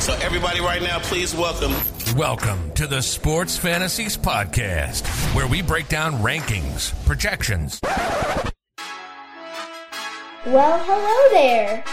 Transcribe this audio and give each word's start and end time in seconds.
So, 0.00 0.14
everybody, 0.22 0.60
right 0.60 0.80
now, 0.80 0.98
please 0.98 1.34
welcome. 1.34 1.74
Welcome 2.16 2.72
to 2.72 2.86
the 2.86 3.02
Sports 3.02 3.58
Fantasies 3.58 4.16
Podcast, 4.16 5.06
where 5.34 5.46
we 5.46 5.60
break 5.60 5.88
down 5.88 6.14
rankings, 6.14 6.94
projections. 7.04 7.78
Well, 10.46 10.82
hello 10.82 11.30
there. 11.32 11.84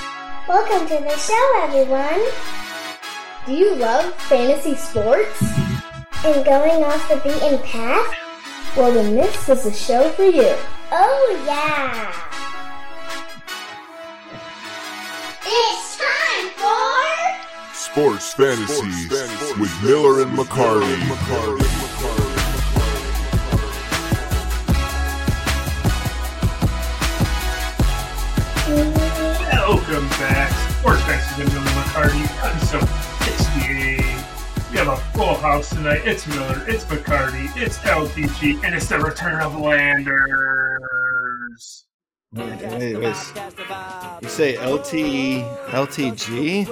Welcome 0.48 0.88
to 0.88 1.04
the 1.04 1.18
show, 1.18 1.54
everyone. 1.58 2.24
Do 3.46 3.52
you 3.54 3.76
love 3.76 4.14
fantasy 4.14 4.76
sports? 4.76 5.42
And 6.24 6.46
going 6.46 6.86
off 6.86 7.10
the 7.10 7.18
beaten 7.18 7.60
path? 7.64 8.16
Well, 8.78 8.94
then 8.94 9.16
this 9.16 9.50
is 9.50 9.66
a 9.66 9.74
show 9.74 10.10
for 10.12 10.24
you. 10.24 10.56
Oh, 10.94 11.44
yeah. 11.46 12.14
It's 15.46 15.87
time 15.87 15.87
for 17.98 18.20
Sports 18.20 18.34
Fantasies 18.34 19.58
with 19.58 19.84
Miller 19.84 20.22
and 20.22 20.32
McCarty. 20.38 21.00
Welcome 29.52 30.08
back. 30.10 30.52
Sports 30.78 31.02
Fans 31.02 31.38
with 31.40 31.52
Miller 31.52 31.66
McCarty, 31.72 32.24
episode 32.46 32.88
68. 33.24 33.98
We 34.70 34.78
have 34.78 34.90
a 34.90 34.98
full 35.18 35.34
house 35.34 35.70
tonight. 35.70 36.02
It's 36.06 36.28
Miller, 36.28 36.64
it's 36.68 36.86
McCarty, 36.86 37.50
it's 37.58 37.80
LTG, 37.80 38.64
and 38.64 38.76
it's 38.76 38.90
the 38.90 39.00
return 39.00 39.42
of 39.42 39.60
Landers. 39.60 40.28
Wait, 42.32 42.62
wait. 42.62 42.94
You 44.22 44.30
say 44.30 44.54
LTE, 44.58 45.44
LTG? 45.70 46.68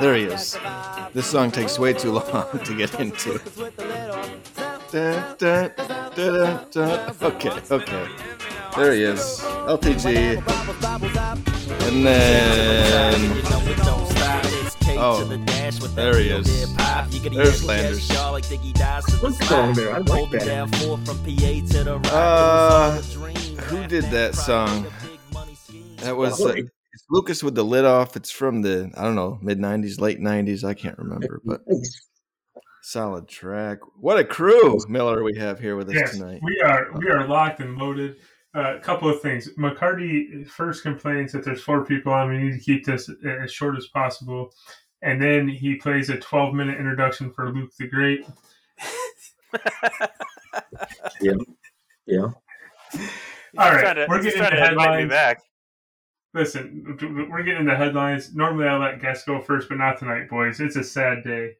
There 0.00 0.14
he 0.16 0.24
is. 0.24 0.58
This 1.12 1.26
song 1.26 1.50
takes 1.50 1.78
way 1.78 1.92
too 1.92 2.12
long 2.12 2.58
to 2.64 2.76
get 2.76 2.98
into. 3.00 3.40
Okay, 7.22 7.50
okay. 7.70 8.08
There 8.76 8.92
he 8.92 9.02
is. 9.02 9.40
LTG. 9.66 10.38
And 11.88 12.06
then. 12.06 13.40
Oh, 14.96 15.24
there 15.94 16.18
he 16.18 16.28
is. 16.28 16.74
There's 17.22 17.64
Landers. 17.64 18.08
Good 19.20 19.34
song 19.44 19.74
there. 19.74 19.94
I 19.94 19.98
like 19.98 20.30
that. 20.30 20.48
Uh, 22.12 23.00
who 23.62 23.86
did 23.86 24.04
that 24.04 24.34
song? 24.34 24.86
That 25.98 26.16
was 26.16 26.40
uh, 26.40 26.54
it's 26.94 27.04
Lucas 27.10 27.42
with 27.42 27.54
the 27.54 27.64
lid 27.64 27.84
off. 27.84 28.16
It's 28.16 28.30
from 28.30 28.62
the 28.62 28.90
I 28.96 29.02
don't 29.02 29.14
know 29.16 29.38
mid 29.42 29.58
'90s, 29.58 30.00
late 30.00 30.20
'90s. 30.20 30.64
I 30.64 30.74
can't 30.74 30.98
remember, 30.98 31.40
but 31.44 31.60
solid 32.82 33.28
track. 33.28 33.78
What 33.98 34.18
a 34.18 34.24
crew, 34.24 34.78
Miller, 34.88 35.22
we 35.22 35.36
have 35.38 35.58
here 35.58 35.76
with 35.76 35.88
us 35.88 35.94
Yes, 35.96 36.16
tonight. 36.16 36.40
we 36.42 36.60
are 36.60 36.88
we 36.96 37.08
are 37.08 37.26
locked 37.26 37.60
and 37.60 37.76
loaded. 37.76 38.16
A 38.54 38.78
couple 38.78 39.08
of 39.08 39.20
things. 39.20 39.48
McCarty 39.58 40.46
first 40.46 40.84
complains 40.84 41.32
that 41.32 41.44
there's 41.44 41.60
four 41.60 41.84
people 41.84 42.12
on. 42.12 42.30
We 42.30 42.38
need 42.38 42.52
to 42.52 42.60
keep 42.60 42.84
this 42.86 43.10
as 43.42 43.52
short 43.52 43.76
as 43.76 43.88
possible. 43.88 44.52
And 45.02 45.20
then 45.20 45.48
he 45.48 45.74
plays 45.74 46.08
a 46.08 46.16
12 46.16 46.54
minute 46.54 46.78
introduction 46.78 47.32
for 47.32 47.50
Luke 47.52 47.72
the 47.78 47.88
Great. 47.88 48.24
Yeah. 51.20 51.32
Yeah. 52.06 52.20
All 52.20 53.70
right, 53.72 53.80
trying 53.80 53.94
to, 53.96 54.06
we're 54.08 54.16
he's 54.22 54.34
getting 54.34 54.38
trying 54.40 54.52
into 54.52 54.64
to 54.66 54.70
invite 54.72 54.76
me 54.90 55.02
headlines. 55.02 55.10
back. 55.10 55.42
Listen, 56.34 56.98
we're 57.30 57.44
getting 57.44 57.60
into 57.60 57.76
headlines. 57.76 58.34
Normally, 58.34 58.66
I 58.66 58.76
let 58.76 59.00
guests 59.00 59.24
go 59.24 59.40
first, 59.40 59.68
but 59.68 59.78
not 59.78 59.98
tonight, 59.98 60.28
boys. 60.28 60.60
It's 60.60 60.74
a 60.74 60.82
sad 60.82 61.22
day. 61.22 61.52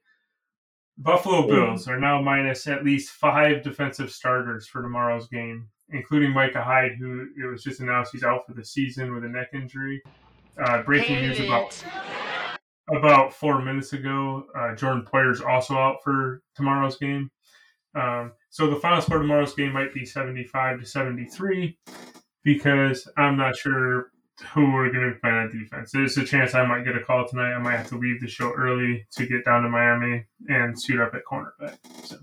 Buffalo 0.97 1.47
Bills 1.47 1.87
are 1.87 1.99
now 1.99 2.21
minus 2.21 2.67
at 2.67 2.83
least 2.83 3.11
five 3.11 3.63
defensive 3.63 4.11
starters 4.11 4.67
for 4.67 4.81
tomorrow's 4.81 5.27
game, 5.29 5.69
including 5.89 6.31
Micah 6.31 6.61
Hyde, 6.61 6.93
who 6.99 7.27
it 7.41 7.45
was 7.45 7.63
just 7.63 7.79
announced 7.79 8.11
he's 8.11 8.23
out 8.23 8.45
for 8.45 8.53
the 8.53 8.63
season 8.65 9.13
with 9.13 9.23
a 9.23 9.29
neck 9.29 9.49
injury. 9.53 10.01
Uh, 10.61 10.83
breaking 10.83 11.21
news 11.21 11.39
about 11.39 11.83
about 12.95 13.33
four 13.33 13.61
minutes 13.61 13.93
ago. 13.93 14.45
Uh, 14.57 14.75
Jordan 14.75 15.05
Poyer's 15.05 15.41
also 15.41 15.75
out 15.75 16.03
for 16.03 16.41
tomorrow's 16.55 16.97
game. 16.97 17.29
Um, 17.95 18.33
so 18.49 18.69
the 18.69 18.75
final 18.75 19.01
score 19.01 19.17
of 19.17 19.23
tomorrow's 19.23 19.53
game 19.53 19.71
might 19.73 19.93
be 19.93 20.05
75 20.05 20.81
to 20.81 20.85
73 20.85 21.77
because 22.43 23.07
I'm 23.17 23.37
not 23.37 23.55
sure 23.55 24.11
who 24.53 24.71
we're 24.73 24.91
going 24.91 25.13
to 25.13 25.19
play 25.19 25.29
on 25.31 25.49
defense. 25.49 25.91
There's 25.91 26.17
a 26.17 26.25
chance 26.25 26.53
I 26.55 26.65
might 26.65 26.83
get 26.83 26.95
a 26.97 27.03
call 27.03 27.27
tonight. 27.27 27.53
I 27.53 27.59
might 27.59 27.77
have 27.77 27.87
to 27.89 27.97
leave 27.97 28.19
the 28.19 28.27
show 28.27 28.51
early 28.53 29.05
to 29.11 29.25
get 29.25 29.45
down 29.45 29.63
to 29.63 29.69
Miami 29.69 30.25
and 30.49 30.79
suit 30.79 30.99
up 30.99 31.13
at 31.15 31.21
cornerback. 31.23 31.77
So, 32.03 32.17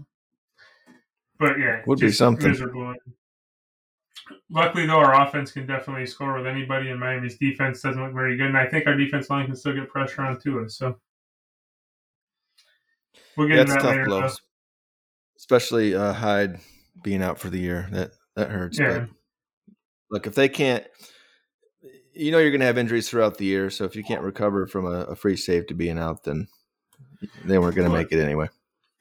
but 1.39 1.59
yeah, 1.59 1.83
Would 1.87 2.01
be 2.01 2.13
something. 2.13 2.49
Miserable. 2.51 2.95
Luckily, 4.51 4.87
though, 4.87 4.99
our 4.99 5.27
offense 5.27 5.51
can 5.53 5.67
definitely 5.67 6.07
score 6.07 6.37
with 6.37 6.47
anybody, 6.47 6.91
and 6.91 7.01
Miami's 7.01 7.39
defense 7.39 7.81
doesn't 7.81 8.03
look 8.03 8.13
very 8.13 8.37
good. 8.37 8.47
And 8.47 8.57
I 8.59 8.67
think 8.69 8.87
our 8.87 8.95
defense 8.95 9.31
line 9.31 9.47
can 9.47 9.57
still 9.57 9.75
get 9.75 9.89
pressure 9.89 10.23
on 10.23 10.39
Tua. 10.39 10.69
So 10.69 10.97
we'll 13.37 13.49
get 13.49 13.57
Yeah, 13.57 13.61
into 13.63 13.73
that 13.75 13.81
tough 13.81 13.91
later. 13.91 14.05
blows, 14.05 14.41
especially 15.37 15.95
uh, 15.95 16.13
Hyde 16.13 16.61
being 17.03 17.23
out 17.23 17.39
for 17.39 17.49
the 17.51 17.59
year. 17.59 17.89
That 17.91 18.13
that 18.37 18.51
hurts. 18.51 18.79
Yeah. 18.79 19.01
But 19.01 19.09
look, 20.11 20.27
if 20.27 20.35
they 20.35 20.49
can't, 20.49 20.85
you 22.15 22.31
know, 22.31 22.39
you're 22.39 22.51
going 22.51 22.61
to 22.61 22.67
have 22.67 22.79
injuries 22.79 23.09
throughout 23.09 23.39
the 23.39 23.45
year. 23.45 23.71
So 23.71 23.85
if 23.85 23.97
you 23.97 24.05
can't 24.05 24.23
recover 24.23 24.67
from 24.67 24.87
a, 24.87 25.05
a 25.05 25.17
free 25.17 25.37
safety 25.37 25.75
being 25.75 25.99
out, 25.99 26.25
then 26.25 26.49
then 27.45 27.61
we're 27.61 27.73
going 27.73 27.89
to 27.89 27.97
make 27.97 28.13
it 28.13 28.21
anyway. 28.21 28.49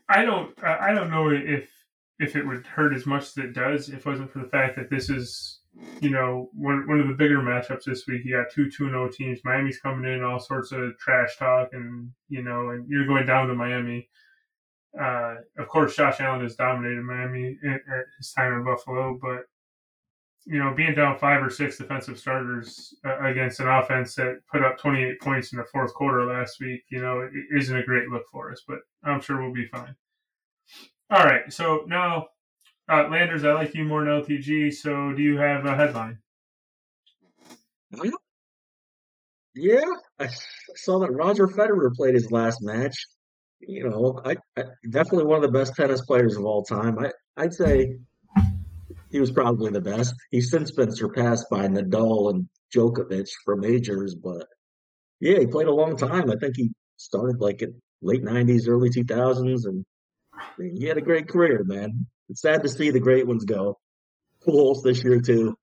I 0.10 0.26
don't. 0.26 0.52
I 0.64 0.94
don't 0.94 1.10
know 1.10 1.30
if 1.30 1.70
if 2.20 2.36
it 2.36 2.46
would 2.46 2.66
hurt 2.66 2.94
as 2.94 3.06
much 3.06 3.24
as 3.24 3.38
it 3.38 3.54
does 3.54 3.90
if 3.90 4.00
it 4.00 4.06
wasn't 4.06 4.32
for 4.32 4.40
the 4.40 4.50
fact 4.50 4.76
that 4.76 4.90
this 4.90 5.10
is, 5.10 5.62
you 6.00 6.10
know, 6.10 6.50
one 6.54 6.88
one 6.88 7.00
of 7.00 7.08
the 7.08 7.14
bigger 7.14 7.40
matchups 7.40 7.86
this 7.86 8.06
week. 8.08 8.24
You 8.26 8.38
got 8.38 8.52
two 8.52 8.70
two 8.70 8.90
zero 8.90 9.10
teams. 9.10 9.40
Miami's 9.44 9.80
coming 9.80 10.12
in 10.12 10.24
all 10.24 10.40
sorts 10.40 10.72
of 10.72 10.98
trash 11.00 11.38
talk, 11.38 11.70
and 11.74 12.12
you 12.30 12.44
know, 12.44 12.70
and 12.70 12.88
you're 12.88 13.08
going 13.08 13.26
down 13.26 13.48
to 13.48 13.56
Miami. 13.56 14.10
Uh, 15.00 15.36
of 15.58 15.68
course, 15.70 15.96
Josh 15.96 16.20
Allen 16.20 16.42
has 16.42 16.56
dominated 16.56 17.04
Miami 17.04 17.58
at 17.66 17.82
his 18.18 18.34
time 18.34 18.54
in 18.54 18.66
Buffalo, 18.66 19.18
but 19.22 19.46
you 20.46 20.60
know, 20.60 20.74
being 20.76 20.96
down 20.96 21.18
five 21.20 21.44
or 21.44 21.50
six 21.50 21.78
defensive 21.78 22.18
starters 22.18 22.96
uh, 23.06 23.20
against 23.26 23.60
an 23.60 23.68
offense 23.68 24.16
that 24.16 24.40
put 24.52 24.64
up 24.64 24.78
28 24.78 25.22
points 25.22 25.54
in 25.54 25.60
the 25.60 25.66
fourth 25.66 25.94
quarter 25.94 26.26
last 26.26 26.60
week, 26.60 26.82
you 26.90 27.02
know, 27.02 27.30
isn't 27.56 27.78
a 27.78 27.84
great 27.84 28.10
look 28.10 28.24
for 28.32 28.52
us, 28.52 28.64
but 28.68 28.80
I'm 29.04 29.22
sure 29.22 29.42
we'll 29.42 29.54
be 29.54 29.68
fine. 29.68 29.96
All 31.12 31.24
right, 31.24 31.52
so 31.52 31.84
now, 31.88 32.28
uh, 32.90 33.08
Landers, 33.10 33.44
I 33.44 33.54
like 33.54 33.76
you 33.76 33.84
more 33.84 34.04
than 34.04 34.22
LTG. 34.22 34.74
So, 34.74 35.14
do 35.14 35.22
you 35.22 35.38
have 35.38 35.66
a 35.66 35.76
headline? 35.76 36.18
Yeah. 39.54 39.82
I 40.20 40.30
saw 40.76 41.00
that 41.00 41.12
Roger 41.12 41.48
Federer 41.48 41.94
played 41.94 42.16
his 42.16 42.32
last 42.32 42.62
match. 42.62 42.96
You 43.60 43.90
know, 43.90 44.22
I, 44.26 44.36
I 44.58 44.64
definitely 44.90 45.26
one 45.26 45.44
of 45.44 45.52
the 45.52 45.58
best 45.58 45.76
tennis 45.76 46.02
players 46.02 46.36
of 46.36 46.46
all 46.46 46.64
time. 46.64 46.98
I, 46.98 47.12
I'd 47.38 47.54
say 47.54 47.98
he 49.12 49.20
was 49.20 49.32
probably 49.32 49.72
the 49.72 49.82
best. 49.82 50.16
He's 50.30 50.50
since 50.50 50.72
been 50.72 50.96
surpassed 50.96 51.48
by 51.50 51.68
Nadal 51.68 52.32
and 52.32 52.48
Djokovic 52.74 53.30
for 53.44 53.56
majors, 53.56 54.16
but 54.16 54.48
yeah, 55.20 55.40
he 55.40 55.48
played 55.48 55.68
a 55.68 55.74
long 55.74 55.98
time. 55.98 56.32
I 56.32 56.36
think 56.36 56.56
he 56.56 56.72
started 56.98 57.40
like 57.40 57.62
in 57.62 57.82
late 58.02 58.24
'90s, 58.24 58.68
early 58.68 58.90
2000s, 58.90 59.66
and 59.66 59.86
he 60.78 60.86
had 60.86 60.98
a 60.98 61.02
great 61.02 61.28
career, 61.28 61.64
man. 61.64 62.08
It's 62.30 62.42
sad 62.42 62.64
to 62.64 62.70
see 62.70 62.92
the 62.92 63.00
great 63.00 63.28
ones 63.28 63.46
go. 63.46 63.78
Pools 64.44 64.82
this 64.82 65.04
year 65.04 65.20
too. 65.20 65.56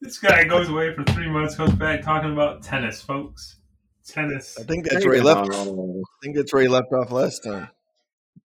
This 0.00 0.18
guy 0.18 0.44
goes 0.44 0.68
away 0.68 0.94
for 0.94 1.04
three 1.04 1.30
months, 1.30 1.54
comes 1.54 1.74
back 1.74 2.02
talking 2.02 2.32
about 2.32 2.62
tennis, 2.62 3.00
folks. 3.00 3.61
Tennis. 4.06 4.58
I 4.58 4.64
think 4.64 4.88
that's 4.88 5.04
where 5.04 5.14
he 5.14 5.20
left. 5.20 5.52
I 5.52 5.64
think 6.22 6.36
that's 6.36 6.52
where 6.52 6.62
he 6.62 6.68
left 6.68 6.92
off 6.92 7.10
last 7.10 7.42
time. 7.44 7.68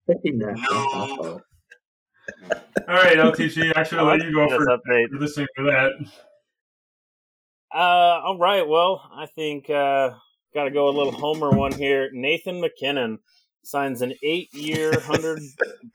no. 0.08 0.56
All 2.88 2.94
right, 2.96 3.18
LTG. 3.18 3.74
I 3.76 3.84
should 3.84 4.00
have 4.00 4.08
let 4.08 4.24
you 4.24 4.34
go 4.34 4.48
Yes, 4.48 4.56
for, 4.58 4.66
update. 4.68 5.10
for 5.12 5.20
listening 5.20 5.48
to 5.58 5.64
that. 5.64 5.92
Uh, 7.74 8.22
all 8.24 8.38
right. 8.40 8.68
Well, 8.68 9.02
I 9.14 9.26
think 9.26 9.70
uh, 9.70 10.12
got 10.54 10.66
to 10.66 10.72
go 10.72 10.88
a 10.88 10.96
little 10.96 11.12
homer 11.12 11.50
one 11.52 11.74
here. 11.74 12.10
Nathan 12.14 12.62
MacKinnon 12.62 13.20
signs 13.64 14.02
an 14.02 14.14
eight-year, 14.24 15.00
hundred 15.02 15.40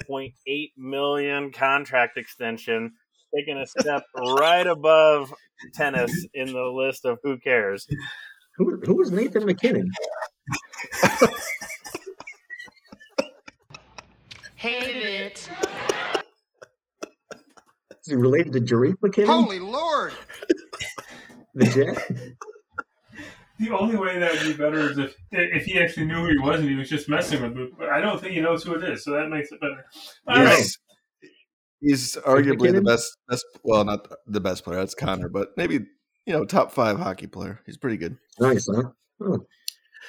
point 0.07 0.35
eight 0.47 0.73
million 0.77 1.51
contract 1.51 2.19
extension, 2.19 2.93
taking 3.35 3.57
a 3.57 3.67
step 3.67 4.05
right 4.17 4.67
above 4.67 5.33
tennis 5.75 6.13
in 6.35 6.53
the 6.53 6.65
list 6.65 7.05
of 7.07 7.19
who 7.23 7.39
cares. 7.39 7.87
Who, 8.63 8.81
who 8.85 8.95
was 8.95 9.11
Nathan 9.11 9.45
MacKinnon? 9.45 9.91
Hate 14.55 14.97
it. 14.97 15.51
Is 17.91 18.07
he 18.07 18.15
related 18.15 18.53
to 18.53 18.61
Jarek 18.61 18.99
McKinnon? 19.03 19.27
Holy 19.27 19.59
Lord! 19.59 20.13
The 21.55 21.67
Jet. 21.67 22.11
The 23.59 23.71
only 23.71 23.97
way 23.97 24.21
that 24.21 24.33
would 24.33 24.43
be 24.43 24.53
better 24.53 24.91
is 24.91 24.99
if 24.99 25.17
if 25.33 25.65
he 25.65 25.81
actually 25.81 26.07
knew 26.07 26.21
who 26.21 26.29
he 26.29 26.39
was 26.39 26.61
and 26.61 26.69
he 26.69 26.77
was 26.77 26.89
just 26.89 27.09
messing 27.09 27.43
with 27.43 27.57
me. 27.57 27.69
But 27.77 27.89
I 27.89 28.01
don't 28.01 28.21
think 28.21 28.35
he 28.35 28.41
knows 28.41 28.63
who 28.63 28.75
it 28.75 28.85
is, 28.85 29.03
so 29.03 29.11
that 29.11 29.29
makes 29.29 29.51
it 29.51 29.61
better. 29.61 29.85
All 30.29 30.45
right. 30.45 30.57
He's, 30.57 30.79
he's 31.81 32.17
arguably 32.25 32.73
the 32.73 32.83
best, 32.83 33.17
best. 33.29 33.45
Well, 33.65 33.85
not 33.85 34.07
the 34.29 34.41
best 34.41 34.63
player. 34.63 34.79
That's 34.79 34.95
Connor, 34.95 35.29
but 35.29 35.49
maybe 35.57 35.81
you 36.27 36.33
know, 36.33 36.45
top 36.45 36.73
five 36.73 36.99
hockey 36.99 37.27
player. 37.27 37.61
He's 37.67 37.77
pretty 37.77 37.97
good. 37.97 38.17
Nice, 38.41 38.69
huh? 38.73 38.91
Oh, 39.21 39.27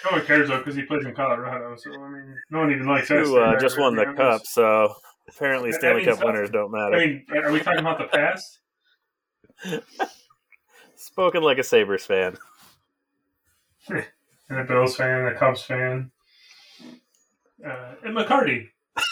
No 0.05 0.11
one 0.11 0.25
cares 0.25 0.49
though 0.49 0.57
because 0.59 0.75
he 0.75 0.83
plays 0.83 1.05
in 1.05 1.13
Colorado. 1.15 1.75
So 1.77 1.91
I 1.91 2.09
mean, 2.09 2.35
no 2.51 2.59
one 2.59 2.71
even 2.71 2.85
likes 2.87 3.09
us. 3.11 3.27
Who 3.27 3.39
uh, 3.39 3.59
just 3.59 3.77
won 3.79 3.95
the 3.95 4.13
cup, 4.15 4.45
so 4.45 4.93
apparently 5.29 5.71
That 5.71 5.79
Stanley 5.79 6.05
means 6.05 6.17
Cup 6.17 6.25
winners 6.25 6.49
don't 6.49 6.73
I 6.75 6.89
matter. 6.89 6.97
mean, 7.07 7.25
are 7.43 7.51
we 7.51 7.59
talking 7.59 7.79
about 7.79 7.97
the 7.99 8.05
past? 8.05 8.59
Spoken 10.95 11.43
like 11.43 11.57
a 11.57 11.63
Sabres 11.63 12.05
fan. 12.05 12.37
And 14.49 14.59
a 14.59 14.65
Bills 14.65 14.97
fan, 14.97 15.25
a 15.25 15.33
Cubs 15.33 15.63
fan, 15.63 16.11
uh, 17.65 17.93
and 18.03 18.15
McCarty. 18.15 18.67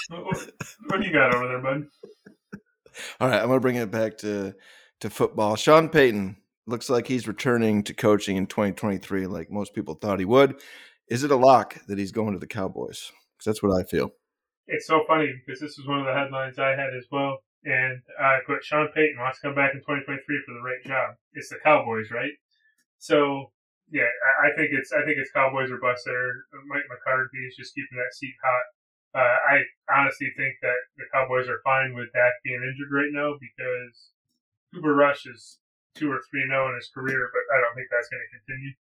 what, 0.10 0.26
what- 0.26 0.52
what 0.88 1.02
do 1.02 1.08
you 1.08 1.14
got 1.14 1.34
over 1.34 1.48
there, 1.48 1.60
bud? 1.60 1.88
All 3.22 3.30
right, 3.30 3.42
I'm 3.42 3.48
gonna 3.48 3.62
bring 3.62 3.78
it 3.78 3.90
back 3.90 4.18
to 4.20 4.54
to 5.00 5.10
football. 5.10 5.56
Sean 5.56 5.88
Payton 5.90 6.36
looks 6.68 6.90
like 6.90 7.08
he's 7.08 7.28
returning 7.28 7.84
to 7.84 7.94
coaching 7.94 8.38
in 8.38 8.48
2023, 8.48 9.28
like 9.28 9.52
most 9.52 9.74
people 9.74 9.96
thought 9.96 10.20
he 10.20 10.26
would. 10.26 10.56
Is 11.08 11.24
it 11.24 11.32
a 11.32 11.36
lock 11.36 11.78
that 11.88 11.98
he's 11.98 12.12
going 12.12 12.34
to 12.34 12.40
the 12.40 12.48
Cowboys? 12.48 13.12
Because 13.38 13.46
that's 13.46 13.64
what 13.64 13.78
I 13.78 13.84
feel. 13.84 14.12
It's 14.68 14.88
so 14.88 15.04
funny 15.08 15.34
because 15.46 15.60
this 15.60 15.78
was 15.78 15.88
one 15.88 16.00
of 16.00 16.06
the 16.06 16.14
headlines 16.14 16.60
I 16.60 16.72
had 16.72 16.96
as 16.98 17.06
well. 17.12 17.40
And 17.64 18.02
I 18.20 18.40
put 18.48 18.64
Sean 18.64 18.88
Payton 18.96 19.20
wants 19.20 19.40
to 19.40 19.48
come 19.48 19.56
back 19.56 19.74
in 19.74 19.82
2023 19.82 20.18
for 20.18 20.54
the 20.54 20.66
right 20.66 20.82
job. 20.86 21.16
It's 21.34 21.50
the 21.50 21.60
Cowboys, 21.64 22.10
right? 22.10 22.34
So 22.98 23.52
yeah, 23.92 24.08
I, 24.40 24.56
think 24.56 24.72
it's 24.72 24.94
I 24.96 25.04
think 25.04 25.20
it's 25.20 25.36
Cowboys 25.36 25.70
or 25.70 25.78
bust 25.78 26.08
there. 26.08 26.48
Mike 26.72 26.88
McCarthy 26.88 27.44
is 27.44 27.60
just 27.60 27.76
keeping 27.76 28.00
that 28.00 28.16
seat 28.16 28.34
hot. 28.40 28.66
Uh, 29.14 29.38
I 29.52 29.56
honestly 29.92 30.32
think 30.38 30.56
that 30.64 30.80
the 30.96 31.04
Cowboys 31.12 31.50
are 31.50 31.60
fine 31.66 31.94
with 31.94 32.08
Dak 32.16 32.40
being 32.44 32.64
injured 32.64 32.90
right 32.90 33.12
now 33.12 33.36
because 33.36 34.16
Cooper 34.74 34.96
Rush 34.96 35.28
is 35.28 35.60
two 35.96 36.12
or 36.12 36.20
three 36.30 36.42
three 36.42 36.50
zero 36.50 36.70
in 36.70 36.76
his 36.76 36.90
career, 36.94 37.30
but 37.34 37.56
I 37.56 37.62
don't 37.62 37.76
think 37.76 37.88
that's 37.92 38.10
going 38.10 38.24
to 38.24 38.34
continue. 38.40 38.74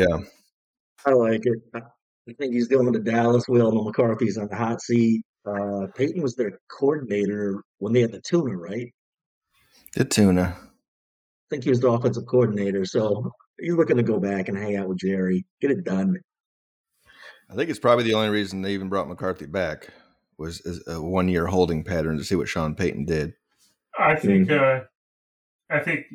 Yeah, 0.00 0.18
I 1.06 1.12
like 1.12 1.42
it. 1.44 1.58
I 1.74 1.80
I 2.28 2.32
think 2.34 2.54
he's 2.54 2.68
going 2.68 2.92
to 2.92 3.00
Dallas. 3.00 3.48
We 3.48 3.60
all 3.60 3.84
McCarthy's 3.84 4.38
on 4.38 4.48
the 4.48 4.56
hot 4.56 4.80
seat. 4.80 5.22
Uh, 5.44 5.86
Payton 5.96 6.22
was 6.22 6.36
their 6.36 6.60
coordinator 6.70 7.62
when 7.78 7.92
they 7.92 8.00
had 8.00 8.12
the 8.12 8.20
tuna, 8.20 8.56
right? 8.56 8.92
the 9.94 10.04
tuna. 10.04 10.56
I 10.56 11.46
think 11.50 11.64
he 11.64 11.70
was 11.70 11.80
the 11.80 11.90
offensive 11.90 12.26
coordinator. 12.26 12.84
So 12.84 13.30
he's 13.60 13.74
looking 13.74 13.96
to 13.96 14.02
go 14.02 14.18
back 14.18 14.48
and 14.48 14.56
hang 14.56 14.76
out 14.76 14.88
with 14.88 14.98
Jerry, 14.98 15.44
get 15.60 15.70
it 15.70 15.84
done. 15.84 16.16
I 17.50 17.54
think 17.54 17.68
it's 17.68 17.78
probably 17.78 18.04
the 18.04 18.14
only 18.14 18.30
reason 18.30 18.62
they 18.62 18.72
even 18.72 18.88
brought 18.88 19.08
McCarthy 19.08 19.46
back 19.46 19.88
was 20.38 20.62
a 20.86 21.02
one 21.02 21.28
year 21.28 21.46
holding 21.46 21.84
pattern 21.84 22.16
to 22.16 22.24
see 22.24 22.36
what 22.36 22.48
Sean 22.48 22.74
Payton 22.74 23.04
did. 23.04 23.34
I 23.98 24.14
think 24.16 24.50
uh, 24.50 24.80
I 25.70 25.80
think 25.80 26.06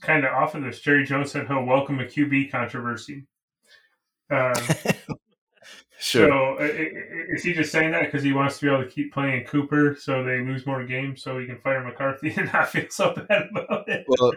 kind 0.00 0.24
of 0.24 0.32
off 0.32 0.54
of 0.54 0.62
this, 0.62 0.80
Jerry 0.80 1.04
Jones 1.04 1.30
said 1.32 1.46
he'll 1.46 1.64
welcome 1.64 2.00
a 2.00 2.04
QB 2.04 2.50
controversy. 2.50 3.26
Um, 4.30 4.54
Sure. 5.98 6.28
So 6.28 6.62
i- 6.62 6.90
is 7.34 7.42
he 7.42 7.54
just 7.54 7.72
saying 7.72 7.92
that 7.92 8.04
because 8.04 8.22
he 8.22 8.32
wants 8.32 8.58
to 8.58 8.66
be 8.66 8.70
able 8.72 8.84
to 8.84 8.90
keep 8.90 9.12
playing 9.14 9.46
Cooper 9.46 9.96
so 9.98 10.22
they 10.22 10.38
lose 10.40 10.66
more 10.66 10.84
games 10.84 11.22
so 11.22 11.38
he 11.38 11.46
can 11.46 11.58
fire 11.58 11.82
McCarthy 11.82 12.34
and 12.36 12.52
not 12.52 12.68
feel 12.68 12.84
so 12.90 13.14
bad 13.14 13.48
about 13.50 13.88
it? 13.88 14.04
well, 14.06 14.32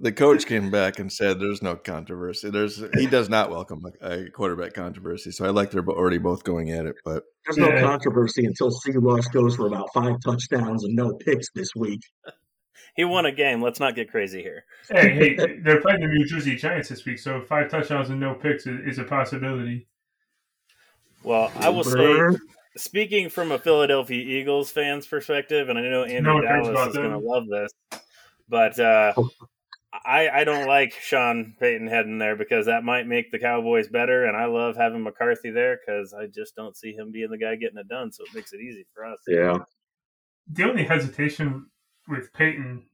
the 0.00 0.12
coach 0.12 0.46
came 0.46 0.70
back 0.70 0.98
and 0.98 1.12
said 1.12 1.38
there's 1.38 1.62
no 1.62 1.76
controversy. 1.76 2.50
There's 2.50 2.82
he 2.98 3.06
does 3.06 3.28
not 3.28 3.50
welcome 3.50 3.84
a, 4.00 4.24
a 4.24 4.30
quarterback 4.30 4.72
controversy. 4.74 5.30
So 5.30 5.44
I 5.44 5.50
like 5.50 5.70
they're 5.70 5.86
already 5.86 6.18
both 6.18 6.42
going 6.42 6.70
at 6.70 6.86
it. 6.86 6.96
But 7.04 7.24
There's 7.44 7.58
no 7.58 7.68
Yeah. 7.68 7.80
controversy 7.80 8.44
until 8.46 8.70
C. 8.70 8.92
Rush 8.94 9.26
goes 9.28 9.56
for 9.56 9.66
about 9.66 9.88
five 9.94 10.16
touchdowns 10.24 10.84
and 10.84 10.96
no 10.96 11.14
picks 11.14 11.50
this 11.54 11.74
week. 11.76 12.00
He 12.96 13.04
won 13.04 13.24
a 13.24 13.30
game. 13.32 13.62
Let's 13.62 13.78
not 13.78 13.94
get 13.94 14.10
crazy 14.10 14.42
here. 14.42 14.64
hey, 14.90 15.10
hey, 15.14 15.36
they're 15.62 15.80
playing 15.80 16.00
the 16.00 16.08
New 16.08 16.26
Jersey 16.26 16.56
Giants 16.56 16.88
this 16.88 17.04
week, 17.04 17.18
so 17.18 17.40
five 17.42 17.70
touchdowns 17.70 18.10
and 18.10 18.18
no 18.18 18.34
picks 18.34 18.66
is, 18.66 18.80
is 18.84 18.98
a 18.98 19.04
possibility. 19.04 19.86
Well, 21.22 21.52
I 21.54 21.68
will 21.68 21.84
say, 21.84 22.18
speaking 22.76 23.28
from 23.28 23.52
a 23.52 23.58
Philadelphia 23.58 24.20
Eagles 24.20 24.70
fan's 24.70 25.06
perspective, 25.06 25.68
and 25.68 25.78
I 25.78 25.82
know 25.82 26.02
Andy 26.02 26.22
No 26.22 26.40
Dallas 26.40 26.88
is 26.88 26.96
going 26.96 27.10
to 27.12 27.18
love 27.18 27.44
this, 27.48 28.00
but 28.48 28.78
uh, 28.80 29.12
I, 29.92 30.28
I 30.28 30.44
don't 30.44 30.68
like 30.68 30.92
Sean 30.92 31.54
Payton 31.58 31.88
heading 31.88 32.18
there 32.18 32.36
because 32.36 32.66
that 32.66 32.84
might 32.84 33.08
make 33.08 33.32
the 33.32 33.38
Cowboys 33.38 33.88
better, 33.88 34.26
and 34.26 34.36
I 34.36 34.46
love 34.46 34.76
having 34.76 35.02
McCarthy 35.02 35.50
there 35.50 35.78
because 35.84 36.14
I 36.14 36.26
just 36.26 36.54
don't 36.54 36.76
see 36.76 36.92
him 36.92 37.10
being 37.10 37.30
the 37.30 37.38
guy 37.38 37.56
getting 37.56 37.78
it 37.78 37.88
done, 37.88 38.12
so 38.12 38.22
it 38.24 38.34
makes 38.34 38.52
it 38.52 38.60
easy 38.60 38.86
for 38.94 39.04
us. 39.04 39.18
Yeah. 39.26 39.58
The 40.52 40.64
only 40.64 40.84
hesitation 40.84 41.66
with 42.08 42.32
Payton 42.32 42.84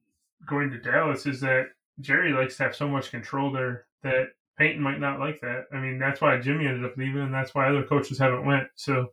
going 0.47 0.71
to 0.71 0.79
Dallas 0.79 1.27
is 1.27 1.41
that 1.41 1.67
Jerry 2.01 2.33
likes 2.33 2.57
to 2.57 2.65
have 2.65 2.77
so 2.77 2.89
much 2.89 3.11
control 3.11 3.53
there 3.53 3.87
that 4.03 4.29
Payton 4.59 4.83
might 4.83 5.01
not 5.01 5.21
like 5.21 5.41
that. 5.43 5.67
I 5.73 5.79
mean, 5.79 5.99
that's 5.99 6.21
why 6.21 6.39
Jimmy 6.39 6.67
ended 6.67 6.85
up 6.85 6.97
leaving, 6.97 7.23
and 7.23 7.35
that's 7.35 7.55
why 7.55 7.69
other 7.69 7.83
coaches 7.83 8.19
haven't 8.19 8.47
went. 8.47 8.69
So 8.75 9.13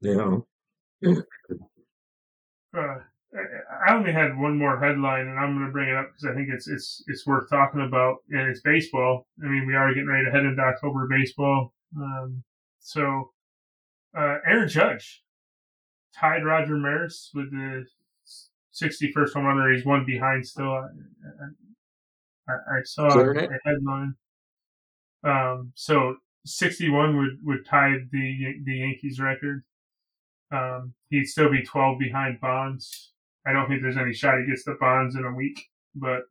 Yeah. 0.00 0.38
uh, 2.76 2.98
I- 3.34 3.94
only 3.94 4.12
had 4.12 4.38
one 4.38 4.56
more 4.58 4.78
headline, 4.78 5.28
and 5.28 5.38
I'm 5.38 5.54
going 5.54 5.66
to 5.66 5.72
bring 5.72 5.88
it 5.88 5.96
up 5.96 6.08
because 6.08 6.24
I 6.24 6.34
think 6.34 6.48
it's 6.50 6.68
it's 6.68 7.02
it's 7.06 7.26
worth 7.26 7.48
talking 7.50 7.82
about, 7.82 8.18
and 8.30 8.48
it's 8.48 8.60
baseball. 8.60 9.26
I 9.42 9.46
mean, 9.48 9.66
we 9.66 9.74
are 9.74 9.88
getting 9.92 10.08
ready 10.08 10.24
to 10.24 10.30
head 10.30 10.44
into 10.44 10.62
October 10.62 11.06
baseball, 11.08 11.74
um, 11.96 12.42
so 12.80 13.32
uh, 14.16 14.38
Aaron 14.46 14.68
Judge 14.68 15.22
tied 16.14 16.44
Roger 16.44 16.76
Maris 16.76 17.30
with 17.34 17.50
the 17.50 17.84
61st 18.72 19.32
home 19.34 19.44
run. 19.44 19.74
He's 19.74 19.84
one 19.84 20.04
behind 20.06 20.46
still. 20.46 20.72
I, 20.72 20.88
I, 22.48 22.52
I 22.52 22.82
saw 22.84 23.08
a 23.50 23.58
headline. 23.64 24.14
Um, 25.24 25.72
so 25.74 26.16
61 26.46 27.16
would 27.18 27.38
would 27.42 27.66
tie 27.66 27.94
the 28.10 28.54
the 28.64 28.76
Yankees 28.78 29.20
record. 29.20 29.64
Um, 30.50 30.94
he'd 31.10 31.26
still 31.26 31.50
be 31.50 31.62
12 31.62 31.98
behind 31.98 32.40
Bonds. 32.40 33.12
I 33.46 33.52
don't 33.52 33.68
think 33.68 33.82
there's 33.82 33.96
any 33.96 34.12
shot 34.12 34.38
he 34.38 34.46
gets 34.46 34.64
the 34.64 34.76
Bonds 34.80 35.16
in 35.16 35.24
a 35.24 35.32
week, 35.32 35.60
but 35.94 36.22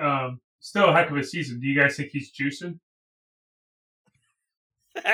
um, 0.00 0.40
still 0.60 0.88
a 0.88 0.92
heck 0.92 1.10
of 1.10 1.16
a 1.16 1.24
season. 1.24 1.60
Do 1.60 1.66
you 1.66 1.78
guys 1.78 1.96
think 1.96 2.10
he's 2.10 2.32
juicing? 2.32 2.78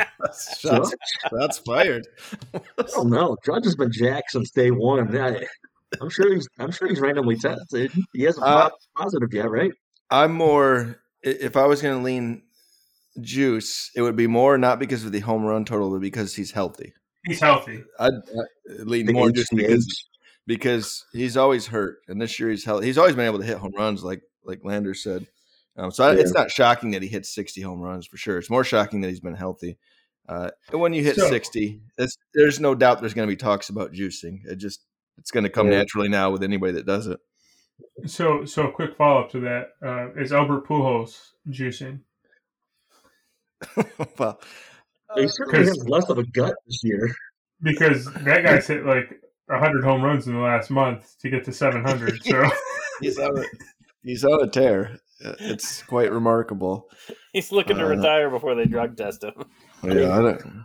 shots, 0.59 0.95
shots 1.31 1.59
fired. 1.59 2.07
Oh 2.97 3.03
no, 3.03 3.37
Judge 3.45 3.65
has 3.65 3.75
been 3.75 3.91
jacked 3.91 4.31
since 4.33 4.51
day 4.51 4.71
one. 4.71 5.17
I, 5.17 5.47
I'm 6.01 6.11
sure 6.11 6.35
he's 6.35 6.47
I'm 6.59 6.71
sure 6.71 6.89
he's 6.89 7.01
randomly 7.01 7.37
tested. 7.37 7.93
He 8.13 8.23
hasn't 8.25 8.47
Uh, 8.47 8.71
positive 8.97 9.33
yet, 9.33 9.51
right? 9.51 9.73
I'm 10.11 10.33
more. 10.33 11.01
If 11.23 11.57
I 11.57 11.67
was 11.67 11.83
going 11.83 11.99
to 11.99 12.05
lean 12.05 12.43
juice, 13.21 13.91
it 13.97 14.03
would 14.03 14.17
be 14.17 14.27
more 14.27 14.59
not 14.59 14.79
because 14.79 15.05
of 15.05 15.13
the 15.13 15.21
home 15.21 15.45
run 15.45 15.65
total, 15.65 15.91
but 15.91 16.01
because 16.01 16.35
he's 16.35 16.51
healthy. 16.53 16.93
He's 17.27 17.41
healthy. 17.41 17.83
I'd, 17.99 18.13
I'd 18.15 18.87
lean 18.87 19.07
The 19.07 19.13
more 19.13 19.31
just 19.31 19.51
because 19.55 20.05
because 20.51 21.05
he's 21.13 21.37
always 21.37 21.69
hurt, 21.69 21.99
and 22.09 22.21
this 22.21 22.41
year 22.41 22.51
he's 22.51 22.65
healthy. 22.65 22.87
He's 22.87 22.99
always 22.99 23.15
been 23.15 23.27
able 23.27 23.39
to 23.39 23.45
hit 23.45 23.59
home 23.59 23.73
runs, 23.77 24.03
like 24.03 24.21
like 24.45 24.61
Lander 24.65 24.95
said. 24.95 25.29
Um, 25.77 25.93
so 25.93 26.03
I, 26.05 26.15
it's 26.15 26.33
not 26.35 26.51
shocking 26.51 26.91
that 26.91 27.03
he 27.03 27.09
hits 27.09 27.33
60 27.33 27.61
home 27.61 27.81
runs 27.81 28.05
for 28.07 28.17
sure. 28.17 28.39
It's 28.39 28.51
more 28.51 28.65
shocking 28.65 29.01
that 29.03 29.09
he's 29.09 29.21
been 29.21 29.37
healthy. 29.37 29.79
Uh, 30.29 30.51
and 30.73 30.81
when 30.81 30.93
you 30.93 31.03
hit 31.05 31.15
So- 31.17 31.29
60, 31.29 31.81
it's, 31.97 32.17
there's 32.35 32.59
no 32.59 32.75
doubt 32.75 33.01
there's 33.01 33.15
going 33.15 33.29
to 33.29 33.33
be 33.33 33.37
talks 33.37 33.69
about 33.69 33.93
juicing. 33.93 34.41
It 34.47 34.57
just 34.57 34.85
it's 35.19 35.31
going 35.31 35.45
to 35.45 35.51
come 35.51 35.71
Yeah. 35.71 35.79
naturally 35.79 36.09
now 36.09 36.31
with 36.33 36.43
anybody 36.43 36.73
that 36.73 36.87
does 36.87 37.07
it. 37.07 37.21
So, 38.07 38.45
so 38.45 38.67
a 38.67 38.73
quick 38.73 38.97
follow 38.97 39.21
up 39.23 39.31
to 39.31 39.41
that 39.41 39.69
uh, 39.83 40.13
is 40.21 40.33
Albert 40.33 40.67
Pujols 40.67 41.17
juicing? 41.49 42.01
well, 44.19 44.41
He 45.15 45.29
certainly 45.29 45.67
has 45.67 45.89
less 45.89 46.09
of 46.11 46.19
a 46.19 46.25
gut 46.25 46.55
this 46.67 46.81
year. 46.83 47.15
Because 47.63 48.07
that 48.25 48.43
guy's 48.43 48.67
hit 48.67 48.85
like 48.85 49.21
hundred 49.59 49.85
home 49.85 50.03
runs 50.03 50.27
in 50.27 50.35
the 50.35 50.41
last 50.41 50.71
month 50.71 51.17
to 51.21 51.31
get 51.31 51.45
to 51.45 51.53
seven 51.53 51.85
hundred. 51.85 52.23
So 52.25 52.49
he's 53.01 53.19
on 53.19 53.39
a, 53.39 53.45
he's 54.05 54.25
on 54.25 54.43
a 54.43 54.49
tear. 54.49 54.99
It's 55.21 55.83
quite 55.83 56.11
remarkable. 56.13 56.89
He's 57.33 57.53
looking 57.53 57.77
to 57.77 57.85
Uh, 57.87 57.89
retire 57.91 58.31
before 58.31 58.55
they 58.55 58.65
drug 58.65 58.97
test 58.97 59.23
him. 59.25 59.35
Yeah, 59.83 60.17
I 60.17 60.23
don't, 60.23 60.65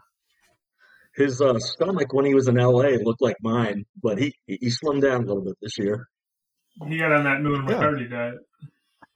His 1.16 1.42
uh, 1.42 1.58
stomach 1.60 2.14
when 2.14 2.26
he 2.26 2.34
was 2.34 2.48
in 2.48 2.56
LA 2.56 2.98
looked 3.04 3.22
like 3.22 3.36
mine, 3.42 3.86
but 4.02 4.18
he 4.18 4.34
he 4.48 4.68
slimmed 4.70 5.02
down 5.02 5.24
a 5.24 5.26
little 5.28 5.44
bit 5.44 5.56
this 5.62 5.78
year. 5.78 6.08
he 6.88 6.98
got 6.98 7.12
on 7.12 7.24
that 7.26 7.42
Miller 7.42 7.64
Yeah. 7.70 7.80
McCarty 7.80 8.10
diet. 8.10 8.36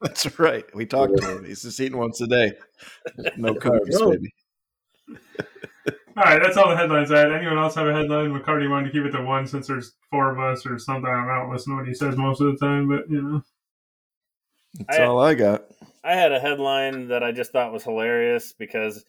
that's 0.01 0.39
right. 0.39 0.65
We 0.75 0.85
talked 0.85 1.17
to 1.21 1.37
him. 1.37 1.45
He's 1.45 1.61
just 1.61 1.79
eating 1.79 1.97
once 1.97 2.19
a 2.21 2.27
day. 2.27 2.53
No 3.37 3.53
carbs, 3.55 3.97
go. 3.97 4.11
baby. 4.11 4.33
All 6.19 6.25
right, 6.25 6.41
that's 6.43 6.57
all 6.57 6.67
the 6.67 6.75
headlines 6.75 7.13
I 7.13 7.19
had. 7.19 7.31
Anyone 7.31 7.57
else 7.57 7.75
have 7.75 7.87
a 7.87 7.93
headline? 7.93 8.37
McCarty 8.37 8.69
wanted 8.69 8.87
to 8.87 8.91
keep 8.91 9.05
it 9.05 9.15
to 9.15 9.23
one 9.23 9.47
since 9.47 9.67
there's 9.67 9.93
four 10.11 10.29
of 10.29 10.37
us 10.37 10.65
or 10.65 10.77
something. 10.77 11.09
I 11.09 11.39
don't 11.39 11.49
listen 11.49 11.71
to 11.71 11.77
what 11.77 11.87
he 11.87 11.93
says 11.93 12.17
most 12.17 12.41
of 12.41 12.47
the 12.47 12.57
time, 12.57 12.89
but 12.89 13.09
you 13.09 13.21
know. 13.21 13.41
That's 14.79 14.99
I- 14.99 15.05
all 15.05 15.21
I 15.21 15.33
got. 15.33 15.63
I 16.03 16.15
had 16.15 16.33
a 16.33 16.39
headline 16.41 17.07
that 17.07 17.23
I 17.23 17.31
just 17.31 17.53
thought 17.53 17.71
was 17.71 17.85
hilarious 17.85 18.51
because 18.51 19.05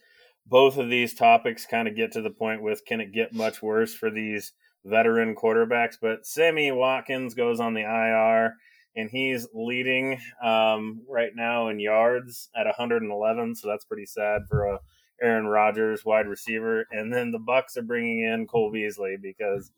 both 0.47 0.77
of 0.77 0.89
these 0.89 1.13
topics 1.13 1.67
kind 1.67 1.89
of 1.89 1.97
get 1.97 2.13
to 2.13 2.23
the 2.23 2.31
point 2.31 2.63
with 2.63 2.85
can 2.85 3.01
it 3.01 3.13
get 3.13 3.35
much 3.35 3.61
worse 3.61 3.93
for 3.93 4.09
these 4.09 4.53
veteran 4.85 5.35
quarterbacks? 5.35 5.97
But 6.01 6.27
Sammy 6.27 6.71
Watkins 6.71 7.35
goes 7.35 7.59
on 7.59 7.75
the 7.75 7.83
IR 7.83 8.55
and 8.95 9.11
he's 9.11 9.49
leading 9.53 10.21
um, 10.45 11.03
right 11.09 11.33
now 11.35 11.71
in 11.71 11.81
yards 11.81 12.51
at 12.55 12.67
111, 12.67 13.57
so 13.57 13.67
that's 13.67 13.85
pretty 13.85 14.07
sad 14.07 14.43
for 14.49 14.65
a 14.67 14.79
Aaron 15.23 15.47
Rodgers 15.47 16.05
wide 16.05 16.27
receiver. 16.29 16.87
And 16.93 17.13
then 17.13 17.31
the 17.33 17.39
Bucks 17.39 17.77
are 17.77 17.83
bringing 17.83 18.25
in 18.25 18.47
Cole 18.47 18.71
Beasley 18.71 19.17
because 19.21 19.71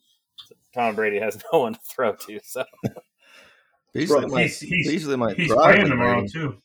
Tom 0.74 0.94
Brady 0.94 1.18
has 1.20 1.42
no 1.52 1.60
one 1.60 1.74
to 1.74 1.80
throw 1.84 2.14
to. 2.14 2.40
So 2.44 2.64
Beasley 3.92 4.20
Bro, 4.20 4.28
might, 4.28 4.40
he's- 4.42 4.60
he's- 4.60 4.88
Beasley 4.88 5.16
might 5.16 5.36
He's 5.36 5.48
thrive 5.52 5.74
playing 5.74 5.88
tomorrow 5.88 6.14
Brady. 6.20 6.32
too. 6.32 6.62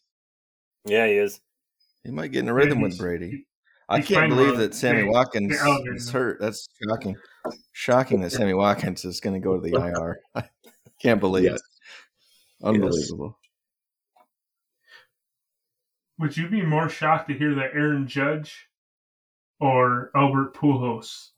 yeah, 0.85 1.07
he 1.07 1.13
is. 1.13 1.39
He 2.03 2.11
might 2.11 2.31
get 2.31 2.39
in 2.43 2.49
a 2.49 2.53
rhythm 2.53 2.79
with 2.81 2.97
Brady. 2.97 3.45
I 3.89 4.01
can't 4.01 4.29
believe 4.29 4.47
tomorrow. 4.47 4.67
that 4.67 4.75
Sammy 4.75 5.01
They- 5.03 5.07
Watkins 5.09 5.53
is 5.95 6.09
hurt. 6.09 6.39
That's 6.39 6.67
shocking. 6.87 7.15
Shocking 7.73 8.21
that 8.21 8.31
Sammy 8.31 8.53
Watkins 8.53 9.03
is 9.05 9.19
going 9.19 9.33
to 9.33 9.39
go 9.43 9.59
to 9.59 9.61
the 9.61 9.75
IR. 9.81 10.19
I 10.35 10.43
can't 11.01 11.19
believe 11.19 11.45
Yes. 11.45 11.55
it. 11.59 12.65
Unbelievable. 12.65 13.37
Would 16.19 16.35
you 16.35 16.49
be 16.49 16.61
more 16.63 16.89
shocked 16.89 17.29
to 17.29 17.37
hear 17.37 17.55
that 17.55 17.71
Aaron 17.73 18.07
Judge 18.07 18.67
or 19.59 20.11
Albert 20.15 20.55
Pujols 20.55 21.29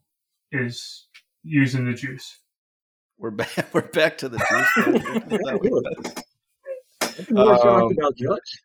is 0.51 1.07
using 1.43 1.85
the 1.85 1.93
juice? 1.93 2.39
We're 3.17 3.31
back. 3.31 3.49
We're 3.73 3.81
back 3.89 4.17
to 4.19 4.29
the 4.29 4.37
juice. 4.37 4.69
I'm 7.29 7.35
more 7.35 7.55
shocked 7.57 7.65
Um, 7.65 7.91
about 7.97 8.15
Judge. 8.15 8.61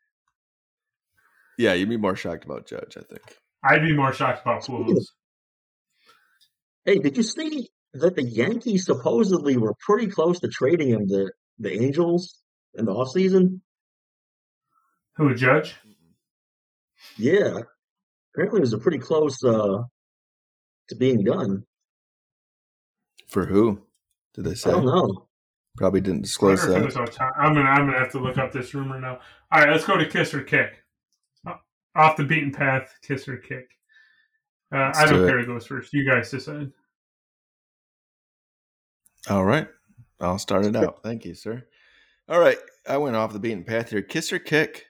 yeah, 1.58 1.72
you'd 1.72 1.88
be 1.88 1.96
more 1.96 2.14
shocked 2.14 2.44
about 2.44 2.66
Judge. 2.68 2.96
I 2.96 3.00
think. 3.02 3.22
I'd 3.64 3.82
be 3.82 3.96
more 3.96 4.12
shocked 4.12 4.42
about 4.42 4.62
Pujols. 4.62 5.06
Hey, 6.84 6.98
did 6.98 7.16
you 7.16 7.22
see 7.24 7.70
that 7.94 8.14
the 8.14 8.22
Yankees 8.22 8.84
supposedly 8.84 9.56
were 9.56 9.74
pretty 9.80 10.06
close 10.06 10.38
to 10.40 10.48
trading 10.48 10.88
him 10.90 11.08
to 11.08 11.30
the 11.58 11.72
Angels 11.82 12.38
in 12.74 12.84
the 12.84 12.92
offseason? 12.92 13.60
Who 15.16 15.34
Judge? 15.34 15.74
Yeah. 17.16 17.58
Apparently 18.34 18.58
it 18.58 18.62
was 18.62 18.72
a 18.72 18.78
pretty 18.78 18.98
close 18.98 19.42
uh, 19.44 19.82
to 20.88 20.94
being 20.96 21.22
done. 21.24 21.64
For 23.28 23.46
who? 23.46 23.80
Did 24.34 24.44
they 24.44 24.54
say? 24.54 24.70
I 24.70 24.74
don't 24.74 24.86
know. 24.86 25.28
Probably 25.76 26.00
didn't 26.00 26.22
disclose 26.22 26.60
wonder 26.60 26.72
if 26.72 26.78
it 26.78 26.94
that. 26.94 27.00
was 27.00 27.10
Ota- 27.10 27.32
I'm 27.36 27.54
gonna 27.54 27.68
I'm 27.68 27.86
gonna 27.86 27.98
have 27.98 28.12
to 28.12 28.20
look 28.20 28.38
up 28.38 28.52
this 28.52 28.74
rumor 28.74 29.00
now. 29.00 29.18
All 29.50 29.60
right, 29.60 29.70
let's 29.70 29.84
go 29.84 29.96
to 29.96 30.06
kiss 30.06 30.32
or 30.34 30.42
kick. 30.42 30.84
Off 31.96 32.16
the 32.16 32.24
beaten 32.24 32.50
path, 32.52 32.92
kiss 33.02 33.28
or 33.28 33.36
kick. 33.36 33.70
Uh, 34.72 34.92
I 34.96 35.06
don't 35.06 35.20
do 35.20 35.26
care 35.28 35.38
who 35.38 35.46
goes 35.46 35.66
first. 35.66 35.92
You 35.92 36.08
guys 36.08 36.30
decide. 36.30 36.72
All 39.30 39.44
right. 39.44 39.68
I'll 40.20 40.38
start 40.38 40.66
it 40.66 40.74
out. 40.74 41.02
Thank 41.02 41.24
you, 41.24 41.34
sir. 41.34 41.64
All 42.28 42.40
right. 42.40 42.58
I 42.88 42.96
went 42.96 43.14
off 43.14 43.32
the 43.32 43.38
beaten 43.38 43.62
path 43.62 43.90
here. 43.90 44.02
Kiss 44.02 44.32
or 44.32 44.38
kick? 44.38 44.86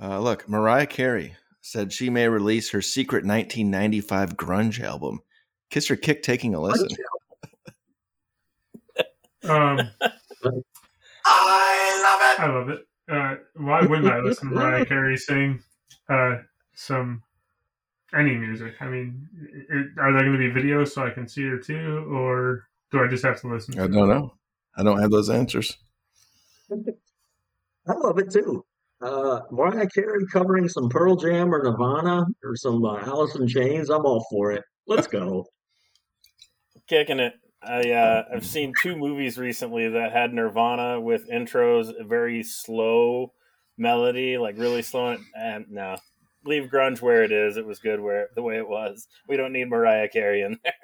Uh, 0.00 0.18
look, 0.20 0.48
Mariah 0.48 0.86
Carey 0.86 1.36
said 1.60 1.92
she 1.92 2.10
may 2.10 2.28
release 2.28 2.70
her 2.70 2.82
secret 2.82 3.24
1995 3.24 4.36
grunge 4.36 4.80
album. 4.80 5.20
Kiss 5.70 5.90
or 5.90 5.96
kick 5.96 6.22
taking 6.22 6.54
a 6.54 6.60
listen? 6.60 6.88
Um, 9.44 9.80
I 11.24 12.02
love 12.04 12.20
it. 12.22 12.40
I 12.40 12.46
love 12.46 12.68
it. 12.68 12.86
Uh, 13.10 13.34
why 13.56 13.80
wouldn't 13.82 14.06
I 14.06 14.20
listen 14.20 14.50
to 14.50 14.54
Mariah 14.54 14.86
Carey 14.86 15.16
sing 15.16 15.60
uh, 16.08 16.36
some 16.76 17.24
any 18.16 18.36
music? 18.36 18.74
I 18.80 18.86
mean, 18.86 19.28
it, 19.68 19.98
are 19.98 20.12
there 20.12 20.22
going 20.22 20.38
to 20.38 20.54
be 20.54 20.60
videos 20.60 20.90
so 20.90 21.04
I 21.04 21.10
can 21.10 21.26
see 21.26 21.42
her 21.42 21.58
too, 21.58 22.06
or 22.08 22.68
do 22.92 23.02
I 23.02 23.08
just 23.08 23.24
have 23.24 23.40
to 23.40 23.48
listen? 23.48 23.78
I 23.80 23.88
To 23.88 23.92
don't 23.92 24.10
it? 24.10 24.14
know. 24.14 24.34
I 24.76 24.84
don't 24.84 25.00
have 25.00 25.10
those 25.10 25.28
answers. 25.28 25.76
I 26.70 27.92
love 27.94 28.18
it 28.18 28.30
too. 28.30 28.64
Uh, 29.02 29.40
Mariah 29.50 29.88
Carey 29.88 30.24
covering 30.32 30.68
some 30.68 30.88
Pearl 30.88 31.16
Jam 31.16 31.52
or 31.52 31.62
Nirvana 31.62 32.24
or 32.44 32.56
some 32.56 32.84
uh, 32.84 32.98
Alice 33.00 33.34
in 33.34 33.48
Chains. 33.48 33.90
I'm 33.90 34.06
all 34.06 34.24
for 34.30 34.52
it. 34.52 34.62
Let's 34.86 35.06
go. 35.06 35.44
kicking 36.88 37.20
it. 37.20 37.34
I 37.62 37.90
uh, 37.90 38.24
I've 38.34 38.46
seen 38.46 38.72
two 38.80 38.96
movies 38.96 39.38
recently 39.38 39.88
that 39.88 40.12
had 40.12 40.32
Nirvana 40.32 41.00
with 41.00 41.30
intros, 41.30 41.92
very 42.06 42.42
slow 42.42 43.32
melody, 43.78 44.36
like 44.36 44.58
really 44.58 44.82
slow. 44.82 45.16
And 45.34 45.66
no, 45.70 45.96
leave 46.44 46.70
grunge 46.70 47.00
where 47.00 47.22
it 47.22 47.32
is. 47.32 47.56
It 47.56 47.66
was 47.66 47.78
good 47.78 48.00
where 48.00 48.28
the 48.34 48.42
way 48.42 48.56
it 48.56 48.68
was. 48.68 49.06
We 49.28 49.36
don't 49.36 49.52
need 49.52 49.70
Mariah 49.70 50.08
Carey 50.08 50.42
in 50.42 50.58
there. 50.62 50.72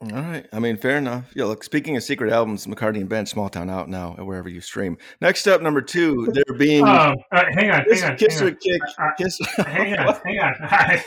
All 0.00 0.10
right. 0.10 0.46
I 0.52 0.60
mean, 0.60 0.76
fair 0.76 0.96
enough. 0.98 1.24
Yeah, 1.34 1.46
look, 1.46 1.64
speaking 1.64 1.96
of 1.96 2.04
secret 2.04 2.32
albums, 2.32 2.66
McCartney 2.68 2.98
and 3.00 3.08
Bench, 3.08 3.30
Small 3.30 3.48
Town 3.48 3.68
out 3.68 3.88
now, 3.88 4.12
wherever 4.14 4.48
you 4.48 4.60
stream. 4.60 4.96
Next 5.20 5.48
up, 5.48 5.60
number 5.60 5.82
two, 5.82 6.28
there 6.32 6.56
being 6.56 6.84
Um, 6.86 7.16
uh, 7.32 7.44
hang 7.50 7.70
on, 7.72 7.84
Kiss, 7.84 8.02
hang 8.02 8.10
on, 8.12 8.16
kiss 8.16 8.38
hang 8.38 8.48
or 8.48 8.50
on. 8.52 8.56
kick. 8.62 8.80
I- 8.98 9.10
Kiss. 9.18 9.38
hang 9.56 9.98
on, 9.98 10.14
hang 10.24 10.38
on. 10.40 10.54
I, 10.60 11.04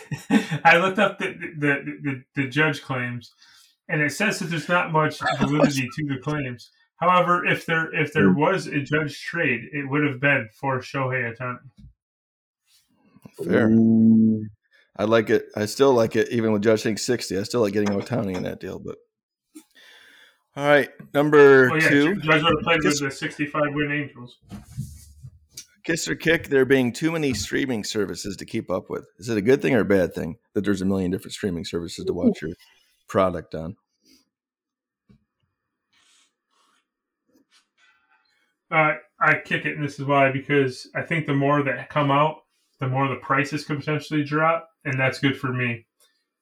I 0.66 0.78
looked 0.80 1.00
up 1.00 1.20
the 1.20 1.28
the, 1.58 1.96
the 2.04 2.24
the 2.36 2.48
judge 2.50 2.82
claims, 2.82 3.34
and 3.88 4.02
it 4.02 4.12
says 4.12 4.40
that 4.40 4.46
there's 4.46 4.68
not 4.68 4.92
much 4.92 5.20
validity 5.40 5.88
to 5.98 6.06
the 6.08 6.18
claims. 6.18 6.70
However, 7.00 7.46
if 7.46 7.66
there 7.66 7.94
if 7.96 8.12
there 8.12 8.32
was 8.34 8.68
a 8.68 8.82
judge 8.82 9.22
trade, 9.24 9.70
it 9.72 9.90
would 9.90 10.04
have 10.04 10.20
been 10.20 10.50
for 10.60 10.80
Shohei 10.80 11.34
Ohtani. 11.34 11.60
Fair. 13.46 13.70
Ooh. 13.70 14.46
I 15.02 15.06
like 15.06 15.32
it. 15.32 15.48
I 15.56 15.66
still 15.66 15.94
like 15.94 16.16
it, 16.16 16.30
even 16.30 16.52
with 16.52 16.62
Judge 16.62 16.82
saying 16.84 16.98
60. 16.98 17.36
I 17.36 17.42
still 17.42 17.62
like 17.62 17.74
getting 17.74 17.90
Ohtani 17.90 18.36
in 18.36 18.44
that 18.44 18.60
deal. 18.60 18.78
But 18.78 18.98
all 20.56 20.68
right, 20.68 20.90
number 21.12 21.72
Oh 21.72 21.76
yeah, 21.76 21.90
two, 21.90 22.16
Judge 22.18 22.44
would 22.44 22.54
have 22.56 22.64
played 22.64 22.82
Kiss- 22.84 23.02
with 23.02 23.10
the 23.10 23.16
65 23.18 23.62
win 23.74 23.92
Angels. 23.92 24.38
kiss 25.84 26.08
or 26.08 26.14
kick. 26.14 26.50
There 26.50 26.66
being 26.66 26.94
too 26.94 27.12
many 27.12 27.34
streaming 27.34 27.84
services 27.84 28.38
to 28.38 28.46
keep 28.46 28.70
up 28.70 28.92
with. 28.92 29.08
Is 29.18 29.28
it 29.28 29.38
a 29.40 29.42
good 29.42 29.60
thing 29.60 29.74
or 29.74 29.80
a 29.80 29.86
bad 29.86 30.14
thing 30.14 30.38
that 30.54 30.64
there's 30.64 30.84
a 30.84 30.86
million 30.86 31.10
different 31.10 31.34
streaming 31.34 31.66
services 31.66 32.06
to 32.06 32.14
watch 32.14 32.40
your 32.40 32.52
product 33.10 33.56
on? 33.56 33.76
Uh, 38.70 38.98
I 39.20 39.40
kick 39.44 39.66
it, 39.66 39.76
and 39.78 39.84
this 39.84 40.00
is 40.00 40.06
why 40.06 40.32
because 40.32 40.88
I 40.94 41.02
think 41.02 41.26
the 41.26 41.34
more 41.34 41.64
that 41.64 41.90
come 41.90 42.12
out, 42.12 42.44
the 42.80 42.88
more 42.88 43.08
the 43.08 43.16
prices 43.16 43.66
could 43.66 43.80
potentially 43.80 44.24
drop, 44.24 44.68
and 44.86 45.00
that's 45.00 45.20
good 45.20 45.38
for 45.40 45.52
me. 45.54 45.86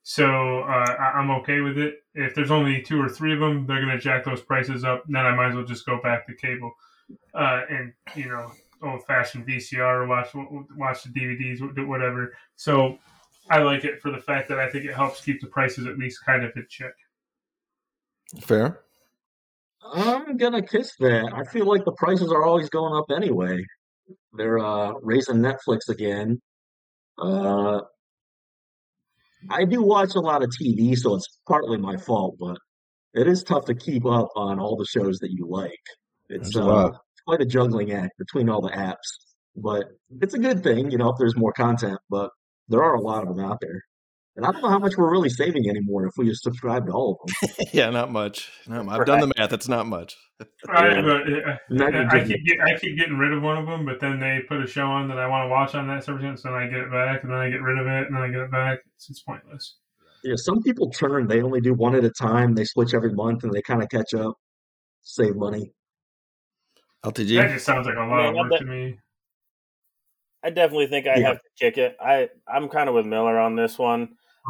So 0.04 0.26
uh, 0.62 0.96
I- 1.00 1.14
I'm 1.20 1.30
okay 1.42 1.62
with 1.62 1.78
it. 1.78 1.96
If 2.16 2.34
there's 2.36 2.52
only 2.52 2.82
two 2.82 3.02
or 3.02 3.10
three 3.10 3.34
of 3.34 3.40
them, 3.40 3.66
they're 3.68 3.84
going 3.84 3.96
to 3.96 4.02
jack 4.02 4.26
those 4.26 4.42
prices 4.42 4.84
up. 4.84 5.04
Then 5.08 5.26
I 5.26 5.36
might 5.36 5.50
as 5.50 5.56
well 5.56 5.66
just 5.66 5.86
go 5.86 6.02
back 6.02 6.26
to 6.28 6.36
cable, 6.36 6.72
uh, 7.34 7.62
and 7.70 7.94
you 8.16 8.28
know, 8.28 8.52
old 8.84 9.06
fashioned 9.06 9.46
VCR 9.48 10.04
or 10.04 10.08
watch 10.08 10.30
watch 10.78 11.04
the 11.04 11.10
DVDs, 11.10 11.88
whatever. 11.88 12.34
So 12.56 12.98
I 13.50 13.60
like 13.60 13.84
it 13.84 14.02
for 14.02 14.12
the 14.12 14.20
fact 14.22 14.48
that 14.50 14.60
I 14.60 14.70
think 14.70 14.86
it 14.86 14.94
helps 14.94 15.24
keep 15.24 15.42
the 15.42 15.48
prices 15.48 15.86
at 15.86 15.98
least 15.98 16.26
kind 16.26 16.44
of 16.44 16.52
in 16.56 16.66
check. 16.70 16.94
Fair. 18.42 18.82
I'm 19.82 20.38
gonna 20.38 20.62
kiss 20.62 20.96
that. 21.00 21.32
I 21.34 21.44
feel 21.52 21.66
like 21.66 21.84
the 21.86 21.94
prices 21.94 22.32
are 22.32 22.44
always 22.44 22.70
going 22.70 22.94
up 22.94 23.06
anyway. 23.16 23.64
They're 24.34 24.60
uh, 24.60 24.94
raising 25.02 25.38
Netflix 25.38 25.90
again. 25.90 26.42
Uh, 27.18 27.82
I 29.50 29.66
do 29.66 29.82
watch 29.82 30.16
a 30.16 30.20
lot 30.20 30.44
of 30.44 30.50
TV, 30.50 30.96
so 30.96 31.16
it's 31.16 31.28
partly 31.48 31.78
my 31.78 31.98
fault, 31.98 32.36
but 32.40 32.58
it 33.14 33.28
is 33.28 33.44
tough 33.44 33.66
to 33.66 33.76
keep 33.76 34.06
up 34.06 34.30
on 34.36 34.60
all 34.60 34.76
the 34.76 34.86
shows 34.86 35.20
that 35.20 35.32
you 35.32 35.48
like. 35.48 35.80
It's 36.30 36.56
uh, 36.56 36.92
quite 37.26 37.42
a 37.42 37.46
juggling 37.46 37.92
act 37.92 38.14
between 38.20 38.50
all 38.50 38.62
the 38.62 38.70
apps, 38.70 38.96
but 39.56 39.86
it's 40.22 40.34
a 40.34 40.40
good 40.40 40.64
thing, 40.64 40.92
you 40.92 40.98
know, 40.98 41.10
if 41.10 41.16
there's 41.18 41.36
more 41.36 41.54
content. 41.54 42.00
But 42.10 42.32
there 42.68 42.84
are 42.84 42.96
a 42.96 43.02
lot 43.02 43.28
of 43.28 43.36
them 43.36 43.44
out 43.44 43.60
there, 43.62 43.82
and 44.40 44.46
I 44.48 44.52
don't 44.52 44.62
know 44.62 44.70
how 44.70 44.80
much 44.80 44.98
we're 44.98 45.12
really 45.12 45.30
saving 45.30 45.70
anymore 45.70 46.06
if 46.08 46.14
we 46.18 46.26
just 46.28 46.42
subscribe 46.44 46.86
to 46.88 46.92
all 46.94 47.20
of 47.24 47.30
them. 47.50 47.66
yeah, 47.74 47.90
not 47.90 48.12
much. 48.12 48.50
Not 48.68 48.86
much. 48.86 49.00
I've 49.00 49.06
done 49.06 49.20
the 49.20 49.32
math. 49.38 49.52
It's 49.54 49.68
not 49.68 49.86
much. 49.86 50.16
Right, 50.68 50.94
Yeah. 50.96 51.02
but 51.02 51.22
uh, 51.82 51.84
I, 51.86 51.90
even 51.90 51.96
I 52.08 52.20
just- 52.20 52.32
keep 52.32 52.46
get, 52.46 52.58
I 52.62 52.78
keep 52.80 52.98
getting 52.98 53.18
rid 53.18 53.34
of 53.34 53.44
one 53.44 53.58
of 53.58 53.66
them, 53.68 53.86
but 53.86 54.00
then 54.00 54.20
they 54.20 54.40
put 54.48 54.62
a 54.64 54.68
show 54.68 54.86
on 54.86 55.08
that 55.10 55.20
I 55.20 55.28
want 55.28 55.46
to 55.46 55.50
watch 55.50 55.76
on 55.76 55.88
that 55.88 56.04
service, 56.04 56.44
and 56.46 56.54
then 56.56 56.62
I 56.62 56.68
get 56.68 56.78
it 56.80 56.92
back, 56.92 57.24
and 57.24 57.32
then 57.32 57.40
I 57.40 57.50
get 57.50 57.62
rid 57.62 57.78
of 57.78 57.86
it, 57.88 58.08
and 58.08 58.16
then 58.16 58.24
I 58.24 58.28
get 58.30 58.40
it 58.40 58.52
back. 58.52 58.80
It's, 58.96 59.10
it's 59.10 59.22
pointless. 59.22 59.76
Yeah, 60.24 60.36
some 60.38 60.62
people 60.64 60.90
turn, 60.90 61.28
they 61.28 61.42
only 61.42 61.62
do 61.62 61.74
one 61.74 61.96
at 61.96 62.04
a 62.04 62.10
time. 62.10 62.56
They 62.56 62.66
switch 62.66 62.94
every 62.94 63.14
month 63.14 63.44
and 63.46 63.54
they 63.54 63.62
kind 63.62 63.82
of 63.82 63.90
catch 63.90 64.14
up, 64.14 64.34
save 65.02 65.36
money. 65.38 65.72
LTG. 67.06 67.38
That 67.42 67.52
just 67.54 67.66
sounds 67.66 67.86
like 67.88 67.96
a 67.96 68.00
lot 68.00 68.10
Man, 68.10 68.26
of 68.30 68.36
I 68.36 68.42
work 68.42 68.50
bet- 68.52 68.60
to 68.60 68.66
me. 68.66 68.98
I 70.44 70.50
definitely 70.50 70.88
think 70.88 71.08
I 71.08 71.16
Yeah. 71.16 71.28
have 71.30 71.38
to 71.38 71.50
kick 71.58 71.78
it. 71.78 71.96
I 72.02 72.30
I'm 72.48 72.70
kind 72.70 72.88
of 72.90 72.96
with 72.96 73.06
Miller 73.06 73.38
on 73.40 73.56
this 73.56 73.78
one. 73.78 74.10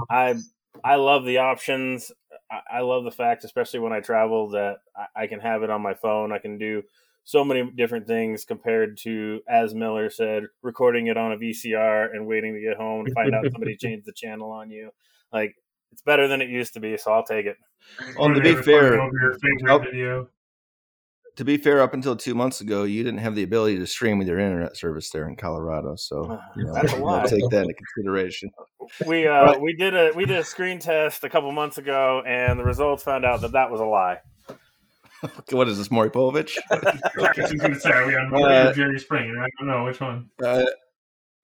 I 0.09 0.35
I 0.83 0.95
love 0.95 1.25
the 1.25 1.39
options. 1.39 2.11
I, 2.51 2.77
I 2.77 2.79
love 2.81 3.03
the 3.03 3.11
fact, 3.11 3.43
especially 3.43 3.79
when 3.79 3.93
I 3.93 3.99
travel, 3.99 4.49
that 4.49 4.77
I, 4.95 5.23
I 5.23 5.27
can 5.27 5.39
have 5.39 5.63
it 5.63 5.69
on 5.69 5.81
my 5.81 5.93
phone. 5.93 6.31
I 6.31 6.39
can 6.39 6.57
do 6.57 6.83
so 7.23 7.43
many 7.43 7.69
different 7.71 8.07
things 8.07 8.45
compared 8.45 8.97
to, 8.99 9.41
as 9.47 9.75
Miller 9.75 10.09
said, 10.09 10.43
recording 10.63 11.07
it 11.07 11.17
on 11.17 11.31
a 11.31 11.37
VCR 11.37 12.13
and 12.13 12.25
waiting 12.25 12.53
to 12.53 12.59
get 12.61 12.77
home 12.77 13.05
to 13.05 13.13
find 13.13 13.33
out 13.35 13.51
somebody 13.51 13.75
changed 13.79 14.05
the 14.05 14.13
channel 14.13 14.51
on 14.51 14.71
you. 14.71 14.89
Like 15.31 15.55
it's 15.91 16.01
better 16.01 16.27
than 16.27 16.41
it 16.41 16.49
used 16.49 16.73
to 16.73 16.79
be, 16.79 16.97
so 16.97 17.11
I'll 17.11 17.23
take 17.25 17.45
it. 17.45 17.57
Well, 18.15 18.33
to 18.33 18.39
Or 18.39 18.43
be 18.43 18.55
fair, 18.55 18.91
record 18.91 19.13
your 19.21 19.33
favorite 19.39 19.71
Oh. 19.71 19.79
video. 19.79 20.29
To 21.39 21.45
be 21.45 21.55
fair, 21.55 21.79
up 21.81 21.93
until 21.93 22.17
two 22.17 22.35
months 22.35 22.59
ago, 22.59 22.83
you 22.83 23.01
didn't 23.01 23.21
have 23.21 23.33
the 23.33 23.43
ability 23.43 23.79
to 23.79 23.87
stream 23.87 24.19
with 24.19 24.27
your 24.27 24.39
internet 24.39 24.75
service 24.75 25.09
there 25.09 25.25
in 25.25 25.37
Colorado. 25.37 25.95
So 25.95 26.37
you 26.57 26.65
know, 26.65 26.73
That's 26.73 26.91
a 26.91 26.97
you 26.97 27.03
lie. 27.05 27.23
gotta 27.23 27.29
take 27.39 27.49
that 27.51 27.61
into 27.61 27.73
consideration. 27.75 28.51
We 29.07 29.25
uh, 29.25 29.57
we 29.57 29.73
did 29.73 29.95
a 29.95 30.11
we 30.17 30.25
did 30.25 30.37
a 30.37 30.43
screen 30.43 30.79
test 30.79 31.23
a 31.23 31.29
couple 31.29 31.49
months 31.53 31.77
ago, 31.77 32.21
and 32.27 32.59
the 32.59 32.65
results 32.65 33.03
found 33.03 33.23
out 33.23 33.39
that 33.39 33.53
that 33.53 33.71
was 33.71 33.79
a 33.79 33.85
lie. 33.85 34.17
What 35.51 35.67
is 35.69 35.77
this, 35.77 35.89
Maury 35.91 36.09
Povich? 36.09 36.57
I 36.71 37.33
was 37.37 37.51
going 37.53 37.73
to 37.73 37.79
say, 37.79 37.89
are 37.91 38.05
we 38.07 38.15
on 38.15 38.33
Uh, 38.33 38.71
Jerry 38.73 38.99
Springer? 38.99 39.41
I 39.43 39.47
don't 39.57 39.67
know 39.67 39.83
which 39.85 39.99
one. 39.99 40.29
Uh, 40.43 40.63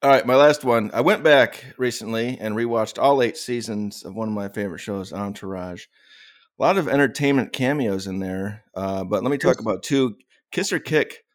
all 0.01 0.09
right, 0.09 0.25
my 0.25 0.35
last 0.35 0.63
one. 0.63 0.91
I 0.93 1.01
went 1.01 1.23
back 1.23 1.65
recently 1.77 2.37
and 2.39 2.55
rewatched 2.55 3.01
all 3.01 3.21
eight 3.21 3.35
seasons 3.37 4.03
of 4.05 4.15
one 4.15 4.27
of 4.29 4.33
my 4.33 4.47
favorite 4.47 4.79
shows, 4.79 5.11
Entourage. 5.11 5.85
A 6.57 6.61
lot 6.61 6.77
of 6.77 6.87
entertainment 6.87 7.51
cameos 7.51 8.07
in 8.07 8.19
there, 8.19 8.63
uh, 8.75 9.03
but 9.03 9.23
let 9.23 9.31
me 9.31 9.37
talk 9.37 9.59
about 9.59 9.83
two: 9.83 10.15
Kiss 10.51 10.71
or 10.71 10.79
Kick, 10.79 11.25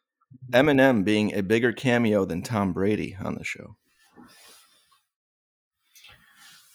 Eminem 0.51 1.03
being 1.03 1.33
a 1.33 1.43
bigger 1.43 1.71
cameo 1.71 2.25
than 2.25 2.41
Tom 2.41 2.73
Brady 2.73 3.15
on 3.23 3.35
the 3.35 3.43
show. 3.43 3.75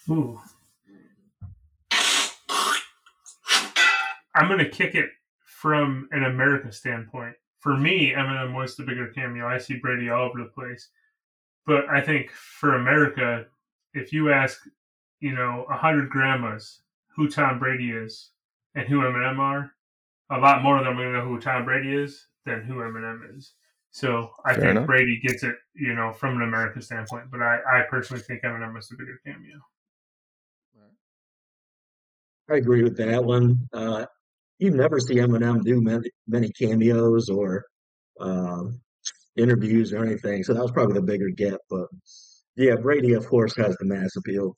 Ooh. 0.08 0.40
I'm 4.36 4.48
going 4.48 4.58
to 4.58 4.68
kick 4.68 4.94
it 4.94 5.08
from 5.44 6.08
an 6.12 6.22
America 6.22 6.70
standpoint. 6.70 7.34
For 7.58 7.76
me, 7.76 8.12
Eminem 8.12 8.54
was 8.54 8.76
the 8.76 8.84
bigger 8.84 9.08
cameo. 9.08 9.48
I 9.48 9.58
see 9.58 9.78
Brady 9.78 10.10
all 10.10 10.28
over 10.28 10.38
the 10.38 10.50
place. 10.54 10.90
But 11.66 11.88
I 11.88 12.00
think 12.00 12.30
for 12.30 12.76
America, 12.76 13.46
if 13.94 14.12
you 14.12 14.30
ask, 14.30 14.60
you 15.18 15.34
know, 15.34 15.66
a 15.68 15.76
hundred 15.76 16.10
grandmas 16.10 16.82
who 17.16 17.28
Tom 17.28 17.58
Brady 17.58 17.90
is 17.90 18.30
and 18.76 18.87
who 18.87 19.00
Eminem 19.00 19.38
are, 19.40 19.73
a 20.30 20.38
lot 20.38 20.62
more 20.62 20.78
of 20.78 20.85
them 20.85 20.95
are 20.95 21.02
going 21.02 21.12
to 21.12 21.18
know 21.18 21.25
who 21.25 21.40
Tom 21.40 21.64
Brady 21.64 21.95
is 21.95 22.26
than 22.45 22.62
who 22.62 22.75
Eminem 22.76 23.37
is. 23.37 23.54
So 23.90 24.30
I 24.45 24.52
Fair 24.52 24.61
think 24.61 24.71
enough. 24.73 24.87
Brady 24.87 25.21
gets 25.26 25.42
it, 25.42 25.56
you 25.75 25.95
know, 25.95 26.12
from 26.12 26.37
an 26.37 26.42
American 26.42 26.83
standpoint. 26.83 27.30
But 27.30 27.42
I, 27.42 27.59
I 27.68 27.83
personally 27.90 28.23
think 28.23 28.42
Eminem 28.42 28.75
was 28.75 28.88
the 28.88 28.97
bigger 28.97 29.18
cameo. 29.26 29.59
I 32.49 32.56
agree 32.56 32.85
with 32.85 32.97
that 32.99 33.25
one. 33.25 33.68
Uh, 33.73 34.06
you 34.59 34.71
never 34.71 35.00
see 35.00 35.16
Eminem 35.16 35.64
do 35.64 35.80
many, 35.80 36.09
many 36.28 36.49
cameos 36.50 37.28
or 37.28 37.64
um, 38.21 38.80
interviews 39.37 39.92
or 39.92 40.04
anything, 40.04 40.45
so 40.45 40.54
that 40.54 40.62
was 40.62 40.71
probably 40.71 40.95
the 40.95 41.02
bigger 41.02 41.28
get. 41.28 41.59
But 41.68 41.88
yeah, 42.56 42.76
Brady, 42.76 43.14
of 43.14 43.26
course, 43.26 43.56
has 43.56 43.76
the 43.76 43.85
mass 43.85 44.14
appeal. 44.16 44.56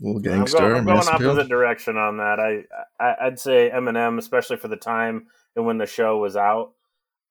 Little 0.00 0.18
I'm 0.18 0.22
gangster, 0.22 0.58
going, 0.58 0.76
I'm 0.76 0.84
going 0.84 0.96
mass 0.96 1.08
appeal. 1.08 1.30
opposite 1.30 1.48
direction 1.48 1.96
on 1.96 2.18
that. 2.18 2.38
I, 2.38 2.64
I 3.04 3.26
I'd 3.26 3.40
say 3.40 3.70
Eminem, 3.74 4.18
especially 4.18 4.56
for 4.56 4.68
the 4.68 4.76
time 4.76 5.26
and 5.56 5.66
when 5.66 5.78
the 5.78 5.86
show 5.86 6.18
was 6.18 6.36
out. 6.36 6.72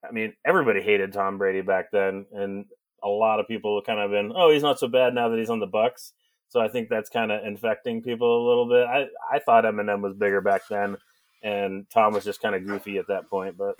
I 0.07 0.11
mean, 0.11 0.33
everybody 0.45 0.81
hated 0.81 1.13
Tom 1.13 1.37
Brady 1.37 1.61
back 1.61 1.91
then, 1.91 2.25
and 2.31 2.65
a 3.03 3.07
lot 3.07 3.39
of 3.39 3.47
people 3.47 3.81
kind 3.85 3.99
of 3.99 4.11
been, 4.11 4.31
oh, 4.35 4.51
he's 4.51 4.63
not 4.63 4.79
so 4.79 4.87
bad 4.87 5.13
now 5.13 5.29
that 5.29 5.39
he's 5.39 5.49
on 5.49 5.59
the 5.59 5.65
Bucks. 5.67 6.13
So 6.49 6.59
I 6.61 6.67
think 6.67 6.89
that's 6.89 7.09
kind 7.09 7.31
of 7.31 7.45
infecting 7.45 8.01
people 8.01 8.45
a 8.45 8.47
little 8.47 8.67
bit. 8.69 8.85
I 8.87 9.07
I 9.33 9.39
thought 9.39 9.65
Eminem 9.65 10.01
was 10.01 10.15
bigger 10.15 10.41
back 10.41 10.61
then, 10.69 10.97
and 11.43 11.85
Tom 11.89 12.13
was 12.13 12.23
just 12.23 12.41
kind 12.41 12.55
of 12.55 12.65
goofy 12.65 12.97
at 12.97 13.07
that 13.07 13.29
point. 13.29 13.57
But 13.57 13.75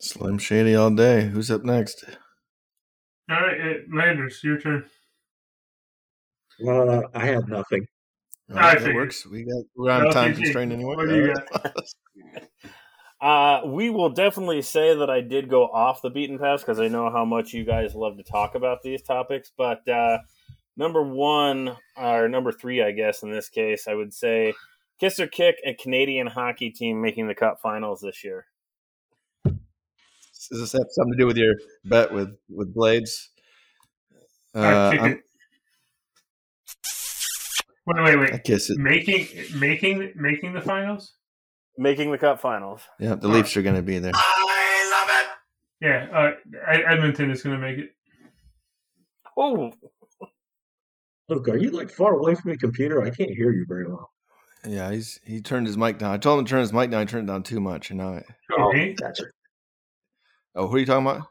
Slim 0.00 0.38
Shady 0.38 0.74
all 0.74 0.90
day. 0.90 1.26
Who's 1.26 1.50
up 1.50 1.64
next? 1.64 2.04
All 3.30 3.40
right, 3.40 3.60
uh, 3.60 3.96
Landers, 3.96 4.40
your 4.42 4.58
turn. 4.58 4.84
Uh, 6.66 7.02
I 7.14 7.26
have 7.26 7.48
nothing. 7.48 7.86
All 8.52 8.58
I 8.58 8.74
right, 8.74 8.80
that 8.80 8.94
works. 8.94 9.26
We 9.26 9.44
got 9.44 9.64
we're 9.76 9.90
on 9.90 10.06
LTG, 10.06 10.12
time 10.12 10.34
constraint 10.34 10.72
anyway. 10.72 10.96
what 10.96 11.08
do 11.08 11.16
you 11.16 11.34
All 11.34 11.60
right. 11.64 11.72
Uh, 13.22 13.60
we 13.66 13.88
will 13.88 14.10
definitely 14.10 14.60
say 14.60 14.96
that 14.96 15.08
I 15.08 15.20
did 15.20 15.48
go 15.48 15.68
off 15.68 16.02
the 16.02 16.10
beaten 16.10 16.40
path 16.40 16.58
because 16.58 16.80
I 16.80 16.88
know 16.88 17.08
how 17.08 17.24
much 17.24 17.52
you 17.52 17.64
guys 17.64 17.94
love 17.94 18.16
to 18.16 18.24
talk 18.24 18.56
about 18.56 18.82
these 18.82 19.00
topics. 19.00 19.52
But 19.56 19.88
uh, 19.88 20.18
number 20.76 21.04
one, 21.04 21.76
or 21.96 22.28
number 22.28 22.50
three, 22.50 22.82
I 22.82 22.90
guess, 22.90 23.22
in 23.22 23.30
this 23.30 23.48
case, 23.48 23.86
I 23.86 23.94
would 23.94 24.12
say 24.12 24.54
Kiss 24.98 25.20
or 25.20 25.28
Kick, 25.28 25.54
a 25.64 25.72
Canadian 25.74 26.26
hockey 26.26 26.70
team 26.70 27.00
making 27.00 27.28
the 27.28 27.34
Cup 27.36 27.60
finals 27.62 28.00
this 28.00 28.24
year. 28.24 28.46
Does 29.44 30.58
this 30.60 30.72
have 30.72 30.86
something 30.90 31.12
to 31.12 31.18
do 31.18 31.26
with 31.26 31.36
your 31.36 31.54
bet 31.84 32.12
with 32.12 32.36
with 32.48 32.74
Blades? 32.74 33.30
Uh, 34.52 35.14
I 37.88 37.92
kick 37.92 37.96
I'm- 37.96 38.04
Wait, 38.04 38.16
wait, 38.18 38.28
I 38.30 38.32
wait. 38.34 38.44
kiss 38.44 38.70
it. 38.70 38.78
Making, 38.78 39.26
making, 39.58 40.12
making 40.16 40.52
the 40.52 40.60
finals. 40.60 41.14
Making 41.78 42.12
the 42.12 42.18
Cup 42.18 42.40
finals. 42.40 42.82
Yeah, 43.00 43.14
the 43.14 43.28
Leafs 43.28 43.56
are 43.56 43.62
going 43.62 43.76
to 43.76 43.82
be 43.82 43.98
there. 43.98 44.12
I 44.14 45.26
Yeah, 45.80 46.06
uh, 46.12 46.32
Ed- 46.68 46.84
Edmonton 46.86 47.30
is 47.30 47.42
going 47.42 47.58
to 47.58 47.66
make 47.66 47.78
it. 47.78 47.90
Oh, 49.36 49.72
look, 51.30 51.48
are 51.48 51.56
you 51.56 51.70
like 51.70 51.90
far 51.90 52.12
away 52.14 52.34
from 52.34 52.50
your 52.50 52.58
computer? 52.58 53.02
I 53.02 53.08
can't 53.10 53.30
hear 53.30 53.50
you 53.52 53.64
very 53.66 53.86
well. 53.88 54.10
Yeah, 54.68 54.92
he's 54.92 55.18
he 55.24 55.40
turned 55.40 55.66
his 55.66 55.76
mic 55.78 55.98
down. 55.98 56.12
I 56.12 56.18
told 56.18 56.38
him 56.38 56.44
to 56.44 56.50
turn 56.50 56.60
his 56.60 56.72
mic 56.72 56.90
down. 56.90 57.00
He 57.00 57.06
turned 57.10 57.28
it 57.28 57.32
down 57.32 57.42
too 57.42 57.58
much, 57.60 57.90
and 57.90 57.98
now. 57.98 58.12
I, 58.16 58.22
Oh, 58.52 58.72
gotcha. 59.00 59.24
oh, 60.54 60.68
who 60.68 60.76
are 60.76 60.78
you 60.78 60.86
talking 60.86 61.06
about? 61.06 61.26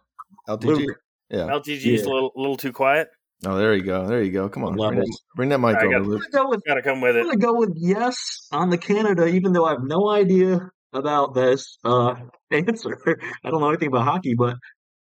LTG. 0.50 0.66
Luke. 0.66 0.98
Yeah. 1.30 1.48
LTG's 1.48 1.84
Yeah. 1.86 2.02
a 2.08 2.12
little, 2.12 2.32
little 2.36 2.58
too 2.58 2.74
quiet. 2.74 3.10
Oh, 3.46 3.58
there 3.58 3.74
you 3.76 3.84
go. 3.84 4.08
There 4.08 4.22
you 4.22 4.32
go. 4.32 4.50
Come 4.50 4.64
on, 4.64 4.74
bring 4.76 4.90
that, 4.92 4.96
Levels. 4.98 5.22
bring 5.36 5.50
that 5.50 5.60
mic 5.60 5.76
I 5.78 5.86
over, 5.86 5.92
got- 6.00 6.02
Luke. 6.08 6.22
I'm 6.26 6.32
gonna 6.32 6.44
go 6.44 6.50
with 6.50 6.64
Got 6.66 6.74
to 6.76 6.82
come 6.84 7.02
with 7.02 7.16
I'm 7.16 7.22
it. 7.22 7.26
gonna 7.26 7.38
go 7.38 7.54
with 7.56 7.74
yes 7.76 8.48
on 8.52 8.70
the 8.70 8.78
Canada, 8.78 9.26
even 9.26 9.52
though 9.54 9.66
I 9.66 9.72
have 9.72 9.84
no 9.84 10.10
idea 10.10 10.60
about 10.94 11.34
this 11.34 11.78
uh, 11.84 12.16
answer. 12.52 13.00
I 13.44 13.50
don't 13.50 13.62
know 13.62 13.70
anything 13.70 13.88
about 13.88 14.04
hockey, 14.06 14.36
but 14.36 14.58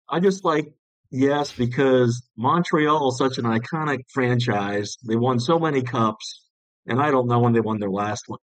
I 0.09 0.21
just 0.21 0.45
like 0.45 0.67
yes 1.11 1.53
because 1.53 2.23
Montreal 2.37 3.09
is 3.09 3.19
such 3.19 3.39
an 3.39 3.45
iconic 3.45 4.01
franchise. 4.13 4.97
They 5.07 5.17
won 5.17 5.41
so 5.41 5.59
many 5.59 5.83
cups, 5.83 6.45
and 6.87 7.01
I 7.03 7.11
don't 7.11 7.27
know 7.27 7.41
when 7.41 7.55
they 7.55 7.61
won 7.61 7.81
their 7.81 7.91
last 7.91 8.25
one. 8.29 8.39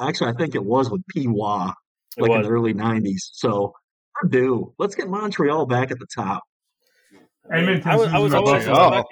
Actually, 0.00 0.30
I 0.30 0.34
think 0.34 0.54
it 0.54 0.64
was 0.64 0.88
with 0.90 1.02
Piwa, 1.14 1.72
It 2.16 2.22
like 2.22 2.30
in 2.30 2.42
the 2.42 2.48
early 2.48 2.74
'90s. 2.74 3.30
So 3.32 3.72
we're 4.22 4.28
due. 4.28 4.72
Let's 4.78 4.94
get 4.94 5.08
Montreal 5.08 5.66
back 5.66 5.90
at 5.90 5.98
the 5.98 6.06
top. 6.14 6.42
Edmonton's 7.52 7.86
I 7.86 7.96
was, 7.96 8.08
I 8.08 8.18
was 8.18 8.32
losing 8.32 8.38
always 8.48 8.66
a 8.66 8.70
Montreal. 8.70 8.92
sucker. 8.92 9.08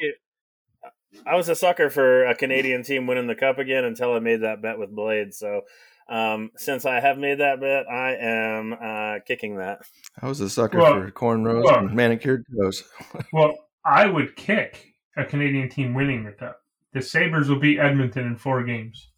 I 1.26 1.36
was 1.36 1.48
a 1.48 1.54
sucker 1.54 1.90
for 1.90 2.24
a 2.24 2.34
Canadian 2.34 2.82
team 2.82 3.06
winning 3.06 3.26
the 3.26 3.34
cup 3.34 3.58
again 3.58 3.84
until 3.84 4.12
I 4.14 4.18
made 4.20 4.42
that 4.42 4.62
bet 4.62 4.78
with 4.78 4.90
Blade. 4.94 5.34
So 5.34 5.62
um, 6.08 6.50
since 6.56 6.84
I 6.86 7.00
have 7.00 7.18
made 7.18 7.38
that 7.38 7.60
bet, 7.60 7.88
I 7.88 8.16
am 8.16 8.72
uh, 8.72 9.18
kicking 9.26 9.56
that. 9.56 9.80
I 10.20 10.26
was 10.26 10.40
a 10.40 10.50
sucker 10.50 10.78
Well, 10.78 10.92
for 10.94 11.10
cornrows 11.10 11.64
well. 11.64 11.78
and 11.80 11.94
manicured 11.94 12.44
toes. 12.56 12.84
Well, 13.32 13.54
I 13.84 14.06
would 14.06 14.36
kick 14.36 14.86
a 15.16 15.24
Canadian 15.24 15.68
team 15.68 15.94
winning 15.94 16.24
the 16.24 16.32
cup. 16.32 16.60
The 16.92 17.00
Sabres 17.00 17.48
will 17.48 17.60
beat 17.60 17.78
Edmonton 17.78 18.26
in 18.26 18.36
four 18.36 18.62
games. 18.64 19.10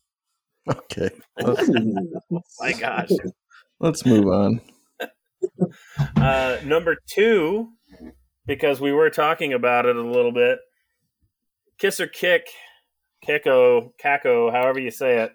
Okay, 0.68 1.10
let's, 1.40 1.68
My 2.60 2.72
gosh. 2.72 3.10
let's 3.80 4.04
move 4.06 4.26
on. 4.28 4.60
Uh, 6.16 6.58
number 6.64 6.96
two, 7.08 7.68
because 8.46 8.80
we 8.80 8.92
were 8.92 9.10
talking 9.10 9.52
about 9.52 9.86
it 9.86 9.96
a 9.96 10.00
little 10.02 10.30
bit, 10.32 10.58
Kiss 11.82 11.98
or 11.98 12.06
Kick, 12.06 12.46
Kiko, 13.26 13.90
Kakko, 14.00 14.52
however 14.52 14.78
you 14.78 14.92
say 14.92 15.18
it, 15.18 15.32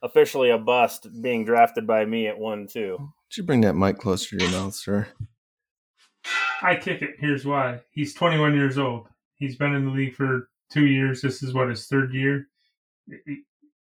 officially 0.00 0.48
a 0.48 0.56
bust 0.56 1.08
being 1.20 1.44
drafted 1.44 1.88
by 1.88 2.04
me 2.04 2.28
at 2.28 2.38
1 2.38 2.68
2. 2.68 2.98
Did 3.30 3.36
you 3.36 3.42
bring 3.42 3.62
that 3.62 3.74
mic 3.74 3.98
closer 3.98 4.38
to 4.38 4.44
your 4.44 4.52
mouth, 4.52 4.76
sir? 4.76 5.08
I 6.62 6.76
kick 6.76 7.02
it. 7.02 7.16
Here's 7.18 7.44
why. 7.44 7.80
He's 7.90 8.14
21 8.14 8.54
years 8.54 8.78
old. 8.78 9.08
He's 9.34 9.56
been 9.56 9.74
in 9.74 9.84
the 9.84 9.90
league 9.90 10.14
for 10.14 10.48
two 10.70 10.86
years. 10.86 11.20
This 11.20 11.42
is 11.42 11.52
what 11.52 11.68
his 11.68 11.88
third 11.88 12.14
year. 12.14 12.46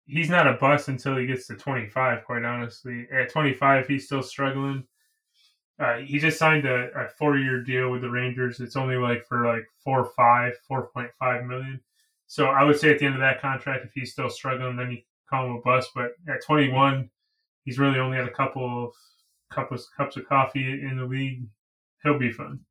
He's 0.06 0.32
not 0.32 0.48
a 0.48 0.54
bust 0.54 0.88
until 0.88 1.18
he 1.18 1.28
gets 1.28 1.46
to 1.48 1.56
25. 1.56 2.26
Quite 2.26 2.44
honestly, 2.44 3.08
at 3.14 3.32
25, 3.32 3.88
he's 3.88 4.06
still 4.06 4.24
struggling. 4.24 4.86
Uh, 5.80 5.98
he 5.98 6.18
just 6.18 6.40
signed 6.40 6.66
a, 6.66 6.90
a 6.96 7.10
four-year 7.20 7.62
deal 7.64 7.92
with 7.92 8.02
the 8.02 8.10
Rangers. 8.10 8.60
It's 8.60 8.76
only 8.76 8.96
like 8.96 9.24
for 9.28 9.46
like 9.46 9.68
four, 9.84 10.10
five, 10.18 10.54
4.5 10.68 11.48
million. 11.48 11.80
So 12.32 12.46
I 12.46 12.64
would 12.64 12.80
say 12.80 12.90
at 12.92 13.00
the 13.00 13.06
end 13.06 13.16
of 13.16 13.20
that 13.20 13.42
contract, 13.42 13.84
if 13.84 13.92
he's 13.94 14.14
still 14.14 14.30
struggling, 14.30 14.78
then 14.78 14.90
you 14.90 15.00
call 15.30 15.48
him 15.48 15.58
a 15.58 15.60
bust. 15.60 15.90
But 15.94 16.12
at 16.30 16.42
21, 16.46 17.10
he's 17.66 17.78
really 17.78 18.00
only 18.00 18.16
had 18.16 18.26
a 18.26 18.32
couple 18.32 18.86
of 18.86 18.94
cups 19.54 19.90
cups 19.98 20.16
of 20.16 20.30
coffee 20.30 20.64
in 20.82 20.96
the 20.96 21.04
league. 21.04 21.44
He'll 22.04 22.18
be 22.18 22.32
fun. 22.32 22.62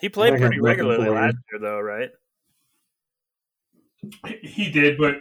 He 0.00 0.08
played 0.08 0.38
pretty 0.38 0.58
regularly 0.58 1.10
last 1.10 1.36
year, 1.52 1.60
though, 1.60 1.78
right? 1.78 2.08
He 4.40 4.70
did, 4.70 4.96
but 4.96 5.16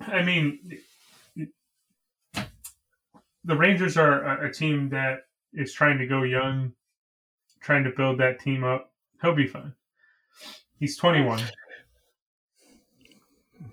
I 0.00 0.22
mean, 0.22 0.78
the 3.44 3.54
Rangers 3.54 3.98
are 3.98 4.24
a, 4.24 4.48
a 4.48 4.50
team 4.50 4.88
that 4.88 5.26
is 5.52 5.74
trying 5.74 5.98
to 5.98 6.06
go 6.06 6.22
young, 6.22 6.72
trying 7.60 7.84
to 7.84 7.90
build 7.90 8.18
that 8.20 8.40
team 8.40 8.64
up. 8.64 8.94
He'll 9.20 9.34
be 9.34 9.46
fine. 9.46 9.74
He's 10.78 10.96
21. 10.96 11.42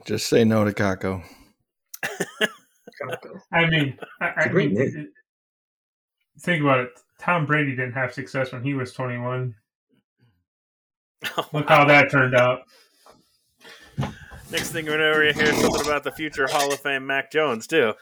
Just 0.05 0.27
say 0.27 0.43
no 0.43 0.65
to 0.65 0.71
Kakko. 0.71 1.23
I 3.51 3.65
mean, 3.69 3.97
I, 4.21 4.25
I 4.37 4.49
mean, 4.51 4.73
name. 4.73 5.07
think 6.41 6.61
about 6.61 6.79
it. 6.81 6.89
Tom 7.19 7.45
Brady 7.45 7.71
didn't 7.71 7.93
have 7.93 8.13
success 8.13 8.51
when 8.51 8.63
he 8.63 8.73
was 8.73 8.93
21. 8.93 9.55
Look 11.53 11.69
how 11.69 11.85
that 11.85 12.11
turned 12.11 12.35
out. 12.35 12.61
Next 14.51 14.71
thing 14.71 14.85
we 14.85 14.97
know, 14.97 15.17
we 15.19 15.31
hear 15.33 15.53
something 15.53 15.85
about 15.85 16.03
the 16.03 16.11
future 16.11 16.47
Hall 16.47 16.71
of 16.71 16.79
Fame 16.79 17.07
Mac 17.07 17.31
Jones 17.31 17.65
too. 17.65 17.93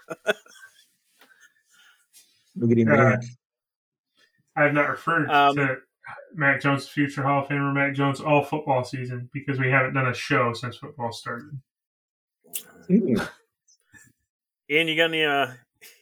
Look 2.56 2.72
at 2.72 2.78
him 2.78 2.92
Uh. 2.92 3.18
I 4.58 4.64
have 4.64 4.74
not 4.74 4.90
referred 4.90 5.30
Um, 5.30 5.56
to 5.56 5.78
Mac 6.34 6.62
Jones, 6.62 6.88
future 6.88 7.24
Hall 7.24 7.44
of 7.44 7.48
Famer 7.50 7.74
Mac 7.74 7.94
Jones, 7.96 8.20
all 8.20 8.44
football 8.44 8.84
season 8.84 9.30
because 9.34 9.60
we 9.60 9.70
haven't 9.70 9.94
done 9.94 10.08
a 10.08 10.14
show 10.14 10.52
since 10.54 10.76
football 10.78 11.12
started. 11.14 11.52
Hmm. 12.88 13.16
Ian, 14.70 14.88
you 14.88 14.96
got 14.96 15.06
any? 15.06 15.24
Uh, 15.24 15.48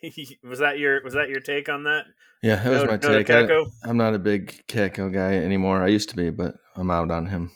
was 0.43 0.59
that 0.59 0.79
your 0.79 1.03
was 1.03 1.13
that 1.13 1.29
your 1.29 1.39
take 1.39 1.69
on 1.69 1.83
that? 1.83 2.05
Yeah, 2.41 2.55
that 2.55 2.69
was 2.69 2.83
No- 2.83 2.89
my 2.89 2.97
no 2.97 3.23
take. 3.23 3.29
I, 3.29 3.65
I'm 3.89 3.97
not 3.97 4.13
a 4.13 4.19
big 4.19 4.63
Kakko 4.67 5.11
guy 5.11 5.35
anymore. 5.35 5.83
I 5.83 5.87
used 5.87 6.09
to 6.09 6.15
be, 6.15 6.29
but 6.29 6.55
I'm 6.75 6.91
out 6.91 7.11
on 7.11 7.25
him. 7.25 7.51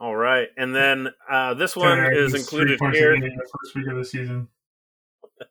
All 0.00 0.16
right, 0.16 0.48
and 0.56 0.74
then 0.74 1.08
uh, 1.30 1.54
this 1.54 1.76
one 1.76 1.98
is 2.12 2.34
included 2.34 2.78
three 2.78 2.86
points 2.88 2.98
a 2.98 3.00
here. 3.00 3.14
in 3.14 3.20
the 3.20 3.30
first 3.30 3.74
week 3.76 3.86
of 3.88 3.96
the 3.96 4.04
season. 4.04 4.48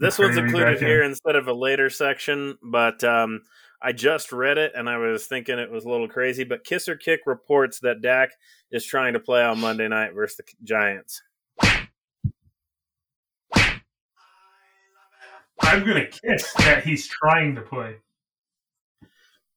This 0.00 0.18
one's 0.18 0.36
included 0.36 0.64
back 0.74 0.82
in. 0.82 0.88
here 0.88 1.02
instead 1.04 1.36
of 1.36 1.46
a 1.46 1.52
later 1.52 1.88
section, 1.88 2.58
but 2.60 3.04
um, 3.04 3.42
I 3.84 3.92
just 3.92 4.32
read 4.32 4.58
it 4.58 4.72
and 4.76 4.88
I 4.88 4.96
was 4.98 5.26
thinking 5.26 5.58
it 5.58 5.70
was 5.70 5.84
a 5.84 5.88
little 5.88 6.08
crazy. 6.08 6.44
But 6.44 6.64
Kiss 6.64 6.88
or 6.88 6.96
Kick 6.96 7.20
reports 7.26 7.80
that 7.80 8.00
Dak 8.02 8.30
is 8.70 8.84
trying 8.84 9.14
to 9.14 9.20
play 9.20 9.42
on 9.42 9.60
Monday 9.60 9.88
night 9.88 10.12
versus 10.14 10.36
the 10.36 10.44
Giants. 10.64 11.20
I'm 15.60 15.84
going 15.84 16.04
to 16.04 16.06
kiss 16.06 16.52
that 16.54 16.82
he's 16.84 17.06
trying 17.06 17.54
to 17.54 17.62
play. 17.62 17.96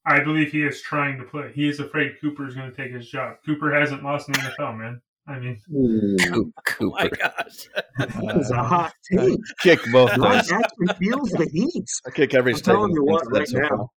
I 0.05 0.19
believe 0.23 0.51
he 0.51 0.61
is 0.63 0.81
trying 0.81 1.17
to 1.17 1.23
play. 1.23 1.51
He 1.53 1.67
is 1.67 1.79
afraid 1.79 2.13
Cooper 2.21 2.47
is 2.47 2.53
going 2.53 2.69
to 2.69 2.75
take 2.77 2.91
his 2.93 3.09
job. 3.09 3.37
Cooper 3.45 3.73
hasn't 3.73 4.03
lost 4.03 4.27
in 4.29 4.33
the 4.33 4.39
NFL, 4.39 4.77
man. 4.77 5.01
I 5.27 5.39
mean, 5.39 5.59
Ooh, 5.73 6.15
Coop- 6.19 6.53
Oh 6.81 6.91
my 6.91 7.09
Cooper. 7.09 7.15
gosh! 7.15 7.67
that 7.97 8.35
was 8.37 8.51
a 8.51 8.61
hot 8.63 8.93
take. 9.11 9.39
kick 9.61 9.79
both 9.91 10.15
Rush 10.17 10.51
ways. 10.51 10.51
actually 10.51 10.87
feels 11.07 11.31
the 11.31 11.49
heat. 11.51 11.89
I 12.05 12.11
kick 12.11 12.35
every 12.35 12.53
I'm 12.53 12.59
telling 12.59 12.91
you 12.91 13.03
what, 13.03 13.23
right 13.31 13.47
sofa. 13.47 13.67
now, 13.71 13.89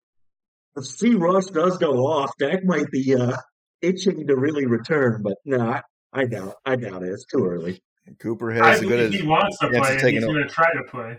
if 0.77 0.87
C. 0.87 1.15
Rush 1.15 1.47
does 1.47 1.79
go 1.79 2.07
off, 2.07 2.31
Dak 2.39 2.65
might 2.65 2.91
be 2.91 3.15
uh, 3.15 3.37
itching 3.83 4.27
to 4.27 4.37
really 4.37 4.67
return. 4.67 5.23
But 5.23 5.37
no, 5.45 5.61
I, 5.61 5.83
I 6.13 6.25
doubt. 6.27 6.55
I 6.65 6.77
doubt 6.77 7.03
it. 7.03 7.09
It's 7.09 7.27
too 7.27 7.47
early. 7.47 7.83
Cooper 8.21 8.53
I 8.53 8.71
has 8.71 8.81
a 8.81 8.87
good 8.87 8.97
believe 8.97 9.15
as 9.15 9.21
he 9.21 9.27
wants 9.27 9.59
to 9.59 9.69
play, 9.69 9.95
it's 9.95 10.03
and 10.03 10.13
he's 10.13 10.25
going 10.25 10.37
to 10.43 10.49
try 10.49 10.73
to 10.73 10.83
play. 10.91 11.19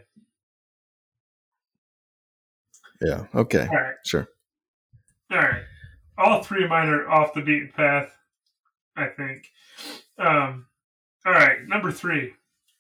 yeah. 3.01 3.25
Okay, 3.35 3.67
All 3.67 3.75
right. 3.75 3.95
sure. 4.05 4.27
All 5.31 5.37
right. 5.37 5.61
All 6.17 6.43
three 6.43 6.63
of 6.63 6.69
mine 6.69 6.89
are 6.89 7.09
off 7.09 7.33
the 7.33 7.41
beaten 7.41 7.71
path, 7.75 8.11
I 8.97 9.07
think. 9.07 9.47
Um, 10.17 10.65
all 11.25 11.31
right. 11.33 11.59
Number 11.67 11.91
three, 11.91 12.33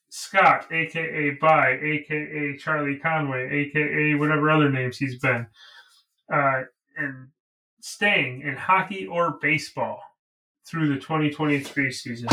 Scott, 0.09 0.65
a.k.a. 0.71 1.37
By, 1.39 1.69
a.k.a. 1.81 2.57
Charlie 2.57 2.97
Conway, 2.97 3.45
a.k.a. 3.69 4.17
whatever 4.17 4.49
other 4.49 4.69
names 4.69 4.97
he's 4.97 5.19
been. 5.19 5.45
Uh, 6.31 6.63
and 6.97 7.29
staying 7.81 8.41
in 8.41 8.55
hockey 8.55 9.07
or 9.07 9.37
baseball 9.41 10.01
through 10.67 10.89
the 10.89 10.99
2023 10.99 11.91
season. 11.91 12.27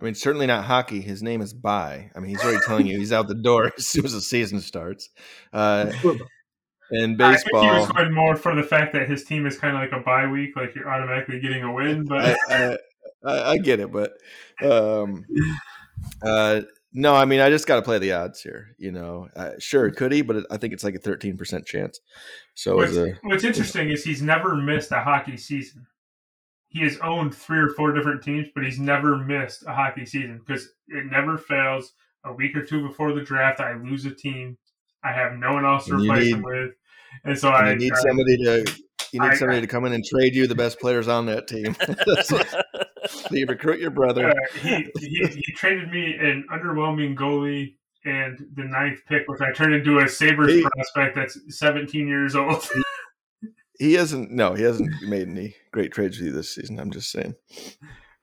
I 0.00 0.04
mean, 0.04 0.14
certainly 0.14 0.46
not 0.46 0.64
hockey. 0.64 1.00
His 1.00 1.22
name 1.22 1.40
is 1.40 1.52
By. 1.52 2.10
I 2.14 2.20
mean, 2.20 2.30
he's 2.30 2.42
already 2.42 2.64
telling 2.64 2.86
you 2.86 2.98
he's 2.98 3.12
out 3.12 3.26
the 3.26 3.34
door 3.34 3.72
as 3.76 3.86
soon 3.86 4.04
as 4.04 4.12
the 4.12 4.20
season 4.20 4.60
starts. 4.60 5.10
Uh, 5.52 5.90
and 6.90 7.20
I 7.22 7.34
think 7.34 7.48
he 7.48 7.66
was 7.66 7.86
baseball, 7.86 7.86
going 7.88 8.14
more 8.14 8.36
for 8.36 8.54
the 8.54 8.62
fact 8.62 8.92
that 8.94 9.08
his 9.08 9.24
team 9.24 9.46
is 9.46 9.58
kind 9.58 9.76
of 9.76 9.82
like 9.82 9.92
a 9.92 10.02
bye 10.04 10.26
week, 10.26 10.56
like 10.56 10.74
you're 10.74 10.88
automatically 10.88 11.40
getting 11.40 11.62
a 11.62 11.72
win. 11.72 12.04
But 12.04 12.24
I, 12.24 12.36
I, 12.48 12.78
I, 13.24 13.50
I 13.50 13.58
get 13.58 13.80
it, 13.80 13.92
but 13.92 14.12
um, 14.62 15.24
uh, 16.22 16.62
no, 16.98 17.14
I 17.14 17.26
mean, 17.26 17.38
I 17.38 17.48
just 17.48 17.68
got 17.68 17.76
to 17.76 17.82
play 17.82 17.98
the 18.00 18.12
odds 18.12 18.42
here. 18.42 18.74
You 18.76 18.90
know, 18.90 19.28
uh, 19.36 19.52
sure, 19.60 19.88
could 19.92 20.10
he? 20.10 20.22
But 20.22 20.46
I 20.50 20.56
think 20.56 20.72
it's 20.72 20.82
like 20.82 20.96
a 20.96 20.98
thirteen 20.98 21.36
percent 21.36 21.64
chance. 21.64 22.00
So 22.54 22.74
What's, 22.74 22.96
a 22.96 23.12
what's 23.22 23.44
interesting 23.44 23.90
is 23.90 24.02
he's 24.02 24.20
never 24.20 24.56
missed 24.56 24.90
a 24.90 25.00
hockey 25.00 25.36
season. 25.36 25.86
He 26.70 26.80
has 26.82 26.98
owned 26.98 27.34
three 27.34 27.60
or 27.60 27.68
four 27.70 27.92
different 27.92 28.22
teams, 28.24 28.48
but 28.52 28.64
he's 28.64 28.80
never 28.80 29.16
missed 29.16 29.62
a 29.66 29.72
hockey 29.72 30.04
season 30.06 30.40
because 30.44 30.68
it 30.88 31.06
never 31.06 31.38
fails. 31.38 31.92
A 32.24 32.32
week 32.32 32.56
or 32.56 32.64
two 32.64 32.86
before 32.86 33.12
the 33.12 33.22
draft, 33.22 33.60
I 33.60 33.74
lose 33.74 34.04
a 34.04 34.10
team. 34.10 34.58
I 35.04 35.12
have 35.12 35.34
no 35.34 35.52
one 35.52 35.64
else 35.64 35.86
to 35.86 35.94
replace 35.94 36.24
need- 36.24 36.34
him 36.34 36.42
with, 36.42 36.70
and 37.24 37.38
so 37.38 37.48
and 37.54 37.66
I 37.68 37.70
you 37.70 37.76
need 37.78 37.92
I- 37.92 38.00
somebody 38.00 38.36
to 38.38 38.76
you 39.12 39.20
need 39.20 39.30
I- 39.30 39.36
somebody 39.36 39.60
to 39.60 39.68
come 39.68 39.84
in 39.84 39.92
and 39.92 40.04
trade 40.04 40.34
you 40.34 40.48
the 40.48 40.56
best 40.56 40.80
players 40.80 41.06
on 41.06 41.26
that 41.26 41.46
team. 41.46 41.76
You 43.30 43.46
recruit 43.46 43.80
your 43.80 43.90
brother. 43.90 44.30
uh, 44.30 44.34
he, 44.62 44.86
he 44.98 45.26
he 45.26 45.52
traded 45.54 45.90
me 45.90 46.14
an 46.14 46.44
underwhelming 46.52 47.14
goalie 47.16 47.74
and 48.04 48.38
the 48.54 48.64
ninth 48.64 49.00
pick, 49.06 49.28
which 49.28 49.40
I 49.40 49.52
turned 49.52 49.74
into 49.74 49.98
a 49.98 50.08
Sabres 50.08 50.52
He- 50.54 50.62
prospect 50.62 51.16
that's 51.16 51.38
17 51.58 52.06
years 52.08 52.34
old. 52.36 52.66
He 53.78 53.92
hasn't. 53.94 54.32
No, 54.32 54.54
he 54.54 54.64
hasn't 54.64 54.90
made 55.02 55.28
any 55.28 55.54
great 55.70 55.92
trades 55.92 56.18
with 56.18 56.26
you 56.26 56.32
this 56.32 56.52
season. 56.52 56.80
I'm 56.80 56.90
just 56.90 57.12
saying. 57.12 57.36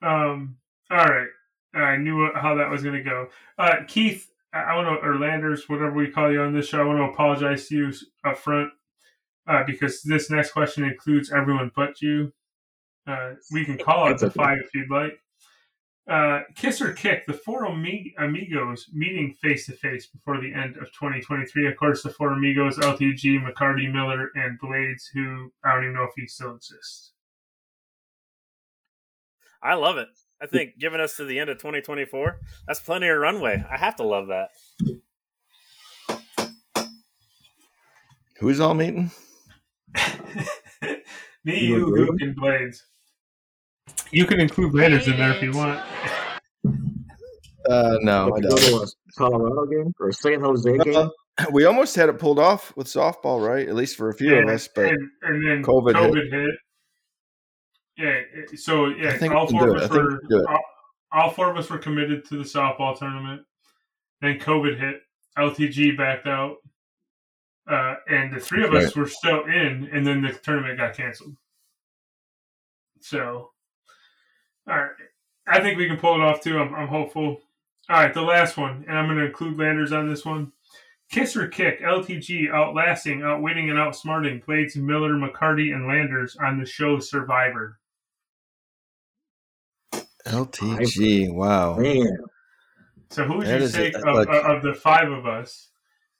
Um. 0.02 0.56
All 0.90 0.98
right. 1.06 1.28
I 1.72 1.96
knew 1.96 2.28
how 2.34 2.54
that 2.56 2.70
was 2.70 2.82
going 2.82 2.94
to 2.96 3.02
go. 3.02 3.28
Uh, 3.58 3.76
Keith, 3.88 4.30
I 4.52 4.58
I 4.58 4.76
want 4.76 5.00
to, 5.00 5.06
or 5.08 5.18
Landers, 5.18 5.66
whatever 5.66 5.92
we 5.94 6.10
call 6.10 6.30
you 6.30 6.42
on 6.42 6.52
this 6.54 6.68
show, 6.68 6.82
I 6.82 6.84
want 6.84 6.98
to 6.98 7.04
apologize 7.04 7.68
to 7.68 7.74
you 7.74 7.92
up 8.22 8.36
front 8.36 8.68
uh, 9.46 9.62
because 9.66 10.02
this 10.02 10.30
next 10.30 10.52
question 10.52 10.84
includes 10.84 11.32
everyone 11.32 11.70
but 11.74 12.02
you. 12.02 12.34
Uh, 13.06 13.34
we 13.52 13.64
can 13.64 13.78
call 13.78 14.06
it 14.06 14.10
That's 14.10 14.22
the 14.22 14.26
okay. 14.28 14.34
five 14.36 14.58
if 14.58 14.74
you'd 14.74 14.90
like. 14.90 15.20
Uh, 16.08 16.42
kiss 16.54 16.80
or 16.80 16.92
kick, 16.92 17.26
the 17.26 17.32
four 17.32 17.66
ami- 17.66 18.14
amigos 18.18 18.86
meeting 18.92 19.34
face 19.42 19.66
to 19.66 19.72
face 19.72 20.06
before 20.06 20.40
the 20.40 20.52
end 20.54 20.76
of 20.76 20.84
2023. 20.92 21.66
Of 21.66 21.76
course, 21.76 22.02
the 22.04 22.10
four 22.10 22.32
amigos, 22.32 22.78
LTG, 22.78 23.44
McCarty, 23.44 23.92
Miller, 23.92 24.30
and 24.36 24.56
Blades, 24.60 25.10
who 25.12 25.52
I 25.64 25.74
don't 25.74 25.82
even 25.84 25.94
know 25.94 26.04
if 26.04 26.10
he 26.16 26.26
still 26.28 26.54
exists. 26.54 27.12
I 29.62 29.74
love 29.74 29.96
it. 29.98 30.08
I 30.40 30.46
think 30.46 30.78
giving 30.78 31.00
us 31.00 31.16
to 31.16 31.24
the 31.24 31.38
end 31.40 31.50
of 31.50 31.56
2024, 31.58 32.40
that's 32.68 32.78
plenty 32.80 33.08
of 33.08 33.18
runway. 33.18 33.64
I 33.68 33.76
have 33.78 33.96
to 33.96 34.04
love 34.04 34.28
that. 34.28 34.50
Who's 38.38 38.60
all 38.60 38.74
meeting? 38.74 39.10
Me, 41.44 41.60
You 41.64 41.76
you. 41.78 41.86
Luke, 41.86 42.20
and 42.20 42.36
Blades. 42.36 42.84
You 44.10 44.26
can 44.26 44.40
include 44.40 44.74
Landers 44.74 45.08
in 45.08 45.16
there 45.16 45.32
if 45.32 45.42
you 45.42 45.52
want. 45.52 45.80
Uh, 47.68 47.98
no, 48.02 48.32
I 48.34 48.40
don't. 48.40 48.94
Colorado 49.16 49.66
game 49.66 49.92
or 49.98 50.12
San 50.12 50.40
Jose 50.40 50.78
game. 50.78 50.94
Uh, 50.94 51.08
we 51.50 51.64
almost 51.64 51.96
had 51.96 52.08
it 52.08 52.18
pulled 52.18 52.38
off 52.38 52.74
with 52.76 52.86
softball, 52.86 53.46
right? 53.46 53.68
At 53.68 53.74
least 53.74 53.96
for 53.96 54.08
a 54.08 54.14
few 54.14 54.34
of 54.36 54.48
us. 54.48 54.68
But 54.74 54.86
and, 54.86 55.10
and 55.22 55.46
then 55.46 55.62
COVID 55.62 55.94
COVID, 55.94 56.30
hit. 56.30 56.32
hit. 56.32 56.50
Yeah, 57.98 58.56
so 58.56 58.86
yeah, 58.88 59.10
I 59.10 59.18
think 59.18 59.34
all 59.34 59.46
four 59.46 59.68
of 59.68 59.76
us 59.76 59.90
were 59.90 60.02
we 60.02 60.18
can 60.18 60.28
do 60.28 60.40
it. 60.40 60.46
all, 60.48 60.60
all 61.12 61.30
four 61.30 61.50
of 61.50 61.56
us 61.56 61.70
were 61.70 61.78
committed 61.78 62.26
to 62.26 62.36
the 62.36 62.44
softball 62.44 62.98
tournament. 62.98 63.42
Then 64.20 64.38
COVID 64.38 64.78
hit. 64.78 65.00
LTG 65.38 65.96
backed 65.98 66.26
out, 66.26 66.56
uh, 67.70 67.96
and 68.08 68.32
the 68.32 68.40
three 68.40 68.64
of 68.64 68.72
us 68.72 68.96
were 68.96 69.06
still 69.06 69.44
in, 69.44 69.88
and 69.92 70.06
then 70.06 70.22
the 70.22 70.32
tournament 70.32 70.78
got 70.78 70.96
canceled. 70.96 71.36
So, 73.00 73.50
all 74.68 74.76
right, 74.76 74.90
I 75.46 75.60
think 75.60 75.78
we 75.78 75.86
can 75.88 75.96
pull 75.98 76.14
it 76.14 76.20
off 76.24 76.40
too. 76.40 76.58
I'm, 76.58 76.74
I'm 76.74 76.88
hopeful. 76.88 77.40
All 77.88 77.96
right, 78.00 78.12
the 78.12 78.22
last 78.22 78.56
one, 78.56 78.84
and 78.88 78.98
I'm 78.98 79.06
going 79.06 79.18
to 79.18 79.26
include 79.26 79.58
Landers 79.58 79.92
on 79.92 80.08
this 80.08 80.24
one. 80.24 80.52
Kiss 81.08 81.36
or 81.36 81.46
kick, 81.46 81.80
LTG 81.80 82.50
outlasting, 82.52 83.22
outwitting, 83.22 83.70
and 83.70 83.78
outsmarting 83.78 84.44
Blades, 84.44 84.74
Miller, 84.74 85.12
McCarty, 85.14 85.72
and 85.72 85.86
Landers 85.86 86.36
on 86.42 86.58
the 86.58 86.66
show 86.66 86.98
Survivor. 86.98 87.78
LTG, 90.26 91.32
wow. 91.32 91.76
Man, 91.76 92.08
So 93.10 93.24
who 93.24 93.38
would 93.38 93.46
That 93.46 93.60
you 93.60 93.66
is 93.66 93.72
take 93.72 93.94
a- 93.96 94.04
of, 94.08 94.16
like- 94.26 94.28
of 94.28 94.62
the 94.62 94.74
five 94.74 95.10
of 95.10 95.26
us 95.26 95.68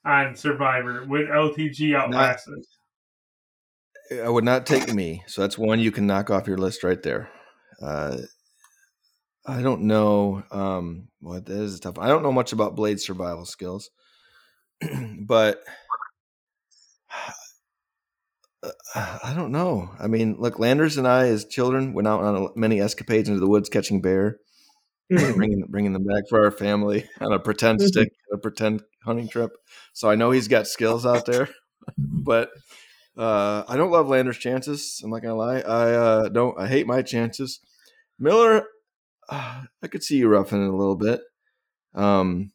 on 0.05 0.35
Survivor? 0.35 1.03
Would 1.05 1.27
LTG 1.27 1.93
outlast 1.95 2.47
us? 2.47 4.19
I 4.23 4.29
would 4.29 4.45
not 4.45 4.65
take 4.65 4.93
me. 4.93 5.21
So 5.27 5.41
that's 5.41 5.57
one 5.57 5.79
you 5.79 5.91
can 5.91 6.07
knock 6.07 6.29
off 6.29 6.47
your 6.47 6.57
list 6.57 6.85
right 6.85 7.03
there. 7.03 7.29
Uh, 7.81 8.15
I 9.47 9.61
don't 9.61 9.83
know. 9.83 10.43
Um, 10.51 11.07
what 11.21 11.45
that 11.45 11.57
is 11.61 11.79
tough. 11.79 11.97
I 11.97 12.07
don't 12.09 12.23
know 12.23 12.33
much 12.33 12.51
about 12.51 12.75
Blade 12.75 12.99
survival 12.99 13.45
skills, 13.45 13.89
but 15.19 15.63
I 18.95 19.33
don't 19.35 19.51
know. 19.51 19.89
I 19.99 20.07
mean, 20.07 20.35
look, 20.39 20.59
Landers 20.59 20.97
and 20.97 21.07
I, 21.07 21.27
as 21.27 21.45
children, 21.45 21.93
went 21.93 22.07
out 22.07 22.23
on 22.23 22.49
many 22.55 22.81
escapades 22.81 23.29
into 23.29 23.39
the 23.39 23.47
woods 23.47 23.69
catching 23.69 24.01
bear, 24.01 24.39
bringing 25.09 25.63
bringing 25.69 25.93
them 25.93 26.05
back 26.05 26.23
for 26.29 26.43
our 26.43 26.51
family 26.51 27.07
on 27.21 27.31
a 27.31 27.39
pretend 27.39 27.79
Mm-hmm. 27.79 27.87
stick, 27.87 28.09
a 28.33 28.37
pretend 28.37 28.83
hunting 29.05 29.29
trip. 29.29 29.51
So 29.93 30.09
I 30.09 30.15
know 30.15 30.31
he's 30.31 30.47
got 30.47 30.67
skills 30.67 31.05
out 31.05 31.25
there, 31.25 31.49
but 31.97 32.49
uh, 33.17 33.63
I 33.67 33.77
don't 33.77 33.91
love 33.91 34.09
Landers' 34.09 34.37
chances. 34.37 34.99
I'm 35.03 35.11
not 35.11 35.21
gonna 35.21 35.35
lie. 35.35 35.59
I 35.59 35.93
uh, 35.93 36.29
don't. 36.29 36.59
I 36.59 36.67
hate 36.67 36.87
my 36.87 37.01
chances. 37.01 37.59
Miller, 38.19 38.65
uh, 39.29 39.63
I 39.83 39.87
could 39.87 40.03
see 40.03 40.17
you 40.17 40.27
roughing 40.27 40.63
it 40.63 40.69
a 40.69 40.75
little 40.75 40.95
bit. 40.95 41.21
Um, 41.95 42.51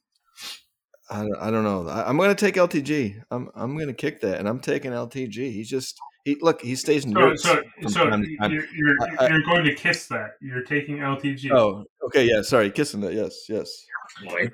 I, 1.10 1.26
I 1.40 1.50
don't 1.50 1.64
know. 1.64 1.88
I, 1.88 2.08
I'm 2.08 2.16
going 2.16 2.34
to 2.34 2.34
take 2.34 2.54
LTG. 2.54 3.22
I'm 3.30 3.50
I'm 3.54 3.74
going 3.76 3.88
to 3.88 3.94
kick 3.94 4.20
that, 4.22 4.38
and 4.38 4.48
I'm 4.48 4.60
taking 4.60 4.92
LTG. 4.92 5.34
He's 5.52 5.68
just 5.68 5.98
he 6.24 6.36
look. 6.40 6.62
He 6.62 6.74
stays 6.76 7.04
in 7.04 7.12
So, 7.12 7.34
so, 7.36 7.62
so 7.88 8.08
time 8.08 8.22
to 8.22 8.28
you're, 8.30 8.64
you're, 8.74 8.96
I- 9.18 9.24
I- 9.26 9.28
you're 9.28 9.42
going 9.42 9.64
to 9.64 9.74
kiss 9.74 10.06
that. 10.08 10.32
You're 10.40 10.62
taking 10.62 10.98
LTG. 10.98 11.50
Oh, 11.52 11.84
okay, 12.06 12.24
yeah. 12.24 12.42
Sorry, 12.42 12.70
kissing 12.70 13.00
that. 13.00 13.12
Yes, 13.12 13.46
yes. 13.48 13.84
Boy. 14.24 14.50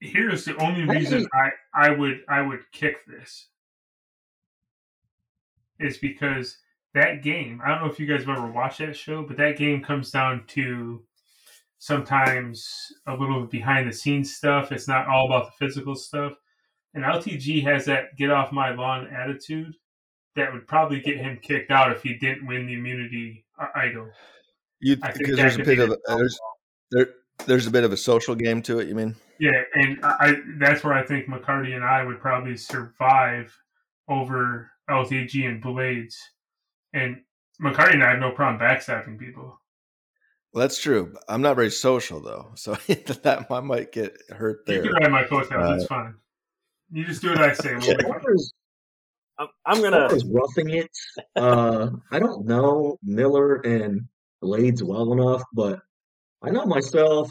Here's 0.00 0.44
the 0.44 0.56
only 0.56 0.82
reason 0.84 1.20
think- 1.20 1.30
I, 1.34 1.50
I 1.86 1.90
would 1.90 2.20
I 2.28 2.42
would 2.42 2.60
kick 2.72 2.96
this 3.06 3.48
is 5.78 5.98
because 5.98 6.56
that 6.94 7.22
game. 7.22 7.60
I 7.64 7.68
don't 7.68 7.82
know 7.82 7.90
if 7.90 7.98
you 7.98 8.06
guys 8.06 8.24
have 8.24 8.36
ever 8.36 8.50
watched 8.50 8.78
that 8.78 8.96
show, 8.96 9.22
but 9.22 9.36
that 9.36 9.58
game 9.58 9.82
comes 9.82 10.10
down 10.10 10.44
to 10.48 11.02
sometimes 11.78 12.92
a 13.06 13.14
little 13.14 13.44
behind 13.46 13.88
the 13.88 13.92
scenes 13.92 14.34
stuff. 14.34 14.72
It's 14.72 14.88
not 14.88 15.06
all 15.06 15.26
about 15.26 15.46
the 15.46 15.66
physical 15.66 15.94
stuff. 15.94 16.32
And 16.94 17.04
LTG 17.04 17.62
has 17.64 17.84
that 17.86 18.16
get 18.16 18.30
off 18.30 18.52
my 18.52 18.74
lawn 18.74 19.08
attitude 19.08 19.74
that 20.36 20.52
would 20.52 20.66
probably 20.66 21.00
get 21.00 21.18
him 21.18 21.38
kicked 21.42 21.70
out 21.70 21.92
if 21.92 22.02
he 22.02 22.14
didn't 22.14 22.46
win 22.46 22.66
the 22.66 22.74
immunity 22.74 23.44
i- 23.58 23.86
idol. 23.86 24.08
You 24.80 24.96
I 25.02 25.10
think 25.10 25.18
because 25.18 25.36
there's 25.36 25.56
a 25.56 25.64
bit 25.64 25.78
of 25.78 25.90
a, 25.90 25.98
there's 26.08 26.38
there 26.90 27.08
there's 27.46 27.66
a 27.66 27.70
bit 27.70 27.84
of 27.84 27.92
a 27.92 27.96
social 27.96 28.34
game 28.34 28.62
to 28.62 28.78
it. 28.78 28.88
You 28.88 28.94
mean? 28.94 29.16
Yeah, 29.38 29.62
and 29.74 29.98
I 30.04 30.36
that's 30.58 30.84
where 30.84 30.94
I 30.94 31.04
think 31.04 31.26
McCarty 31.26 31.74
and 31.74 31.84
I 31.84 32.04
would 32.04 32.20
probably 32.20 32.56
survive 32.56 33.56
over 34.08 34.70
LTG 34.88 35.46
and 35.48 35.60
Blades. 35.60 36.16
And 36.94 37.20
McCarty 37.60 37.92
and 37.94 38.02
I 38.02 38.10
have 38.12 38.20
no 38.20 38.30
problem 38.30 38.58
backstabbing 38.60 39.18
people. 39.18 39.60
Well, 40.52 40.60
that's 40.62 40.80
true. 40.80 41.14
I'm 41.28 41.42
not 41.42 41.56
very 41.56 41.70
social 41.70 42.20
though, 42.20 42.52
so 42.54 42.74
that 42.86 43.46
I 43.50 43.60
might 43.60 43.92
get 43.92 44.16
hurt 44.30 44.64
there. 44.66 44.76
You 44.76 44.82
there. 44.84 44.92
can 44.92 45.02
ride 45.02 45.10
my 45.12 45.24
coattails; 45.24 45.70
Uh, 45.70 45.74
it's 45.74 45.86
fine. 45.86 46.14
You 46.92 47.04
just 47.04 47.20
do 47.20 47.30
what 47.30 47.40
I 47.42 47.52
say. 47.52 47.74
We'll 47.74 47.80
As 47.90 47.96
be 47.96 48.02
fine. 48.04 48.20
far 48.20 48.32
as, 48.34 48.52
I'm, 49.38 49.48
I'm 49.66 49.76
as 49.78 49.82
gonna. 49.82 50.08
far 50.08 50.16
as 50.16 50.24
roughing 50.26 50.70
it, 50.70 50.90
uh, 51.36 51.90
I 52.12 52.18
don't 52.20 52.46
know 52.46 52.98
Miller 53.02 53.56
and 53.56 54.02
Blades 54.40 54.82
well 54.84 55.12
enough, 55.12 55.42
but 55.52 55.80
I 56.42 56.50
know 56.50 56.64
myself. 56.66 57.30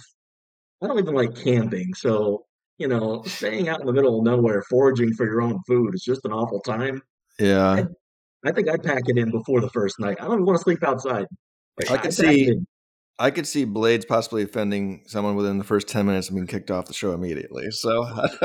I 0.82 0.88
don't 0.88 1.00
even 1.00 1.16
like 1.16 1.34
camping, 1.42 1.94
so 1.94 2.46
you 2.78 2.90
know, 2.90 3.24
staying 3.26 3.70
out 3.70 3.80
in 3.80 3.86
the 3.86 3.94
middle 3.94 4.18
of 4.20 4.26
nowhere 4.26 4.64
foraging 4.70 5.14
for 5.14 5.26
your 5.26 5.42
own 5.42 5.62
food 5.66 5.94
is 5.96 6.04
just 6.04 6.26
an 6.26 6.34
awful 6.34 6.60
time. 6.60 7.02
Yeah, 7.40 7.86
I 8.46 8.52
think 8.52 8.70
I'd 8.70 8.84
pack 8.84 9.04
it 9.08 9.18
in 9.18 9.32
before 9.32 9.62
the 9.62 9.70
first 9.70 10.00
night. 10.00 10.18
I 10.20 10.26
don't 10.26 10.34
even 10.34 10.46
want 10.46 10.58
to 10.58 10.64
sleep 10.64 10.84
outside. 10.84 11.26
Like, 11.80 11.92
I 11.92 11.98
could 11.98 12.14
see- 12.14 12.60
I 13.20 13.30
could 13.30 13.46
see 13.48 13.64
Blades 13.64 14.06
possibly 14.06 14.42
offending 14.42 15.04
someone 15.06 15.36
within 15.36 15.60
the 15.60 15.64
first 15.64 15.88
ten 15.88 16.08
minutes 16.08 16.30
and 16.30 16.36
being 16.36 16.48
kicked 16.48 16.72
off 16.72 16.86
the 16.88 16.94
show 16.94 17.14
immediately. 17.14 17.70
So 17.70 18.04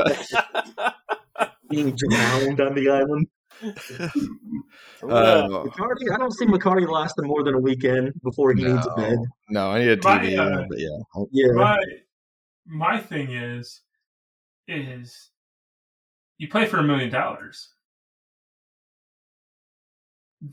being 1.69 1.95
drowned 1.95 2.61
on 2.61 2.75
the 2.75 2.89
island. 2.89 3.27
I'm 3.61 3.71
uh, 5.09 5.47
McCarty, 5.49 6.13
I 6.13 6.17
don't 6.17 6.31
see 6.33 6.45
McCarty 6.45 6.87
lasting 6.89 7.27
more 7.27 7.43
than 7.43 7.55
a 7.55 7.59
weekend 7.59 8.13
before 8.23 8.53
he 8.53 8.63
needs 8.63 8.85
a 8.87 8.91
bed. 8.95 9.17
no, 9.49 9.65
no, 9.65 9.71
I 9.71 9.79
need 9.79 9.89
a 9.89 9.97
My, 10.03 10.19
TV. 10.19 10.37
uh, 10.39 10.65
but 10.69 10.79
yeah, 10.79 11.23
Yeah, 11.31 11.51
My 11.53 11.77
my 12.65 12.99
thing 12.99 13.31
is 13.33 13.81
is 14.67 15.31
you 16.37 16.47
play 16.47 16.67
for 16.67 16.77
a 16.77 16.83
million 16.83 17.09
dollars. 17.09 17.73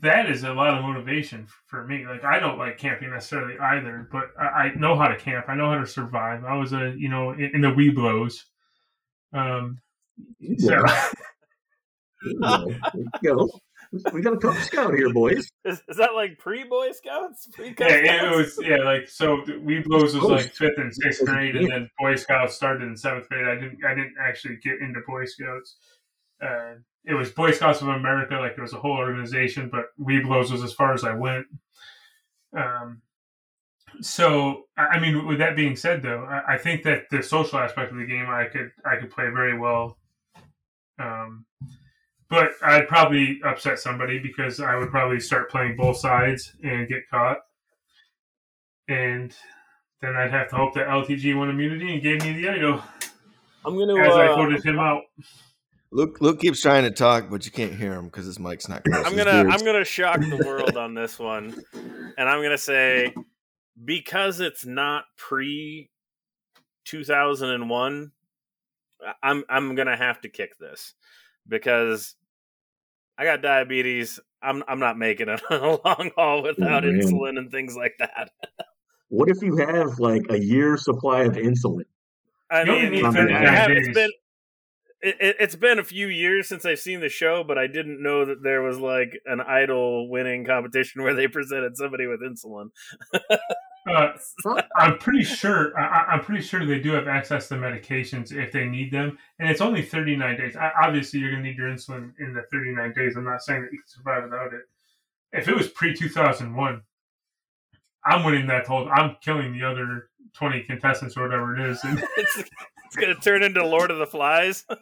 That 0.01 0.29
is 0.29 0.43
a 0.43 0.53
lot 0.53 0.77
of 0.77 0.83
motivation 0.83 1.47
for 1.65 1.85
me. 1.85 2.05
Like 2.05 2.23
I 2.23 2.39
don't 2.39 2.57
like 2.57 2.77
camping 2.77 3.11
necessarily 3.11 3.57
either, 3.57 4.09
but 4.11 4.31
I, 4.39 4.45
I 4.45 4.75
know 4.75 4.97
how 4.97 5.07
to 5.07 5.15
camp. 5.15 5.45
I 5.47 5.55
know 5.55 5.71
how 5.71 5.79
to 5.79 5.87
survive. 5.87 6.43
I 6.43 6.55
was 6.57 6.73
a 6.73 6.93
you 6.97 7.09
know 7.09 7.31
in, 7.31 7.51
in 7.55 7.61
the 7.61 7.69
Webelos. 7.69 8.43
Um, 9.33 9.79
so, 10.57 10.73
Yeah. 10.73 11.11
Go. 13.23 13.49
We 14.11 14.21
got 14.21 14.33
a 14.33 14.37
Cub 14.37 14.55
Scout 14.55 14.93
here, 14.93 15.13
boys. 15.13 15.49
is, 15.63 15.81
is 15.87 15.97
that 15.97 16.13
like 16.13 16.37
pre 16.37 16.65
Boy 16.65 16.91
Scouts? 16.91 17.47
Pre 17.53 17.73
yeah, 17.79 18.31
it 18.31 18.35
was 18.35 18.59
yeah 18.61 18.77
like 18.77 19.07
so. 19.07 19.37
Webelos 19.47 20.13
was 20.13 20.23
like 20.23 20.53
fifth 20.53 20.77
and 20.77 20.93
sixth 20.93 21.25
grade, 21.25 21.55
and 21.55 21.69
then 21.69 21.89
Boy 21.99 22.15
Scouts 22.15 22.55
started 22.55 22.83
in 22.83 22.97
seventh 22.97 23.29
grade. 23.29 23.47
I 23.47 23.55
didn't 23.55 23.79
I 23.85 23.93
didn't 23.93 24.15
actually 24.21 24.57
get 24.61 24.79
into 24.81 24.99
Boy 25.07 25.23
Scouts. 25.25 25.77
Uh, 26.41 26.75
it 27.07 27.13
was 27.13 27.31
Boy 27.31 27.51
Scouts 27.51 27.81
of 27.81 27.87
America, 27.87 28.35
like 28.35 28.55
it 28.57 28.61
was 28.61 28.73
a 28.73 28.79
whole 28.79 28.97
organization, 28.97 29.69
but 29.71 29.85
Webelos 29.99 30.51
was 30.51 30.61
as 30.61 30.73
far 30.73 30.93
as 30.93 31.05
I 31.05 31.13
went. 31.13 31.47
Um, 32.55 33.01
so 34.01 34.63
I 34.77 34.83
I 34.87 34.99
mean, 34.99 35.25
with 35.25 35.39
that 35.39 35.55
being 35.55 35.77
said, 35.77 36.03
though, 36.03 36.25
I, 36.25 36.55
I 36.55 36.57
think 36.57 36.83
that 36.83 37.09
the 37.09 37.23
social 37.23 37.59
aspect 37.59 37.93
of 37.93 37.97
the 37.97 38.05
game, 38.05 38.25
I 38.29 38.45
could 38.45 38.71
I 38.85 38.97
could 38.97 39.09
play 39.09 39.29
very 39.29 39.57
well. 39.57 39.97
Um, 40.99 41.45
but 42.29 42.51
I'd 42.61 42.89
probably 42.89 43.39
upset 43.45 43.79
somebody 43.79 44.19
because 44.19 44.59
I 44.59 44.75
would 44.75 44.89
probably 44.89 45.21
start 45.21 45.49
playing 45.49 45.77
both 45.77 45.97
sides 45.97 46.53
and 46.61 46.89
get 46.89 47.09
caught, 47.09 47.37
and 48.89 49.33
then 50.01 50.17
I'd 50.17 50.31
have 50.31 50.49
to 50.49 50.57
hope 50.57 50.73
that 50.73 50.87
LTG 50.87 51.37
won 51.37 51.49
immunity 51.49 51.93
and 51.93 52.03
gave 52.03 52.21
me 52.21 52.33
the 52.33 52.49
idol 52.49 52.83
I'm 53.65 53.77
gonna. 53.77 53.97
as 53.97 54.13
I 54.13 54.27
uh, 54.27 54.35
voted 54.35 54.65
him 54.65 54.77
out. 54.77 55.03
Luke 55.91 56.17
Luke 56.21 56.39
keeps 56.41 56.61
trying 56.61 56.83
to 56.83 56.91
talk, 56.91 57.29
but 57.29 57.45
you 57.45 57.51
can't 57.51 57.73
hear 57.73 57.93
him 57.93 58.05
because 58.05 58.25
his 58.25 58.39
mic's 58.39 58.67
not 58.67 58.83
close. 58.83 59.05
I'm 59.05 59.15
gonna 59.15 59.43
beard's- 59.43 59.53
I'm 59.61 59.65
gonna 59.65 59.85
shock 59.85 60.19
the 60.19 60.37
world 60.45 60.75
on 60.77 60.93
this 60.93 61.17
one, 61.17 61.55
and 62.17 62.29
I'm 62.29 62.41
gonna 62.41 62.57
say 62.57 63.13
because 63.83 64.39
it's 64.39 64.65
not 64.65 65.05
pre 65.17 65.89
2001, 66.85 68.11
I'm 69.23 69.43
I'm 69.49 69.75
gonna 69.75 69.95
have 69.97 70.21
to 70.21 70.29
kick 70.29 70.57
this 70.59 70.93
because 71.47 72.15
I 73.17 73.23
got 73.23 73.41
diabetes. 73.41 74.19
I'm 74.41 74.63
I'm 74.67 74.79
not 74.79 74.97
making 74.97 75.29
it 75.29 75.41
on 75.49 75.59
a 75.59 75.69
long 75.87 76.11
haul 76.15 76.43
without 76.43 76.83
man. 76.83 76.99
insulin 76.99 77.37
and 77.37 77.49
things 77.49 77.75
like 77.75 77.93
that. 77.99 78.31
What 79.09 79.29
if 79.29 79.41
you 79.41 79.55
have 79.57 79.99
like 79.99 80.23
a 80.29 80.37
year's 80.39 80.83
supply 80.83 81.21
of 81.23 81.33
insulin? 81.33 81.85
I 82.51 82.63
You 82.63 82.71
only 82.73 82.89
mean, 82.89 82.91
need 82.91 83.05
I 83.05 83.11
39 83.11 83.43
have, 83.47 83.71
it's 83.71 83.87
days. 83.87 83.95
been 83.95 84.11
it, 85.01 85.35
it's 85.39 85.55
been 85.55 85.79
a 85.79 85.83
few 85.83 86.07
years 86.07 86.47
since 86.47 86.65
I've 86.65 86.79
seen 86.79 86.99
the 86.99 87.09
show, 87.09 87.43
but 87.43 87.57
I 87.57 87.67
didn't 87.67 88.01
know 88.01 88.25
that 88.25 88.43
there 88.43 88.61
was 88.61 88.79
like 88.79 89.19
an 89.25 89.41
idol 89.41 90.09
winning 90.09 90.45
competition 90.45 91.03
where 91.03 91.13
they 91.13 91.27
presented 91.27 91.77
somebody 91.77 92.07
with 92.07 92.21
insulin. 92.21 92.69
Uh, 93.87 94.09
I'm 94.75 94.97
pretty 94.97 95.23
sure. 95.23 95.77
I, 95.79 96.13
I'm 96.13 96.19
pretty 96.21 96.41
sure 96.41 96.65
they 96.65 96.79
do 96.79 96.91
have 96.91 97.07
access 97.07 97.47
to 97.49 97.55
medications 97.55 98.33
if 98.33 98.51
they 98.51 98.65
need 98.65 98.91
them, 98.91 99.17
and 99.39 99.49
it's 99.49 99.61
only 99.61 99.81
39 99.81 100.37
days. 100.37 100.55
I, 100.55 100.71
obviously, 100.81 101.19
you're 101.19 101.31
going 101.31 101.43
to 101.43 101.49
need 101.49 101.57
your 101.57 101.69
insulin 101.69 102.11
in 102.19 102.33
the 102.33 102.43
39 102.51 102.93
days. 102.93 103.15
I'm 103.15 103.23
not 103.23 103.41
saying 103.41 103.61
that 103.61 103.71
you 103.71 103.79
can 103.79 103.87
survive 103.87 104.23
without 104.23 104.53
it. 104.53 104.63
If 105.31 105.47
it 105.47 105.55
was 105.55 105.69
pre 105.69 105.93
2001, 105.93 106.81
I'm 108.05 108.23
winning 108.23 108.47
that 108.47 108.67
whole. 108.67 108.89
I'm 108.89 109.15
killing 109.21 109.53
the 109.53 109.65
other 109.65 110.09
20 110.33 110.63
contestants 110.63 111.15
or 111.15 111.23
whatever 111.23 111.55
it 111.55 111.71
is. 111.71 111.83
And 111.85 112.03
it's, 112.87 112.95
it's 112.95 113.05
gonna 113.05 113.15
turn 113.19 113.43
into 113.43 113.65
Lord 113.65 113.91
of 113.91 113.97
the 113.99 114.07
Flies. 114.07 114.65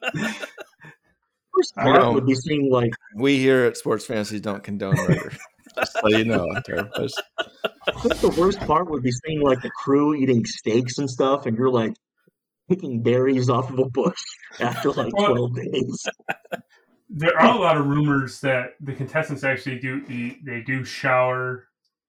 First 1.55 1.73
I 1.77 1.83
part 1.83 2.01
know. 2.01 2.11
would 2.13 2.25
be 2.25 2.35
seeing 2.35 2.69
like 2.71 2.91
we 3.15 3.37
here 3.37 3.63
at 3.65 3.77
Sports 3.77 4.05
Fantasy 4.05 4.39
don't 4.39 4.63
condone 4.63 4.95
murder. 4.95 5.31
Just 5.75 5.93
so 5.93 6.07
you 6.09 6.25
know, 6.25 6.45
out 6.55 6.63
there. 6.65 6.89
Just- 6.97 7.21
I 7.37 7.91
think 8.01 8.15
the 8.19 8.35
worst 8.39 8.59
part 8.61 8.89
would 8.89 9.03
be 9.03 9.11
seeing 9.11 9.41
like 9.41 9.61
the 9.61 9.69
crew 9.71 10.15
eating 10.15 10.45
steaks 10.45 10.97
and 10.97 11.09
stuff, 11.09 11.45
and 11.45 11.57
you're 11.57 11.69
like 11.71 11.93
picking 12.69 13.01
berries 13.03 13.49
off 13.49 13.69
of 13.69 13.79
a 13.79 13.85
bush 13.89 14.19
after 14.59 14.91
like 14.91 15.13
Well- 15.17 15.49
12 15.49 15.55
days. 15.55 16.07
there 17.09 17.37
are 17.39 17.55
a 17.55 17.59
lot 17.59 17.77
of 17.77 17.85
rumors 17.87 18.41
that 18.41 18.71
the 18.81 18.93
contestants 18.93 19.43
actually 19.43 19.79
do 19.79 20.03
eat. 20.09 20.45
They 20.45 20.61
do 20.61 20.83
shower. 20.85 21.67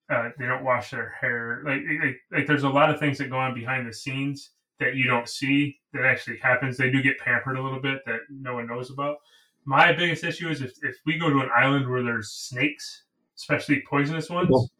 Uh, 0.08 0.30
they 0.38 0.46
don't 0.46 0.62
wash 0.64 0.90
their 0.92 1.10
hair. 1.20 1.62
Like, 1.64 1.80
like, 2.00 2.16
like, 2.32 2.46
there's 2.46 2.62
a 2.62 2.68
lot 2.68 2.90
of 2.90 3.00
things 3.00 3.18
that 3.18 3.28
go 3.30 3.38
on 3.38 3.54
behind 3.54 3.88
the 3.88 3.92
scenes 3.92 4.50
that 4.80 4.94
you 4.94 5.06
don't 5.06 5.28
see 5.28 5.78
that 5.92 6.04
actually 6.04 6.38
happens. 6.38 6.76
They 6.76 6.90
do 6.90 7.02
get 7.02 7.18
pampered 7.18 7.56
a 7.56 7.62
little 7.62 7.80
bit 7.80 8.04
that 8.06 8.20
no 8.30 8.54
one 8.54 8.66
knows 8.66 8.90
about. 8.90 9.16
My 9.64 9.92
biggest 9.92 10.22
issue 10.24 10.48
is 10.48 10.60
if, 10.62 10.72
if 10.82 10.96
we 11.06 11.18
go 11.18 11.28
to 11.30 11.38
an 11.40 11.48
island 11.54 11.88
where 11.90 12.02
there's 12.02 12.30
snakes, 12.30 13.04
especially 13.36 13.82
poisonous 13.88 14.30
ones, 14.30 14.48
Well- 14.50 14.70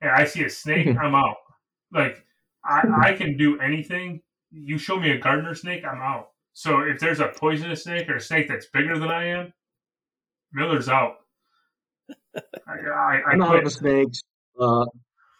and 0.00 0.10
I 0.10 0.24
see 0.24 0.44
a 0.44 0.50
snake, 0.50 0.88
I'm 1.00 1.14
out. 1.14 1.36
Like 1.92 2.24
I, 2.64 2.82
I 3.02 3.12
can 3.14 3.36
do 3.36 3.58
anything. 3.60 4.20
You 4.50 4.78
show 4.78 4.98
me 4.98 5.10
a 5.10 5.18
gardener 5.18 5.54
snake, 5.54 5.84
I'm 5.84 6.00
out. 6.02 6.30
So 6.52 6.80
if 6.80 7.00
there's 7.00 7.20
a 7.20 7.28
poisonous 7.28 7.84
snake 7.84 8.08
or 8.08 8.16
a 8.16 8.20
snake 8.20 8.48
that's 8.48 8.66
bigger 8.66 8.98
than 8.98 9.10
I 9.10 9.26
am, 9.28 9.52
Miller's 10.52 10.88
out. 10.88 11.16
I, 12.36 12.40
I, 12.68 13.20
I 13.26 13.32
I'm 13.32 13.42
out 13.42 13.56
of 13.58 13.64
the 13.64 13.70
snakes. 13.70 14.20
Uh, 14.60 14.84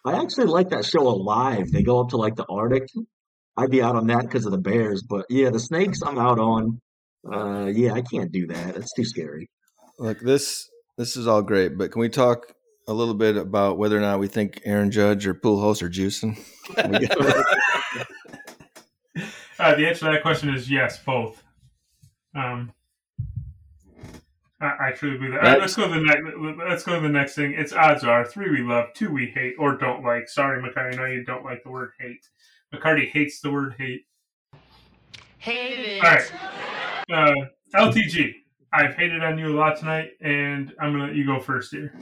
I 0.05 0.21
actually 0.21 0.47
like 0.47 0.69
that 0.69 0.85
show 0.85 1.07
Alive. 1.07 1.71
They 1.71 1.83
go 1.83 1.99
up 2.01 2.09
to 2.09 2.17
like 2.17 2.35
the 2.35 2.45
Arctic. 2.45 2.89
I'd 3.57 3.71
be 3.71 3.81
out 3.81 3.95
on 3.95 4.07
that 4.07 4.23
because 4.23 4.45
of 4.45 4.51
the 4.51 4.57
bears, 4.57 5.01
but 5.01 5.25
yeah, 5.29 5.49
the 5.49 5.59
snakes 5.59 6.01
I'm 6.01 6.17
out 6.17 6.39
on. 6.39 6.81
Uh, 7.31 7.65
yeah, 7.67 7.93
I 7.93 8.01
can't 8.01 8.31
do 8.31 8.47
that. 8.47 8.75
It's 8.75 8.93
too 8.93 9.05
scary. 9.05 9.49
Look, 9.97 10.19
this 10.19 10.69
this 10.97 11.15
is 11.15 11.27
all 11.27 11.41
great, 11.41 11.77
but 11.77 11.91
can 11.91 12.01
we 12.01 12.09
talk 12.09 12.53
a 12.87 12.93
little 12.93 13.13
bit 13.13 13.37
about 13.37 13.77
whether 13.77 13.97
or 13.97 14.01
not 14.01 14.19
we 14.19 14.27
think 14.27 14.61
Aaron 14.65 14.91
Judge 14.91 15.25
or 15.25 15.33
Pujols 15.33 15.81
are 15.81 15.89
juicing? 15.89 16.37
Uh, 19.57 19.73
the 19.75 19.87
answer 19.87 20.05
to 20.05 20.11
that 20.11 20.21
question 20.21 20.53
is 20.53 20.69
yes, 20.69 20.99
both. 20.99 21.41
Um, 22.35 22.73
I, 24.59 24.87
I 24.87 24.91
truly 24.91 25.17
believe 25.17 25.33
that. 25.33 25.43
All 25.43 25.51
right, 25.51 25.59
let's 25.59 25.75
go 25.75 25.87
to 25.87 25.93
the 25.93 26.01
next. 26.01 26.23
Let's 26.69 26.83
go 26.83 26.95
to 26.95 27.01
the 27.01 27.09
next 27.09 27.35
thing. 27.35 27.53
It's 27.57 27.71
odds 27.71 28.03
are 28.03 28.25
three 28.25 28.49
we 28.49 28.61
love, 28.67 28.87
two 28.93 29.11
we 29.11 29.27
hate 29.27 29.55
or 29.57 29.77
don't 29.77 30.03
like. 30.03 30.27
Sorry, 30.27 30.61
McCarty, 30.61 30.93
I 30.93 30.95
know 30.95 31.05
you 31.05 31.23
don't 31.23 31.45
like 31.45 31.63
the 31.63 31.71
word 31.71 31.91
hate. 31.99 32.27
McCarty 32.73 33.09
hates 33.09 33.39
the 33.41 33.51
word 33.51 33.75
hate. 33.77 34.05
Hate 35.37 36.01
All 36.03 36.09
right, 36.09 36.31
uh, 37.11 37.33
LTG. 37.75 38.33
I've 38.73 38.95
hated 38.95 39.23
on 39.23 39.37
you 39.37 39.55
a 39.55 39.57
lot 39.57 39.77
tonight, 39.77 40.11
and 40.21 40.73
I'm 40.79 40.93
gonna 40.93 41.05
let 41.05 41.15
you 41.15 41.25
go 41.25 41.39
first 41.39 41.71
here. 41.71 41.93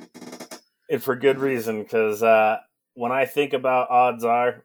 and 0.90 1.04
for 1.04 1.16
good 1.16 1.38
reason 1.38 1.84
because 1.84 2.24
uh, 2.24 2.58
when 2.96 3.12
I 3.12 3.26
think 3.26 3.54
about 3.54 3.90
odds 3.90 4.24
are, 4.24 4.64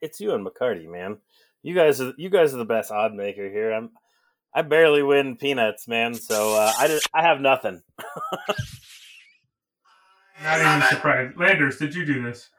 it's 0.00 0.20
you 0.20 0.34
and 0.34 0.46
McCarty, 0.46 0.88
man. 0.88 1.18
You 1.62 1.74
guys, 1.74 2.00
are, 2.00 2.12
you 2.16 2.30
guys 2.30 2.54
are 2.54 2.58
the 2.58 2.64
best 2.64 2.90
odd 2.90 3.14
maker 3.14 3.48
here. 3.48 3.72
I'm, 3.72 3.90
I 4.54 4.62
barely 4.62 5.02
win 5.02 5.36
peanuts, 5.36 5.88
man. 5.88 6.14
So 6.14 6.54
uh, 6.54 6.72
I, 6.78 6.86
just, 6.88 7.08
I 7.12 7.22
have 7.22 7.40
nothing. 7.40 7.82
Not 10.42 10.60
even 10.60 10.82
surprised. 10.88 11.36
Landers, 11.36 11.78
did 11.78 11.94
you 11.94 12.04
do 12.04 12.22
this? 12.22 12.50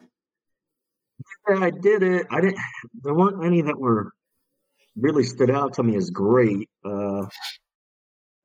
Yeah, 1.49 1.59
I 1.59 1.69
did 1.69 2.03
it. 2.03 2.27
I 2.31 2.41
didn't. 2.41 2.57
There 3.03 3.13
weren't 3.13 3.45
any 3.45 3.61
that 3.63 3.79
were 3.79 4.11
really 4.95 5.23
stood 5.23 5.49
out 5.51 5.73
to 5.75 5.83
me 5.83 5.95
as 5.95 6.09
great. 6.09 6.69
Uh, 6.83 7.25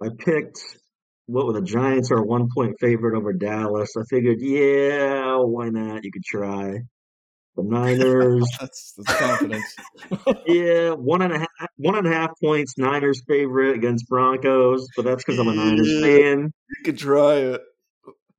I 0.03 0.09
picked 0.19 0.59
what 1.27 1.47
were 1.47 1.53
the 1.55 1.63
Giants 1.63 2.11
are 2.11 2.19
a 2.19 2.25
one 2.25 2.49
point 2.55 2.75
favorite 2.81 3.17
over 3.17 3.33
Dallas. 3.33 3.91
I 3.97 4.03
figured, 4.11 4.39
yeah, 4.41 5.37
why 5.37 5.69
not? 5.69 6.05
You 6.05 6.11
could 6.13 6.25
try. 6.25 6.79
The 7.57 7.63
Niners, 7.65 8.47
that's, 8.61 8.95
that's 8.97 9.19
confidence. 9.19 9.77
yeah, 10.47 10.91
one 10.91 11.23
and 11.23 11.33
a 11.35 11.39
half, 11.39 11.69
one 11.77 11.97
and 11.97 12.07
a 12.07 12.11
half 12.13 12.31
points. 12.43 12.75
Niners 12.79 13.23
favorite 13.29 13.77
against 13.77 14.09
Broncos, 14.09 14.87
but 14.97 15.05
that's 15.05 15.23
because 15.25 15.39
I'm 15.39 15.49
a 15.49 15.55
Niners 15.55 15.91
Yeah. 15.93 16.01
fan. 16.01 16.53
You 16.71 16.85
could 16.85 16.99
try 16.99 17.35
it. 17.37 17.61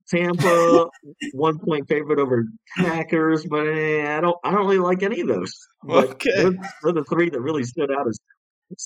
Tampa, 0.08 0.86
one 1.32 1.58
point 1.58 1.88
favorite 1.88 2.18
over 2.18 2.44
Packers, 2.76 3.46
but 3.46 3.66
eh, 3.66 4.16
I 4.16 4.20
don't, 4.20 4.36
I 4.44 4.50
don't 4.50 4.60
really 4.66 4.78
like 4.78 5.02
any 5.02 5.20
of 5.20 5.28
those. 5.28 5.52
But 5.82 6.10
Okay. 6.10 6.30
they're, 6.36 6.52
they're 6.82 6.92
the 6.92 7.04
three 7.04 7.30
that 7.30 7.40
really 7.40 7.64
stood 7.64 7.90
out 7.90 8.06
as 8.08 8.18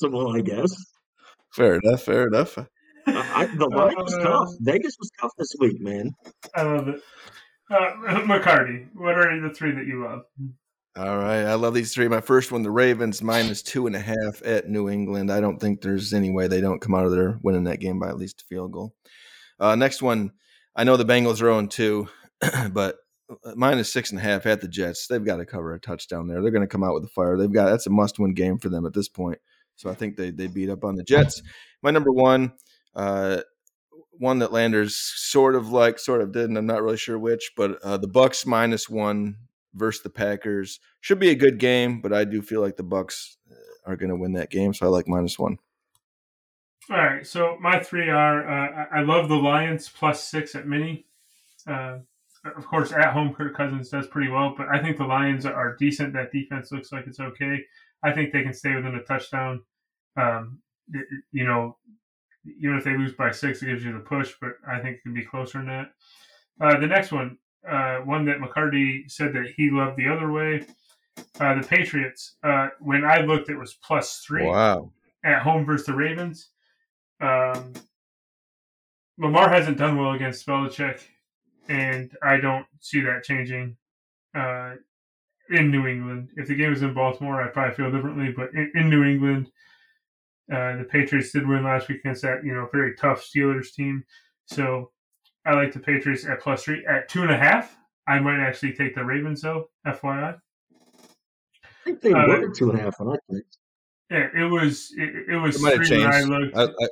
well, 0.02 0.37
I 0.37 0.40
guess. 0.40 0.74
Fair 1.54 1.76
enough. 1.83 2.02
Fair 2.02 2.26
enough. 2.28 2.59
I, 3.07 3.46
the 3.46 3.66
line 3.68 3.96
was 3.96 4.14
Uh, 4.14 4.22
tough. 4.22 4.48
Vegas 4.61 4.96
was 4.98 5.11
tough 5.20 5.33
this 5.38 5.54
week, 5.59 5.81
man. 5.81 6.12
I 6.54 6.62
love 6.62 6.88
it. 6.88 7.02
Uh, 7.70 7.90
McCarty, 8.24 8.87
what 8.94 9.14
are 9.16 9.40
the 9.40 9.52
three 9.54 9.72
that 9.72 9.87
you 9.87 10.04
love? 10.04 10.22
All 10.96 11.18
right, 11.18 11.44
I 11.44 11.54
love 11.54 11.74
these 11.74 11.94
three. 11.94 12.09
My 12.09 12.20
first 12.20 12.50
one, 12.50 12.62
the 12.62 12.70
Ravens 12.70 13.22
minus 13.22 13.62
two 13.62 13.87
and 13.87 13.94
a 13.94 14.00
half 14.00 14.42
at 14.44 14.68
New 14.68 14.88
England. 14.88 15.31
I 15.31 15.40
don't 15.40 15.59
think 15.59 15.81
there's 15.81 16.12
any 16.12 16.31
way 16.31 16.48
they 16.48 16.61
don't 16.61 16.81
come 16.81 16.94
out 16.94 17.07
of 17.07 17.12
there 17.12 17.38
winning 17.42 17.64
that 17.64 17.78
game 17.81 17.98
by 18.00 18.09
at 18.09 18.16
least 18.16 18.42
a 18.42 18.44
field 18.46 18.72
goal. 18.72 18.94
Uh, 19.61 19.74
next 19.76 20.02
one, 20.02 20.33
I 20.78 20.84
know 20.84 20.96
the 20.96 21.04
Bengals 21.04 21.42
are 21.42 21.50
on 21.50 21.66
two, 21.66 22.08
but 22.70 22.98
minus 23.56 23.92
six 23.92 24.10
and 24.10 24.20
a 24.20 24.22
half 24.22 24.46
at 24.46 24.60
the 24.60 24.68
Jets. 24.68 25.08
They've 25.08 25.24
got 25.24 25.38
to 25.38 25.44
cover 25.44 25.74
a 25.74 25.80
touchdown 25.80 26.28
there. 26.28 26.40
They're 26.40 26.52
going 26.52 26.62
to 26.62 26.68
come 26.68 26.84
out 26.84 26.94
with 26.94 27.04
a 27.04 27.08
fire. 27.08 27.36
They've 27.36 27.52
got 27.52 27.68
that's 27.68 27.88
a 27.88 27.90
must-win 27.90 28.32
game 28.32 28.58
for 28.58 28.68
them 28.68 28.86
at 28.86 28.94
this 28.94 29.08
point. 29.08 29.40
So 29.74 29.90
I 29.90 29.94
think 29.94 30.16
they 30.16 30.30
they 30.30 30.46
beat 30.46 30.70
up 30.70 30.84
on 30.84 30.94
the 30.94 31.02
Jets. 31.02 31.42
My 31.82 31.90
number 31.90 32.12
one, 32.12 32.52
uh, 32.94 33.40
one 34.12 34.38
that 34.38 34.52
Landers 34.52 34.94
sort 34.96 35.56
of 35.56 35.70
like, 35.72 35.98
sort 35.98 36.22
of 36.22 36.30
didn't. 36.30 36.56
I'm 36.56 36.66
not 36.66 36.82
really 36.82 36.96
sure 36.96 37.18
which, 37.18 37.50
but 37.56 37.82
uh, 37.82 37.96
the 37.96 38.08
Bucks 38.08 38.46
minus 38.46 38.88
one 38.88 39.36
versus 39.74 40.02
the 40.02 40.10
Packers 40.10 40.78
should 41.00 41.18
be 41.18 41.30
a 41.30 41.34
good 41.34 41.58
game, 41.58 42.00
but 42.00 42.12
I 42.12 42.22
do 42.22 42.40
feel 42.40 42.60
like 42.60 42.76
the 42.76 42.84
Bucks 42.84 43.36
uh, 43.50 43.90
are 43.90 43.96
going 43.96 44.10
to 44.10 44.16
win 44.16 44.34
that 44.34 44.50
game, 44.50 44.74
so 44.74 44.86
I 44.86 44.90
like 44.90 45.08
minus 45.08 45.40
one. 45.40 45.58
All 46.90 46.96
right, 46.96 47.27
so 47.27 47.59
my 47.61 47.79
three 47.79 48.09
are 48.09 48.48
uh, 48.48 48.87
I 48.90 49.01
love 49.03 49.29
the 49.29 49.37
Lions 49.37 49.88
plus 49.90 50.24
six 50.24 50.55
at 50.55 50.66
mini. 50.66 51.05
Uh, 51.66 51.98
of 52.57 52.66
course, 52.66 52.92
at 52.92 53.12
home, 53.12 53.35
Kirk 53.35 53.55
Cousins 53.57 53.90
does 53.90 54.07
pretty 54.07 54.31
well, 54.31 54.55
but 54.57 54.68
I 54.68 54.81
think 54.81 54.96
the 54.96 55.05
Lions 55.05 55.44
are 55.44 55.77
decent. 55.77 56.14
That 56.14 56.33
defense 56.33 56.72
looks 56.72 56.90
like 56.90 57.07
it's 57.07 57.20
okay. 57.20 57.59
I 58.03 58.12
think 58.12 58.33
they 58.33 58.42
can 58.42 58.55
stay 58.55 58.74
within 58.74 58.94
a 58.94 59.03
touchdown. 59.03 59.62
Um, 60.16 60.61
you 61.31 61.44
know, 61.44 61.77
even 62.62 62.77
if 62.79 62.85
they 62.85 62.96
lose 62.96 63.12
by 63.12 63.33
six, 63.33 63.62
it 63.62 63.66
gives 63.66 63.85
you 63.85 63.92
the 63.92 63.98
push, 63.98 64.33
but 64.40 64.53
I 64.66 64.79
think 64.81 64.96
it 64.96 65.03
can 65.03 65.12
be 65.12 65.24
closer 65.24 65.59
than 65.59 65.66
that. 65.66 65.90
Uh, 66.61 66.81
the 66.81 66.87
next 66.87 67.12
one, 67.12 67.37
uh, 67.68 67.98
one 67.98 68.24
that 68.27 68.38
McCarty 68.38 69.11
said 69.11 69.35
that 69.35 69.53
he 69.57 69.70
loved 69.70 69.98
the 69.98 70.09
other 70.09 70.33
way. 70.33 70.64
Uh, 71.38 71.61
the 71.61 71.66
Patriots. 71.66 72.37
Uh, 72.42 72.68
when 72.81 73.05
I 73.05 73.20
looked, 73.20 73.51
it 73.51 73.59
was 73.59 73.74
plus 73.74 74.22
three 74.27 74.46
Wow. 74.46 74.92
at 75.24 75.42
home 75.42 75.66
versus 75.66 75.87
the 75.87 75.94
Ravens. 75.94 76.51
Um, 77.20 77.72
Lamar 79.18 79.48
hasn't 79.48 79.78
done 79.78 79.98
well 79.98 80.12
against 80.12 80.46
Belichick, 80.46 81.00
and 81.68 82.11
I 82.22 82.37
don't 82.37 82.66
see 82.81 83.00
that 83.00 83.24
changing 83.24 83.76
uh, 84.35 84.74
in 85.50 85.70
New 85.70 85.87
England. 85.87 86.31
If 86.37 86.48
the 86.48 86.54
game 86.54 86.70
was 86.70 86.83
in 86.83 86.94
Baltimore, 86.94 87.42
I'd 87.42 87.52
probably 87.52 87.74
feel 87.74 87.90
differently, 87.90 88.33
but 88.37 88.52
in, 88.54 88.70
in 88.74 88.90
New 88.90 89.02
England, 89.04 89.50
uh, 90.52 90.76
the 90.76 90.85
Patriots 90.88 91.33
did 91.33 91.46
win 91.46 91.64
last 91.64 91.88
week 91.88 91.98
against 92.00 92.22
that 92.22 92.44
you 92.44 92.54
know 92.54 92.68
very 92.72 92.94
tough 92.96 93.20
Steelers 93.22 93.72
team. 93.74 94.04
So 94.46 94.92
I 95.44 95.54
like 95.54 95.72
the 95.72 95.81
Patriots 95.81 96.24
at 96.26 96.40
plus 96.40 96.62
three 96.64 96.87
at 96.87 97.09
two 97.09 97.22
and 97.22 97.31
a 97.33 97.37
half. 97.37 97.76
I 98.07 98.18
might 98.20 98.38
actually 98.40 98.72
take 98.72 98.94
the 98.94 99.04
Ravens 99.04 99.42
though. 99.42 99.68
FYI. 99.87 100.35
I 100.35 101.68
think 101.85 102.00
they 102.00 102.12
Uh, 102.12 102.26
were 102.26 102.48
two 102.54 102.70
and 102.70 102.78
a 102.78 102.83
half 102.85 103.00
when 103.00 103.16
I 103.16 103.18
picked. 103.35 103.59
Yeah, 104.11 104.28
it 104.35 104.50
was 104.50 104.92
it, 104.96 105.28
it 105.33 105.37
was 105.37 105.57
It 105.57 105.62
might 105.62 105.76
have 105.78 105.87
three 105.87 105.98
when 105.98 106.07
I 106.07 106.20
changed. 106.20 106.31
looked. 106.31 106.57
I, 106.57 106.62
I, 106.62 106.88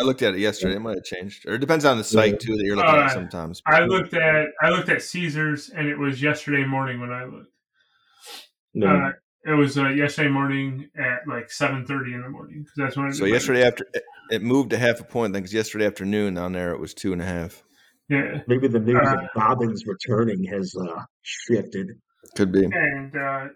I 0.00 0.02
looked 0.02 0.22
at 0.22 0.34
it 0.34 0.40
yesterday. 0.40 0.76
It 0.76 0.80
might 0.80 0.96
have 0.96 1.04
changed, 1.04 1.46
or 1.46 1.54
it 1.54 1.58
depends 1.58 1.84
on 1.84 1.98
the 1.98 2.04
site 2.04 2.40
too 2.40 2.56
that 2.56 2.64
you're 2.64 2.76
looking 2.76 2.90
Uh, 2.94 3.04
at 3.04 3.12
sometimes. 3.12 3.60
I 3.66 3.80
looked 3.84 4.14
at 4.14 4.48
I 4.62 4.70
looked 4.70 4.88
at 4.88 5.02
Caesars 5.02 5.70
and 5.70 5.86
it 5.86 5.98
was 5.98 6.22
yesterday 6.22 6.64
morning 6.64 7.00
when 7.00 7.10
I 7.12 7.24
looked. 7.24 7.52
No, 8.74 8.86
Uh, 8.86 9.12
it 9.44 9.52
was 9.54 9.76
uh, 9.78 9.88
yesterday 9.88 10.28
morning 10.30 10.88
at 10.98 11.26
like 11.28 11.50
seven 11.50 11.86
thirty 11.86 12.14
in 12.14 12.22
the 12.22 12.28
morning 12.28 12.62
because 12.62 12.74
that's 12.76 12.96
when. 12.96 13.06
I 13.06 13.10
So 13.10 13.24
yesterday 13.26 13.62
after 13.66 13.84
it- 13.94 14.04
it 14.30 14.42
moved 14.42 14.72
a 14.72 14.78
half 14.78 15.00
a 15.00 15.04
point. 15.04 15.32
Because 15.32 15.52
yesterday 15.52 15.86
afternoon 15.86 16.38
on 16.38 16.52
there 16.52 16.72
it 16.72 16.78
was 16.80 16.94
two 16.94 17.12
and 17.12 17.20
a 17.20 17.24
half. 17.24 17.62
yeah, 18.08 18.42
maybe 18.46 18.68
the 18.68 18.78
news 18.80 19.06
uh, 19.06 19.16
of 19.16 19.20
Dobbins 19.36 19.84
returning 19.86 20.44
has 20.44 20.74
uh, 20.76 21.02
shifted. 21.22 21.88
Could 22.36 22.52
be. 22.52 22.64
and 22.64 23.16
uh, 23.16 23.46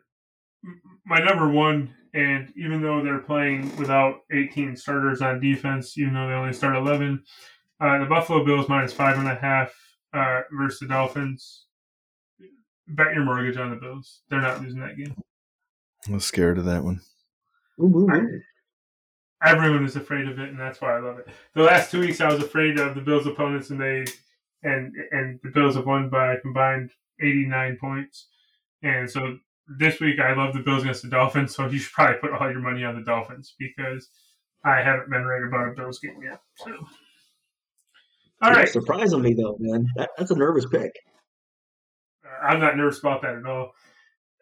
my 1.07 1.18
number 1.20 1.48
one, 1.48 1.94
and 2.14 2.53
even 2.57 2.81
though 2.81 3.03
they're 3.03 3.18
playing 3.18 3.77
without 3.77 4.20
eighteen 4.33 4.77
starters 4.77 5.20
on 5.20 5.40
defense, 5.40 5.98
even 5.98 6.14
though 6.14 6.29
they 6.29 6.35
only 6.35 6.53
start 6.53 6.77
eleven, 6.77 7.22
uh, 7.81 7.98
the 7.98 8.07
Buffalo 8.07 8.44
Bills 8.44 8.68
minus 8.68 8.92
five 8.92 9.18
and 9.18 9.29
a 9.29 9.35
half 9.35 9.74
uh, 10.14 10.42
versus 10.57 10.81
the 10.81 10.87
Dolphins. 10.87 11.66
Bet 12.87 13.15
your 13.15 13.25
mortgage 13.25 13.56
on 13.56 13.71
the 13.71 13.77
Bills; 13.77 14.21
they're 14.29 14.40
not 14.40 14.62
losing 14.62 14.81
that 14.81 14.96
game. 14.96 15.15
I 16.08 16.12
was 16.12 16.25
scared 16.25 16.58
of 16.58 16.67
that 16.67 16.85
one. 16.85 17.00
Ooh, 17.81 17.87
ooh, 17.87 18.10
ooh. 18.10 18.40
everyone 19.42 19.85
is 19.85 19.96
afraid 19.96 20.29
of 20.29 20.38
it, 20.38 20.50
and 20.50 20.60
that's 20.60 20.81
why 20.81 20.96
I 20.96 21.00
love 21.00 21.19
it. 21.19 21.27
The 21.54 21.62
last 21.62 21.90
two 21.90 22.00
weeks, 22.00 22.21
I 22.21 22.33
was 22.33 22.42
afraid 22.42 22.79
of 22.79 22.94
the 22.94 23.00
Bills' 23.00 23.27
opponents, 23.27 23.71
and 23.71 23.81
they 23.81 24.04
and 24.62 24.94
and 25.10 25.40
the 25.42 25.50
Bills 25.50 25.75
have 25.75 25.87
won 25.87 26.08
by 26.10 26.35
a 26.35 26.40
combined 26.40 26.90
eighty 27.21 27.46
nine 27.46 27.77
points. 27.81 28.29
And 28.83 29.10
so 29.10 29.38
this 29.67 30.00
week, 30.00 30.21
I 30.21 30.35
love 30.35 30.54
the 30.54 30.60
Bills 30.60 30.83
against 30.83 31.02
the 31.02 31.08
Dolphins. 31.08 31.54
So 31.54 31.67
you 31.67 31.79
should 31.79 31.92
probably 31.92 32.19
put 32.21 32.33
all 32.33 32.50
your 32.50 32.60
money 32.60 32.85
on 32.85 32.94
the 32.94 33.04
Dolphins 33.04 33.54
because 33.58 34.08
I 34.65 34.77
haven't 34.83 35.10
been 35.10 35.25
right 35.25 35.46
about 35.46 35.69
a 35.69 35.73
Bills 35.73 35.98
game 35.98 36.21
yet. 36.23 36.40
So, 36.56 36.71
all 38.42 38.50
Yeah, 38.50 38.58
right, 38.58 38.69
Surprisingly, 38.69 39.35
though, 39.35 39.56
man, 39.60 39.87
that, 39.96 40.10
that's 40.19 40.31
a 40.31 40.37
nervous 40.37 40.67
pick. 40.67 40.92
Uh, 42.25 42.46
I'm 42.46 42.60
not 42.60 42.77
nervous 42.77 42.98
about 42.98 43.23
that 43.23 43.37
at 43.37 43.46
all. 43.46 43.73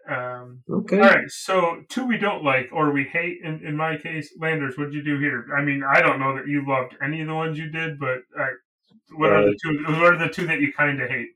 Um, 0.09 0.63
Okay. 0.69 0.97
All 0.99 1.09
right, 1.09 1.31
so 1.31 1.83
two 1.89 2.05
we 2.07 2.19
don't 2.19 2.43
like 2.43 2.69
or 2.73 2.91
we 2.91 3.05
hate. 3.05 3.39
In, 3.45 3.65
in 3.65 3.77
my 3.77 3.97
case, 3.97 4.35
Landers, 4.41 4.77
what'd 4.77 4.95
you 4.95 5.03
do 5.05 5.19
here? 5.21 5.47
I 5.57 5.63
mean, 5.63 5.83
I 5.89 6.01
don't 6.01 6.19
know 6.19 6.35
that 6.35 6.49
you 6.49 6.67
loved 6.67 6.97
any 7.03 7.21
of 7.21 7.29
the 7.29 7.35
ones 7.35 7.57
you 7.57 7.71
did, 7.71 8.01
but 8.01 8.19
uh, 8.39 8.47
what 9.15 9.31
are 9.33 9.45
the 9.45 9.57
two? 9.63 9.85
What 9.85 10.15
are 10.15 10.19
the 10.19 10.29
two 10.29 10.47
that 10.49 10.61
you 10.61 10.73
kind 10.73 11.01
of 11.01 11.09
hate? 11.09 11.29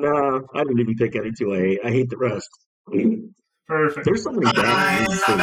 No, 0.00 0.46
I 0.54 0.64
didn't 0.64 0.80
even 0.80 0.94
pick 0.96 1.14
any 1.14 1.30
two 1.32 1.52
I 1.54 1.58
hate. 1.58 1.80
I 1.84 1.90
hate 1.90 2.08
the 2.10 2.16
rest. 2.16 2.48
Perfect. 3.66 4.06
There's 4.06 4.24
so 4.24 4.32
many 4.32 4.50
bad 4.52 5.06
ones. 5.06 5.22
too. 5.24 5.40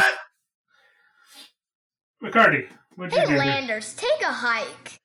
McCarty, 2.24 2.66
what'd 2.96 3.14
you 3.14 3.20
Hey, 3.20 3.26
do 3.26 3.30
here? 3.32 3.38
Landers, 3.38 3.94
take 3.94 4.20
a 4.22 4.32
hike. 4.32 4.98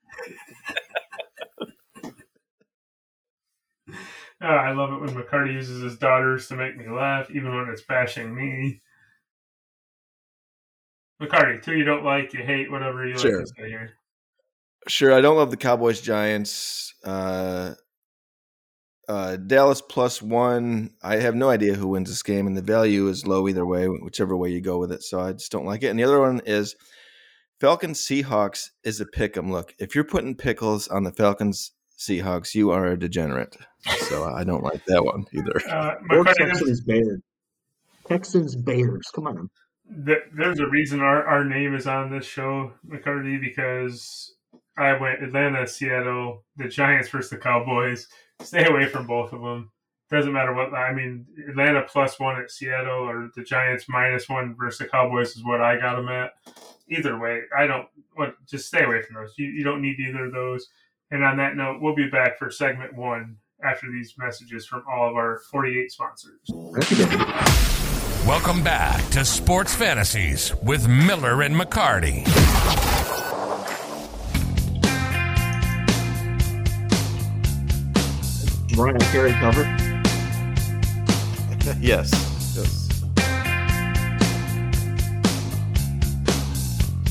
Oh, 4.42 4.48
I 4.48 4.72
love 4.72 4.92
it 4.94 5.00
when 5.02 5.10
McCarty 5.24 5.54
uses 5.54 5.84
his 5.84 5.98
daughters 5.98 6.48
to 6.48 6.56
make 6.56 6.76
me 6.76 6.90
laugh, 6.90 7.30
even 7.30 7.56
when 7.56 7.70
it's 7.70 7.84
bashing 7.84 8.34
me. 8.34 8.82
McCarty, 11.22 11.62
two 11.64 11.76
you 11.78 11.84
don't 11.84 12.04
like, 12.04 12.34
you 12.34 12.44
hate, 12.44 12.72
whatever 12.72 13.08
you 13.08 13.18
Sure. 13.18 13.38
like 13.38 13.46
to 13.46 13.54
say 13.56 13.70
here. 13.70 13.94
Sure, 14.88 15.14
I 15.14 15.22
don't 15.22 15.38
love 15.38 15.52
the 15.52 15.58
Cowboys 15.58 16.02
Giants. 16.02 16.94
Uh, 17.06 17.76
uh, 19.08 19.36
Dallas 19.38 19.82
plus 19.82 20.22
one. 20.22 20.92
I 21.02 21.18
have 21.18 21.36
no 21.36 21.50
idea 21.50 21.74
who 21.76 21.88
wins 21.90 22.10
this 22.10 22.24
game, 22.24 22.48
and 22.48 22.56
the 22.58 22.62
value 22.62 23.08
is 23.08 23.28
low 23.28 23.48
either 23.48 23.66
way, 23.66 23.88
whichever 23.88 24.36
way 24.38 24.50
you 24.50 24.62
go 24.62 24.78
with 24.78 24.92
it. 24.92 25.04
So 25.04 25.20
I 25.20 25.34
just 25.34 25.52
don't 25.52 25.66
like 25.66 25.84
it. 25.84 25.88
And 25.88 26.00
the 26.00 26.04
other 26.04 26.20
one 26.20 26.42
is 26.46 26.76
Falcons 27.60 28.00
Seahawks 28.00 28.70
is 28.84 29.00
a 29.02 29.06
pick 29.06 29.38
'em. 29.38 29.52
Look, 29.52 29.74
if 29.80 29.96
you're 29.96 30.04
putting 30.04 30.36
pickles 30.36 30.88
on 30.88 31.04
the 31.04 31.12
Falcons 31.12 31.72
Seahawks, 31.98 32.56
you 32.56 32.72
are 32.72 32.88
a 32.88 32.98
degenerate. 33.00 33.58
So 34.10 34.24
I 34.24 34.44
don't 34.44 34.64
like 34.64 34.86
that 34.86 35.04
one 35.04 35.26
either. 35.34 35.54
Uh, 35.70 35.96
Or 36.10 36.24
McCarty, 36.24 36.38
there's, 36.38 36.60
Texans 36.60 36.82
Bears. 36.82 37.22
Texans 38.08 38.56
Bears. 38.56 39.08
Come 39.14 39.28
on. 39.28 39.50
there's 39.86 40.60
a 40.60 40.68
reason 40.68 41.00
our, 41.02 41.26
our 41.26 41.44
name 41.46 41.76
is 41.76 41.88
on 41.88 42.10
this 42.12 42.26
show, 42.26 42.74
McCarty, 42.88 43.40
because 43.40 44.34
I 44.78 44.94
went 45.00 45.24
Atlanta, 45.24 45.68
Seattle, 45.68 46.44
the 46.58 46.68
Giants 46.68 47.10
versus 47.10 47.30
the 47.30 47.38
Cowboys. 47.38 48.08
Stay 48.42 48.66
away 48.66 48.88
from 48.88 49.08
both 49.08 49.34
of 49.34 49.42
them. 49.42 49.72
Doesn't 50.10 50.34
matter 50.34 50.54
what 50.54 50.74
I 50.74 50.94
mean. 50.94 51.26
Atlanta 51.50 51.82
plus 51.84 52.20
one 52.20 52.40
at 52.40 52.52
Seattle 52.52 53.10
or 53.10 53.32
the 53.36 53.44
Giants 53.44 53.86
minus 53.88 54.30
one 54.30 54.56
versus 54.56 54.80
the 54.80 54.88
Cowboys 54.88 55.36
is 55.36 55.44
what 55.44 55.62
I 55.62 55.80
got 55.80 55.96
them 55.96 56.10
at. 56.10 56.34
Either 56.88 57.18
way, 57.18 57.42
I 57.58 57.66
don't. 57.66 57.88
What 58.14 58.36
just 58.46 58.68
stay 58.68 58.84
away 58.84 59.02
from 59.02 59.16
those. 59.16 59.34
You, 59.38 59.48
you 59.48 59.64
don't 59.64 59.82
need 59.82 60.00
either 60.00 60.26
of 60.26 60.34
those. 60.34 60.68
And 61.10 61.24
on 61.24 61.38
that 61.38 61.56
note, 61.56 61.82
we'll 61.82 61.96
be 61.96 62.10
back 62.10 62.38
for 62.38 62.52
segment 62.52 62.96
one 62.96 63.38
after 63.64 63.90
these 63.92 64.14
messages 64.18 64.66
from 64.66 64.84
all 64.92 65.10
of 65.10 65.16
our 65.16 65.40
48 65.52 65.92
sponsors. 65.92 66.40
That's 66.74 66.92
a 66.92 66.96
good 66.96 67.20
one. 67.20 68.28
Welcome 68.28 68.64
back 68.64 69.10
to 69.12 69.26
Sports 69.26 69.76
Fantasies 69.76 70.54
with 70.64 70.88
Miller 70.88 71.42
and 71.42 71.56
McCarty. 71.56 72.93
Mariah 78.76 78.98
Carey 79.12 79.34
cover. 79.34 79.62
yes. 81.80 82.10
yes. 82.56 82.90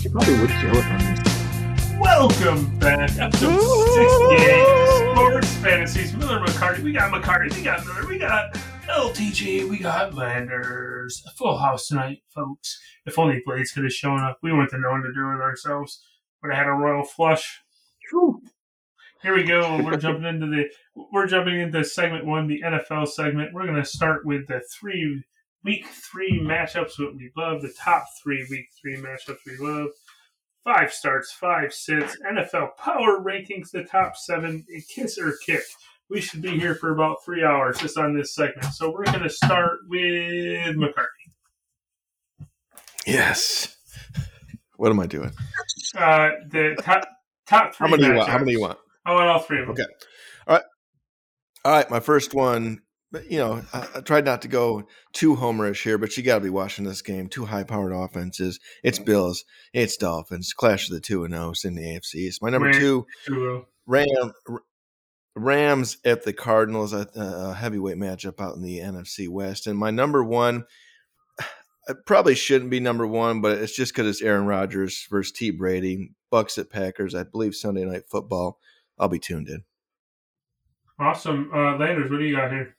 She 0.00 0.08
probably 0.08 0.40
would 0.40 0.50
kill 0.50 0.76
it 0.76 0.84
on 0.84 0.98
this. 0.98 1.20
Welcome 2.00 2.78
back, 2.80 3.16
episode 3.16 3.60
68, 3.60 5.12
Sports 5.14 5.54
Fantasies. 5.58 6.16
Miller 6.16 6.40
McCarty. 6.40 6.82
We 6.82 6.92
got 6.92 7.12
McCarty, 7.12 7.54
we 7.54 7.62
got 7.62 7.86
Miller, 7.86 8.08
we 8.08 8.18
got 8.18 8.54
LTG, 8.88 9.68
we 9.70 9.78
got 9.78 10.14
Landers. 10.14 11.22
A 11.28 11.30
full 11.30 11.58
house 11.58 11.86
tonight, 11.86 12.22
folks. 12.34 12.80
If 13.06 13.20
only 13.20 13.40
Blades 13.46 13.70
could 13.70 13.84
have 13.84 13.92
shown 13.92 14.20
up. 14.20 14.38
We 14.42 14.50
wouldn't 14.50 14.72
have 14.72 14.80
known 14.80 15.02
to 15.02 15.12
do 15.12 15.30
it 15.30 15.40
ourselves. 15.40 16.04
Would 16.42 16.52
have 16.52 16.66
had 16.66 16.66
a 16.66 16.72
royal 16.72 17.04
flush. 17.04 17.62
True. 18.08 18.42
Here 19.22 19.36
we 19.36 19.44
go. 19.44 19.80
We're 19.84 19.96
jumping 19.96 20.24
into 20.24 20.46
the 20.46 20.68
we're 21.12 21.28
jumping 21.28 21.60
into 21.60 21.84
segment 21.84 22.26
one, 22.26 22.48
the 22.48 22.60
NFL 22.60 23.06
segment. 23.06 23.54
We're 23.54 23.66
gonna 23.66 23.84
start 23.84 24.26
with 24.26 24.48
the 24.48 24.60
three 24.80 25.22
week 25.62 25.86
three 25.86 26.40
matchups 26.40 26.98
what 26.98 27.14
we 27.14 27.30
love, 27.36 27.62
the 27.62 27.72
top 27.78 28.04
three 28.20 28.44
week 28.50 28.66
three 28.80 28.96
matchups 28.96 29.38
we 29.46 29.56
love. 29.64 29.90
Five 30.64 30.92
starts, 30.92 31.30
five 31.32 31.72
sits, 31.72 32.16
NFL 32.28 32.76
power 32.76 33.20
rankings, 33.20 33.70
the 33.70 33.84
top 33.84 34.16
seven, 34.16 34.66
kiss 34.92 35.18
or 35.18 35.34
kick. 35.46 35.62
We 36.10 36.20
should 36.20 36.42
be 36.42 36.58
here 36.58 36.74
for 36.74 36.90
about 36.90 37.24
three 37.24 37.44
hours 37.44 37.78
just 37.78 37.96
on 37.96 38.16
this 38.16 38.34
segment. 38.34 38.74
So 38.74 38.90
we're 38.90 39.04
gonna 39.04 39.30
start 39.30 39.78
with 39.88 40.76
McCarthy. 40.76 41.08
Yes. 43.06 43.76
What 44.78 44.90
am 44.90 44.98
I 44.98 45.06
doing? 45.06 45.30
Uh, 45.96 46.30
the 46.48 46.76
top 46.82 47.06
top 47.46 47.74
three 47.74 47.88
How 47.88 47.96
many 47.96 48.06
you 48.08 48.14
want? 48.14 48.28
How 48.28 48.38
many 48.38 48.52
you 48.52 48.60
want? 48.60 48.78
I 49.04 49.14
want 49.14 49.28
all 49.28 49.40
three 49.40 49.60
of 49.60 49.66
them. 49.66 49.72
Okay. 49.74 49.86
All 50.46 50.56
right. 50.56 50.64
All 51.64 51.72
right. 51.72 51.90
My 51.90 52.00
first 52.00 52.34
one, 52.34 52.80
but, 53.12 53.30
you 53.30 53.38
know, 53.38 53.62
I, 53.74 53.86
I 53.96 54.00
tried 54.00 54.24
not 54.24 54.42
to 54.42 54.48
go 54.48 54.88
too 55.12 55.36
homerish 55.36 55.82
here, 55.82 55.98
but 55.98 56.16
you 56.16 56.22
got 56.22 56.36
to 56.36 56.40
be 56.40 56.50
watching 56.50 56.86
this 56.86 57.02
game. 57.02 57.28
Two 57.28 57.44
high 57.44 57.62
powered 57.62 57.92
offenses. 57.92 58.58
It's 58.82 58.98
Bills, 58.98 59.44
it's 59.74 59.98
Dolphins. 59.98 60.54
Clash 60.54 60.88
of 60.88 60.94
the 60.94 61.00
two 61.00 61.24
and 61.24 61.34
O's 61.34 61.64
in 61.64 61.74
the 61.74 61.82
AFC 61.82 62.14
East. 62.14 62.42
My 62.42 62.48
number 62.48 62.72
two, 62.72 63.06
Two, 63.26 63.66
Ram, 63.86 64.32
Rams 65.36 65.98
at 66.06 66.24
the 66.24 66.32
Cardinals, 66.32 66.94
a, 66.94 67.08
uh, 67.14 67.50
a 67.50 67.54
heavyweight 67.54 67.98
matchup 67.98 68.40
out 68.40 68.56
in 68.56 68.62
the 68.62 68.78
NFC 68.78 69.28
West. 69.28 69.66
And 69.66 69.78
my 69.78 69.90
number 69.90 70.24
one, 70.24 70.64
I 71.88 71.94
probably 72.06 72.34
shouldn't 72.34 72.70
be 72.70 72.80
number 72.80 73.06
one, 73.06 73.42
but 73.42 73.58
it's 73.58 73.76
just 73.76 73.92
because 73.92 74.08
it's 74.08 74.22
Aaron 74.22 74.46
Rodgers 74.46 75.06
versus 75.10 75.32
T. 75.32 75.50
Brady, 75.50 76.12
Bucks 76.30 76.56
at 76.56 76.70
Packers. 76.70 77.14
I 77.14 77.24
believe 77.24 77.54
Sunday 77.54 77.84
Night 77.84 78.04
Football. 78.10 78.58
I'll 79.02 79.08
be 79.08 79.18
tuned 79.18 79.48
in. 79.48 79.64
Awesome. 81.00 81.50
Uh, 81.52 81.76
Landers, 81.76 82.08
what 82.08 82.18
do 82.18 82.24
you 82.24 82.36
got 82.36 82.52
here? 82.52 82.76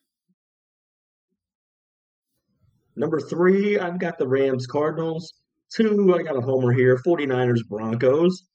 Number 2.96 3.20
three, 3.20 3.78
I've 3.78 4.00
got 4.00 4.18
the 4.18 4.26
Rams 4.26 4.66
Cardinals. 4.66 5.34
Two, 5.76 6.16
I 6.18 6.24
got 6.24 6.38
a 6.38 6.42
homer 6.42 6.72
here. 6.72 6.98
49ers 7.06 7.68
Broncos. 7.68 8.46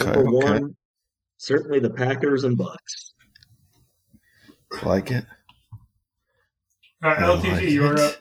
Okay, 0.00 0.10
Number 0.10 0.36
okay. 0.36 0.60
one, 0.60 0.76
certainly 1.36 1.78
the 1.78 1.90
Packers 1.90 2.42
and 2.42 2.58
Bucks. 2.58 3.12
Like 4.82 5.12
it. 5.12 5.24
Uh, 7.04 7.08
I 7.08 7.14
LTG, 7.16 7.52
like 7.52 7.70
you're 7.70 7.94
it. 7.94 8.00
up. 8.00 8.14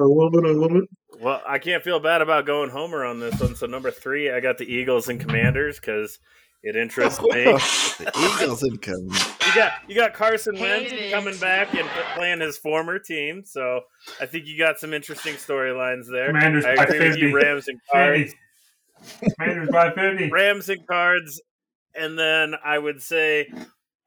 I 0.00 0.02
love 0.02 0.34
it. 0.34 0.44
I 0.44 0.50
love 0.50 0.74
it. 0.74 0.84
Well, 1.20 1.42
I 1.46 1.58
can't 1.60 1.84
feel 1.84 2.00
bad 2.00 2.22
about 2.22 2.44
going 2.44 2.70
Homer 2.70 3.04
on 3.04 3.20
this 3.20 3.38
one. 3.40 3.54
So 3.54 3.66
number 3.66 3.92
three, 3.92 4.32
I 4.32 4.40
got 4.40 4.58
the 4.58 4.66
Eagles 4.66 5.08
and 5.08 5.20
Commanders 5.20 5.78
because 5.78 6.18
it 6.62 6.76
interests 6.76 7.20
me. 7.20 7.28
the 7.44 8.38
Eagles 8.40 8.62
income. 8.64 9.08
You 9.46 9.54
got 9.54 9.72
you 9.88 9.94
got 9.94 10.14
Carson 10.14 10.56
Hate 10.56 10.62
Wentz 10.62 10.92
it. 10.92 11.12
coming 11.12 11.36
back 11.38 11.74
and 11.74 11.88
playing 12.14 12.40
his 12.40 12.58
former 12.58 12.98
team, 12.98 13.44
so 13.44 13.80
I 14.20 14.26
think 14.26 14.46
you 14.46 14.58
got 14.58 14.78
some 14.78 14.92
interesting 14.92 15.34
storylines 15.34 16.10
there. 16.10 16.28
Commanders 16.28 16.64
I 16.64 16.76
by 16.76 16.84
agree 16.84 16.98
with 16.98 17.12
50. 17.14 17.20
you, 17.26 17.34
Rams 17.34 17.68
and 17.68 17.80
Cards. 17.92 18.34
50. 19.20 19.34
Commanders 19.38 19.68
by 19.70 19.90
50. 19.92 20.30
Rams 20.32 20.68
and 20.68 20.86
Cards, 20.86 21.40
and 21.94 22.18
then 22.18 22.54
I 22.64 22.78
would 22.78 23.02
say 23.02 23.48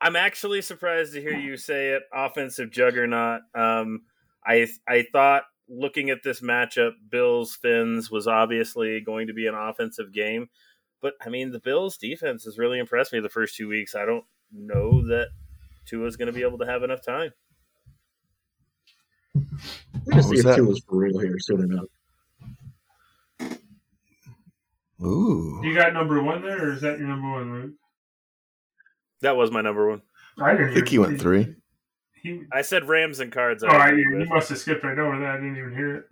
I'm 0.02 0.16
actually 0.16 0.62
surprised 0.62 1.14
to 1.14 1.22
hear 1.22 1.38
you 1.38 1.58
say 1.58 1.89
it. 1.89 2.04
Offensive 2.14 2.72
juggernaut. 2.72 3.41
Um, 3.54 4.02
I 4.45 4.68
I 4.88 5.06
thought 5.12 5.43
looking 5.70 6.10
at 6.10 6.24
this 6.24 6.41
matchup, 6.41 6.93
Bills 7.10 7.56
Fins 7.56 8.10
was 8.10 8.28
obviously 8.28 9.02
going 9.02 9.28
to 9.28 9.34
be 9.34 9.47
an 9.47 9.56
offensive 9.56 10.14
game, 10.14 10.50
but 11.02 11.14
I 11.26 11.30
mean 11.30 11.52
the 11.52 11.60
Bills 11.60 11.97
defense 11.97 12.43
has 12.45 12.58
really 12.58 12.80
impressed 12.80 13.14
me 13.14 13.20
the 13.20 13.30
first 13.30 13.56
two 13.56 13.68
weeks. 13.68 13.95
I 13.95 14.06
don't 14.06 14.26
know 14.52 15.06
that 15.08 15.30
Tua's 15.86 16.16
going 16.16 16.28
to 16.28 16.34
be 16.34 16.43
able 16.43 16.58
to 16.60 16.66
have 16.66 16.84
enough 16.84 17.04
time. 17.04 17.32
We're 19.34 19.41
going 20.12 20.24
to 20.24 20.24
see 20.24 20.38
if 20.38 20.45
that? 20.45 20.56
Tua's 20.56 20.82
for 20.88 20.97
real 20.97 21.20
here 21.20 21.38
soon 21.39 21.62
enough. 21.62 21.86
Ooh. 25.02 25.62
You 25.64 25.74
got 25.74 25.93
number 25.93 26.22
one 26.22 26.41
there, 26.41 26.70
or 26.70 26.74
is 26.74 26.82
that 26.82 27.00
your 27.00 27.08
number 27.08 27.32
one, 27.32 27.54
Luke? 27.54 27.72
That 29.22 29.38
was 29.38 29.52
my 29.52 29.62
number 29.62 29.89
one. 29.89 30.02
I 30.41 30.52
didn't 30.54 30.72
I 30.72 30.74
think 30.74 30.89
he 30.89 31.00
went 31.00 31.20
three. 31.20 31.56
He, 32.22 32.43
I 32.52 32.62
said 32.62 32.88
Rams 32.88 33.20
and 33.20 33.32
Cards. 33.32 33.64
oh, 33.64 33.68
I, 33.68 33.89
agree 33.89 34.24
you 34.24 34.30
must 34.30 34.50
have 34.50 34.58
skipped 34.58 34.84
right 34.84 34.97
over 34.97 35.20
that. 35.20 35.30
I 35.30 35.36
didn't 35.38 35.58
even 35.58 35.74
hear 35.74 35.95
it. 35.95 36.06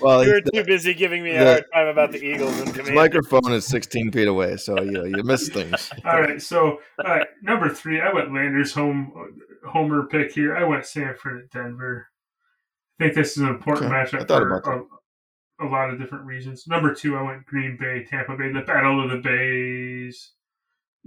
Well, 0.00 0.24
You 0.24 0.32
were 0.32 0.40
the, 0.40 0.50
too 0.50 0.64
busy 0.64 0.94
giving 0.94 1.22
me 1.22 1.32
a 1.32 1.44
hard 1.44 1.64
time 1.72 1.86
about 1.86 2.12
the 2.12 2.24
Eagles 2.24 2.58
and 2.60 2.74
his 2.74 2.90
microphone 2.90 3.52
is 3.52 3.64
16 3.66 4.10
feet 4.10 4.28
away, 4.28 4.56
so 4.56 4.80
you 4.82 5.04
you 5.06 5.22
miss 5.22 5.48
things. 5.48 5.90
All 6.04 6.20
right, 6.20 6.42
so 6.42 6.80
uh, 7.04 7.20
number 7.42 7.68
three, 7.68 8.00
I 8.00 8.12
went 8.12 8.32
Landers 8.32 8.72
home 8.72 9.12
homer 9.66 10.06
pick 10.06 10.32
here. 10.32 10.56
I 10.56 10.64
went 10.64 10.84
Sanford 10.84 11.44
at 11.44 11.50
Denver. 11.50 12.08
I 12.98 13.04
think 13.04 13.14
this 13.14 13.32
is 13.32 13.38
an 13.38 13.48
important 13.48 13.86
Okay, 13.86 13.96
I 13.96 14.04
matchup 14.04 14.26
thought 14.26 14.42
for 14.42 14.58
about 14.58 14.86
a, 15.60 15.66
a 15.66 15.68
lot 15.68 15.90
of 15.90 15.98
different 16.00 16.24
reasons. 16.24 16.66
Number 16.66 16.92
two, 16.92 17.16
I 17.16 17.22
went 17.22 17.46
Green 17.46 17.76
Bay, 17.78 18.04
Tampa 18.08 18.36
Bay, 18.36 18.52
the 18.52 18.62
Battle 18.62 19.04
of 19.04 19.10
the 19.10 19.18
Bays. 19.18 20.32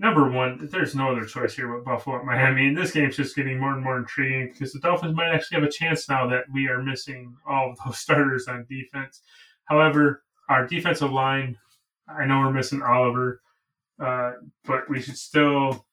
Number 0.02 0.30
one, 0.30 0.68
there's 0.72 0.96
no 0.96 1.12
other 1.12 1.26
choice 1.26 1.56
here 1.56 1.68
but 1.68 1.86
Buffalo 1.86 2.18
at 2.18 2.26
Miami. 2.26 2.68
And 2.68 2.78
this 2.78 2.92
game's 2.92 3.16
just 3.16 3.36
getting 3.36 3.60
more 3.60 3.74
and 3.74 3.84
more 3.84 3.98
intriguing 3.98 4.50
because 4.52 4.74
the 4.74 4.80
Dolphins 4.80 5.16
might 5.16 5.30
actually 5.32 5.60
have 5.60 5.70
a 5.70 5.72
chance 5.72 6.10
now 6.10 6.28
that 6.28 6.46
we 6.52 6.68
are 6.68 6.82
missing 6.82 7.36
all 7.48 7.72
of 7.72 7.78
those 7.86 8.00
starters 8.06 8.48
on 8.48 8.66
defense. 8.68 9.22
However, 9.66 10.24
our 10.50 10.66
defensive 10.66 11.12
line, 11.12 11.56
I 12.08 12.26
know 12.26 12.40
we're 12.40 12.52
missing 12.52 12.82
Oliver, 12.82 13.42
uh, 14.00 14.34
but 14.66 14.90
we 14.90 15.00
should 15.00 15.18
still 15.18 15.86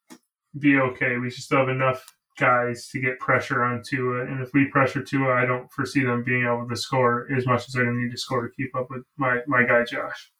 be 0.58 0.78
okay. 0.78 1.18
We 1.18 1.30
should 1.30 1.44
still 1.44 1.58
have 1.58 1.68
enough 1.68 2.04
guys 2.38 2.88
to 2.88 3.00
get 3.00 3.18
pressure 3.18 3.62
on 3.62 3.82
Tua. 3.82 4.22
And 4.22 4.40
if 4.40 4.54
we 4.54 4.68
pressure 4.68 5.02
Tua, 5.02 5.34
I 5.34 5.44
don't 5.44 5.70
foresee 5.70 6.02
them 6.02 6.24
being 6.24 6.44
able 6.44 6.66
to 6.66 6.76
score 6.76 7.28
as 7.36 7.44
much 7.44 7.68
as 7.68 7.74
they're 7.74 7.84
going 7.84 7.96
to 7.96 8.02
need 8.04 8.12
to 8.12 8.18
score 8.18 8.48
to 8.48 8.54
keep 8.54 8.74
up 8.74 8.88
with 8.88 9.02
my, 9.18 9.40
my 9.46 9.64
guy, 9.64 9.84
Josh. 9.84 10.32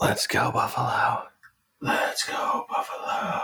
Let's 0.00 0.26
go, 0.26 0.50
Buffalo. 0.50 1.31
Let's 1.82 2.24
go, 2.28 2.64
Buffalo. 2.68 3.40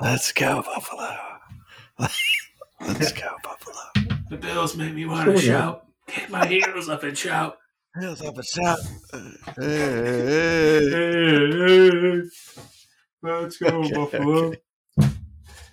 Let's 0.00 0.32
go, 0.32 0.62
Buffalo. 0.62 1.16
Let's 2.80 3.12
go, 3.12 3.28
Buffalo. 3.44 4.16
The 4.30 4.36
Bills 4.38 4.76
make 4.76 4.94
me 4.94 5.04
want 5.06 5.26
to 5.28 5.38
shout. 5.38 5.86
Get 6.08 6.30
my 6.30 6.46
heels 6.46 6.88
up 6.88 7.02
and 7.02 7.16
shout. 7.16 7.58
Heels 8.00 8.22
up 8.22 8.34
and 8.36 8.44
shout. 8.46 8.78
Hey, 9.12 9.20
Hey, 9.58 10.90
hey, 10.90 11.50
hey. 11.50 12.22
Let's 13.22 13.56
go, 13.58 13.66
Okay, 13.82 13.92
Buffalo. 13.94 14.52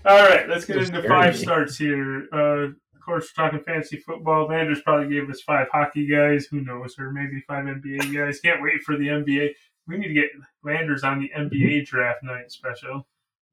All 0.05 0.29
right, 0.29 0.47
let's 0.47 0.65
get 0.65 0.75
You're 0.75 0.85
into 0.85 0.97
scaring 1.01 1.09
five 1.09 1.33
me. 1.35 1.39
starts 1.41 1.77
here. 1.77 2.27
Uh, 2.33 2.37
of 2.67 3.01
course, 3.05 3.31
we're 3.35 3.43
talking 3.45 3.63
fantasy 3.65 3.97
football. 3.97 4.47
Landers 4.47 4.81
probably 4.81 5.09
gave 5.13 5.29
us 5.29 5.41
five 5.41 5.67
hockey 5.71 6.05
guys. 6.05 6.45
Who 6.51 6.61
knows? 6.61 6.95
Or 6.99 7.11
maybe 7.11 7.41
five 7.47 7.65
NBA 7.65 8.13
guys. 8.13 8.39
Can't 8.39 8.61
wait 8.61 8.83
for 8.83 8.95
the 8.97 9.07
NBA. 9.07 9.49
We 9.89 9.97
need 9.97 10.07
to 10.09 10.13
get 10.13 10.29
Landers 10.63 11.03
on 11.03 11.19
the 11.19 11.29
NBA 11.37 11.85
draft 11.87 12.23
night 12.23 12.51
special. 12.51 13.05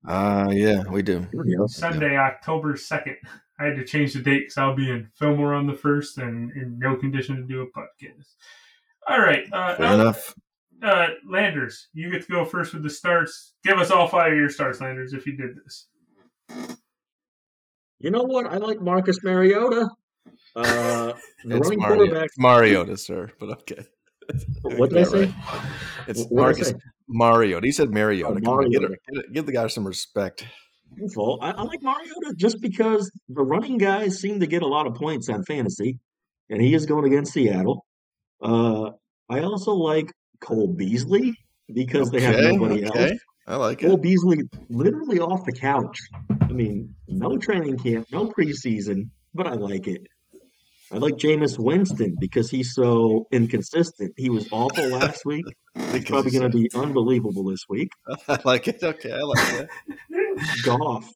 Uh, 0.07 0.51
yeah, 0.53 0.82
we 0.89 1.03
do. 1.03 1.26
Here 1.32 1.43
we 1.43 1.57
go. 1.57 1.66
Sunday, 1.66 2.16
October 2.16 2.74
2nd. 2.74 3.16
I 3.59 3.64
had 3.64 3.76
to 3.76 3.84
change 3.84 4.12
the 4.12 4.20
date 4.20 4.41
because 4.41 4.59
I'll 4.59 4.76
be 4.76 4.91
in 4.91 5.09
Fillmore 5.18 5.55
on 5.55 5.66
the 5.66 5.72
1st 5.72 6.18
and 6.18 6.53
in 6.53 6.78
no 6.78 6.95
condition 6.95 7.37
to 7.37 7.43
do 7.43 7.62
a 7.62 7.66
podcast. 7.66 8.34
All 9.09 9.18
right. 9.20 9.45
Uh, 9.53 9.76
Fair 9.76 9.95
enough. 9.95 10.34
uh, 10.82 11.07
Landers, 11.28 11.89
you 11.95 12.11
get 12.11 12.22
to 12.26 12.30
go 12.32 12.45
first 12.45 12.74
with 12.74 12.82
the 12.82 12.91
starts. 12.91 13.55
Give 13.64 13.78
us 13.78 13.91
all 13.91 14.07
five 14.07 14.32
of 14.32 14.39
your 14.39 14.51
starts, 14.51 14.80
Landers, 14.80 15.14
if 15.14 15.26
you 15.26 15.37
did 15.37 15.57
this. 15.57 15.87
You 17.99 18.11
know 18.11 18.22
what? 18.24 18.47
I 18.47 18.59
like 18.59 18.80
Marcus 18.80 19.16
Mariota. 19.24 19.89
Uh, 20.55 21.12
the 21.45 21.57
It's 21.57 21.66
running 21.68 21.78
Mario. 21.80 21.97
quarterback. 21.97 22.24
It's 22.26 22.39
Mariota, 22.39 22.97
sir, 22.99 23.30
but 23.41 23.49
okay. 23.61 23.87
What 24.62 24.91
did 24.91 24.99
I 24.99 25.03
say? 25.05 25.24
right. 25.27 25.35
It's 26.09 26.22
What 26.24 26.33
Marcus 26.33 26.68
say? 26.68 26.74
Mariota. 27.09 27.66
He 27.66 27.72
said 27.72 27.91
Mariota. 27.91 28.35
Oh, 28.35 28.41
Come 28.41 28.59
on, 28.59 28.70
get 28.70 28.83
Mariota. 28.83 28.97
get 29.12 29.33
give 29.33 29.47
the 29.47 29.53
guy 29.53 29.66
some 29.68 29.87
respect. 29.87 30.47
Well, 31.14 31.39
I, 31.43 31.51
I 31.51 31.62
like 31.62 31.83
Mariota 31.83 32.35
just 32.37 32.61
because 32.61 33.11
the 33.29 33.43
running 33.43 33.79
guys 33.79 34.20
seem 34.20 34.41
to 34.41 34.47
get 34.47 34.62
a 34.62 34.66
lot 34.66 34.87
of 34.87 34.95
points 34.95 35.29
on 35.29 35.45
fantasy, 35.45 35.99
and 36.49 36.61
he 36.62 36.74
is 36.74 36.87
going 36.87 37.05
against 37.05 37.33
Seattle. 37.33 37.85
Uh, 38.43 38.91
I 39.29 39.41
also 39.41 39.72
like 39.72 40.12
Cole 40.41 40.68
Beasley 40.68 41.35
because 41.72 42.11
they 42.11 42.20
have 42.20 42.37
nobody 42.37 42.87
okay. 42.87 43.11
else. 43.11 43.20
I 43.47 43.57
like 43.57 43.81
Cole 43.81 43.95
it. 43.95 44.03
Beasley 44.03 44.39
literally 44.68 45.20
off 45.20 45.45
the 45.45 45.53
couch. 45.53 45.99
I 46.41 46.53
mean, 46.53 46.95
no 47.09 47.37
training 47.37 47.79
camp, 47.79 48.07
no 48.12 48.27
preseason, 48.27 49.11
but 49.35 49.47
I 49.47 49.55
like 49.55 49.87
it. 49.89 50.07
I 50.93 50.99
like 50.99 51.14
Jameis 51.14 51.59
Winston 51.59 52.16
because 52.20 52.49
he's 52.49 52.72
so 52.74 53.26
inconsistent. 53.32 54.12
He 54.16 54.30
was 54.30 54.49
awful 54.53 54.87
last 54.89 55.24
week. 55.24 55.45
He's 55.93 56.05
probably 56.05 56.30
going 56.30 56.51
to 56.51 56.57
be 56.57 56.70
unbelievable 56.74 57.45
this 57.45 57.64
week. 57.68 57.91
I 58.28 58.39
like 58.45 58.66
it. 58.68 58.82
Okay, 58.82 59.12
I 59.12 59.20
like 59.20 59.68
it. 60.11 60.64
Goff. 60.64 61.11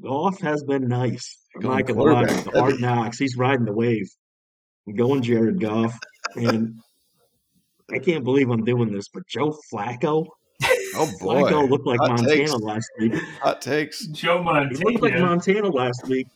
Goff 0.00 0.40
has 0.40 0.64
been 0.64 0.88
nice. 0.88 1.36
I'm 1.54 1.62
Going 1.62 1.76
not 1.78 1.86
gonna 1.86 2.00
lie. 2.02 2.24
quarterback 2.24 2.44
The 2.52 2.60
hard 2.60 2.80
knocks. 2.80 3.18
He's 3.18 3.36
riding 3.36 3.66
the 3.66 3.72
wave. 3.72 4.08
I'm 4.88 4.94
going 4.96 5.22
Jared 5.22 5.60
Goff. 5.60 5.96
And 6.36 6.74
I 7.92 7.98
can't 7.98 8.24
believe 8.24 8.50
I'm 8.50 8.64
doing 8.64 8.92
this, 8.92 9.08
but 9.08 9.26
Joe 9.28 9.56
Flacco. 9.72 10.26
Oh 10.94 11.10
boy, 11.20 11.42
Flacco 11.42 11.68
looked 11.68 11.86
like 11.86 12.00
Hot 12.00 12.10
Montana 12.10 12.36
takes. 12.36 12.52
last 12.54 12.90
week. 12.98 13.14
hot 13.42 13.60
takes. 13.62 14.06
Joe 14.08 14.42
Montana. 14.42 14.76
He 14.76 14.84
looked 14.84 15.02
like 15.02 15.12
Montana. 15.12 15.62
Montana 15.62 15.68
last 15.70 16.06
week. 16.08 16.26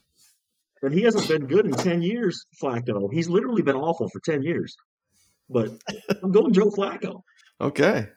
But 0.85 0.93
he 0.93 1.01
hasn't 1.01 1.27
been 1.27 1.47
good 1.47 1.65
in 1.65 1.73
10 1.73 2.03
years, 2.03 2.45
Flacco. 2.63 3.11
He's 3.11 3.27
literally 3.27 3.63
been 3.63 3.75
awful 3.75 4.11
for 4.11 4.21
10 4.21 4.43
years. 4.43 4.77
But 5.49 5.71
I'm 6.23 6.31
going 6.31 6.53
Joe 6.53 6.67
Flacco. 6.71 7.23
Okay, 7.59 8.09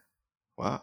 wow, 0.58 0.82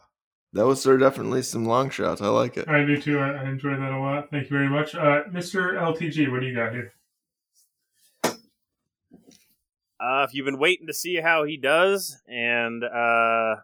that 0.55 0.65
was 0.65 0.83
there 0.83 0.97
definitely 0.97 1.43
some 1.43 1.67
long 1.67 1.91
shots. 1.91 2.23
I 2.23 2.29
like 2.29 2.57
it. 2.57 2.67
I 2.71 2.87
do 2.87 2.99
too. 2.99 3.19
I, 3.19 3.33
I 3.33 3.51
enjoy 3.51 3.77
that 3.77 3.93
a 3.93 3.99
lot. 3.99 4.31
Thank 4.31 4.45
you 4.45 4.57
very 4.57 4.71
much. 4.71 4.95
Uh, 4.95 5.25
Mr. 5.31 5.75
LTG, 5.75 6.33
what 6.33 6.41
do 6.41 6.47
you 6.47 6.55
got 6.57 6.73
here? 6.73 6.95
Uh, 10.01 10.25
if 10.27 10.33
you've 10.33 10.47
been 10.47 10.59
waiting 10.59 10.87
to 10.87 10.95
see 10.95 11.17
how 11.17 11.45
he 11.45 11.59
does, 11.59 12.17
and 12.27 12.83
uh, 12.83 13.57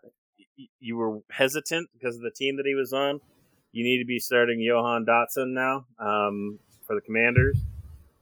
y- 0.58 0.68
you 0.78 0.98
were 0.98 1.20
hesitant 1.30 1.88
because 1.94 2.16
of 2.16 2.22
the 2.22 2.30
team 2.30 2.58
that 2.58 2.66
he 2.66 2.74
was 2.74 2.92
on, 2.92 3.22
you 3.72 3.82
need 3.82 3.98
to 3.98 4.06
be 4.06 4.18
starting 4.18 4.62
Jahan 4.62 5.06
Dotson 5.06 5.54
now 5.54 5.86
um, 5.98 6.58
for 6.86 6.94
the 6.94 7.00
Commanders. 7.00 7.56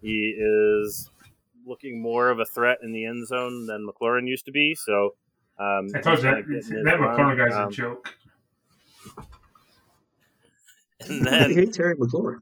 He 0.01 0.35
is 0.39 1.11
looking 1.67 2.01
more 2.01 2.31
of 2.31 2.39
a 2.39 2.45
threat 2.45 2.79
in 2.83 2.93
the 2.93 3.05
end 3.05 3.27
zone 3.27 3.67
than 3.67 3.87
McLaurin 3.87 4.27
used 4.29 4.45
to 4.47 4.53
be. 4.53 4.75
So 4.75 5.15
um, 5.59 5.89
I 5.95 6.01
told 6.01 6.19
you 6.19 6.25
kinda 6.25 6.37
that, 6.37 6.49
getting 6.49 6.77
his 6.77 6.85
that 6.85 7.01
run. 7.01 7.37
Guy's 7.37 7.55
Um, 7.55 7.69
a 7.69 7.73
joke. 7.73 8.15
And 11.09 11.25
then 11.25 11.53
hate 11.55 11.73
Terry 11.73 11.95
McLaurin. 11.97 12.39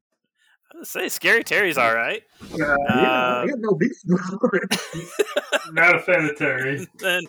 I 0.74 0.78
was 0.78 0.88
say 0.90 1.09
Scary 1.09 1.44
Terry's 1.44 1.78
all 1.78 1.94
right. 1.94 2.22
yeah, 2.50 2.64
Uh, 2.88 3.42
I 3.44 3.46
got 3.46 3.59
no 3.59 3.74
beef 3.74 3.92
with 4.07 4.20
McLaurin. 4.20 5.72
Not 5.72 5.94
a 5.96 5.98
fan 6.00 6.24
of 6.24 6.36
Terry. 6.36 6.86
then 6.98 7.22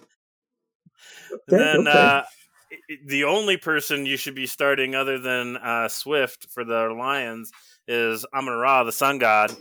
Okay, 1.32 1.58
then 1.58 1.88
okay. 1.88 1.90
uh, 1.90 2.24
i- 2.72 2.76
i- 2.92 2.98
the 3.06 3.26
only 3.26 3.58
person 3.58 4.06
you 4.06 4.16
should 4.18 4.36
be 4.36 4.48
starting 4.48 4.96
other 4.96 5.20
than 5.20 5.58
uh, 5.58 5.88
Swift 5.90 6.48
for 6.50 6.64
the 6.64 6.88
Lions 6.98 7.52
is 7.88 8.26
Amon 8.34 8.54
Ra, 8.54 8.84
the 8.84 8.92
Sun 8.92 9.20
god. 9.20 9.56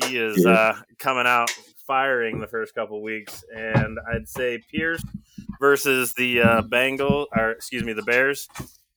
He 0.00 0.18
is 0.18 0.44
uh, 0.44 0.74
coming 0.98 1.26
out 1.26 1.50
firing 1.86 2.40
the 2.40 2.46
first 2.46 2.74
couple 2.74 3.02
weeks, 3.02 3.44
and 3.54 3.98
I'd 4.12 4.28
say 4.28 4.62
Pierce 4.70 5.02
versus 5.60 6.12
the 6.14 6.42
uh, 6.42 6.62
Bengal, 6.62 7.28
or 7.34 7.52
excuse 7.52 7.84
me, 7.84 7.92
the 7.92 8.02
Bears. 8.02 8.48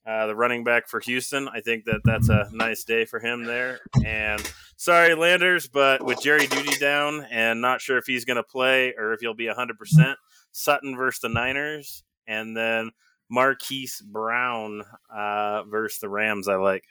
Uh, 0.08 0.26
the 0.26 0.36
running 0.36 0.64
back 0.64 0.88
for 0.88 1.00
Houston. 1.02 1.48
I 1.50 1.62
think 1.62 1.86
that 1.86 2.02
that's 2.04 2.30
a 2.30 2.50
nice 2.52 2.84
day 2.84 3.06
for 3.06 3.20
him 3.20 3.44
there. 3.44 3.80
And 4.04 4.42
sorry, 4.76 5.14
Landers, 5.14 5.68
but 5.68 6.04
with 6.04 6.20
Jerry 6.20 6.48
Jeudy 6.48 6.80
down 6.80 7.28
and 7.30 7.62
not 7.62 7.80
sure 7.80 8.00
if 8.00 8.06
he's 8.08 8.26
going 8.26 8.38
to 8.38 8.44
play 8.44 8.96
or 8.98 9.14
if 9.14 9.20
he'll 9.20 9.36
be 9.36 9.46
100%, 9.46 10.16
Sutton 10.52 10.96
versus 10.96 11.22
the 11.22 11.30
Niners, 11.30 12.04
and 12.28 12.58
then 12.58 12.90
Marquise 13.30 14.02
Brown 14.02 14.82
uh, 15.16 15.64
versus 15.66 16.00
the 16.00 16.10
Rams. 16.10 16.48
I 16.48 16.56
like. 16.56 16.86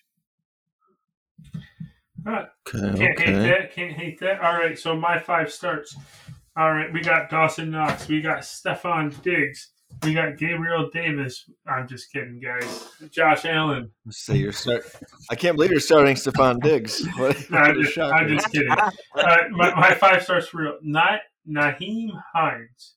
Okay, 2.26 2.46
Can't 2.66 2.98
hate 2.98 3.10
okay. 3.20 3.32
that. 3.32 3.74
Can't 3.74 3.92
hate 3.92 4.20
that. 4.20 4.40
All 4.40 4.54
right, 4.54 4.78
so 4.78 4.96
my 4.96 5.18
five 5.18 5.50
starts. 5.52 5.96
All 6.56 6.72
right, 6.72 6.92
we 6.92 7.00
got 7.00 7.30
Dawson 7.30 7.70
Knox. 7.70 8.08
We 8.08 8.20
got 8.20 8.38
Stefon 8.40 9.20
Diggs. 9.22 9.70
We 10.02 10.12
got 10.12 10.36
Gabriel 10.36 10.90
Davis. 10.92 11.48
I'm 11.66 11.88
just 11.88 12.12
kidding, 12.12 12.40
guys. 12.40 12.90
Josh 13.10 13.44
Allen. 13.46 13.90
Let's 14.04 14.18
say 14.24 14.36
you're 14.36 14.52
start. 14.52 14.84
I 15.30 15.34
can't 15.34 15.56
believe 15.56 15.70
you're 15.70 15.80
starting 15.80 16.14
Stefon 16.16 16.60
Diggs. 16.60 17.06
What, 17.16 17.50
No, 17.50 17.58
I'm, 17.58 17.82
just. 17.82 17.98
I'm 17.98 18.28
just 18.28 18.52
kidding. 18.52 18.70
Uh, 18.70 18.90
my, 19.50 19.74
my 19.74 19.94
five 19.94 20.22
starts 20.24 20.48
for 20.48 20.62
real. 20.62 20.78
Not 20.82 21.20
Nyheim 21.48 22.10
Hines. 22.34 22.94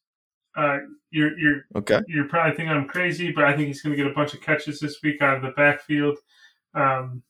Uh, 0.57 0.79
you're 1.11 1.37
you're 1.39 1.61
Okay. 1.77 2.01
you're 2.07 2.27
probably 2.27 2.55
thinking 2.57 2.75
I'm 2.75 2.87
crazy, 2.87 3.31
but 3.31 3.45
I 3.45 3.55
think 3.55 3.67
he's 3.67 3.81
going 3.81 3.95
to 3.95 4.03
get 4.03 4.11
a 4.11 4.13
bunch 4.13 4.33
of 4.33 4.41
catches 4.41 4.79
this 4.81 4.97
week 5.01 5.21
out 5.21 5.37
of 5.37 5.43
the 5.43 5.51
backfield. 5.51 6.17
Um, 6.75 7.23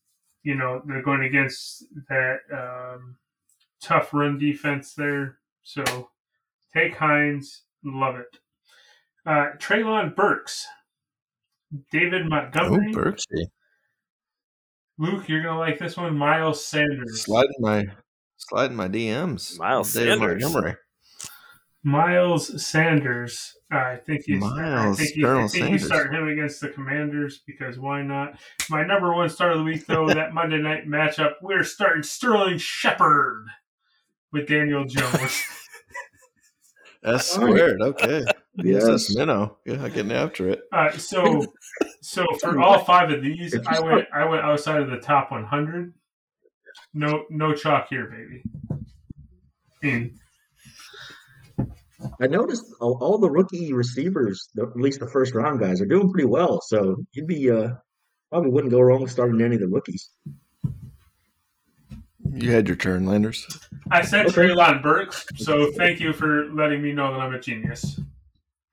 you 0.43 0.55
know, 0.55 0.81
they're 0.85 1.01
going 1.03 1.23
against 1.23 1.85
that 2.09 2.39
um, 2.51 3.17
tough 3.81 4.13
run 4.13 4.37
defense 4.37 4.93
there. 4.93 5.37
So 5.63 6.09
take 6.73 6.95
Hines. 6.95 7.63
Love 7.83 8.15
it. 8.15 8.37
Uh, 9.25 9.49
Treylon 9.57 10.15
Burks. 10.15 10.65
David 11.91 12.27
Montgomery, 12.27 12.87
Oh, 12.89 12.91
Montgomery. 12.93 13.15
Luke, 14.97 15.29
you're 15.29 15.41
going 15.41 15.55
to 15.55 15.59
like 15.59 15.79
this 15.79 15.95
one. 15.97 16.17
Miles 16.17 16.65
Sanders. 16.65 17.23
Sliding 17.23 17.51
my 17.59 17.85
sliding 18.37 18.75
my 18.75 18.87
DMs. 18.87 19.57
Miles 19.57 19.93
David 19.93 20.19
Sanders. 20.19 20.43
Montgomery. 20.43 20.75
Miles 21.83 22.65
Sanders. 22.65 23.55
I 23.71 23.95
think 23.95 24.27
you. 24.27 24.35
I 24.37 24.39
Miles 24.39 24.97
think, 24.97 25.15
you, 25.15 25.25
I 25.25 25.29
Colonel 25.29 25.47
think 25.47 25.71
you 25.71 25.79
Sanders. 25.79 25.85
start 25.85 26.13
him 26.13 26.27
against 26.27 26.59
the 26.59 26.69
Commanders 26.69 27.41
because 27.47 27.79
why 27.79 28.01
not? 28.01 28.37
My 28.69 28.83
number 28.85 29.13
one 29.13 29.29
start 29.29 29.53
of 29.53 29.59
the 29.59 29.63
week, 29.63 29.85
though, 29.87 30.07
that 30.07 30.33
Monday 30.33 30.57
night 30.61 30.87
matchup, 30.87 31.35
we're 31.41 31.63
starting 31.63 32.03
Sterling 32.03 32.57
Shepard 32.57 33.45
with 34.33 34.47
Daniel 34.47 34.83
Jones. 34.85 35.43
S 37.03 37.31
squared. 37.31 37.81
Okay. 37.81 38.23
Yes, 38.57 38.83
Yes. 38.87 39.15
Minnow. 39.15 39.57
Yeah, 39.65 39.87
getting 39.89 40.11
after 40.11 40.49
it. 40.49 40.63
Uh, 40.71 40.91
so, 40.91 41.45
so 42.01 42.25
for 42.39 42.59
all 42.59 42.79
five 42.79 43.09
of 43.09 43.23
these, 43.23 43.55
I 43.65 43.79
went 43.79 44.07
I 44.13 44.25
went 44.25 44.43
outside 44.43 44.81
of 44.81 44.89
the 44.91 44.99
top 44.99 45.31
100. 45.31 45.93
No, 46.93 47.23
no 47.29 47.53
chalk 47.55 47.87
here, 47.89 48.05
baby. 48.07 48.43
In 49.81 50.19
I 52.21 52.27
noticed 52.27 52.65
all, 52.79 52.97
all 53.01 53.17
the 53.17 53.29
rookie 53.29 53.73
receivers, 53.73 54.49
the- 54.55 54.63
at 54.63 54.75
least 54.75 54.99
the 54.99 55.07
first 55.09 55.33
round 55.35 55.59
guys, 55.59 55.81
are 55.81 55.85
doing 55.85 56.09
pretty 56.11 56.27
well. 56.27 56.61
So 56.61 56.97
you'd 57.13 57.27
be 57.27 57.49
uh, 57.51 57.69
probably 58.31 58.51
wouldn't 58.51 58.71
go 58.71 58.81
wrong 58.81 59.07
starting 59.07 59.41
any 59.41 59.55
of 59.55 59.61
the 59.61 59.67
rookies. 59.67 60.09
You 62.33 62.51
had 62.51 62.67
your 62.67 62.77
turn, 62.77 63.05
Landers. 63.05 63.45
I 63.89 64.03
said 64.03 64.27
Okay. 64.27 64.35
Treylon 64.47 64.81
Burks, 64.81 65.25
so 65.35 65.71
thank 65.73 65.99
you 65.99 66.13
for 66.13 66.45
letting 66.53 66.81
me 66.81 66.93
know 66.93 67.11
that 67.11 67.19
I'm 67.19 67.33
a 67.33 67.39
genius. 67.39 67.99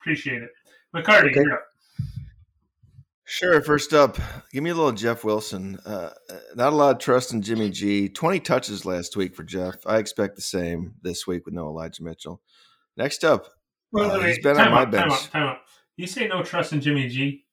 Appreciate 0.00 0.42
it. 0.42 0.50
McCarty, 0.94 1.30
Okay. 1.30 1.40
you're 1.42 1.54
up. 1.54 1.64
Sure. 3.24 3.60
First 3.60 3.92
up, 3.92 4.16
give 4.52 4.62
me 4.62 4.70
a 4.70 4.74
little 4.74 4.92
Jeff 4.92 5.22
Wilson. 5.22 5.78
Uh, 5.84 6.10
not 6.54 6.72
a 6.72 6.76
lot 6.76 6.92
of 6.92 6.98
trust 6.98 7.32
in 7.34 7.42
Jimmy 7.42 7.68
G. 7.68 8.08
20 8.08 8.40
touches 8.40 8.86
last 8.86 9.16
week 9.16 9.34
for 9.34 9.42
Jeff. 9.42 9.74
I 9.86 9.98
expect 9.98 10.36
the 10.36 10.40
same 10.42 10.94
this 11.02 11.26
week 11.26 11.44
with 11.44 11.52
no 11.52 11.66
Elijah 11.68 12.02
Mitchell. 12.02 12.40
Next 12.98 13.24
up, 13.24 13.46
Uh, 13.96 14.18
wait, 14.20 14.26
he's 14.28 14.38
been 14.40 14.58
on 14.58 14.64
Time 14.64 14.72
my 14.72 14.80
time 14.82 14.90
bench. 14.90 15.12
out, 15.12 15.28
time 15.32 15.42
out. 15.48 15.58
You 15.96 16.06
say 16.06 16.28
no 16.28 16.42
trust 16.42 16.72
in 16.74 16.80
Jimmy 16.82 17.08
G. 17.08 17.44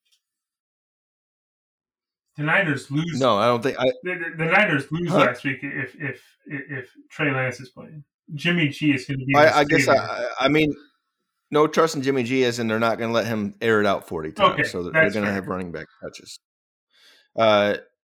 The 2.36 2.42
Niners 2.42 2.90
lose. 2.90 3.18
no, 3.18 3.38
I 3.38 3.46
don't 3.46 3.62
think 3.62 3.78
I. 3.78 3.84
The, 4.02 4.14
the, 4.36 4.44
Niners 4.44 4.90
lose 4.92 5.08
Huh? 5.10 5.18
last 5.18 5.44
week 5.44 5.60
if 5.62 5.94
if 5.98 6.22
if 6.46 6.90
Trey 7.10 7.30
Lance 7.32 7.60
is 7.60 7.70
playing. 7.70 8.04
Jimmy 8.34 8.68
G 8.68 8.92
is 8.92 9.06
going 9.06 9.20
to 9.20 9.24
be. 9.24 9.34
I, 9.34 9.60
I 9.60 9.64
guess. 9.64 9.88
I, 9.88 10.26
I 10.40 10.48
mean, 10.48 10.74
no 11.50 11.66
trust 11.66 11.94
in 11.96 12.02
Jimmy 12.02 12.24
G, 12.24 12.44
as 12.44 12.58
in 12.58 12.66
they're 12.68 12.78
not 12.78 12.98
going 12.98 13.08
to 13.08 13.14
let 13.14 13.26
him 13.26 13.54
air 13.62 13.80
it 13.80 13.86
out 13.86 14.06
40 14.08 14.32
times. 14.32 14.52
Okay, 14.54 14.64
so 14.64 14.82
they're, 14.82 14.92
they're 14.92 15.10
going 15.10 15.24
to 15.24 15.32
have 15.32 15.46
running 15.46 15.72
back 15.72 15.86
touches. 16.02 16.38
Uh, 17.36 17.76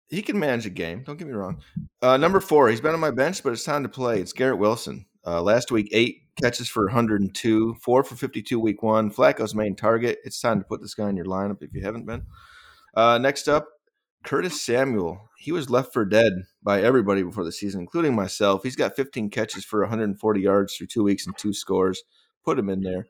he 0.10 0.22
can 0.24 0.40
manage 0.40 0.66
a 0.66 0.72
game. 0.72 1.04
Don't 1.04 1.18
get 1.18 1.28
me 1.28 1.34
wrong. 1.34 1.62
Uh, 2.02 2.18
number 2.18 2.40
four, 2.40 2.70
he's 2.70 2.82
been 2.82 2.94
on 2.96 3.00
my 3.00 3.12
bench, 3.12 3.44
but 3.44 3.54
it's 3.54 3.64
time 3.64 3.84
to 3.84 3.90
play. 3.90 4.20
It's 4.20 4.34
Garrett 4.34 4.58
Wilson. 4.58 5.06
Uh, 5.26 5.42
last 5.44 5.72
week, 5.72 5.90
eight 5.92 6.24
catches 6.42 6.70
for 6.70 6.86
102, 6.86 7.76
four 7.76 8.04
for 8.04 8.16
52 8.16 8.60
week 8.60 8.84
one. 8.84 9.12
Flacco's 9.12 9.56
main 9.56 9.76
target. 9.76 10.20
It's 10.24 10.40
time 10.40 10.60
to 10.60 10.66
put 10.66 10.82
this 10.82 10.94
guy 10.94 11.10
in 11.10 11.16
your 11.16 11.26
lineup 11.26 11.62
if 11.62 11.74
you 11.74 11.82
haven't 11.82 12.06
been. 12.06 12.24
Uh, 12.96 13.18
next 13.18 13.48
up, 13.48 13.68
Curtis 14.24 14.62
Samuel. 14.62 15.30
He 15.38 15.52
was 15.52 15.70
left 15.70 15.94
for 15.94 16.06
dead 16.06 16.34
by 16.62 16.82
everybody 16.82 17.24
before 17.24 17.44
the 17.44 17.52
season, 17.52 17.82
including 17.82 18.16
myself. 18.16 18.64
He's 18.64 18.76
got 18.76 18.96
15 18.96 19.30
catches 19.30 19.64
for 19.64 19.82
140 19.82 20.42
yards 20.42 20.76
through 20.76 20.88
two 20.88 21.04
weeks 21.04 21.26
and 21.26 21.38
two 21.38 21.54
scores. 21.54 22.04
Put 22.44 22.60
him 22.60 22.70
in 22.70 22.82
there. 22.82 23.08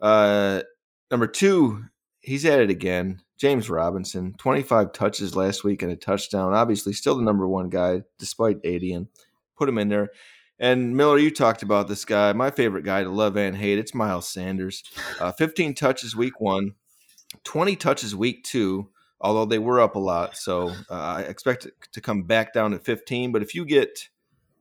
Uh, 0.00 0.62
number 1.10 1.26
two, 1.26 1.84
he's 2.20 2.44
at 2.44 2.60
it 2.60 2.70
again. 2.70 3.22
James 3.38 3.70
Robinson, 3.70 4.34
25 4.36 4.92
touches 4.92 5.34
last 5.34 5.64
week 5.64 5.82
and 5.82 5.90
a 5.90 5.96
touchdown. 5.96 6.52
Obviously, 6.52 6.92
still 6.92 7.16
the 7.16 7.22
number 7.22 7.48
one 7.48 7.70
guy 7.70 8.02
despite 8.18 8.58
Etienne 8.64 9.08
put 9.60 9.68
him 9.68 9.78
in 9.78 9.88
there. 9.88 10.08
And 10.60 10.94
Miller, 10.94 11.16
you 11.16 11.30
talked 11.30 11.62
about 11.62 11.88
this 11.88 12.04
guy. 12.04 12.34
My 12.34 12.50
favorite 12.50 12.84
guy 12.84 13.02
to 13.02 13.08
love 13.08 13.36
and 13.36 13.56
hate. 13.56 13.78
It's 13.78 13.94
Miles 13.94 14.28
Sanders. 14.28 14.84
Uh, 15.18 15.32
15 15.32 15.74
touches 15.74 16.14
week 16.14 16.38
one, 16.38 16.74
20 17.44 17.76
touches 17.76 18.14
week 18.14 18.44
two. 18.44 18.90
Although 19.22 19.46
they 19.46 19.58
were 19.58 19.80
up 19.80 19.96
a 19.96 19.98
lot, 19.98 20.34
so 20.34 20.70
uh, 20.90 20.94
I 20.94 21.20
expect 21.22 21.66
it 21.66 21.74
to 21.92 22.00
come 22.00 22.22
back 22.22 22.54
down 22.54 22.70
to 22.70 22.78
15. 22.78 23.32
But 23.32 23.42
if 23.42 23.54
you 23.54 23.66
get 23.66 24.08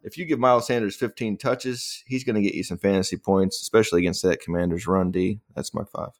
if 0.03 0.17
you 0.17 0.25
give 0.25 0.37
Miles 0.37 0.67
Sanders 0.67 0.97
15 0.97 1.37
touches, 1.37 2.03
he's 2.07 2.25
going 2.25 2.35
to 2.35 2.41
get 2.41 2.55
you 2.55 2.63
some 2.63 2.77
fantasy 2.77 3.15
points, 3.15 3.61
especially 3.61 4.01
against 4.01 4.21
that 4.23 4.41
Commanders 4.41 4.85
run 4.85 5.11
D. 5.11 5.39
That's 5.55 5.73
my 5.73 5.83
five. 5.85 6.11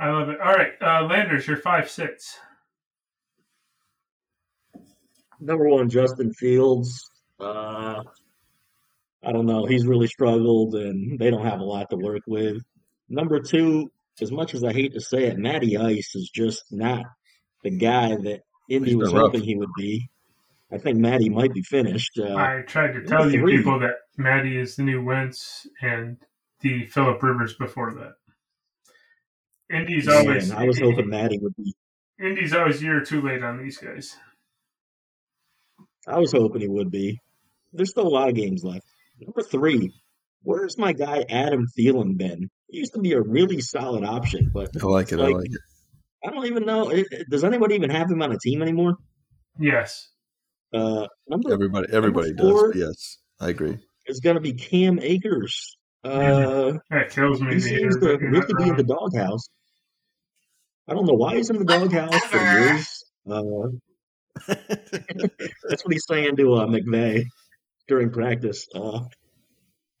I 0.00 0.10
love 0.10 0.28
it. 0.30 0.40
All 0.40 0.52
right, 0.52 0.72
uh, 0.80 1.06
Landers, 1.06 1.46
you're 1.46 1.56
five 1.56 1.88
six. 1.88 2.38
Number 5.40 5.68
one, 5.68 5.88
Justin 5.88 6.32
Fields. 6.32 7.10
Uh, 7.40 8.02
I 9.22 9.32
don't 9.32 9.46
know. 9.46 9.66
He's 9.66 9.86
really 9.86 10.06
struggled, 10.06 10.74
and 10.74 11.18
they 11.18 11.30
don't 11.30 11.44
have 11.44 11.60
a 11.60 11.64
lot 11.64 11.90
to 11.90 11.96
work 11.96 12.22
with. 12.26 12.62
Number 13.08 13.40
two, 13.40 13.90
as 14.20 14.32
much 14.32 14.54
as 14.54 14.64
I 14.64 14.72
hate 14.72 14.94
to 14.94 15.00
say 15.00 15.24
it, 15.24 15.38
Matty 15.38 15.76
Ice 15.76 16.14
is 16.14 16.30
just 16.30 16.64
not 16.72 17.04
the 17.62 17.70
guy 17.70 18.16
that 18.16 18.40
Indy 18.68 18.94
was 18.94 19.12
rough. 19.12 19.22
hoping 19.22 19.42
he 19.42 19.56
would 19.56 19.72
be. 19.76 20.08
I 20.70 20.78
think 20.78 20.98
Matty 20.98 21.30
might 21.30 21.54
be 21.54 21.62
finished. 21.62 22.18
Uh, 22.18 22.34
I 22.34 22.62
tried 22.66 22.92
to 22.92 23.02
tell 23.02 23.30
you 23.30 23.40
three. 23.40 23.56
people 23.56 23.78
that 23.80 23.94
Matty 24.16 24.58
is 24.58 24.76
the 24.76 24.82
new 24.82 25.02
Wentz 25.02 25.66
and 25.80 26.18
the 26.60 26.86
Philip 26.86 27.22
Rivers 27.22 27.54
before 27.54 27.94
that. 27.94 28.14
Indy's 29.74 30.06
man, 30.06 30.16
always 30.16 30.50
I 30.50 30.64
was 30.64 30.78
hoping 30.78 31.08
Matty 31.08 31.38
would 31.38 31.54
be. 31.56 31.74
Indy's 32.20 32.52
always 32.52 32.80
a 32.80 32.84
year 32.84 32.98
or 32.98 33.04
two 33.04 33.22
late 33.22 33.42
on 33.42 33.62
these 33.62 33.78
guys. 33.78 34.16
I 36.08 36.18
was 36.18 36.32
hoping 36.32 36.62
he 36.62 36.68
would 36.68 36.90
be. 36.90 37.18
There's 37.72 37.90
still 37.90 38.06
a 38.06 38.08
lot 38.08 38.28
of 38.28 38.34
games 38.34 38.64
left. 38.64 38.84
Number 39.20 39.42
three, 39.42 39.92
where's 40.42 40.78
my 40.78 40.92
guy 40.92 41.24
Adam 41.28 41.66
Thielen 41.78 42.16
been? 42.16 42.48
He 42.68 42.78
used 42.78 42.94
to 42.94 43.00
be 43.00 43.12
a 43.12 43.20
really 43.20 43.60
solid 43.60 44.04
option, 44.04 44.50
but 44.54 44.70
I 44.80 44.86
like 44.86 45.12
it. 45.12 45.20
I 45.20 45.24
Like- 45.24 45.34
like 45.36 45.46
it. 45.50 45.60
I 46.26 46.30
don't 46.30 46.46
even 46.46 46.64
know. 46.66 46.90
it- 46.90 47.06
it- 47.10 47.30
Does 47.30 47.44
anybody 47.44 47.74
even 47.76 47.90
have 47.90 48.10
him 48.10 48.22
on 48.22 48.32
a 48.32 48.38
team 48.38 48.62
anymore? 48.62 48.96
Yes. 49.60 50.08
Uh, 50.74 51.06
number 51.28 51.52
Everybody, 51.52 51.86
everybody 51.92 52.34
four- 52.36 52.72
does. 52.72 52.80
Yes, 52.80 53.18
I 53.40 53.50
agree. 53.50 53.78
It's 54.06 54.20
going 54.20 54.34
to 54.36 54.40
be 54.40 54.52
Cam 54.54 54.98
Akers. 54.98 55.76
Uh, 56.04 56.74
That 56.90 57.10
kills 57.10 57.40
me. 57.40 57.54
he 57.54 57.60
seems 57.60 57.96
hear, 57.98 58.16
to 58.18 58.26
really 58.26 58.54
be 58.58 58.68
in 58.68 58.76
the 58.76 58.84
doghouse. 58.84 59.48
I 60.88 60.94
don't 60.94 61.06
know 61.06 61.14
why 61.14 61.36
he's 61.36 61.50
in 61.50 61.58
the 61.58 61.64
doghouse 61.64 62.14
for 62.26 62.38
Whatever. 62.38 62.60
years. 62.74 63.04
Uh, 63.28 63.42
that's 64.48 65.84
what 65.84 65.92
he's 65.92 66.04
saying 66.06 66.36
to 66.36 66.54
uh, 66.54 66.66
McVay 66.66 67.24
during 67.88 68.10
practice. 68.10 68.66
Uh, 68.74 69.00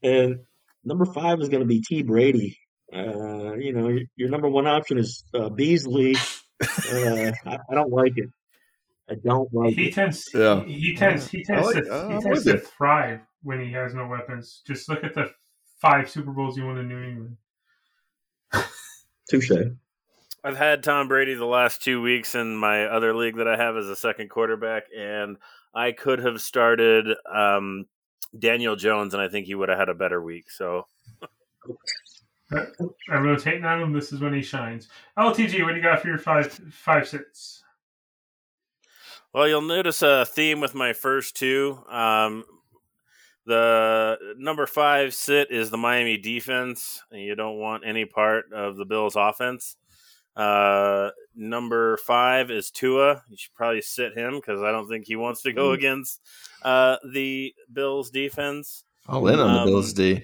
and 0.02 0.36
number 0.84 1.04
five 1.06 1.40
is 1.40 1.48
going 1.48 1.62
to 1.62 1.66
be 1.66 1.80
T. 1.80 2.02
Brady. 2.02 2.58
Uh, 2.92 3.54
you 3.54 3.72
know, 3.72 3.88
your, 3.88 4.00
your 4.16 4.28
number 4.30 4.48
one 4.48 4.66
option 4.66 4.98
is 4.98 5.24
uh, 5.34 5.48
Beasley. 5.50 6.16
Uh, 6.62 7.32
I, 7.46 7.58
I 7.70 7.74
don't 7.74 7.92
like 7.92 8.12
it. 8.16 8.28
I 9.10 9.14
don't 9.24 9.48
like 9.52 9.74
He 9.74 9.88
it. 9.88 9.94
tends. 9.94 10.28
Yeah. 10.34 10.64
He, 10.64 10.74
he 10.80 10.94
tends. 10.96 11.28
He 11.28 11.42
tends 11.44 11.66
like- 11.66 11.84
to. 11.84 12.14
He 12.16 12.20
tends 12.22 12.44
to 12.44 12.58
thrive 12.58 13.20
when 13.42 13.60
he 13.60 13.72
has 13.72 13.94
no 13.94 14.06
weapons. 14.06 14.62
Just 14.66 14.88
look 14.88 15.02
at 15.04 15.14
the 15.14 15.30
five 15.80 16.10
Super 16.10 16.32
Bowls 16.32 16.56
he 16.56 16.62
won 16.62 16.78
in 16.78 16.88
New 16.88 17.02
England. 17.02 17.36
Touche. 19.30 19.50
I've 20.48 20.56
had 20.56 20.82
Tom 20.82 21.08
Brady 21.08 21.34
the 21.34 21.44
last 21.44 21.82
two 21.82 22.00
weeks 22.00 22.34
in 22.34 22.56
my 22.56 22.86
other 22.86 23.14
league 23.14 23.36
that 23.36 23.46
I 23.46 23.58
have 23.58 23.76
as 23.76 23.86
a 23.86 23.94
second 23.94 24.30
quarterback, 24.30 24.84
and 24.96 25.36
I 25.74 25.92
could 25.92 26.20
have 26.20 26.40
started 26.40 27.06
um, 27.30 27.84
Daniel 28.38 28.74
Jones, 28.74 29.12
and 29.12 29.22
I 29.22 29.28
think 29.28 29.44
he 29.44 29.54
would 29.54 29.68
have 29.68 29.78
had 29.78 29.90
a 29.90 29.94
better 29.94 30.22
week. 30.22 30.50
So 30.50 30.86
I'm 32.50 33.22
rotating 33.22 33.66
on 33.66 33.82
him. 33.82 33.92
This 33.92 34.10
is 34.10 34.20
when 34.20 34.32
he 34.32 34.40
shines. 34.40 34.88
LTG, 35.18 35.62
what 35.64 35.72
do 35.72 35.76
you 35.76 35.82
got 35.82 36.00
for 36.00 36.08
your 36.08 36.16
five 36.16 36.50
five 36.72 37.06
six? 37.06 37.62
Well, 39.34 39.46
you'll 39.48 39.60
notice 39.60 40.00
a 40.00 40.24
theme 40.24 40.62
with 40.62 40.74
my 40.74 40.94
first 40.94 41.36
two. 41.36 41.78
Um, 41.90 42.44
the 43.44 44.16
number 44.38 44.66
five 44.66 45.12
sit 45.12 45.50
is 45.50 45.68
the 45.68 45.76
Miami 45.76 46.16
defense, 46.16 47.02
and 47.10 47.20
you 47.20 47.34
don't 47.34 47.58
want 47.58 47.82
any 47.86 48.06
part 48.06 48.50
of 48.50 48.78
the 48.78 48.86
Bills' 48.86 49.14
offense. 49.14 49.76
Uh, 50.38 51.10
number 51.34 51.96
five 51.98 52.50
is 52.50 52.70
Tua. 52.70 53.22
You 53.28 53.36
should 53.36 53.54
probably 53.54 53.82
sit 53.82 54.16
him 54.16 54.34
because 54.36 54.62
I 54.62 54.70
don't 54.70 54.88
think 54.88 55.06
he 55.06 55.16
wants 55.16 55.42
to 55.42 55.52
go 55.52 55.72
against 55.72 56.20
uh, 56.62 56.96
the 57.12 57.52
Bills' 57.72 58.10
defense. 58.10 58.84
All 59.08 59.26
in 59.28 59.40
on 59.40 59.52
the 59.52 59.60
Um, 59.60 59.66
Bills 59.66 59.92
D. 59.92 60.22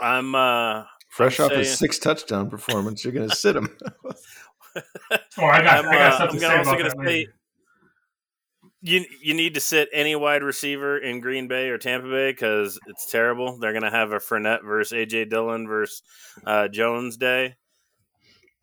I'm 0.00 0.34
uh, 0.34 0.84
Fresh 1.08 1.40
I'm 1.40 1.46
off 1.46 1.52
his 1.52 1.76
six 1.76 1.98
touchdown 1.98 2.48
performance, 2.48 3.02
you're 3.04 3.12
going 3.12 3.28
to 3.28 3.34
sit 3.36 3.56
him. 3.56 3.76
Oh, 5.38 5.44
I 5.44 5.62
got. 5.62 5.84
I'm, 5.84 5.88
I 5.88 5.92
got 5.92 6.12
uh, 6.12 6.14
stuff 6.16 6.30
I'm 6.30 6.34
to 6.36 6.40
gonna 6.40 6.64
say 6.64 6.70
also 6.70 6.82
gonna 6.94 7.08
say- 7.08 7.26
you 8.82 9.04
you 9.20 9.34
need 9.34 9.54
to 9.54 9.60
sit 9.60 9.88
any 9.92 10.14
wide 10.14 10.44
receiver 10.44 10.98
in 10.98 11.18
Green 11.20 11.48
Bay 11.48 11.68
or 11.68 11.78
Tampa 11.78 12.08
Bay 12.08 12.30
because 12.30 12.78
it's 12.86 13.10
terrible. 13.10 13.58
They're 13.58 13.72
gonna 13.72 13.90
have 13.90 14.12
a 14.12 14.18
Fournette 14.20 14.62
versus 14.64 14.92
AJ 14.96 15.30
Dillon 15.30 15.66
versus 15.66 16.02
uh, 16.46 16.68
Jones 16.68 17.16
day. 17.16 17.56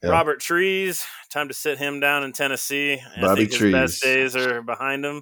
Yeah. 0.05 0.11
Robert 0.11 0.39
Trees, 0.39 1.05
time 1.29 1.47
to 1.47 1.53
sit 1.53 1.77
him 1.77 1.99
down 1.99 2.23
in 2.23 2.31
Tennessee. 2.31 3.01
I 3.17 3.21
Bobby 3.21 3.45
think 3.47 3.61
his 3.61 3.71
best 3.71 4.01
Trees. 4.01 4.33
days 4.33 4.35
are 4.35 4.61
behind 4.61 5.03
him, 5.05 5.21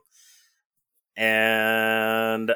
and 1.15 2.51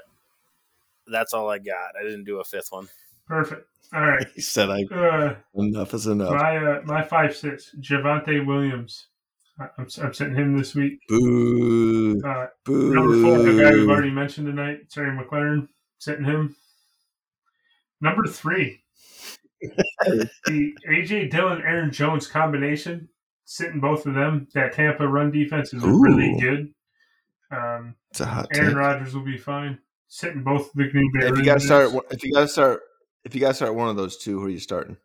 that's 1.08 1.34
all 1.34 1.50
I 1.50 1.58
got. 1.60 1.92
I 2.00 2.04
didn't 2.04 2.26
do 2.26 2.40
a 2.40 2.44
fifth 2.44 2.72
one. 2.72 2.88
Perfect. 3.28 3.68
All 3.94 4.02
right. 4.02 4.28
he 4.36 4.42
said, 4.42 4.70
"I 4.70 4.84
Uh, 4.94 5.36
enough 5.56 5.94
is 5.94 6.08
enough." 6.08 6.32
my 6.32 6.58
uh, 6.58 6.82
my 6.86 7.04
five 7.04 7.36
six. 7.36 7.74
Javonte 7.80 8.46
Williams. 8.46 9.08
I- 9.60 9.70
I'm, 9.80 9.88
I'm 10.04 10.14
sitting 10.14 10.36
him 10.36 10.56
this 10.58 10.76
week. 10.76 11.00
Boo, 11.08 12.22
Uh, 12.24 12.48
boo. 12.64 12.94
number 12.94 13.22
four, 13.24 13.38
the 13.40 13.60
guy 13.64 13.72
we've 13.74 13.90
already 13.90 14.12
mentioned 14.12 14.46
tonight, 14.48 14.90
Terry 14.92 15.10
McLaurin. 15.18 15.68
Sitting 15.98 16.26
him. 16.26 16.56
Number 18.02 18.26
three, 18.28 18.84
the 19.62 20.74
AJ 20.90 21.32
Dillon 21.32 21.62
Aaron 21.62 21.92
Jones 21.92 22.28
combination, 22.28 23.10
sitting 23.46 23.80
both 23.80 24.06
of 24.06 24.14
them, 24.14 24.48
that 24.54 24.74
Tampa 24.74 25.08
run 25.08 25.32
defense 25.32 25.74
is 25.74 25.84
really 25.84 26.38
good. 26.40 26.74
Um, 27.52 27.96
It's 28.12 28.20
a 28.22 28.26
hot 28.26 28.48
Aaron. 28.54 28.76
Rodgers 28.76 29.14
will 29.16 29.24
be 29.26 29.38
fine. 29.38 29.80
Sitting 30.08 30.44
both 30.44 30.72
the 30.74 30.88
Green 30.88 31.12
Bay. 31.14 31.28
If 31.28 31.38
you 31.38 31.44
got 31.44 31.56
to 31.56 31.60
start, 31.60 31.92
if 32.12 32.24
you 32.24 32.32
got 32.34 32.42
to 32.42 32.48
start, 32.48 32.82
if 33.26 33.34
you 33.36 33.42
got 33.42 33.50
to 33.50 33.54
start 33.56 33.76
one 33.76 33.90
of 33.90 33.96
those 33.98 34.18
two, 34.18 34.40
who 34.40 34.46
are 34.46 34.50
you 34.50 34.60
starting? 34.60 34.98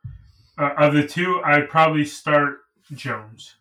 uh, 0.59 0.71
of 0.79 0.93
the 0.95 1.07
two, 1.07 1.41
I'd 1.45 1.69
probably 1.69 2.05
start 2.05 2.59
Jones. 2.93 3.57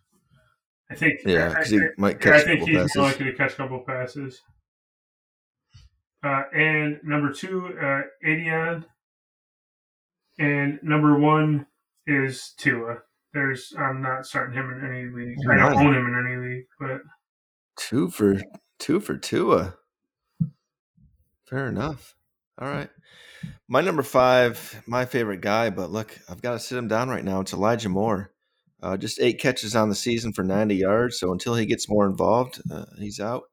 I 0.89 0.95
think. 0.95 1.21
Yeah, 1.25 1.53
'cause 1.53 1.69
he 1.69 1.77
I- 1.79 1.87
might 1.97 2.17
yeah, 2.17 2.19
catch 2.19 2.33
I 2.33 2.37
a 2.37 2.43
think 2.45 2.59
couple 2.59 2.67
he's 2.67 2.77
passes. 2.81 2.95
more 2.97 3.05
likely 3.05 3.25
to 3.25 3.33
catch 3.33 3.53
a 3.53 3.55
couple 3.55 3.79
passes. 3.79 4.41
Uh, 6.23 6.43
and 6.53 6.99
number 7.03 7.31
two, 7.33 7.67
uh, 7.81 8.01
Adion. 8.27 8.83
And 10.41 10.79
number 10.81 11.19
one 11.19 11.67
is 12.07 12.53
Tua. 12.57 12.97
There's, 13.33 13.73
I'm 13.77 14.01
not 14.01 14.25
starting 14.25 14.55
him 14.55 14.71
in 14.71 14.89
any 14.89 15.05
league. 15.05 15.37
I 15.49 15.55
don't 15.55 15.77
own 15.77 15.93
him 15.93 16.07
in 16.07 16.27
any 16.27 16.47
league, 16.47 16.65
but 16.79 17.01
Two 17.77 18.09
for 18.09 18.41
two 18.79 18.99
for 18.99 19.17
Tua. 19.17 19.75
Fair 21.45 21.67
enough. 21.67 22.15
All 22.59 22.67
right. 22.67 22.89
My 23.67 23.81
number 23.81 24.03
five, 24.03 24.83
my 24.87 25.05
favorite 25.05 25.41
guy, 25.41 25.69
but 25.69 25.91
look, 25.91 26.17
I've 26.29 26.41
got 26.41 26.53
to 26.53 26.59
sit 26.59 26.77
him 26.77 26.87
down 26.87 27.09
right 27.09 27.23
now. 27.23 27.39
It's 27.41 27.53
Elijah 27.53 27.89
Moore. 27.89 28.31
Uh, 28.81 28.97
just 28.97 29.19
eight 29.21 29.39
catches 29.39 29.75
on 29.75 29.89
the 29.89 29.95
season 29.95 30.33
for 30.33 30.43
90 30.43 30.75
yards. 30.75 31.19
So 31.19 31.31
until 31.31 31.55
he 31.55 31.65
gets 31.65 31.87
more 31.87 32.07
involved, 32.07 32.61
uh, 32.71 32.85
he's 32.97 33.19
out. 33.19 33.43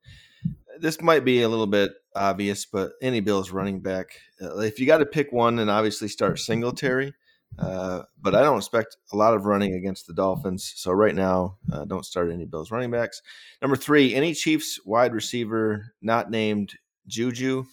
This 0.80 1.00
might 1.00 1.24
be 1.24 1.42
a 1.42 1.48
little 1.48 1.66
bit 1.66 1.92
obvious, 2.14 2.66
but 2.66 2.92
any 3.02 3.20
Bills 3.20 3.50
running 3.50 3.80
back, 3.80 4.06
uh, 4.42 4.58
if 4.58 4.78
you 4.78 4.86
got 4.86 4.98
to 4.98 5.06
pick 5.06 5.32
one, 5.32 5.56
then 5.56 5.68
obviously 5.68 6.08
start 6.08 6.38
Singletary. 6.38 7.14
Uh, 7.58 8.02
but 8.20 8.34
I 8.34 8.42
don't 8.42 8.58
expect 8.58 8.96
a 9.12 9.16
lot 9.16 9.34
of 9.34 9.46
running 9.46 9.74
against 9.74 10.06
the 10.06 10.14
Dolphins. 10.14 10.72
So 10.76 10.92
right 10.92 11.14
now, 11.14 11.56
uh, 11.72 11.84
don't 11.84 12.04
start 12.04 12.30
any 12.30 12.44
Bills 12.44 12.70
running 12.70 12.90
backs. 12.90 13.22
Number 13.62 13.76
three, 13.76 14.14
any 14.14 14.34
Chiefs 14.34 14.78
wide 14.84 15.12
receiver 15.12 15.92
not 16.02 16.30
named 16.30 16.74
Juju, 17.06 17.64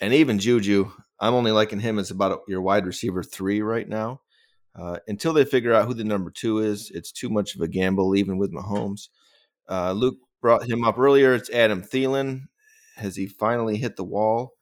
and 0.00 0.14
even 0.14 0.38
Juju, 0.38 0.90
I'm 1.20 1.34
only 1.34 1.52
liking 1.52 1.80
him 1.80 1.98
as 1.98 2.10
about 2.10 2.40
your 2.48 2.62
wide 2.62 2.86
receiver 2.86 3.22
three 3.22 3.60
right 3.60 3.88
now. 3.88 4.20
Uh, 4.74 4.98
until 5.06 5.32
they 5.32 5.44
figure 5.44 5.74
out 5.74 5.86
who 5.86 5.94
the 5.94 6.04
number 6.04 6.30
two 6.30 6.60
is, 6.60 6.90
it's 6.94 7.12
too 7.12 7.28
much 7.28 7.54
of 7.54 7.60
a 7.60 7.68
gamble, 7.68 8.16
even 8.16 8.38
with 8.38 8.52
Mahomes. 8.52 9.08
Uh, 9.68 9.92
Luke 9.92 10.16
brought 10.42 10.68
him 10.68 10.84
up 10.84 10.98
earlier. 10.98 11.32
It's 11.32 11.48
Adam 11.48 11.82
Thielen. 11.82 12.48
Has 12.96 13.16
he 13.16 13.26
finally 13.26 13.78
hit 13.78 13.96
the 13.96 14.04
wall? 14.04 14.52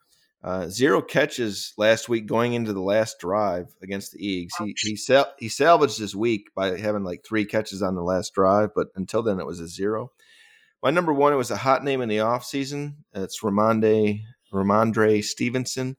Uh, 0.43 0.69
zero 0.69 1.03
catches 1.03 1.75
last 1.77 2.09
week 2.09 2.27
going 2.27 2.53
into 2.53 2.73
the 2.73 2.81
last 2.81 3.19
drive 3.19 3.67
against 3.83 4.13
the 4.13 4.25
Eagles. 4.25 4.53
He 4.59 4.91
he, 4.91 4.97
sal- 4.97 5.33
he 5.39 5.49
salvaged 5.49 5.99
his 5.99 6.15
week 6.15 6.51
by 6.55 6.79
having 6.79 7.03
like 7.03 7.25
three 7.25 7.45
catches 7.45 7.83
on 7.83 7.95
the 7.95 8.03
last 8.03 8.33
drive, 8.33 8.71
but 8.75 8.89
until 8.95 9.23
then 9.23 9.41
it 9.41 9.47
was 9.47 9.61
a 9.61 9.69
zero. 9.69 10.13
My 10.83 10.91
number 10.91 11.13
one, 11.13 11.33
it 11.33 11.37
was 11.37 11.51
a 11.51 11.57
hot 11.57 11.85
name 11.85 12.01
in 12.01 12.09
the 12.09 12.19
offseason. 12.19 12.95
It's 13.13 13.43
Ramonde, 13.43 14.23
Rhamondre 14.51 15.23
Stevenson. 15.23 15.97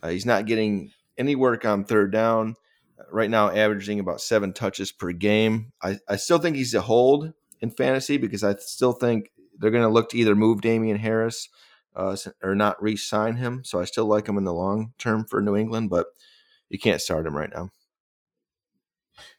Uh, 0.00 0.10
he's 0.10 0.26
not 0.26 0.46
getting 0.46 0.92
any 1.18 1.34
work 1.34 1.64
on 1.64 1.84
third 1.84 2.12
down. 2.12 2.54
Uh, 2.98 3.04
right 3.10 3.30
now, 3.30 3.50
averaging 3.50 3.98
about 3.98 4.20
seven 4.20 4.52
touches 4.52 4.92
per 4.92 5.10
game. 5.10 5.72
I, 5.82 5.98
I 6.08 6.16
still 6.16 6.38
think 6.38 6.54
he's 6.54 6.74
a 6.74 6.80
hold 6.80 7.32
in 7.62 7.70
fantasy 7.70 8.18
because 8.18 8.44
I 8.44 8.56
still 8.56 8.92
think 8.92 9.30
they're 9.58 9.70
going 9.70 9.84
to 9.84 9.88
look 9.88 10.10
to 10.10 10.18
either 10.18 10.34
move 10.34 10.60
Damien 10.60 10.98
Harris 10.98 11.48
uh, 11.94 12.16
or 12.42 12.54
not 12.54 12.82
re 12.82 12.96
sign 12.96 13.36
him. 13.36 13.62
So 13.64 13.80
I 13.80 13.84
still 13.84 14.06
like 14.06 14.28
him 14.28 14.36
in 14.36 14.44
the 14.44 14.52
long 14.52 14.92
term 14.98 15.24
for 15.24 15.40
New 15.40 15.56
England, 15.56 15.88
but 15.88 16.06
you 16.68 16.78
can't 16.78 17.00
start 17.00 17.26
him 17.26 17.36
right 17.36 17.50
now. 17.54 17.70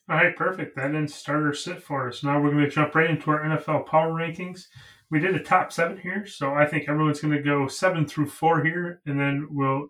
All 0.09 0.17
right, 0.17 0.35
perfect. 0.35 0.75
That 0.75 0.95
ends 0.95 1.13
starter 1.13 1.53
sit 1.53 1.81
for 1.81 2.09
us. 2.09 2.23
Now 2.23 2.41
we're 2.41 2.51
going 2.51 2.65
to 2.65 2.69
jump 2.69 2.95
right 2.95 3.09
into 3.09 3.31
our 3.31 3.41
NFL 3.41 3.87
power 3.87 4.11
rankings. 4.11 4.65
We 5.09 5.19
did 5.19 5.35
a 5.35 5.43
top 5.43 5.71
seven 5.71 5.97
here, 5.97 6.25
so 6.25 6.53
I 6.53 6.65
think 6.65 6.89
everyone's 6.89 7.21
going 7.21 7.35
to 7.35 7.43
go 7.43 7.67
seven 7.67 8.05
through 8.05 8.27
four 8.27 8.63
here, 8.63 9.01
and 9.05 9.19
then 9.19 9.47
we'll 9.51 9.87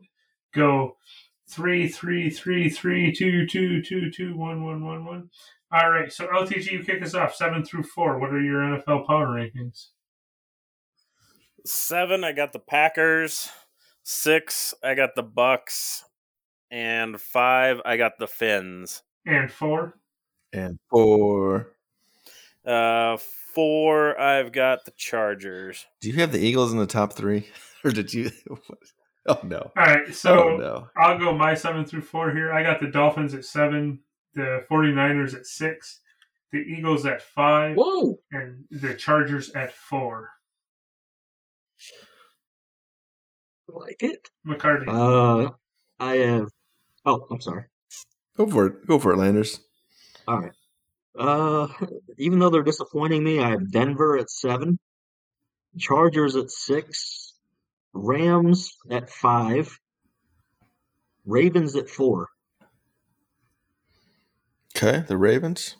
go 0.53 0.97
three, 1.47 1.87
three, 1.87 2.29
three, 2.29 2.69
three, 2.69 3.11
two, 3.11 3.47
two, 3.47 3.81
two, 3.81 4.11
two, 4.11 4.37
one, 4.37 4.63
one, 4.63 4.85
one, 4.85 5.05
one. 5.05 5.29
All 5.73 5.89
right, 5.89 6.13
so 6.13 6.27
LTG, 6.27 6.71
you 6.71 6.83
kick 6.83 7.01
us 7.01 7.15
off 7.15 7.33
seven 7.33 7.65
through 7.65 7.81
four. 7.81 8.19
What 8.19 8.29
are 8.29 8.39
your 8.39 8.61
NFL 8.61 9.07
power 9.07 9.25
rankings? 9.25 9.87
Seven, 11.65 12.23
I 12.23 12.31
got 12.31 12.53
the 12.53 12.59
Packers. 12.59 13.49
Six, 14.03 14.75
I 14.83 14.93
got 14.93 15.15
the 15.15 15.23
Bucks. 15.23 16.03
And 16.69 17.19
five, 17.19 17.81
I 17.85 17.97
got 17.97 18.19
the 18.19 18.27
Fins. 18.27 19.01
And 19.25 19.51
four? 19.51 19.95
And 20.51 20.77
four. 20.91 21.69
Uh, 22.63 23.17
four, 23.17 24.19
I've 24.19 24.51
got 24.51 24.85
the 24.85 24.91
Chargers. 24.91 25.87
Do 26.01 26.09
you 26.09 26.15
have 26.19 26.31
the 26.31 26.39
Eagles 26.39 26.71
in 26.71 26.77
the 26.77 26.85
top 26.85 27.13
three, 27.13 27.47
or 27.83 27.89
did 27.89 28.13
you? 28.13 28.29
oh 29.27 29.39
no! 29.43 29.71
All 29.75 29.85
right, 29.85 30.13
so 30.13 30.51
oh 30.51 30.57
no! 30.57 30.87
I'll 30.95 31.17
go 31.17 31.35
my 31.35 31.55
seven 31.55 31.83
through 31.83 32.01
four 32.01 32.31
here. 32.31 32.53
I 32.53 32.61
got 32.61 32.79
the 32.79 32.91
Dolphins 32.91 33.33
at 33.33 33.43
seven, 33.43 33.99
the 34.35 34.65
49ers 34.69 35.35
at 35.35 35.45
six, 35.45 36.01
the 36.51 36.59
Eagles 36.59 37.05
at 37.05 37.21
five, 37.21 37.75
Whoa! 37.75 38.19
and 38.31 38.65
the 38.71 38.93
Chargers 38.93 39.51
at 39.51 39.73
four. 39.73 40.29
Like 43.67 44.03
it. 44.03 44.29
McCarty. 44.45 44.87
Uh, 44.87 45.51
I 45.99 46.15
have. 46.17 46.49
Oh, 47.05 47.25
I'm 47.31 47.41
sorry. 47.41 47.65
Go 48.37 48.47
for 48.47 48.67
it. 48.67 48.87
Go 48.87 48.99
for 48.99 49.13
it, 49.13 49.17
Landers. 49.17 49.59
All 50.27 50.39
right. 50.39 50.51
Uh, 51.17 51.67
even 52.17 52.39
though 52.39 52.49
they're 52.49 52.63
disappointing 52.63 53.23
me, 53.23 53.39
I 53.39 53.51
have 53.51 53.71
Denver 53.71 54.17
at 54.17 54.29
seven, 54.29 54.79
Chargers 55.77 56.35
at 56.35 56.49
six, 56.49 57.33
Rams 57.93 58.75
at 58.89 59.09
five, 59.09 59.77
Ravens 61.25 61.75
at 61.75 61.89
four. 61.89 62.29
Okay, 64.75 65.03
the 65.07 65.17
Ravens. 65.17 65.77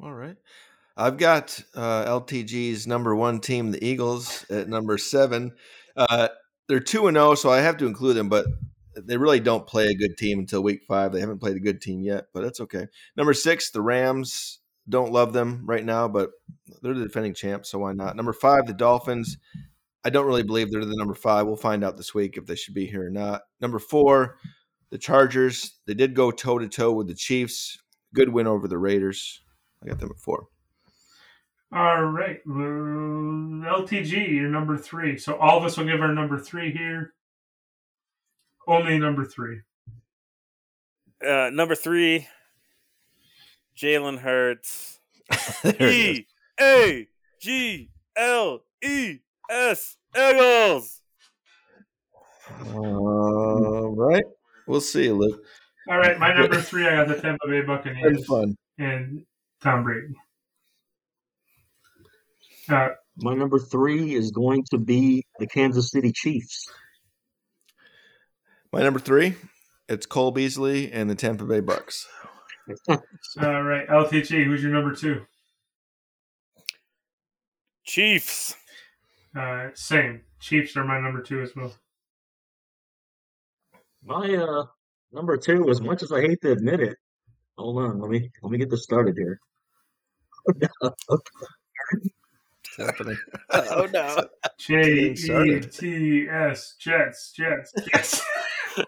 All 0.00 0.12
right. 0.12 0.36
I've 0.96 1.16
got 1.16 1.62
uh, 1.76 2.04
LTG's 2.06 2.86
number 2.86 3.14
one 3.14 3.40
team, 3.40 3.70
the 3.70 3.84
Eagles, 3.84 4.44
at 4.50 4.68
number 4.68 4.98
seven. 4.98 5.52
Uh, 5.96 6.28
they're 6.68 6.80
two 6.80 7.06
and 7.06 7.16
zero, 7.16 7.36
so 7.36 7.50
I 7.50 7.58
have 7.58 7.76
to 7.78 7.86
include 7.86 8.16
them, 8.16 8.28
but 8.28 8.46
they 8.96 9.16
really 9.16 9.38
don't 9.38 9.66
play 9.66 9.86
a 9.86 9.94
good 9.94 10.16
team 10.16 10.40
until 10.40 10.62
week 10.62 10.82
five. 10.88 11.12
They 11.12 11.20
haven't 11.20 11.38
played 11.38 11.56
a 11.56 11.60
good 11.60 11.80
team 11.80 12.02
yet, 12.02 12.26
but 12.34 12.42
that's 12.42 12.60
okay. 12.60 12.86
Number 13.16 13.32
six, 13.32 13.70
the 13.70 13.80
Rams. 13.80 14.60
Don't 14.88 15.12
love 15.12 15.34
them 15.34 15.64
right 15.66 15.84
now, 15.84 16.08
but 16.08 16.30
they're 16.80 16.94
the 16.94 17.04
defending 17.04 17.34
champs, 17.34 17.70
so 17.70 17.78
why 17.78 17.92
not? 17.92 18.16
Number 18.16 18.32
five, 18.32 18.66
the 18.66 18.72
Dolphins. 18.72 19.36
I 20.02 20.10
don't 20.10 20.26
really 20.26 20.42
believe 20.42 20.70
they're 20.70 20.84
the 20.84 20.96
number 20.96 21.14
five. 21.14 21.46
We'll 21.46 21.56
find 21.56 21.84
out 21.84 21.98
this 21.98 22.14
week 22.14 22.38
if 22.38 22.46
they 22.46 22.56
should 22.56 22.72
be 22.72 22.86
here 22.86 23.06
or 23.06 23.10
not. 23.10 23.42
Number 23.60 23.78
four, 23.78 24.38
the 24.90 24.98
Chargers. 24.98 25.78
They 25.86 25.94
did 25.94 26.14
go 26.14 26.30
toe 26.30 26.58
to 26.58 26.68
toe 26.68 26.92
with 26.92 27.08
the 27.08 27.14
Chiefs. 27.14 27.78
Good 28.14 28.30
win 28.30 28.46
over 28.46 28.68
the 28.68 28.78
Raiders. 28.78 29.40
I 29.82 29.88
got 29.88 29.98
them 29.98 30.10
at 30.10 30.18
four. 30.18 30.46
All 31.72 32.02
right. 32.04 32.38
LTG, 32.46 34.32
you're 34.32 34.48
number 34.48 34.76
three. 34.78 35.18
So 35.18 35.36
all 35.36 35.58
of 35.58 35.64
us 35.64 35.76
will 35.76 35.84
give 35.84 36.00
our 36.00 36.14
number 36.14 36.38
three 36.38 36.72
here. 36.72 37.12
Only 38.66 38.98
number 38.98 39.24
three. 39.24 39.60
Uh, 41.26 41.50
number 41.52 41.74
three, 41.74 42.28
Jalen 43.76 44.18
Hurts. 44.18 45.00
There 45.62 45.74
it 45.74 45.82
is. 45.82 46.18
E 46.18 46.26
A 46.60 47.08
G 47.40 47.90
L 48.16 48.60
E 48.82 49.18
S 49.50 49.96
Eagles. 50.16 51.02
All 52.74 53.94
right. 53.94 54.24
We'll 54.68 54.80
see, 54.82 55.10
Luke. 55.10 55.42
All 55.88 55.96
right, 55.96 56.18
my 56.18 56.34
number 56.34 56.60
three, 56.60 56.86
I 56.86 56.96
got 56.96 57.08
the 57.08 57.20
Tampa 57.20 57.48
Bay 57.48 57.62
Buccaneers 57.62 58.26
fun. 58.26 58.54
and 58.78 59.24
Tom 59.62 59.82
Brady. 59.82 60.14
Uh, 62.68 62.90
My 63.16 63.34
number 63.34 63.58
three 63.58 64.14
is 64.14 64.30
going 64.30 64.62
to 64.70 64.78
be 64.78 65.24
the 65.38 65.46
Kansas 65.46 65.90
City 65.90 66.12
Chiefs. 66.14 66.70
My 68.70 68.82
number 68.82 69.00
three, 69.00 69.36
it's 69.88 70.04
Cole 70.04 70.32
Beasley 70.32 70.92
and 70.92 71.08
the 71.08 71.14
Tampa 71.14 71.46
Bay 71.46 71.60
Bucks. 71.60 72.06
all 72.90 73.62
right, 73.62 73.88
LTG, 73.88 74.44
who's 74.44 74.62
your 74.62 74.72
number 74.72 74.94
two? 74.94 75.22
Chiefs. 77.86 78.54
Uh, 79.34 79.68
same. 79.72 80.20
Chiefs 80.40 80.76
are 80.76 80.84
my 80.84 81.00
number 81.00 81.22
two 81.22 81.40
as 81.40 81.56
well. 81.56 81.72
My 84.08 84.34
uh 84.36 84.64
number 85.12 85.36
two, 85.36 85.68
as 85.68 85.82
much 85.82 86.02
as 86.02 86.10
I 86.12 86.22
hate 86.22 86.40
to 86.40 86.52
admit 86.52 86.80
it, 86.80 86.96
hold 87.58 87.76
on, 87.82 88.00
let 88.00 88.10
me 88.10 88.30
let 88.42 88.50
me 88.50 88.56
get 88.56 88.70
this 88.70 88.82
started 88.82 89.16
here. 89.18 89.38
Happening. 92.78 93.18
Oh 93.52 93.86
no. 93.92 94.16
J 94.58 95.10
E 95.10 95.14
Getting. 95.14 95.60
T 95.70 96.26
S 96.28 96.74
Jets 96.80 97.32
Jets 97.32 97.72
Jets. 97.92 98.24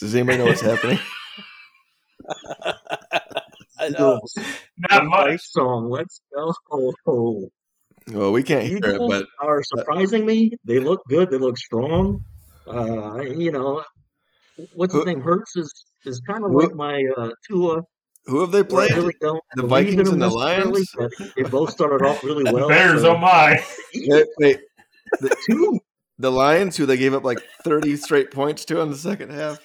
Does 0.00 0.14
anybody 0.14 0.38
know 0.38 0.44
what's 0.46 0.60
happening? 0.60 0.98
I 3.78 3.88
know. 3.88 4.20
Not 4.90 5.04
much. 5.06 5.40
song. 5.40 5.90
Let's 5.90 6.20
go. 6.34 6.52
Well, 8.12 8.32
we 8.32 8.42
can't 8.42 8.64
hear 8.66 8.78
it, 8.82 8.98
but 8.98 9.26
are 9.40 9.62
surprising 9.62 10.26
me. 10.26 10.52
They 10.64 10.80
look 10.80 11.00
good. 11.08 11.30
They 11.30 11.38
look 11.38 11.58
strong. 11.58 12.24
Uh, 12.66 13.20
you 13.22 13.52
know, 13.52 13.82
what's 14.74 14.92
his 14.92 15.04
Who- 15.04 15.10
name? 15.10 15.20
Hurts 15.20 15.56
is 15.56 15.72
is 16.06 16.20
kind 16.20 16.44
of 16.44 16.50
Who- 16.50 16.62
like 16.62 16.74
my 16.74 17.04
uh, 17.16 17.30
Tua. 17.48 17.82
who 18.26 18.40
have 18.40 18.50
they 18.52 18.62
played? 18.64 18.90
really 18.92 19.14
The 19.20 19.66
Vikings 19.66 20.08
and 20.08 20.20
the 20.22 20.28
Lions? 20.28 20.90
but 20.96 21.10
They 21.36 21.42
both 21.42 21.70
started 21.70 22.04
off 22.04 22.22
really 22.24 22.50
well. 22.52 22.68
Bears, 22.68 23.02
so- 23.02 23.14
oh 23.14 23.18
my. 23.18 23.62
Wait, 23.94 24.26
wait, 24.38 24.60
the 25.20 25.34
two. 25.46 25.78
the 26.18 26.30
Lions, 26.32 26.76
who 26.76 26.86
they 26.86 26.96
gave 26.96 27.14
up 27.14 27.24
like 27.24 27.38
thirty 27.64 27.96
straight 27.96 28.30
points 28.30 28.64
to 28.66 28.80
in 28.80 28.90
the 28.90 28.96
second 28.96 29.30
half. 29.30 29.58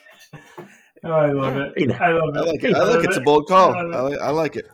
Oh, 1.04 1.12
I 1.12 1.32
love 1.32 1.58
it. 1.58 1.92
I 2.02 2.12
love 2.12 2.36
it. 2.36 2.38
I 2.38 2.42
like 2.42 2.64
it. 2.64 2.76
I 2.76 2.84
like 2.84 3.00
it. 3.04 3.06
it's 3.10 3.18
a 3.18 3.22
bold 3.22 3.48
call. 3.48 3.74
I 3.76 4.00
like, 4.02 4.20
I 4.20 4.30
like 4.32 4.56
it. 4.56 4.66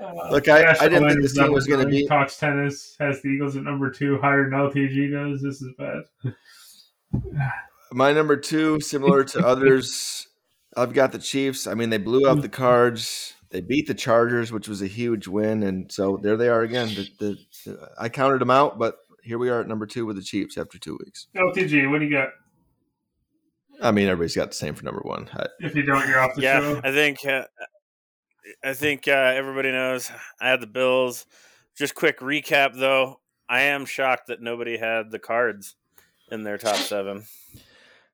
Uh, 0.00 0.30
Look, 0.30 0.48
I- 0.48 0.62
Josh 0.62 0.76
I 0.80 0.88
didn't 0.88 1.08
think 1.08 1.22
this 1.22 1.34
team 1.34 1.52
was 1.52 1.66
gonna 1.66 1.86
be- 1.86 2.06
Talks 2.06 2.36
tennis 2.38 2.96
has 3.00 3.20
the 3.22 3.28
Eagles 3.28 3.56
at 3.56 3.62
number 3.64 3.90
two, 3.90 4.18
higher 4.18 4.48
than 4.48 4.58
LTG 4.58 5.10
does. 5.12 5.42
This 5.42 5.62
is 5.62 5.70
bad. 5.78 6.34
My 7.92 8.12
number 8.12 8.36
two, 8.36 8.80
similar 8.80 9.22
to 9.24 9.40
others, 9.46 10.26
I've 10.76 10.94
got 10.94 11.12
the 11.12 11.18
Chiefs. 11.18 11.66
I 11.66 11.74
mean, 11.74 11.90
they 11.90 11.98
blew 11.98 12.26
out 12.28 12.40
the 12.42 12.48
Cards. 12.48 13.34
They 13.50 13.60
beat 13.60 13.86
the 13.86 13.94
Chargers, 13.94 14.50
which 14.50 14.66
was 14.66 14.80
a 14.80 14.86
huge 14.86 15.28
win, 15.28 15.62
and 15.62 15.92
so 15.92 16.18
there 16.22 16.38
they 16.38 16.48
are 16.48 16.62
again. 16.62 16.88
The, 16.88 17.08
the, 17.18 17.38
the- 17.66 17.88
I 17.98 18.08
counted 18.08 18.40
them 18.40 18.50
out, 18.50 18.78
but 18.78 18.96
here 19.22 19.38
we 19.38 19.50
are 19.50 19.60
at 19.60 19.68
number 19.68 19.86
two 19.86 20.06
with 20.06 20.16
the 20.16 20.22
Chiefs 20.22 20.56
after 20.56 20.78
two 20.78 20.98
weeks. 21.04 21.26
LTG, 21.36 21.90
what 21.90 21.98
do 22.00 22.06
you 22.06 22.12
got? 22.12 22.30
I 23.82 23.90
mean, 23.90 24.06
everybody's 24.08 24.36
got 24.36 24.48
the 24.50 24.54
same 24.56 24.74
for 24.74 24.84
number 24.84 25.02
one. 25.04 25.28
I, 25.34 25.46
If 25.60 25.74
you 25.74 25.82
don't, 25.82 26.08
you're 26.08 26.18
off 26.20 26.34
the 26.34 26.42
yeah, 26.42 26.60
show. 26.60 26.80
I 26.84 26.92
think 26.92 27.18
uh, 27.26 27.44
I 28.64 28.74
think 28.74 29.08
uh, 29.08 29.10
everybody 29.10 29.70
knows 29.70 30.10
I 30.40 30.50
had 30.50 30.60
the 30.60 30.66
Bills. 30.66 31.26
Just 31.76 31.94
quick 31.94 32.20
recap 32.20 32.78
though, 32.78 33.20
I 33.48 33.62
am 33.62 33.84
shocked 33.84 34.28
that 34.28 34.42
nobody 34.42 34.76
had 34.76 35.10
the 35.10 35.18
Cards 35.18 35.74
in 36.30 36.42
their 36.42 36.58
top 36.58 36.76
seven. 36.76 37.24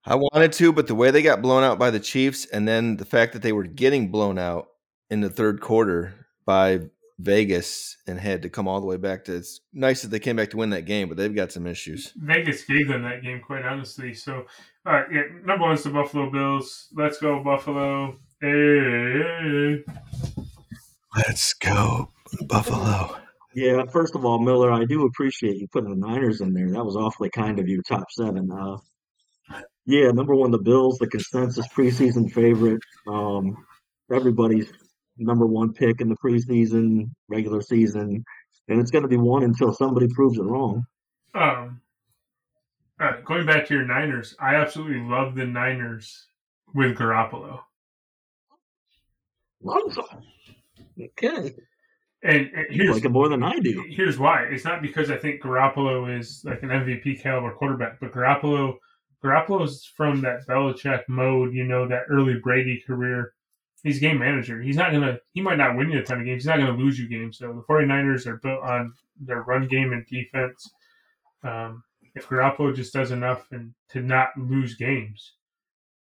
I 0.04 0.14
wanted 0.14 0.52
to, 0.54 0.72
but 0.72 0.86
the 0.86 0.94
way 0.94 1.10
they 1.10 1.22
got 1.22 1.42
blown 1.42 1.64
out 1.64 1.78
by 1.78 1.90
the 1.90 2.00
Chiefs, 2.00 2.46
and 2.46 2.66
then 2.66 2.96
the 2.96 3.04
fact 3.04 3.32
that 3.34 3.42
they 3.42 3.52
were 3.52 3.64
getting 3.64 4.10
blown 4.10 4.38
out 4.38 4.68
in 5.10 5.20
the 5.20 5.28
third 5.28 5.60
quarter 5.60 6.14
by 6.46 6.80
Vegas 7.18 7.96
and 8.06 8.18
had 8.18 8.42
to 8.42 8.48
come 8.48 8.68
all 8.68 8.80
the 8.80 8.86
way 8.86 8.96
back 8.96 9.24
to. 9.24 9.34
It's 9.34 9.60
nice 9.72 10.02
that 10.02 10.08
they 10.08 10.20
came 10.20 10.36
back 10.36 10.50
to 10.50 10.56
win 10.56 10.70
that 10.70 10.86
game, 10.86 11.08
but 11.08 11.16
they've 11.16 11.34
got 11.34 11.52
some 11.52 11.66
issues. 11.66 12.12
Vegas 12.16 12.64
gave 12.64 12.88
them 12.88 13.02
that 13.02 13.22
game, 13.22 13.40
quite 13.40 13.64
honestly. 13.64 14.14
So, 14.14 14.46
all 14.86 14.92
right, 14.92 15.06
yeah, 15.12 15.22
number 15.44 15.66
one's 15.66 15.82
the 15.82 15.90
Buffalo 15.90 16.30
Bills. 16.30 16.88
Let's 16.94 17.18
go, 17.18 17.42
Buffalo. 17.42 18.16
Hey. 18.40 19.84
Let's 21.16 21.54
go, 21.54 22.10
Buffalo. 22.46 23.16
Yeah, 23.54 23.82
first 23.92 24.14
of 24.14 24.24
all, 24.24 24.38
Miller, 24.38 24.70
I 24.70 24.84
do 24.84 25.04
appreciate 25.06 25.56
you 25.56 25.66
putting 25.72 25.90
the 25.90 26.06
Niners 26.06 26.40
in 26.40 26.52
there. 26.52 26.70
That 26.70 26.84
was 26.84 26.96
awfully 26.96 27.30
kind 27.30 27.58
of 27.58 27.68
you, 27.68 27.82
top 27.82 28.04
seven. 28.10 28.50
Uh, 28.52 28.76
yeah, 29.86 30.10
number 30.10 30.34
one, 30.34 30.50
the 30.50 30.58
Bills, 30.58 30.98
the 30.98 31.06
consensus 31.06 31.66
preseason 31.68 32.30
favorite. 32.30 32.82
Um, 33.06 33.56
everybody's 34.12 34.70
number 35.16 35.46
one 35.46 35.72
pick 35.72 36.00
in 36.00 36.08
the 36.08 36.16
preseason, 36.22 37.10
regular 37.28 37.62
season, 37.62 38.22
and 38.68 38.80
it's 38.80 38.90
going 38.90 39.02
to 39.02 39.08
be 39.08 39.16
one 39.16 39.42
until 39.42 39.72
somebody 39.72 40.08
proves 40.08 40.38
it 40.38 40.42
wrong. 40.42 40.84
Um, 41.34 41.80
all 43.00 43.06
right, 43.06 43.24
going 43.24 43.46
back 43.46 43.66
to 43.66 43.74
your 43.74 43.86
Niners, 43.86 44.36
I 44.38 44.56
absolutely 44.56 45.00
love 45.00 45.34
the 45.34 45.46
Niners 45.46 46.26
with 46.74 46.96
Garoppolo. 46.96 47.60
Lonzo. 49.62 50.04
Okay, 51.00 51.54
And, 52.22 52.50
and 52.54 52.66
here's 52.70 52.96
like 52.96 53.04
it 53.04 53.10
more 53.10 53.28
than 53.28 53.42
I 53.42 53.58
do. 53.60 53.84
here's 53.88 54.18
why. 54.18 54.42
It's 54.44 54.64
not 54.64 54.82
because 54.82 55.10
I 55.10 55.16
think 55.16 55.42
Garoppolo 55.42 56.18
is 56.18 56.42
like 56.44 56.62
an 56.62 56.70
MVP 56.70 57.22
caliber 57.22 57.52
quarterback, 57.54 58.00
but 58.00 58.12
Garoppolo 58.12 58.76
Garoppolo's 59.22 59.84
from 59.96 60.20
that 60.22 60.46
Belichick 60.46 61.02
mode, 61.08 61.52
you 61.52 61.64
know, 61.64 61.88
that 61.88 62.04
early 62.08 62.38
Brady 62.42 62.82
career. 62.86 63.34
He's 63.84 64.00
game 64.00 64.18
manager. 64.18 64.60
He's 64.60 64.76
not 64.76 64.90
gonna 64.92 65.18
he 65.32 65.40
might 65.40 65.58
not 65.58 65.76
win 65.76 65.90
you 65.90 66.00
a 66.00 66.02
ton 66.02 66.20
of 66.20 66.26
games. 66.26 66.42
He's 66.42 66.48
not 66.48 66.58
gonna 66.58 66.76
lose 66.76 66.98
you 66.98 67.08
games. 67.08 67.38
So 67.38 67.52
the 67.52 67.72
49ers 67.72 68.26
are 68.26 68.36
built 68.38 68.62
on 68.62 68.92
their 69.20 69.42
run 69.42 69.68
game 69.68 69.92
and 69.92 70.04
defense. 70.06 70.68
Um, 71.44 71.84
if 72.14 72.28
Garoppolo 72.28 72.74
just 72.74 72.92
does 72.92 73.12
enough 73.12 73.46
and 73.52 73.74
to 73.90 74.00
not 74.00 74.30
lose 74.36 74.74
games, 74.74 75.34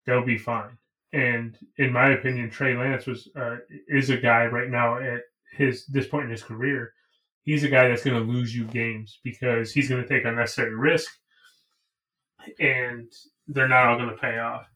they'll 0.06 0.26
be 0.26 0.38
fine. 0.38 0.78
And 1.14 1.58
in 1.78 1.94
my 1.94 2.12
opinion, 2.12 2.50
Trey 2.50 2.76
Lance 2.76 3.06
was 3.06 3.30
uh, 3.36 3.58
is 3.88 4.10
a 4.10 4.18
guy 4.18 4.46
right 4.46 4.70
now 4.70 4.98
at 4.98 5.22
his 5.54 5.86
this 5.88 6.08
point 6.08 6.26
in 6.26 6.32
his 6.32 6.44
career. 6.44 6.94
He's 7.44 7.64
a 7.64 7.70
guy 7.70 7.88
that's 7.88 8.04
going 8.04 8.18
to 8.22 8.32
lose 8.32 8.54
you 8.54 8.66
games 8.66 9.20
because 9.24 9.72
he's 9.72 9.88
going 9.88 10.02
to 10.02 10.08
take 10.08 10.26
unnecessary 10.26 10.76
risk, 10.76 11.10
and 12.60 13.10
they're 13.48 13.70
not 13.70 13.88
all 13.88 13.98
going 13.98 14.10
to 14.10 14.18
pay 14.18 14.38
off. 14.40 14.68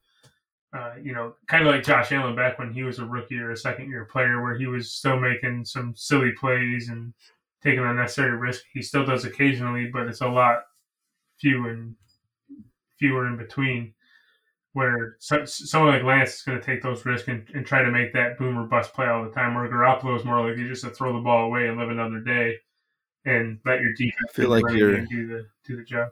Uh, 0.73 0.93
you 1.03 1.13
know, 1.13 1.36
kind 1.47 1.67
of 1.67 1.73
like 1.73 1.84
Josh 1.84 2.13
Allen 2.13 2.34
back 2.34 2.57
when 2.57 2.71
he 2.71 2.84
was 2.84 2.99
a 2.99 3.05
rookie 3.05 3.38
or 3.38 3.51
a 3.51 3.57
second 3.57 3.89
year 3.89 4.05
player, 4.05 4.41
where 4.41 4.57
he 4.57 4.67
was 4.67 4.93
still 4.93 5.19
making 5.19 5.65
some 5.65 5.93
silly 5.97 6.32
plays 6.39 6.88
and 6.88 7.13
taking 7.61 7.84
unnecessary 7.84 8.38
risk. 8.38 8.63
He 8.73 8.82
still 8.82 9.05
does 9.05 9.25
occasionally, 9.25 9.89
but 9.91 10.07
it's 10.07 10.21
a 10.21 10.27
lot 10.27 10.61
few 11.39 11.67
and 11.67 11.95
fewer 12.99 13.27
in 13.27 13.36
between. 13.36 13.93
Where 14.74 15.17
so, 15.19 15.43
someone 15.43 15.93
like 15.93 16.03
Lance 16.03 16.36
is 16.36 16.41
going 16.43 16.59
to 16.59 16.65
take 16.65 16.82
those 16.82 17.05
risks 17.05 17.28
and, 17.28 17.45
and 17.53 17.65
try 17.65 17.84
to 17.84 17.91
make 17.91 18.13
that 18.13 18.38
boom 18.38 18.57
or 18.57 18.67
bust 18.67 18.93
play 18.93 19.07
all 19.07 19.24
the 19.24 19.32
time. 19.32 19.53
Where 19.53 19.67
Garoppolo 19.67 20.17
is 20.17 20.24
more 20.24 20.47
likely 20.47 20.67
just 20.67 20.84
to 20.84 20.91
throw 20.91 21.13
the 21.13 21.19
ball 21.19 21.47
away 21.47 21.67
and 21.67 21.78
live 21.78 21.89
another 21.89 22.19
day 22.19 22.55
and 23.26 23.59
let 23.65 23.82
your 23.82 23.93
defense 23.93 24.15
I 24.30 24.34
feel 24.34 24.45
do 24.45 24.55
the 24.55 24.67
like 24.67 24.76
you're- 24.76 25.05
do 25.09 25.28
the 25.28 25.47
do 25.65 25.76
the 25.76 25.84
job. 25.84 26.09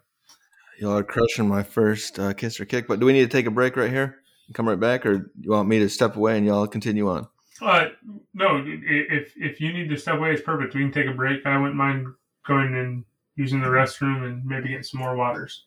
Y'all 0.80 0.98
are 0.98 1.04
crushing 1.04 1.48
my 1.48 1.62
first 1.64 2.20
uh, 2.20 2.32
kiss 2.34 2.60
or 2.60 2.66
kick, 2.66 2.88
but 2.88 3.00
do 3.02 3.06
we 3.06 3.12
need 3.12 3.30
to 3.30 3.38
take 3.38 3.46
a 3.46 3.52
break 3.52 3.76
right 3.76 3.90
here 3.90 4.22
and 4.48 4.56
come 4.56 4.68
right 4.68 4.80
back, 4.80 5.06
or 5.06 5.30
you 5.40 5.52
want 5.52 5.68
me 5.68 5.80
to 5.80 5.90
step 5.90 6.16
away 6.16 6.38
and 6.38 6.46
y'all 6.46 6.68
continue 6.68 7.10
on? 7.10 7.28
Uh, 7.62 7.88
no, 8.34 8.64
if 8.66 9.34
if 9.36 9.60
you 9.60 9.74
need 9.74 9.90
to 9.90 9.98
step 9.98 10.16
away, 10.16 10.32
it's 10.32 10.42
perfect. 10.42 10.74
We 10.76 10.82
can 10.82 10.92
take 10.92 11.08
a 11.08 11.14
break. 11.14 11.46
I 11.46 11.58
wouldn't 11.58 11.76
mind 11.76 12.08
going 12.48 12.76
and 12.76 13.04
using 13.36 13.60
the 13.62 13.68
restroom 13.68 14.26
and 14.26 14.46
maybe 14.46 14.70
getting 14.70 14.84
some 14.84 15.00
more 15.02 15.16
waters. 15.16 15.66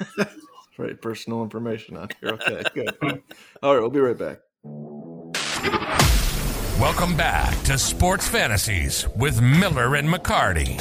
Very 0.76 0.94
personal 0.94 1.42
information 1.42 1.96
on 1.96 2.08
here. 2.20 2.30
Okay, 2.34 2.62
good. 2.74 3.22
All 3.62 3.74
right, 3.74 3.80
we'll 3.80 3.88
be 3.88 4.00
right 4.00 4.18
back. 4.18 4.40
Welcome 6.78 7.16
back 7.16 7.58
to 7.62 7.78
Sports 7.78 8.28
Fantasies 8.28 9.08
with 9.16 9.40
Miller 9.40 9.96
and 9.96 10.06
McCarty. 10.06 10.78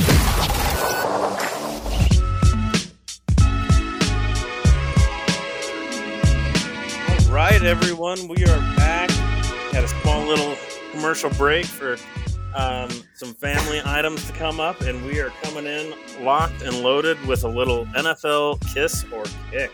All 7.28 7.34
right, 7.34 7.64
everyone, 7.64 8.28
we 8.28 8.44
are 8.44 8.60
back. 8.76 9.10
Had 9.72 9.86
a 9.86 9.88
small 9.88 10.26
little 10.26 10.58
commercial 10.92 11.30
break 11.32 11.66
for 11.66 11.96
um, 12.54 12.90
some 13.14 13.34
family 13.34 13.82
items 13.86 14.26
to 14.28 14.34
come 14.34 14.60
up, 14.60 14.82
and 14.82 15.06
we 15.06 15.20
are 15.20 15.30
coming 15.44 15.66
in 15.66 15.94
locked 16.24 16.62
and 16.62 16.82
loaded 16.82 17.24
with 17.26 17.46
a 17.46 17.50
little 17.50 17.86
NFL 17.88 18.62
kiss 18.74 19.06
or 19.14 19.24
kick. 19.52 19.72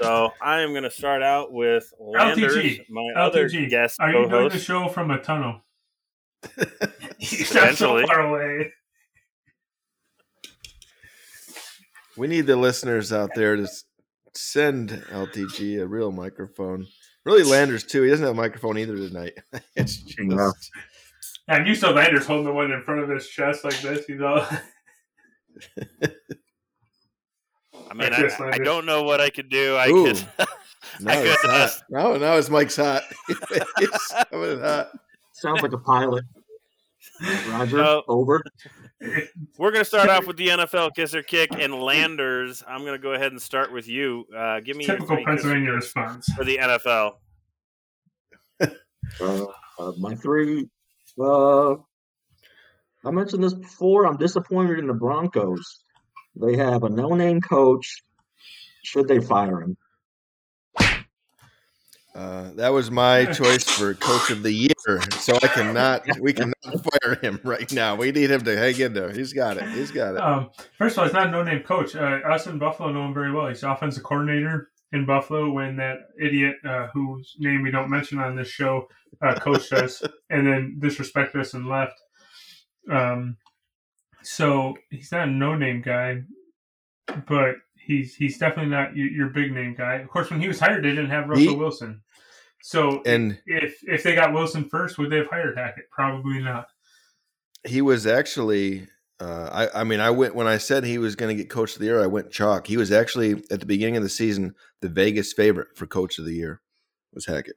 So 0.00 0.32
I 0.42 0.60
am 0.60 0.70
going 0.70 0.82
to 0.82 0.90
start 0.90 1.22
out 1.22 1.52
with 1.52 1.92
Landers, 1.98 2.54
LTG, 2.54 2.90
my 2.90 3.12
other 3.16 3.48
LTG, 3.48 3.70
guest 3.70 3.96
are 3.98 4.12
you 4.12 4.28
doing 4.28 4.48
the 4.50 4.58
show 4.58 4.88
from 4.88 5.10
a 5.10 5.18
tunnel? 5.18 5.62
you 7.18 7.26
sound 7.44 7.76
so 7.76 8.06
far 8.06 8.20
away. 8.20 8.72
We 12.16 12.26
need 12.26 12.46
the 12.46 12.56
listeners 12.56 13.12
out 13.12 13.30
there 13.34 13.56
to 13.56 13.66
send 14.34 14.90
LTG 14.90 15.80
a 15.80 15.86
real 15.86 16.12
microphone. 16.12 16.86
Really, 17.24 17.42
Landers 17.42 17.84
too. 17.84 18.02
He 18.02 18.10
doesn't 18.10 18.24
have 18.24 18.34
a 18.34 18.40
microphone 18.40 18.78
either 18.78 18.96
tonight. 18.96 19.32
it's 19.76 19.96
just 19.96 20.18
Yeah. 20.18 20.50
And 21.48 21.66
you 21.66 21.74
saw 21.74 21.90
Landers 21.90 22.26
holding 22.26 22.46
the 22.46 22.52
one 22.52 22.70
in 22.70 22.82
front 22.82 23.02
of 23.02 23.08
his 23.08 23.28
chest 23.28 23.64
like 23.64 23.80
this. 23.80 24.04
He's 24.06 24.20
all. 24.20 24.46
I 27.90 27.94
mean, 27.94 28.12
Chris 28.12 28.34
I, 28.34 28.36
I 28.44 28.48
Landers. 28.50 28.64
don't 28.66 28.86
know 28.86 29.02
what 29.02 29.20
I 29.20 29.30
could 29.30 29.48
do. 29.48 29.76
I 29.76 29.88
Ooh. 29.88 30.06
could. 30.06 30.26
now 31.00 31.12
I 31.12 31.22
could, 31.22 31.50
uh, 31.50 31.68
hot. 31.68 31.70
Now, 31.90 32.16
now 32.16 32.36
his 32.36 32.50
mic's 32.50 32.76
hot. 32.76 33.02
it's 33.28 34.14
coming 34.30 34.60
hot. 34.60 34.90
Sounds 35.32 35.62
like 35.62 35.72
a 35.72 35.78
pilot. 35.78 36.24
Roger, 37.48 37.76
No. 37.78 38.02
over. 38.08 38.42
We're 39.58 39.70
going 39.72 39.82
to 39.82 39.84
start 39.84 40.08
off 40.08 40.26
with 40.26 40.36
the 40.38 40.48
NFL 40.48 40.94
kiss 40.94 41.14
or 41.14 41.22
kick 41.22 41.50
and 41.52 41.74
Landers. 41.74 42.62
I'm 42.66 42.80
going 42.80 42.92
to 42.94 42.98
go 42.98 43.12
ahead 43.12 43.30
and 43.32 43.40
start 43.40 43.70
with 43.72 43.86
you. 43.88 44.24
Uh, 44.34 44.60
give 44.60 44.76
me 44.76 44.86
Typical 44.86 45.16
three 45.16 45.24
Pennsylvania 45.24 45.72
response. 45.72 46.26
for 46.34 46.44
the 46.44 46.56
NFL. 46.58 47.12
Uh, 48.60 49.44
uh, 49.78 49.92
my 49.98 50.14
three. 50.14 50.68
Uh, 51.20 51.72
I 53.04 53.10
mentioned 53.10 53.44
this 53.44 53.54
before. 53.54 54.06
I'm 54.06 54.16
disappointed 54.16 54.78
in 54.78 54.86
the 54.86 54.94
Broncos. 54.94 55.84
They 56.40 56.56
have 56.56 56.84
a 56.84 56.88
no-name 56.88 57.40
coach. 57.40 58.02
should 58.82 59.08
they 59.08 59.20
fire 59.20 59.62
him? 59.62 59.76
Uh, 62.14 62.50
that 62.54 62.72
was 62.72 62.90
my 62.90 63.26
choice 63.26 63.64
for 63.64 63.92
coach 63.92 64.30
of 64.30 64.42
the 64.42 64.50
year. 64.50 65.02
So 65.18 65.36
I 65.42 65.48
cannot, 65.48 66.02
we 66.18 66.32
cannot 66.32 66.54
fire 67.02 67.16
him 67.16 67.38
right 67.44 67.70
now. 67.72 67.94
We 67.94 68.10
need 68.10 68.30
him 68.30 68.42
to 68.44 68.56
hang 68.56 68.80
in 68.80 68.94
there. 68.94 69.12
He's 69.12 69.34
got 69.34 69.58
it. 69.58 69.68
He's 69.68 69.90
got 69.90 70.14
it. 70.14 70.20
Um, 70.20 70.48
first 70.78 70.94
of 70.94 71.00
all, 71.00 71.04
he's 71.04 71.12
not 71.12 71.26
a 71.26 71.30
no-name 71.30 71.62
coach. 71.62 71.94
Uh, 71.94 72.20
us 72.26 72.46
in 72.46 72.58
Buffalo 72.58 72.90
know 72.90 73.04
him 73.04 73.12
very 73.12 73.32
well. 73.32 73.48
He's 73.48 73.62
offensive 73.64 74.02
coordinator 74.02 74.70
in 74.92 75.04
Buffalo 75.04 75.50
when 75.50 75.76
that 75.76 76.08
idiot 76.18 76.56
uh, 76.66 76.86
whose 76.94 77.34
name 77.38 77.62
we 77.62 77.70
don't 77.70 77.90
mention 77.90 78.18
on 78.18 78.34
this 78.34 78.48
show 78.48 78.88
uh, 79.20 79.34
coached 79.34 79.74
us 79.74 80.02
and 80.30 80.46
then 80.46 80.78
disrespected 80.80 81.36
us 81.40 81.52
and 81.52 81.68
left. 81.68 82.00
Um, 82.90 83.36
so 84.26 84.76
he's 84.90 85.12
not 85.12 85.28
a 85.28 85.30
no-name 85.30 85.82
guy, 85.82 86.22
but 87.28 87.56
he's 87.78 88.14
he's 88.16 88.38
definitely 88.38 88.70
not 88.70 88.96
your, 88.96 89.06
your 89.08 89.28
big 89.28 89.52
name 89.52 89.74
guy. 89.76 89.94
Of 89.96 90.08
course, 90.08 90.30
when 90.30 90.40
he 90.40 90.48
was 90.48 90.58
hired, 90.60 90.84
they 90.84 90.90
didn't 90.90 91.10
have 91.10 91.28
Russell 91.28 91.52
He- 91.52 91.56
Wilson. 91.56 92.02
So 92.62 93.02
And 93.06 93.38
if 93.46 93.78
if 93.84 94.02
they 94.02 94.14
got 94.16 94.32
Wilson 94.32 94.68
first, 94.68 94.98
would 94.98 95.10
they 95.10 95.18
have 95.18 95.28
hired 95.28 95.56
Hackett? 95.56 95.88
Probably 95.90 96.42
not. 96.42 96.66
he 97.64 97.80
was 97.82 98.06
actually, 98.06 98.88
uh, 99.20 99.68
I, 99.74 99.80
I 99.80 99.84
mean, 99.84 100.00
I 100.00 100.10
went, 100.10 100.34
when 100.34 100.46
I 100.48 100.58
said 100.58 100.82
he 100.84 100.98
was 100.98 101.14
going 101.16 101.36
to 101.36 101.40
get 101.40 101.48
coach 101.50 101.74
of 101.74 101.78
the 101.80 101.84
year, 101.86 102.02
I 102.02 102.06
went 102.06 102.30
chalk. 102.32 102.66
He 102.66 102.76
was 102.76 102.90
actually, 102.92 103.42
at 103.50 103.60
the 103.60 103.66
beginning 103.66 103.96
of 103.96 104.02
the 104.02 104.08
season, 104.08 104.54
the 104.80 104.88
Vegas 104.88 105.32
favorite 105.32 105.68
for 105.76 105.86
coach 105.86 106.18
of 106.18 106.24
the 106.24 106.32
year 106.34 106.60
was 107.12 107.26
Hackett. 107.26 107.56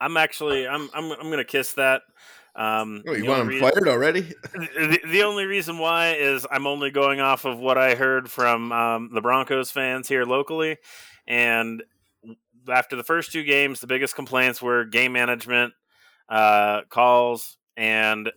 I'm 0.00 0.16
actually 0.16 0.66
I'm 0.66 0.90
I'm 0.94 1.12
I'm 1.12 1.30
gonna 1.30 1.44
kiss 1.44 1.72
that. 1.74 2.02
Um, 2.56 3.02
Oh, 3.06 3.12
you 3.14 3.24
want 3.26 3.40
only 3.40 3.56
him 3.56 3.62
rea- 3.64 3.70
fired 3.70 3.88
already? 3.88 4.20
the, 4.52 5.00
the 5.08 5.22
only 5.24 5.44
reason 5.44 5.78
why 5.78 6.12
is 6.14 6.46
I'm 6.50 6.66
only 6.66 6.90
going 6.90 7.20
off 7.20 7.44
of 7.44 7.58
what 7.58 7.76
I 7.78 7.94
heard 7.96 8.30
from 8.30 8.70
um, 8.70 9.10
the 9.12 9.20
Broncos 9.20 9.70
fans 9.70 10.06
here 10.08 10.24
locally, 10.24 10.76
and 11.26 11.82
after 12.68 12.96
the 12.96 13.02
first 13.04 13.32
two 13.32 13.42
games, 13.42 13.80
the 13.80 13.86
biggest 13.86 14.14
complaints 14.14 14.62
were 14.62 14.84
game 14.84 15.12
management, 15.12 15.74
uh, 16.28 16.82
calls, 16.88 17.56
and 17.76 18.30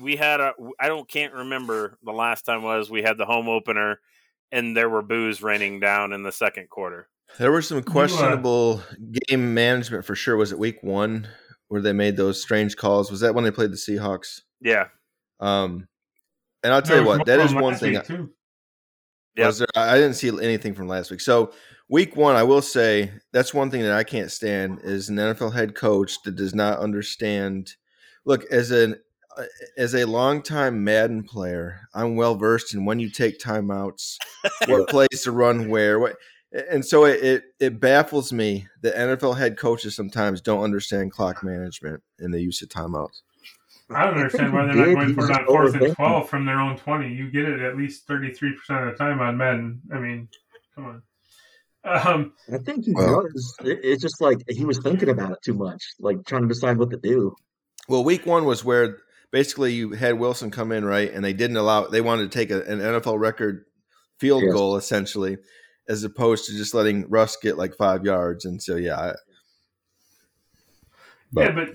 we 0.00 0.16
had 0.16 0.40
a 0.40 0.52
I 0.80 0.88
don't 0.88 1.08
can't 1.08 1.32
remember 1.32 1.98
the 2.02 2.12
last 2.12 2.42
time 2.44 2.62
was 2.62 2.90
we 2.90 3.02
had 3.02 3.18
the 3.18 3.24
home 3.26 3.48
opener, 3.48 4.00
and 4.50 4.76
there 4.76 4.88
were 4.88 5.02
boos 5.02 5.42
raining 5.42 5.78
down 5.80 6.12
in 6.12 6.22
the 6.24 6.32
second 6.32 6.68
quarter. 6.70 7.08
There 7.38 7.52
were 7.52 7.62
some 7.62 7.82
questionable 7.82 8.82
game 9.28 9.54
management 9.54 10.04
for 10.04 10.14
sure. 10.14 10.36
Was 10.36 10.52
it 10.52 10.58
week 10.58 10.82
one 10.82 11.28
where 11.72 11.80
they 11.80 11.94
made 11.94 12.18
those 12.18 12.40
strange 12.42 12.76
calls? 12.76 13.10
Was 13.10 13.20
that 13.20 13.34
when 13.34 13.44
they 13.44 13.50
played 13.50 13.72
the 13.72 13.76
Seahawks? 13.76 14.42
Yeah, 14.60 14.88
Um, 15.40 15.88
and 16.62 16.72
I'll 16.72 16.82
tell 16.82 16.98
you 16.98 17.02
There 17.02 17.08
was 17.10 17.18
what, 17.18 17.26
that 17.26 17.36
more 17.38 17.46
is 17.46 17.52
from 17.52 17.62
one 17.62 17.74
thing. 17.76 17.94
week, 17.94 18.04
too. 18.04 18.30
Yep. 19.36 19.54
There, 19.54 19.66
I 19.74 19.92
I 19.92 19.94
didn't 19.94 20.14
see 20.16 20.28
anything 20.28 20.74
from 20.74 20.86
last 20.86 21.10
week. 21.10 21.22
So 21.22 21.52
week 21.88 22.14
one, 22.14 22.36
I 22.36 22.42
will 22.42 22.60
say 22.60 23.10
that's 23.32 23.54
one 23.54 23.70
thing 23.70 23.80
that 23.80 23.92
I 23.92 24.04
can't 24.04 24.30
stand 24.30 24.80
is 24.84 25.08
an 25.08 25.16
NFL 25.16 25.54
head 25.54 25.74
coach 25.74 26.22
that 26.24 26.36
does 26.36 26.54
not 26.54 26.78
understand. 26.78 27.72
Look, 28.26 28.44
as 28.52 28.70
an 28.70 28.96
uh, 29.38 29.44
as 29.78 29.94
a 29.94 30.04
longtime 30.04 30.84
Madden 30.84 31.22
player, 31.22 31.80
I'm 31.94 32.16
well 32.16 32.34
versed 32.34 32.74
in 32.74 32.84
when 32.84 33.00
you 33.00 33.08
take 33.08 33.40
timeouts, 33.40 34.18
what 34.66 34.90
plays 34.90 35.22
to 35.22 35.32
run 35.32 35.70
where, 35.70 35.98
what, 35.98 36.16
and 36.70 36.84
so 36.84 37.04
it, 37.04 37.22
it 37.22 37.42
it 37.60 37.80
baffles 37.80 38.32
me 38.32 38.66
that 38.82 38.94
NFL 38.94 39.36
head 39.38 39.56
coaches 39.56 39.94
sometimes 39.96 40.40
don't 40.40 40.62
understand 40.62 41.12
clock 41.12 41.42
management 41.42 42.02
and 42.18 42.32
the 42.32 42.40
use 42.40 42.62
of 42.62 42.68
timeouts. 42.68 43.22
I 43.90 44.04
don't 44.06 44.14
understand 44.14 44.52
why 44.52 44.66
they're 44.66 44.74
not 44.74 44.84
going 44.94 45.14
for 45.14 45.24
it 45.24 45.28
was 45.28 45.30
on 45.30 45.46
fourth 45.46 45.74
and 45.74 45.94
twelve 45.96 46.28
from 46.28 46.46
their 46.46 46.60
own 46.60 46.76
twenty. 46.78 47.12
You 47.14 47.30
get 47.30 47.44
it 47.44 47.60
at 47.60 47.76
least 47.76 48.06
thirty 48.06 48.32
three 48.32 48.56
percent 48.56 48.86
of 48.88 48.92
the 48.92 48.98
time 49.04 49.20
on 49.20 49.36
Madden. 49.36 49.80
I 49.92 49.98
mean, 49.98 50.28
come 50.74 50.84
on. 50.86 51.02
Um, 51.84 52.32
I 52.52 52.58
think 52.58 52.84
he 52.84 52.92
Well- 52.94 53.22
does. 53.22 53.56
It, 53.64 53.80
it's 53.82 54.02
just 54.02 54.20
like 54.20 54.38
he 54.48 54.64
was 54.64 54.78
thinking 54.78 55.08
about 55.08 55.32
it 55.32 55.38
too 55.44 55.54
much, 55.54 55.82
like 55.98 56.24
trying 56.26 56.42
to 56.42 56.48
decide 56.48 56.78
what 56.78 56.90
to 56.90 56.96
do. 56.96 57.34
Well, 57.88 58.04
week 58.04 58.24
one 58.24 58.44
was 58.44 58.64
where 58.64 58.98
basically 59.32 59.72
you 59.74 59.90
had 59.92 60.18
Wilson 60.18 60.50
come 60.50 60.70
in 60.70 60.84
right, 60.84 61.12
and 61.12 61.24
they 61.24 61.32
didn't 61.32 61.56
allow. 61.56 61.88
They 61.88 62.00
wanted 62.00 62.30
to 62.30 62.38
take 62.38 62.50
a, 62.50 62.62
an 62.62 62.78
NFL 62.78 63.18
record 63.18 63.64
field 64.20 64.44
Yes. 64.44 64.52
goal 64.54 64.76
essentially, 64.76 65.36
as 65.92 66.04
opposed 66.04 66.46
to 66.46 66.52
just 66.56 66.72
letting 66.72 67.06
Russ 67.10 67.36
get 67.36 67.58
like 67.58 67.74
five 67.76 68.04
yards. 68.04 68.46
And 68.46 68.62
so 68.62 68.76
yeah, 68.76 68.96
I, 68.98 69.14
yeah, 71.34 71.52
but 71.52 71.68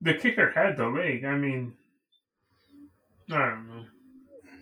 the 0.00 0.14
kicker 0.14 0.50
had 0.50 0.76
the 0.78 0.86
leg. 0.86 1.24
I 1.24 1.36
mean, 1.36 1.74
I 3.30 3.38
don't 3.38 3.68
know. 3.68 3.84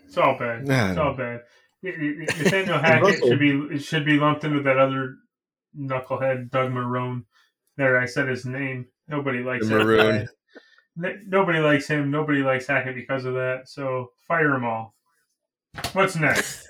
It's 0.06 0.18
all 0.18 0.36
bad. 0.38 0.66
Nah, 0.66 0.88
It's 0.90 0.98
all 0.98 1.14
bad. 1.14 1.42
Nathaniel 1.82 2.78
Hackett 2.82 3.18
should 3.24 3.38
be 3.38 3.50
it 3.72 3.80
should 3.82 4.04
be 4.04 4.18
lumped 4.18 4.44
into 4.44 4.62
that 4.62 4.78
other 4.78 5.16
knucklehead, 5.78 6.50
Doug 6.50 6.72
Marrone. 6.72 7.24
There, 7.76 7.98
I 7.98 8.06
said 8.06 8.28
his 8.28 8.44
name. 8.44 8.86
Nobody 9.08 9.40
likes 9.42 9.68
The 9.68 9.74
that 9.78 9.84
Maroon. 9.84 10.28
N- 11.04 11.24
Nobody 11.28 11.58
likes 11.58 11.86
him. 11.88 12.10
Nobody 12.10 12.42
likes 12.42 12.66
Hackett 12.66 12.94
because 12.94 13.24
of 13.24 13.34
that. 13.34 13.62
So 13.68 14.12
fire 14.26 14.50
them 14.50 14.64
all. 14.64 14.94
What's 15.92 16.16
next? 16.16 16.68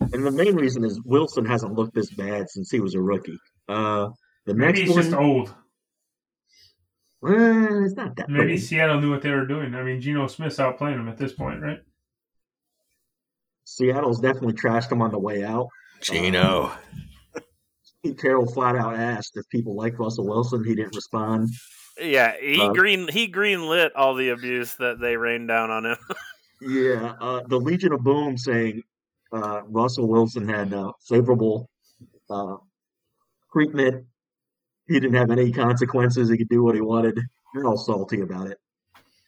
And 0.00 0.24
the 0.26 0.30
main 0.30 0.54
reason 0.56 0.84
is 0.84 1.00
Wilson 1.04 1.44
hasn't 1.44 1.74
looked 1.74 1.94
this 1.94 2.10
bad 2.10 2.48
since 2.50 2.70
he 2.70 2.80
was 2.80 2.94
a 2.94 3.00
rookie. 3.00 3.38
Uh, 3.68 4.08
the 4.46 4.54
next 4.54 4.78
Maybe 4.78 4.80
he's 4.86 4.90
one, 4.94 5.02
just 5.02 5.14
old. 5.16 5.54
well, 7.22 7.84
it's 7.84 7.94
not 7.94 8.16
that 8.16 8.28
Maybe 8.28 8.52
old. 8.52 8.60
Seattle 8.60 9.00
knew 9.00 9.10
what 9.10 9.22
they 9.22 9.30
were 9.30 9.46
doing. 9.46 9.74
I 9.74 9.82
mean, 9.82 10.00
Geno 10.00 10.26
Smith's 10.26 10.56
outplaying 10.56 10.94
him 11.00 11.08
at 11.08 11.18
this 11.18 11.32
point, 11.32 11.60
right? 11.62 11.78
Seattle's 13.64 14.20
definitely 14.20 14.54
trashed 14.54 14.90
him 14.90 15.02
on 15.02 15.12
the 15.12 15.18
way 15.18 15.44
out. 15.44 15.68
Geno. 16.00 16.72
Pete 18.02 18.18
Carroll 18.18 18.50
flat 18.50 18.74
out 18.76 18.94
asked 18.96 19.32
if 19.36 19.46
people 19.50 19.76
like 19.76 19.98
Russell 19.98 20.26
Wilson. 20.26 20.64
He 20.64 20.74
didn't 20.74 20.96
respond. 20.96 21.50
yeah. 22.00 22.32
He 22.40 22.60
Uh, 22.60 22.72
green 22.72 23.06
he 23.08 23.26
green 23.26 23.68
lit 23.68 23.94
all 23.94 24.14
the 24.14 24.30
abuse 24.30 24.74
that 24.76 24.98
they 25.00 25.16
rained 25.16 25.48
down 25.48 25.70
on 25.70 25.86
him. 25.86 25.96
Yeah, 26.62 27.14
uh, 27.22 27.40
the 27.48 27.56
Legion 27.58 27.94
of 27.94 28.02
Boom 28.04 28.36
saying 28.36 28.82
uh, 29.32 29.62
Russell 29.66 30.08
Wilson 30.08 30.48
had 30.48 30.72
uh, 30.72 30.92
favorable 31.08 31.68
uh, 32.28 32.56
treatment. 33.52 34.06
He 34.86 34.94
didn't 34.94 35.14
have 35.14 35.30
any 35.30 35.52
consequences. 35.52 36.30
He 36.30 36.36
could 36.36 36.48
do 36.48 36.62
what 36.62 36.74
he 36.74 36.80
wanted. 36.80 37.18
They're 37.54 37.66
all 37.66 37.76
salty 37.76 38.20
about 38.20 38.48
it. 38.48 38.58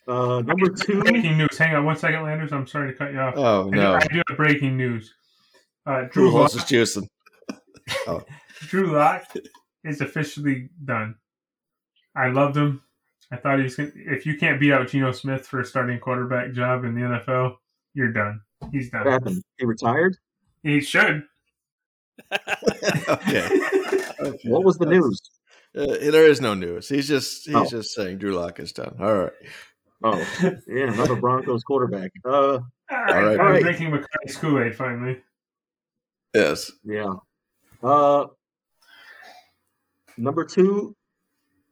Uh, 0.09 0.43
number 0.45 0.69
two, 0.69 1.01
Breaking 1.01 1.39
news. 1.39 1.57
Hang 1.57 1.77
on 1.77 1.85
one 1.85 1.97
second, 1.97 2.25
Landers. 2.25 2.53
I'm 2.53 2.67
sorry 2.67 2.93
to 2.93 2.99
cut 2.99 3.13
you 3.13 3.21
off. 3.21 3.35
Oh 3.37 3.69
I 3.73 3.77
no, 3.77 3.95
I 3.95 4.01
do 4.01 4.21
have 4.29 4.37
breaking 4.37 4.77
news. 4.77 5.15
Uh, 5.87 6.05
Drew 6.11 6.31
who 6.31 6.39
Lock, 6.39 6.55
else 6.55 6.57
is 6.57 6.63
juicing? 6.63 7.09
Drew 8.67 8.97
Lock 8.97 9.25
is 9.85 10.01
officially 10.01 10.71
done. 10.85 11.15
I 12.17 12.29
loved 12.29 12.57
him. 12.57 12.83
I 13.31 13.37
thought 13.37 13.59
he 13.59 13.65
was. 13.65 13.77
Gonna, 13.77 13.93
if 13.95 14.27
you 14.27 14.37
can't 14.37 14.61
beat 14.61 14.73
out 14.73 14.89
Geno 14.89 15.13
Smith 15.13 15.47
for 15.47 15.61
a 15.61 15.65
starting 15.65 15.99
quarterback 16.01 16.53
job 16.53 16.85
in 16.85 16.95
the 16.95 17.01
NFL, 17.01 17.57
you're 17.95 18.13
done. 18.13 18.41
He's 18.71 18.91
what 18.93 19.05
done. 19.05 19.13
happened? 19.13 19.43
He 19.59 19.65
retired. 19.67 20.17
He 20.63 20.81
should. 20.81 21.25
okay. 22.33 23.49
okay. 24.21 24.39
What 24.49 24.65
was 24.65 24.79
the 24.79 24.87
news? 24.87 25.21
Uh, 25.77 25.87
there 26.11 26.27
is 26.27 26.41
no 26.41 26.55
news. 26.55 26.89
He's 26.89 27.09
just 27.09 27.47
he's 27.47 27.55
Oh. 27.55 27.65
just 27.67 27.93
saying 27.95 28.19
Drew 28.19 28.35
Lock 28.35 28.61
is 28.61 28.73
done. 28.73 28.95
All 29.01 29.15
right. 29.15 29.33
Oh, 30.05 30.19
yeah, 30.69 30.93
another 30.93 31.17
Broncos 31.17 31.63
quarterback. 31.65 32.11
Uh, 32.25 32.31
All 32.31 32.61
right, 32.91 33.25
right. 33.25 33.41
I'm 33.41 33.47
Right. 33.47 33.63
drinking 33.63 33.91
McCarthy's 33.91 34.37
Kool 34.37 34.61
Aid 34.63 34.75
finally. 34.77 35.21
Yes. 36.35 36.71
yeah. 36.85 37.15
Uh, 37.83 38.27
number 40.17 40.45
two, 40.45 40.95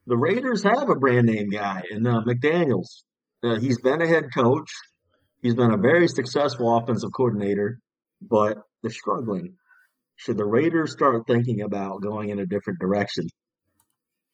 the 0.07 0.17
Raiders 0.17 0.63
have 0.63 0.89
a 0.89 0.95
brand 0.97 1.27
name 1.27 1.51
guy 1.51 1.83
in 1.91 2.07
uh, 2.07 2.23
McDaniels. 2.23 3.03
Uh, 3.43 3.57
he's 3.59 3.81
been 3.81 4.01
a 4.03 4.07
head 4.07 4.29
coach. 4.35 4.71
He's 5.43 5.55
been 5.55 5.73
a 5.73 5.77
very 5.77 6.09
successful 6.09 6.77
offensive 6.77 7.11
coordinator, 7.17 7.81
but 8.21 8.59
they're 8.83 8.91
struggling. 8.91 9.57
Should 10.17 10.37
the 10.37 10.45
Raiders 10.45 10.93
start 10.93 11.27
thinking 11.27 11.63
about 11.63 12.03
going 12.03 12.29
in 12.29 12.39
a 12.39 12.47
different 12.47 12.79
direction? 12.79 13.27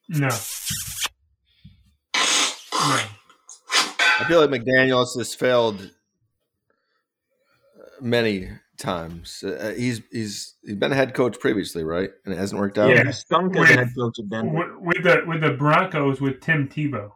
No. 0.09 0.29
No. 0.29 0.37
I 4.19 4.25
feel 4.27 4.45
like 4.45 4.51
McDaniels 4.51 5.17
has 5.19 5.35
failed 5.35 5.91
many 8.01 8.49
times. 8.79 9.43
Uh, 9.43 9.75
he's 9.77 10.03
he's 10.11 10.55
he's 10.63 10.77
been 10.77 10.93
a 10.93 10.95
head 10.95 11.15
coach 11.15 11.39
previously, 11.39 11.85
right? 11.85 12.11
And 12.25 12.35
it 12.35 12.39
hasn't 12.39 12.61
worked 12.61 12.79
out. 12.79 12.91
Yeah. 12.91 13.05
He 13.05 13.13
stunk 13.13 13.57
as 13.57 13.71
a 13.71 13.75
head 13.75 13.89
coach 13.97 14.19
at 14.19 14.29
Denver. 14.29 14.79
With, 14.81 14.97
with 14.97 15.05
the 15.05 15.23
with 15.27 15.41
the 15.41 15.51
Broncos 15.51 16.21
with 16.21 16.41
Tim 16.41 16.69
Tebow, 16.69 17.11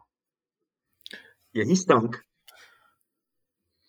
Yeah, 1.53 1.65
he 1.65 1.75
stunk. 1.75 2.17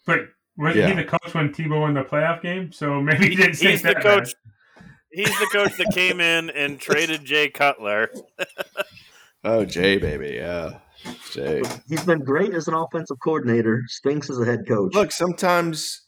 But 0.07 0.21
wasn't 0.57 0.89
he 0.89 0.95
the 0.95 1.05
coach 1.05 1.35
when 1.35 1.51
Tebow 1.53 1.81
won 1.81 1.95
the 1.95 2.03
playoff 2.03 2.43
game? 2.43 2.73
So 2.73 3.01
maybe 3.01 3.31
he 3.31 3.37
didn't 3.37 3.55
stink 3.55 3.73
He's 3.73 3.83
the 3.83 3.95
coach. 3.95 4.35
bad. 4.77 4.85
He's 5.13 5.39
the 5.39 5.49
coach 5.53 5.77
that 5.77 5.93
came 5.95 6.21
in 6.21 6.49
and 6.51 6.79
traded 6.81 7.25
Jay 7.25 7.49
Cutler. 7.49 8.11
Oh, 9.45 9.65
Jay, 9.65 9.97
baby, 9.99 10.35
yeah, 10.37 10.79
Jay. 11.33 11.63
He's 11.89 12.05
been 12.05 12.21
great 12.21 12.55
as 12.55 12.69
an 12.69 12.75
offensive 12.75 13.17
coordinator, 13.19 13.83
stinks 13.89 14.31
as 14.31 14.39
a 14.39 14.45
head 14.45 14.69
coach. 14.69 14.95
Look, 14.95 15.11
sometimes 15.11 16.03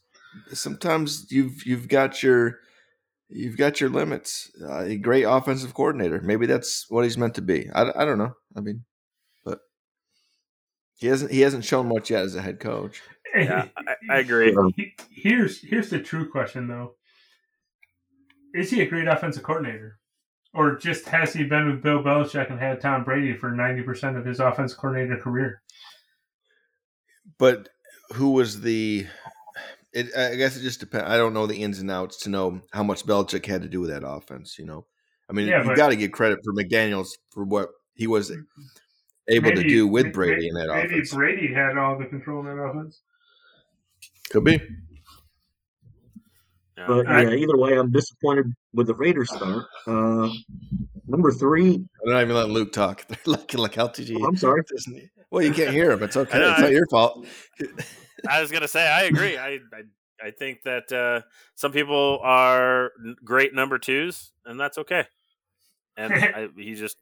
sometimes 0.53 1.27
you've 1.33 1.67
you've 1.67 1.89
got 1.89 2.23
your 2.23 2.61
you've 3.29 3.57
got 3.57 3.81
your 3.81 3.91
limits. 3.91 4.53
Uh, 4.63 4.85
a 4.85 4.97
great 4.97 5.25
offensive 5.25 5.75
coordinator. 5.75 6.21
Maybe 6.21 6.47
that's 6.47 6.87
what 6.89 7.03
he's 7.03 7.19
meant 7.19 7.35
to 7.35 7.43
be. 7.43 7.69
I, 7.75 7.91
I 7.97 8.05
don't 8.05 8.19
know. 8.19 8.35
I 8.57 8.61
mean, 8.61 8.85
but 9.45 9.59
he 10.97 11.09
hasn't 11.09 11.33
he 11.33 11.41
hasn't 11.41 11.65
shown 11.65 11.89
much 11.89 12.11
yet 12.11 12.23
as 12.23 12.37
a 12.37 12.43
head 12.43 12.61
coach. 12.61 13.03
Yeah, 13.35 13.67
I, 13.77 13.95
I 14.11 14.19
agree. 14.19 14.55
Um, 14.55 14.73
here's 15.11 15.61
here's 15.61 15.91
the 15.91 16.01
true 16.01 16.31
question 16.31 16.69
though: 16.69 16.95
Is 18.55 18.71
he 18.71 18.81
a 18.83 18.87
great 18.89 19.09
offensive 19.09 19.43
coordinator, 19.43 19.99
or 20.53 20.77
just 20.77 21.07
has 21.09 21.33
he 21.33 21.45
been 21.45 21.67
with 21.71 21.83
Bill 21.83 22.03
Belichick 22.03 22.51
and 22.51 22.61
had 22.61 22.81
Tom 22.81 23.05
Brady 23.05 23.35
for 23.37 23.51
ninety 23.51 23.83
percent 23.83 24.17
of 24.17 24.25
his 24.25 24.41
offensive 24.41 24.79
coordinator 24.79 25.17
career? 25.21 25.63
But 27.39 27.69
who 28.13 28.31
was 28.31 28.61
the? 28.61 29.07
It, 29.93 30.09
I 30.17 30.35
guess 30.35 30.57
it 30.57 30.63
just 30.63 30.81
depends. 30.81 31.09
I 31.09 31.17
don't 31.17 31.35
know 31.35 31.47
the 31.47 31.63
ins 31.63 31.79
and 31.79 31.91
outs 31.91 32.19
to 32.23 32.29
know 32.29 32.61
how 32.73 32.83
much 32.83 33.07
Belichick 33.07 33.47
had 33.47 33.63
to 33.63 33.69
do 33.69 33.81
with 33.81 33.91
that 33.91 34.07
offense. 34.07 34.59
You 34.59 34.67
know, 34.67 34.87
I 35.31 35.33
mean, 35.33 35.47
Yeah, 35.49 35.63
you 35.63 35.69
but- 35.69 35.77
got 35.77 35.89
to 35.91 35.97
give 35.97 36.13
credit 36.13 36.41
for 36.45 36.53
McDaniels 36.53 37.09
for 37.31 37.45
what 37.45 37.71
he 37.95 38.07
was 38.09 38.33
able 39.29 39.53
to 39.53 39.63
do 39.63 39.87
with 39.87 40.07
may- 40.07 40.13
Brady 40.13 40.49
in 40.49 40.55
that 40.55 40.67
maybe 40.69 40.95
offense. 40.95 41.15
Brady 41.15 41.53
had 41.55 41.79
all 41.79 41.97
the 41.99 42.07
control 42.07 42.41
in 42.41 42.47
that 42.47 42.61
offense. 42.63 43.01
Could 44.35 44.43
be. 44.43 44.61
Yeah. 46.77 46.87
But 46.89 47.07
I- 47.07 47.23
yeah, 47.23 47.31
either 47.37 47.57
way, 47.57 47.79
I'm 47.79 47.93
disappointed 47.93 48.47
with 48.73 48.89
the 48.89 48.95
Raiders 48.97 49.31
start. 49.33 49.67
Uh, 49.87 50.29
number 51.07 51.31
three, 51.31 51.75
I'm 51.77 52.13
not 52.13 52.23
even 52.23 52.35
letting 52.35 52.53
Luke 52.53 52.73
talk. 52.73 53.07
like 53.27 53.55
like 53.55 53.75
LTG. 53.75 54.27
I'm 54.27 54.37
sorry. 54.37 54.63
Well, 55.31 55.43
you 55.43 55.53
can't 55.53 55.71
hear 55.73 55.91
him. 55.91 56.03
It's 56.05 56.17
okay. 56.17 56.37
I 56.37 56.41
know, 56.41 56.51
it's 56.51 56.61
not 56.61 56.71
your 56.71 56.87
fault. 56.89 57.27
I 58.29 58.41
was 58.41 58.53
gonna 58.53 58.69
say 58.69 58.87
I 58.87 59.05
agree. 59.05 59.37
I 59.37 59.59
I, 59.73 60.27
I 60.27 60.31
think 60.31 60.63
that 60.65 60.93
uh, 60.93 61.27
some 61.57 61.73
people 61.73 62.21
are 62.23 62.91
great 63.25 63.53
number 63.53 63.79
twos, 63.79 64.31
and 64.45 64.61
that's 64.61 64.79
okay. 64.79 65.07
And 65.97 66.13
I, 66.13 66.49
he 66.57 66.75
just 66.75 66.97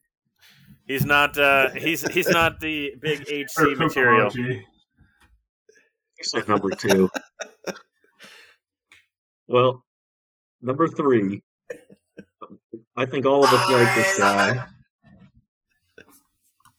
he's 0.86 1.04
not 1.04 1.36
uh, 1.36 1.70
he's 1.70 2.06
he's 2.12 2.28
not 2.28 2.60
the 2.60 2.94
big 3.00 3.20
HC 3.28 3.76
material. 3.78 4.30
Kokomoji. 6.22 6.48
Number 6.48 6.70
two. 6.70 7.10
well, 9.48 9.84
number 10.60 10.88
three, 10.88 11.42
I 12.96 13.06
think 13.06 13.26
all 13.26 13.44
of 13.44 13.52
us 13.52 13.70
like 13.70 13.94
this 13.94 14.18
guy. 14.18 14.66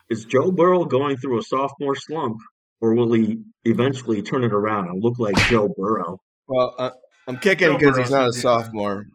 Is 0.10 0.26
Joe 0.26 0.52
Burrow 0.52 0.86
going 0.86 1.18
through 1.18 1.39
a 1.39 1.41
sophomore 1.41 1.96
slump, 1.96 2.38
or 2.82 2.94
will 2.94 3.14
he 3.14 3.39
eventually 3.64 4.22
turn 4.22 4.44
it 4.44 4.54
around 4.54 4.89
and 4.89 5.02
look 5.02 5.18
like 5.18 5.36
Joe 5.50 5.74
Burrow? 5.76 6.20
Well, 6.48 6.76
uh, 6.78 6.91
I'm 7.28 7.38
kicking 7.38 7.76
because 7.78 7.98
he's 7.98 8.12
not 8.12 8.18
a 8.18 8.32
gonna 8.32 8.32
be 8.32 8.41
fine. 8.41 8.41
sophomore. 8.41 9.06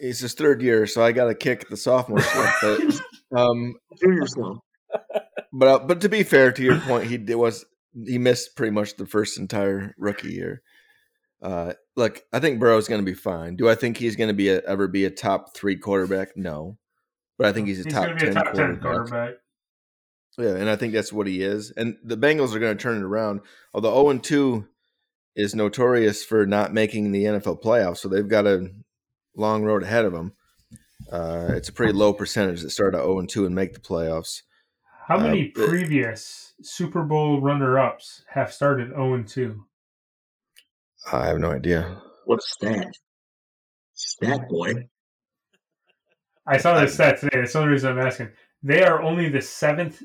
He's 0.00 0.20
his 0.20 0.34
third 0.34 0.62
year, 0.62 0.86
so 0.86 1.02
I 1.02 1.12
got 1.12 1.26
to 1.26 1.34
kick 1.34 1.68
the 1.68 1.76
sophomore 1.76 2.20
slump. 2.20 2.50
But, 2.60 3.00
um, 3.40 3.74
Junior 4.00 4.26
slump. 4.26 4.60
but 5.52 5.68
uh, 5.68 5.78
but 5.80 6.00
to 6.02 6.08
be 6.08 6.22
fair 6.22 6.52
to 6.52 6.62
your 6.62 6.78
point, 6.80 7.06
he 7.08 7.16
did, 7.16 7.36
was 7.36 7.64
he 8.06 8.18
missed 8.18 8.56
pretty 8.56 8.72
much 8.72 8.96
the 8.96 9.06
first 9.06 9.38
entire 9.38 9.94
rookie 9.98 10.32
year. 10.32 10.62
Uh, 11.42 11.74
look, 11.96 12.22
I 12.32 12.40
think 12.40 12.58
Burrow's 12.58 12.88
going 12.88 13.00
to 13.00 13.10
be 13.10 13.14
fine. 13.14 13.56
Do 13.56 13.68
I 13.68 13.74
think 13.74 13.96
he's 13.98 14.16
going 14.16 14.28
to 14.28 14.34
be 14.34 14.48
a, 14.48 14.60
ever 14.62 14.88
be 14.88 15.04
a 15.04 15.10
top 15.10 15.54
three 15.54 15.76
quarterback? 15.76 16.36
No, 16.36 16.78
but 17.36 17.46
I 17.46 17.52
think 17.52 17.68
he's 17.68 17.80
a 17.80 17.84
He's 17.84 17.92
top 17.92 18.06
be 18.06 18.14
ten 18.14 18.28
a 18.30 18.34
top 18.34 18.44
quarterback. 18.54 18.80
quarterback. 18.82 19.34
Yeah, 20.38 20.56
and 20.56 20.68
I 20.68 20.74
think 20.76 20.92
that's 20.92 21.12
what 21.12 21.26
he 21.28 21.42
is. 21.42 21.70
And 21.72 21.96
the 22.02 22.16
Bengals 22.16 22.54
are 22.54 22.58
going 22.58 22.76
to 22.76 22.82
turn 22.82 22.96
it 22.96 23.04
around. 23.04 23.40
Although 23.72 23.94
0 23.94 24.08
and 24.10 24.24
2 24.24 24.66
is 25.36 25.54
notorious 25.54 26.24
for 26.24 26.44
not 26.44 26.72
making 26.72 27.12
the 27.12 27.24
NFL 27.24 27.62
playoffs, 27.62 27.98
so 27.98 28.08
they've 28.08 28.26
got 28.26 28.46
a 28.46 28.68
long 29.36 29.62
road 29.64 29.82
ahead 29.84 30.04
of 30.04 30.12
them. 30.12 30.32
Uh, 31.12 31.50
it's 31.50 31.68
a 31.68 31.72
pretty 31.72 31.92
low 31.92 32.12
percentage 32.12 32.62
that 32.62 32.70
start 32.70 32.94
at 32.94 33.02
0 33.02 33.20
and 33.20 33.28
2 33.28 33.46
and 33.46 33.54
make 33.54 33.74
the 33.74 33.80
playoffs. 33.80 34.42
How 35.06 35.18
Uh, 35.18 35.22
many 35.24 35.48
but- 35.54 35.68
previous 35.68 36.54
Super 36.62 37.02
Bowl 37.02 37.40
runner-ups 37.40 38.24
have 38.28 38.52
started 38.52 38.88
zero 38.90 39.14
and 39.14 39.28
two? 39.28 39.66
I 41.12 41.26
have 41.26 41.38
no 41.38 41.52
idea. 41.52 42.00
What's 42.24 42.56
that? 42.60 42.94
stat. 43.92 44.38
Stat 44.38 44.48
boy. 44.48 44.88
I 46.46 46.56
saw 46.58 46.80
this 46.80 46.94
stat 46.94 47.20
today. 47.20 47.40
That's 47.40 47.52
the 47.52 47.58
only 47.60 47.72
reason 47.72 47.90
I'm 47.98 48.06
asking. 48.06 48.30
They 48.62 48.82
are 48.82 49.02
only 49.02 49.28
the 49.28 49.42
seventh 49.42 50.02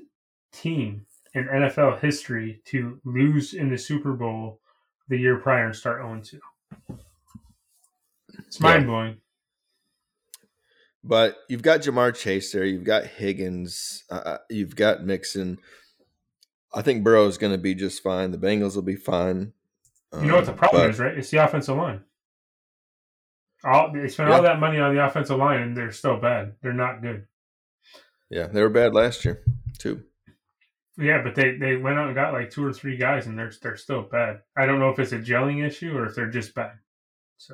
team 0.51 1.05
in 1.33 1.45
NFL 1.47 1.99
history 2.01 2.61
to 2.65 2.99
lose 3.05 3.53
in 3.53 3.69
the 3.69 3.77
Super 3.77 4.13
Bowl 4.13 4.59
the 5.07 5.17
year 5.17 5.37
prior 5.37 5.65
and 5.65 5.75
start 5.75 6.01
0 6.01 6.21
2. 6.21 6.99
It's 8.39 8.59
mind 8.59 8.85
blowing. 8.85 9.21
But 11.03 11.37
you've 11.47 11.61
got 11.61 11.81
Ja'Marr 11.81 12.13
Chase 12.15 12.51
there. 12.51 12.65
You've 12.65 12.83
got 12.83 13.05
Higgins. 13.05 14.03
Uh, 14.09 14.37
you've 14.49 14.75
got 14.75 15.03
Mixon. 15.03 15.57
I 16.73 16.81
think 16.81 17.03
Burrow 17.03 17.25
is 17.27 17.37
going 17.37 17.53
to 17.53 17.57
be 17.57 17.73
just 17.73 18.03
fine. 18.03 18.31
The 18.31 18.37
Bengals 18.37 18.75
will 18.75 18.81
be 18.83 18.95
fine. 18.97 19.53
You 20.13 20.27
know 20.27 20.35
what 20.35 20.45
the 20.45 20.51
Um, 20.51 20.57
problem 20.57 20.81
but- 20.83 20.89
is, 20.89 20.99
right? 20.99 21.17
It's 21.17 21.29
the 21.29 21.37
offensive 21.37 21.77
line. 21.77 22.01
All 23.63 23.91
they 23.91 24.07
spent 24.07 24.29
all 24.29 24.41
that 24.41 24.59
money 24.59 24.79
on 24.79 24.95
the 24.95 25.05
offensive 25.05 25.37
line, 25.37 25.61
and 25.61 25.75
they're 25.77 25.91
still 25.91 26.17
bad. 26.17 26.55
They're 26.61 26.71
not 26.71 27.01
good. 27.01 27.27
Yeah, 28.29 28.47
they 28.47 28.61
were 28.61 28.69
bad 28.69 28.93
last 28.93 29.25
year 29.25 29.43
too. 29.77 30.03
Yeah, 30.97 31.21
but 31.23 31.35
they, 31.35 31.57
they 31.57 31.75
went 31.75 31.97
out 31.99 32.07
and 32.07 32.15
got 32.15 32.31
like 32.33 32.51
two 32.51 32.65
or 32.65 32.71
three 32.71 32.95
guys, 32.95 33.27
and 33.27 33.37
they're 33.37 33.51
they're 33.61 33.75
still 33.75 34.03
bad. 34.03 34.41
I 34.55 34.65
don't 34.65 34.79
know 34.79 34.89
if 34.91 34.99
it's 34.99 35.11
a 35.11 35.19
gelling 35.19 35.65
issue 35.65 35.91
or 35.97 36.05
if 36.05 36.15
they're 36.15 36.29
just 36.29 36.55
bad. 36.55 36.71
So 37.37 37.53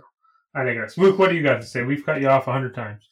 I 0.53 0.63
think 0.63 0.79
that's 0.79 0.97
Luke. 0.97 1.17
What 1.17 1.29
do 1.31 1.35
you 1.37 1.43
got 1.43 1.61
to 1.61 1.67
say? 1.67 1.81
We've 1.83 2.05
cut 2.05 2.21
you 2.21 2.27
off 2.27 2.47
a 2.47 2.51
hundred 2.51 2.75
times. 2.75 3.09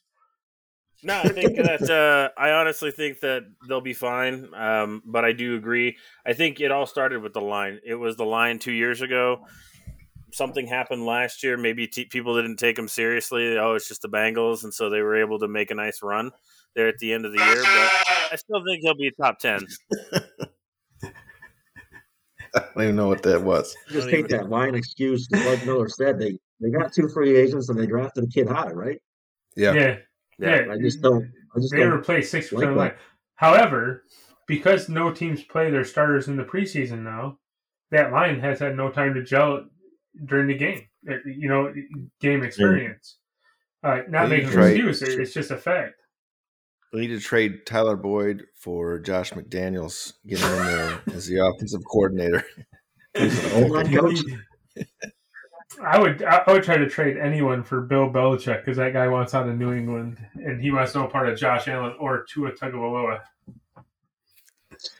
No, 1.04 1.20
I 1.20 1.30
think 1.30 1.58
that 1.58 1.89
uh, 1.89 2.30
I 2.39 2.51
honestly 2.51 2.91
think 2.91 3.20
that 3.20 3.43
they'll 3.68 3.82
be 3.82 3.93
fine. 3.93 4.49
Um, 4.54 5.01
but 5.06 5.26
I 5.26 5.34
do 5.34 5.56
agree. 5.56 5.97
I 6.26 6.34
think 6.34 6.62
it 6.62 6.72
all 6.72 6.86
started 6.86 7.22
with 7.22 7.34
the 7.34 7.41
line. 7.41 7.80
It 7.86 7.95
was 7.95 8.16
the 8.16 8.26
line 8.26 8.60
two 8.60 8.72
years 8.72 9.01
ago. 9.01 9.45
Something 10.32 10.66
happened 10.66 11.06
last 11.06 11.43
year. 11.43 11.58
Maybe 11.58 11.88
t- 11.88 12.06
people 12.06 12.36
didn't 12.36 12.58
take 12.58 12.76
them 12.76 12.88
seriously. 12.88 13.58
Oh, 13.58 13.76
it's 13.76 13.88
just 13.88 14.01
the 14.01 14.10
Bengals, 14.10 14.64
and 14.64 14.74
so 14.74 14.89
they 14.89 15.01
were 15.01 15.16
able 15.16 15.39
to 15.39 15.47
make 15.47 15.72
a 15.72 15.76
nice 15.76 16.01
run 16.01 16.32
there 16.76 16.88
at 16.88 16.97
the 16.99 17.14
end 17.14 17.26
of 17.26 17.34
the 17.34 17.39
year. 17.39 17.62
But 17.62 17.91
I 18.32 18.36
still 18.36 18.64
think 18.66 18.82
he'll 18.82 18.95
be 18.95 19.12
top 19.20 19.39
ten. 19.39 19.68
I 22.56 22.60
don't 22.76 22.84
even 22.84 22.95
know 22.95 23.08
what 23.08 23.24
that 23.24 23.41
was. 23.41 23.76
Just 23.89 24.10
take 24.10 24.28
that 24.30 24.49
line 24.49 24.76
excuse. 24.76 25.28
Like 25.32 25.66
Miller 25.66 25.89
said, 25.89 26.20
they, 26.20 26.38
they 26.62 26.70
got 26.70 26.93
two 26.93 27.10
free 27.10 27.36
agents 27.36 27.70
and 27.70 27.80
they 27.80 27.88
drafted 27.88 28.26
a 28.26 28.28
kid 28.28 28.47
high, 28.47 28.72
right? 28.72 29.01
Yeah. 29.56 29.74
Yeah, 29.74 29.97
yeah. 30.40 30.66
I 30.72 30.78
just 30.78 31.02
don't. 31.02 31.32
I 31.56 31.60
just 31.60 31.72
they 31.72 31.80
don't. 31.80 31.92
replaced 31.92 32.32
six 32.32 32.52
like 32.52 32.60
percent 32.60 32.72
of 32.72 32.76
the 32.76 32.82
line. 32.82 32.94
However, 33.36 34.04
because 34.48 34.90
no 34.90 35.12
teams 35.12 35.44
play 35.44 35.70
their 35.70 35.86
starters 35.86 36.28
in 36.28 36.38
the 36.38 36.44
preseason 36.44 37.04
now, 37.04 37.40
that 37.92 38.12
line 38.12 38.40
has 38.40 38.60
had 38.60 38.76
no 38.76 38.90
time 38.90 39.14
to 39.14 39.24
gel 39.24 39.66
during 40.26 40.48
the 40.48 40.58
game. 40.58 40.88
Uh, 41.10 41.16
You 41.26 41.50
know, 41.50 41.74
game 42.20 42.44
experience. 42.44 43.18
Uh, 43.84 44.02
not 44.07 44.30
making 44.30 44.53
an 44.53 44.64
excuse. 44.64 45.02
It's 45.02 45.34
just 45.34 45.52
a 45.52 45.57
fact. 45.57 45.95
We 46.94 47.02
need 47.02 47.07
to 47.07 47.20
trade 47.20 47.66
Tyler 47.66 47.98
Boyd 47.98 48.45
for 48.56 48.99
Josh 48.99 49.34
McDaniels, 49.34 50.14
get 50.28 50.40
him 50.40 50.52
in 50.52 50.66
there 50.66 51.02
as 51.14 51.28
the 51.28 51.44
offensive 51.44 51.82
coordinator. 51.91 52.45
O-line 53.16 53.95
coach. 53.95 54.20
I 55.82 56.00
would 56.00 56.24
I 56.24 56.44
would 56.48 56.64
try 56.64 56.78
to 56.78 56.90
trade 56.90 57.18
anyone 57.18 57.64
for 57.64 57.82
Bill 57.82 58.10
Belichick 58.10 58.60
because 58.60 58.78
that 58.78 58.94
guy 58.94 59.08
wants 59.08 59.34
out 59.34 59.48
of 59.48 59.58
New 59.58 59.74
England 59.74 60.18
and 60.36 60.62
he 60.62 60.72
wants 60.72 60.94
no 60.95 61.08
part 61.08 61.30
of 61.30 61.38
Josh 61.38 61.68
Allen 61.68 61.95
or 62.00 62.26
Tua 62.30 62.52
Tagovailoa. 62.52 63.22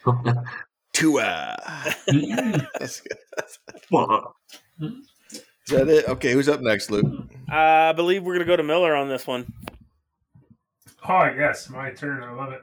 Tua. 0.92 1.56
That's 2.78 3.00
good. 3.00 3.18
Is 5.66 5.70
that 5.70 5.88
it? 5.88 6.08
Okay, 6.08 6.32
who's 6.32 6.48
up 6.48 6.60
next, 6.60 6.90
Luke? 6.90 7.06
Uh, 7.50 7.54
I 7.54 7.92
believe 7.92 8.22
we're 8.22 8.34
gonna 8.34 8.44
go 8.44 8.56
to 8.56 8.62
Miller 8.62 8.94
on 8.94 9.08
this 9.08 9.26
one. 9.26 9.50
Oh 11.08 11.24
yes, 11.24 11.70
my 11.70 11.90
turn. 11.90 12.22
I 12.22 12.32
love 12.32 12.52
it. 12.52 12.62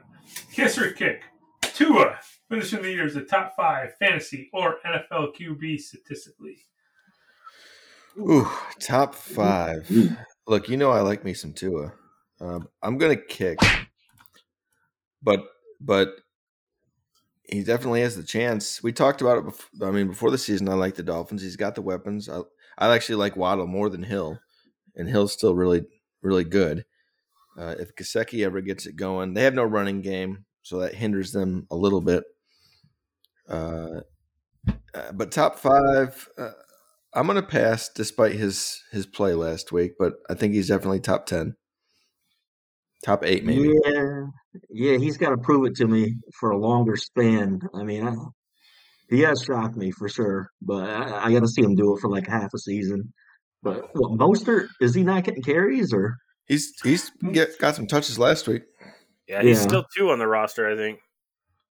Kiss 0.52 0.78
or 0.78 0.92
kick. 0.92 1.22
Tua 1.62 2.18
finishing 2.48 2.82
the 2.82 2.90
year 2.90 3.06
as 3.06 3.16
a 3.16 3.22
top 3.22 3.54
five 3.56 3.96
fantasy 3.98 4.50
or 4.52 4.76
NFL 4.86 5.34
QB 5.34 5.80
statistically. 5.80 6.58
Ooh, 8.18 8.48
top 8.80 9.14
five. 9.14 9.90
Look, 10.46 10.68
you 10.68 10.76
know 10.76 10.90
I 10.90 11.00
like 11.00 11.24
me 11.24 11.34
some 11.34 11.52
Tua. 11.52 11.92
Um, 12.40 12.68
I'm 12.82 12.98
gonna 12.98 13.16
kick, 13.16 13.58
but 15.22 15.44
but 15.80 16.14
he 17.44 17.62
definitely 17.62 18.00
has 18.02 18.16
the 18.16 18.22
chance. 18.22 18.82
We 18.82 18.92
talked 18.92 19.20
about 19.20 19.38
it. 19.38 19.44
Before, 19.44 19.88
I 19.88 19.90
mean, 19.90 20.08
before 20.08 20.30
the 20.30 20.38
season, 20.38 20.68
I 20.68 20.74
like 20.74 20.94
the 20.94 21.02
Dolphins. 21.02 21.42
He's 21.42 21.56
got 21.56 21.74
the 21.74 21.82
weapons. 21.82 22.28
I 22.28 22.40
I 22.78 22.94
actually 22.94 23.16
like 23.16 23.36
Waddle 23.36 23.66
more 23.66 23.90
than 23.90 24.02
Hill, 24.02 24.38
and 24.96 25.08
Hill's 25.08 25.32
still 25.32 25.54
really 25.54 25.84
really 26.22 26.44
good. 26.44 26.84
Uh, 27.58 27.74
if 27.78 27.94
Kaseki 27.94 28.44
ever 28.44 28.60
gets 28.60 28.86
it 28.86 28.96
going, 28.96 29.34
they 29.34 29.42
have 29.42 29.54
no 29.54 29.64
running 29.64 30.00
game, 30.00 30.44
so 30.62 30.78
that 30.80 30.94
hinders 30.94 31.32
them 31.32 31.66
a 31.70 31.76
little 31.76 32.00
bit. 32.00 32.24
Uh, 33.48 34.00
uh, 34.94 35.12
but 35.12 35.32
top 35.32 35.58
five, 35.58 36.28
uh, 36.38 36.52
I'm 37.14 37.26
gonna 37.26 37.42
pass 37.42 37.88
despite 37.88 38.32
his 38.32 38.82
his 38.90 39.06
play 39.06 39.34
last 39.34 39.72
week, 39.72 39.92
but 39.98 40.14
I 40.30 40.34
think 40.34 40.54
he's 40.54 40.68
definitely 40.68 41.00
top 41.00 41.26
ten, 41.26 41.54
top 43.04 43.24
eight 43.24 43.44
maybe. 43.44 43.72
Yeah, 43.84 44.24
yeah, 44.70 44.98
he's 44.98 45.18
got 45.18 45.30
to 45.30 45.38
prove 45.38 45.66
it 45.66 45.76
to 45.76 45.86
me 45.86 46.14
for 46.38 46.50
a 46.50 46.58
longer 46.58 46.96
span. 46.96 47.60
I 47.74 47.82
mean, 47.82 48.06
I, 48.06 48.14
he 49.10 49.20
has 49.20 49.42
shocked 49.42 49.76
me 49.76 49.90
for 49.90 50.08
sure, 50.08 50.48
but 50.62 50.88
I, 50.88 51.26
I 51.26 51.32
got 51.32 51.40
to 51.40 51.48
see 51.48 51.62
him 51.62 51.74
do 51.74 51.94
it 51.94 52.00
for 52.00 52.08
like 52.08 52.26
half 52.26 52.54
a 52.54 52.58
season. 52.58 53.12
But 53.62 53.90
what 53.94 54.12
Mostert 54.12 54.68
is 54.80 54.94
he 54.94 55.02
not 55.02 55.24
getting 55.24 55.42
carries 55.42 55.92
or? 55.92 56.16
He's 56.46 56.72
he's 56.82 57.10
get, 57.32 57.58
got 57.58 57.76
some 57.76 57.86
touches 57.86 58.18
last 58.18 58.48
week. 58.48 58.62
Yeah, 59.28 59.42
he's 59.42 59.58
Yeah. 59.58 59.62
still 59.62 59.84
two 59.96 60.10
on 60.10 60.18
the 60.18 60.26
roster, 60.26 60.68
I 60.68 60.76
think. 60.76 60.98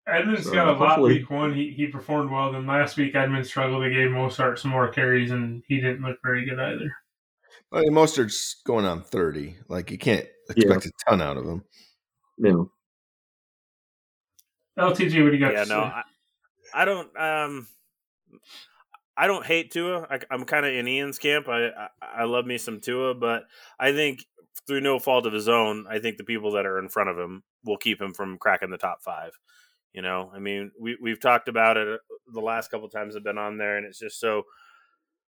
Edmonds 0.08 0.44
So, 0.46 0.54
got 0.54 0.68
a 0.68 0.72
lot 0.74 0.90
hopefully- 0.90 1.14
week 1.20 1.30
one. 1.30 1.54
He, 1.54 1.72
he 1.72 1.88
performed 1.88 2.30
well. 2.32 2.52
Then 2.52 2.68
last 2.68 2.96
week, 2.98 3.16
Edmonds 3.16 3.50
struggled. 3.50 3.84
They 3.84 3.90
gave 3.90 4.10
Mostert 4.10 4.60
some 4.60 4.72
more 4.72 4.88
carries, 4.90 5.32
and 5.32 5.64
he 5.68 5.78
didn't 5.82 6.02
look 6.04 6.18
very 6.24 6.46
good 6.46 6.60
either. 6.60 6.96
I 7.72 7.80
mean, 7.82 7.92
Mostert's 7.94 8.62
going 8.66 8.86
on 8.86 9.02
thirty. 9.02 9.56
Like 9.68 9.90
you 9.90 9.98
can't 9.98 10.26
expect 10.50 10.86
a 10.86 10.92
ton 11.10 11.22
out 11.22 11.38
of 11.38 11.46
him. 11.46 11.64
No. 12.38 12.72
LTG, 14.78 15.24
what 15.24 15.32
do 15.32 15.38
you 15.38 15.40
got 15.40 15.54
Yeah, 15.54 15.64
to 15.64 15.70
no, 15.70 15.82
say? 15.82 15.88
I, 15.88 16.04
I 16.74 16.86
don't. 16.86 17.18
Um, 17.20 17.68
I 19.18 19.28
don't 19.28 19.46
hate 19.46 19.72
Tua. 19.72 20.06
I, 20.10 20.20
I'm 20.30 20.44
kind 20.44 20.66
of 20.66 20.74
in 20.74 20.88
Ian's 20.88 21.18
camp. 21.18 21.48
I, 21.48 21.68
I 21.70 21.88
I 22.20 22.24
love 22.26 22.46
me 22.46 22.58
some 22.58 22.80
Tua, 22.82 23.16
but 23.16 23.44
I 23.80 23.92
think 23.94 24.24
through 24.68 24.82
no 24.82 25.00
fault 25.00 25.26
of 25.26 25.34
his 25.34 25.48
own, 25.50 25.86
I 25.90 26.00
think 26.00 26.18
the 26.18 26.24
people 26.24 26.52
that 26.54 26.66
are 26.66 26.78
in 26.80 26.90
front 26.90 27.10
of 27.10 27.18
him 27.18 27.44
will 27.64 27.78
keep 27.78 28.00
him 28.02 28.14
from 28.14 28.38
cracking 28.38 28.70
the 28.70 28.78
top 28.78 29.02
five. 29.02 29.32
You 29.96 30.02
know, 30.02 30.30
I 30.36 30.40
mean, 30.40 30.72
we 30.78 30.98
we've 31.02 31.22
talked 31.22 31.48
about 31.48 31.78
it 31.78 32.02
the 32.34 32.42
last 32.42 32.70
couple 32.70 32.90
times 32.90 33.16
I've 33.16 33.24
been 33.24 33.38
on 33.38 33.58
there, 33.58 33.78
and 33.78 33.86
it's 33.86 33.98
just 33.98 34.20
so 34.20 34.44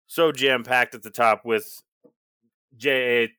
so 0.06 0.30
jam 0.30 0.62
packed 0.62 0.94
at 0.94 1.02
the 1.02 1.10
top 1.10 1.46
with 1.46 1.66
J. 2.76 3.30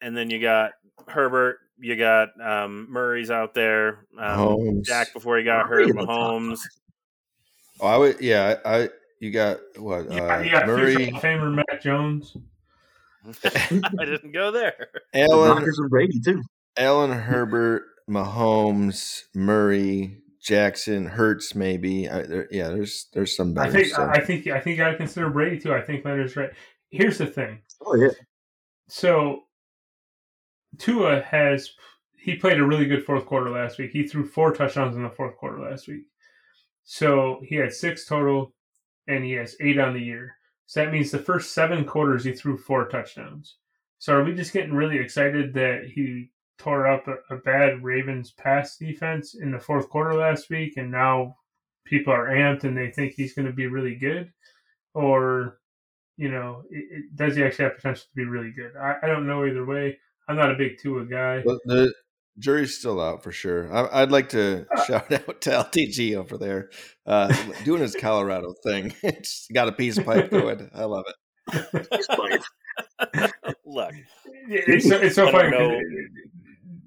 and 0.00 0.16
then 0.16 0.30
you 0.30 0.40
got 0.40 0.72
Herbert, 1.06 1.58
you 1.78 1.96
got 1.96 2.28
um, 2.40 2.88
Murray's 2.90 3.30
out 3.30 3.54
there, 3.54 4.06
um, 4.18 4.38
Mahomes. 4.38 4.84
Jack 4.84 5.12
before 5.12 5.38
he 5.38 5.44
got 5.44 5.68
Murray 5.68 5.84
hurt, 5.84 5.90
in 5.90 5.96
the 5.96 6.06
top 6.06 6.10
Mahomes. 6.10 6.60
Oh, 7.80 7.86
I 7.86 7.96
would. 7.96 8.20
Yeah, 8.20 8.56
I. 8.64 8.76
I 8.76 8.88
you 9.20 9.30
got 9.30 9.60
what? 9.76 10.10
You, 10.12 10.18
Uh, 10.18 10.40
you 10.40 10.50
got 10.50 10.66
Murray, 10.66 10.96
future 10.96 11.10
Hall 11.12 11.18
of 11.18 11.22
Famer 11.24 11.54
Matt 11.54 11.80
Jones. 11.80 12.36
I 13.44 14.04
didn't 14.04 14.32
go 14.32 14.50
there. 14.50 14.88
Allen, 15.14 15.50
Rodgers 15.50 15.78
and 15.78 15.88
Brady 15.88 16.20
too. 16.20 16.42
Allen 16.76 17.12
Herbert, 17.12 17.84
Mahomes, 18.10 19.22
Murray, 19.34 20.23
Jackson, 20.44 21.06
Hurts. 21.06 21.54
Maybe. 21.54 22.08
I, 22.08 22.22
there, 22.22 22.48
yeah, 22.50 22.68
there's 22.68 23.08
there's 23.12 23.34
some 23.34 23.56
I 23.58 23.70
think 23.70 23.88
stuff. 23.88 24.10
I 24.12 24.20
think 24.20 24.46
I 24.46 24.60
think 24.60 24.78
I 24.80 24.90
would 24.90 24.98
consider 24.98 25.30
Brady 25.30 25.58
too. 25.58 25.72
I 25.72 25.80
think 25.80 26.04
Leonard's 26.04 26.36
right. 26.36 26.50
Here's 26.90 27.18
the 27.18 27.26
thing. 27.26 27.62
Oh 27.84 27.96
yeah. 27.96 28.10
So 28.88 29.44
Tua 30.78 31.22
has 31.22 31.70
he 32.16 32.36
played 32.36 32.58
a 32.58 32.66
really 32.66 32.86
good 32.86 33.04
fourth 33.04 33.26
quarter 33.26 33.50
last 33.50 33.78
week. 33.78 33.90
He 33.90 34.06
threw 34.06 34.26
four 34.26 34.52
touchdowns 34.52 34.96
in 34.96 35.02
the 35.02 35.10
fourth 35.10 35.36
quarter 35.36 35.58
last 35.58 35.88
week. 35.88 36.04
So 36.84 37.40
he 37.42 37.56
had 37.56 37.72
six 37.72 38.06
total 38.06 38.52
and 39.08 39.24
he 39.24 39.32
has 39.32 39.56
eight 39.60 39.78
on 39.78 39.94
the 39.94 40.00
year. 40.00 40.36
So 40.66 40.80
that 40.80 40.92
means 40.92 41.10
the 41.10 41.18
first 41.18 41.52
seven 41.52 41.84
quarters 41.84 42.24
he 42.24 42.32
threw 42.32 42.56
four 42.56 42.88
touchdowns. 42.88 43.56
So 43.98 44.14
are 44.14 44.24
we 44.24 44.34
just 44.34 44.52
getting 44.52 44.74
really 44.74 44.98
excited 44.98 45.54
that 45.54 45.84
he 45.94 46.30
tore 46.58 46.86
up 46.86 47.06
a, 47.08 47.34
a 47.34 47.38
bad 47.38 47.82
Ravens 47.82 48.30
pass 48.32 48.76
defense 48.76 49.34
in 49.34 49.50
the 49.50 49.58
fourth 49.60 49.88
quarter 49.88 50.14
last 50.14 50.50
week 50.50 50.76
and 50.76 50.90
now 50.90 51.36
people 51.84 52.12
are 52.12 52.28
amped 52.28 52.64
and 52.64 52.76
they 52.76 52.90
think 52.90 53.12
he's 53.14 53.34
going 53.34 53.46
to 53.46 53.52
be 53.52 53.66
really 53.66 53.96
good? 53.96 54.32
Or 54.94 55.58
you 56.16 56.30
know, 56.30 56.62
it, 56.70 56.84
it, 56.90 57.16
does 57.16 57.34
he 57.34 57.42
actually 57.42 57.64
have 57.64 57.76
potential 57.76 58.04
to 58.08 58.14
be 58.14 58.24
really 58.24 58.52
good? 58.52 58.72
I, 58.80 58.94
I 59.02 59.06
don't 59.06 59.26
know 59.26 59.44
either 59.44 59.64
way. 59.66 59.98
I'm 60.28 60.36
not 60.36 60.52
a 60.52 60.54
big 60.54 60.78
Tua 60.78 61.04
guy. 61.06 61.42
But 61.44 61.58
the 61.64 61.92
jury's 62.38 62.78
still 62.78 63.00
out 63.00 63.22
for 63.24 63.32
sure. 63.32 63.72
I, 63.74 64.02
I'd 64.02 64.12
like 64.12 64.28
to 64.30 64.64
shout 64.86 65.10
out 65.12 65.40
to 65.42 65.50
LTG 65.50 66.14
over 66.16 66.38
there, 66.38 66.70
uh, 67.04 67.34
doing 67.64 67.80
his 67.82 67.96
Colorado 67.96 68.54
thing. 68.64 68.94
it's 69.02 69.48
got 69.52 69.66
a 69.68 69.72
piece 69.72 69.98
of 69.98 70.04
pipe 70.06 70.30
going. 70.30 70.70
I 70.72 70.84
love 70.84 71.04
it. 71.08 71.14
Look, 73.66 73.92
It's 74.48 74.88
so, 74.88 74.96
it's 74.96 75.14
so 75.16 75.28
I 75.28 75.32
don't 75.32 75.40
funny. 75.40 75.50
'cause 75.50 75.58
know. 75.60 75.74
it- 75.74 75.82
it- 75.82 76.10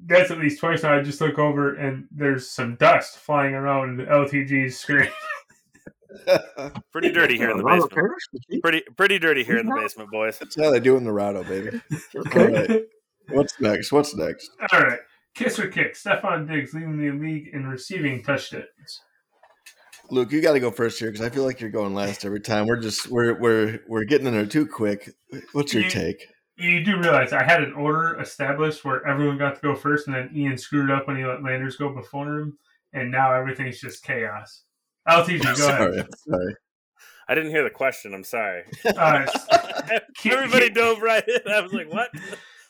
That's 0.07 0.31
at 0.31 0.39
least 0.39 0.59
twice 0.59 0.83
now. 0.83 0.97
I 0.97 1.01
just 1.01 1.19
look 1.21 1.37
over 1.37 1.75
and 1.75 2.07
there's 2.11 2.49
some 2.49 2.75
dust 2.75 3.17
flying 3.17 3.53
around 3.53 3.97
the 3.97 4.03
LTG's 4.05 4.77
screen. 4.77 5.09
pretty 6.91 7.11
dirty 7.11 7.37
here 7.37 7.51
in 7.51 7.57
the 7.57 7.63
basement. 7.63 7.91
Parrish, 7.91 8.23
the 8.31 8.39
Chiefs. 8.49 8.61
Pretty 8.61 8.81
pretty 8.95 9.19
dirty 9.19 9.43
here 9.43 9.57
in 9.57 9.67
the 9.67 9.75
basement, 9.75 10.09
boys. 10.09 10.39
That's 10.39 10.55
how 10.55 10.71
they 10.71 10.79
do 10.79 10.95
it 10.95 10.99
in 10.99 11.03
the 11.03 11.11
Rado, 11.11 11.47
baby. 11.47 11.81
All 12.35 12.47
right. 12.47 12.83
What's 13.29 13.59
next? 13.59 13.91
What's 13.91 14.15
next? 14.15 14.49
All 14.71 14.79
right. 14.79 14.99
Kiss 15.35 15.59
or 15.59 15.67
kick. 15.67 15.95
Stefon 15.95 16.47
Diggs 16.49 16.73
leading 16.73 16.97
the 16.97 17.11
league 17.11 17.49
in 17.53 17.67
receiving 17.67 18.23
touchdowns. 18.23 18.65
Luke, 20.09 20.31
you 20.31 20.41
got 20.41 20.53
to 20.53 20.59
go 20.61 20.71
first 20.71 20.99
here 20.99 21.11
because 21.11 21.25
I 21.25 21.29
feel 21.29 21.43
like 21.43 21.59
you're 21.59 21.69
going 21.69 21.93
last 21.93 22.23
every 22.23 22.39
time. 22.39 22.65
We're 22.65 22.79
just 22.79 23.11
we're 23.11 23.37
we're 23.39 23.79
we're 23.87 24.05
getting 24.05 24.27
in 24.27 24.33
there 24.33 24.45
too 24.45 24.65
quick. 24.65 25.13
What's 25.51 25.73
your 25.73 25.83
You- 25.83 25.89
take? 25.89 26.25
You 26.57 26.83
do 26.83 26.97
realize 26.97 27.33
I 27.33 27.43
had 27.43 27.61
an 27.61 27.73
order 27.73 28.19
established 28.19 28.83
where 28.83 29.05
everyone 29.05 29.37
got 29.37 29.55
to 29.55 29.61
go 29.61 29.75
first, 29.75 30.07
and 30.07 30.15
then 30.15 30.31
Ian 30.35 30.57
screwed 30.57 30.89
up 30.89 31.07
when 31.07 31.17
he 31.17 31.23
let 31.25 31.43
Landers 31.43 31.77
go 31.77 31.89
before 31.89 32.39
him, 32.39 32.57
and 32.93 33.11
now 33.11 33.31
everything's 33.33 33.79
just 33.79 34.03
chaos. 34.03 34.63
LTG, 35.07 35.43
go 35.43 35.53
sorry, 35.53 35.93
ahead. 35.93 36.05
I'm 36.05 36.33
sorry. 36.33 36.55
I 37.29 37.35
didn't 37.35 37.51
hear 37.51 37.63
the 37.63 37.69
question. 37.69 38.13
I'm 38.13 38.23
sorry. 38.23 38.63
Uh, 38.85 39.25
Everybody 40.25 40.69
dove 40.69 41.01
right 41.01 41.23
in. 41.27 41.51
I 41.51 41.61
was 41.61 41.73
like, 41.73 41.91
"What?" 41.93 42.09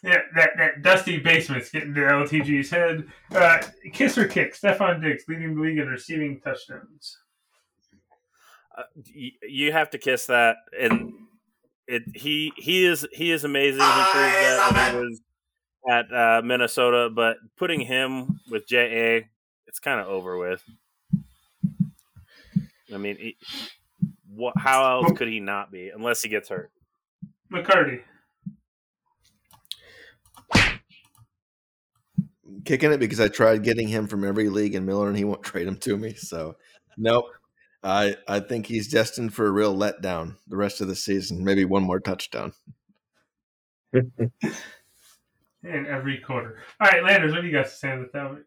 yeah, 0.04 0.20
that, 0.36 0.50
that 0.58 0.82
dusty 0.82 1.20
basement's 1.20 1.70
getting 1.70 1.94
to 1.94 2.02
LTG's 2.02 2.70
head. 2.70 3.08
Uh, 3.32 3.62
kiss 3.94 4.18
or 4.18 4.28
kick? 4.28 4.56
Stefon 4.56 5.02
Diggs 5.02 5.24
leading 5.28 5.56
the 5.56 5.62
league 5.62 5.78
in 5.78 5.88
receiving 5.88 6.40
touchdowns. 6.42 7.20
Uh, 8.78 8.84
y- 9.16 9.32
you 9.48 9.72
have 9.72 9.90
to 9.92 9.98
kiss 9.98 10.26
that, 10.28 10.58
and 10.80 11.14
it. 11.88 12.04
He 12.14 12.54
he 12.58 12.86
is 12.86 13.08
he 13.12 13.32
is 13.32 13.44
amazing. 13.44 13.82
He 13.82 13.88
proved 13.88 14.34
that 14.34 14.72
when 14.74 14.94
he 14.94 15.08
was 15.08 15.22
at 15.90 16.14
uh, 16.14 16.42
Minnesota, 16.44 17.10
but 17.10 17.38
putting 17.58 17.82
him 17.82 18.40
with 18.50 18.70
Ja, 18.70 18.80
it's 19.68 19.80
kind 19.80 20.00
of 20.00 20.08
over 20.08 20.38
with. 20.38 20.64
I 22.94 22.98
mean, 22.98 23.18
he, 23.18 23.38
what? 24.30 24.54
How 24.58 25.02
else 25.02 25.18
could 25.18 25.28
he 25.28 25.40
not 25.40 25.72
be 25.72 25.90
unless 25.90 26.22
he 26.22 26.30
gets 26.30 26.50
hurt? 26.50 26.72
McCarty. 27.52 28.02
Kicking 32.66 32.92
it 32.92 33.00
because 33.00 33.22
I 33.22 33.30
tried 33.30 33.64
getting 33.64 33.88
him 33.88 34.08
from 34.08 34.26
every 34.26 34.50
league 34.50 34.76
in 34.76 34.86
Miller 34.86 35.08
and 35.08 35.18
he 35.18 35.24
won't 35.24 35.44
trade 35.44 35.68
him 35.68 35.78
to 35.78 35.98
me. 35.98 36.14
So, 36.14 36.58
nope. 36.98 37.26
I 37.84 38.16
I 38.28 38.40
think 38.40 38.66
he's 38.66 38.88
destined 38.88 39.34
for 39.34 39.45
a 39.45 39.52
real 39.52 39.76
letdown 39.76 40.38
the 40.48 40.58
rest 40.58 40.82
of 40.82 40.88
the 40.88 40.95
season. 40.95 41.44
Maybe 41.44 41.66
one 41.66 41.84
more 41.84 41.99
touchdown. 41.99 42.54
in 43.94 44.22
every 45.64 46.20
quarter. 46.20 46.60
All 46.80 46.90
right, 46.90 47.04
Landers, 47.04 47.34
what 47.34 47.41
do 47.41 47.48
you 47.48 47.54
got 47.54 47.66
to 47.66 47.72
say 47.72 47.91
on 47.91 48.10
that? 48.14 48.24
one? 48.24 48.44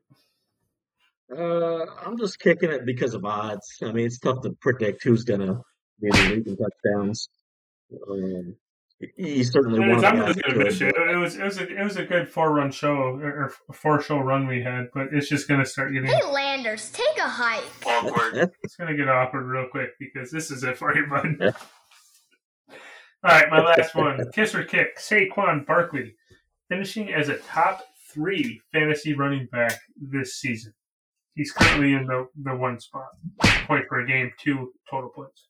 Uh, 1.37 1.87
I'm 2.05 2.19
just 2.19 2.41
kicking 2.41 2.71
it 2.71 2.85
because 2.85 3.15
of 3.15 3.25
odds. 3.25 3.79
I 3.83 3.93
mean, 3.93 4.07
it's 4.07 4.19
tough 4.19 4.43
to 4.43 4.51
predict 4.61 5.05
who's 5.05 5.25
gonna 5.25 5.61
be 6.01 6.09
in 6.09 6.13
the 6.13 6.35
league 6.35 6.47
in 6.49 6.57
touchdowns. 6.57 7.29
Um, 8.11 8.57
he's 9.17 9.53
certainly 9.53 9.81
one 9.81 9.91
of 9.93 10.01
the 10.01 10.07
I'm 10.07 10.17
guys 10.19 10.37
gonna 10.37 10.65
miss 10.65 10.79
could, 10.79 10.95
you. 10.97 11.11
It 11.11 11.17
was 11.17 11.37
it 11.37 11.45
was 11.45 11.59
a 11.59 11.67
it 11.69 11.83
was 11.83 11.97
a 11.97 12.05
good 12.05 12.29
four 12.29 12.53
run 12.53 12.71
show 12.71 12.95
or, 12.95 13.53
or 13.69 13.75
four 13.75 14.01
show 14.03 14.19
run 14.19 14.47
we 14.47 14.63
had, 14.63 14.89
but 14.95 15.09
it's 15.13 15.29
just 15.29 15.49
gonna 15.49 15.65
start 15.65 15.93
getting 15.93 16.09
Hey, 16.11 16.23
Landers, 16.31 16.91
take 16.93 17.19
a 17.19 17.29
hike. 17.29 17.65
but- 17.83 18.53
it's 18.63 18.77
gonna 18.77 18.97
get 18.97 19.09
awkward 19.09 19.47
real 19.47 19.69
quick 19.71 19.91
because 19.99 20.31
this 20.31 20.51
is 20.51 20.63
it 20.65 20.77
for 20.77 20.95
you, 20.97 21.07
bud. 21.11 21.55
All 23.23 23.31
right, 23.31 23.51
my 23.51 23.61
last 23.63 23.95
one. 23.95 24.19
Kiss 24.33 24.55
or 24.55 24.65
kick. 24.65 24.99
Saquon 24.99 25.67
Barkley 25.67 26.15
finishing 26.71 27.13
as 27.13 27.29
a 27.29 27.37
top 27.39 27.83
three 28.13 28.61
fantasy 28.73 29.13
running 29.15 29.47
back 29.53 29.79
this 30.01 30.37
season. 30.37 30.73
He's 31.35 31.53
currently 31.53 31.93
in 31.93 32.07
the, 32.07 32.27
the 32.43 32.57
one 32.57 32.81
spot. 32.81 33.09
Point 33.67 33.87
per 33.89 34.05
game, 34.07 34.33
two 34.39 34.73
total 34.91 35.11
points. 35.11 35.49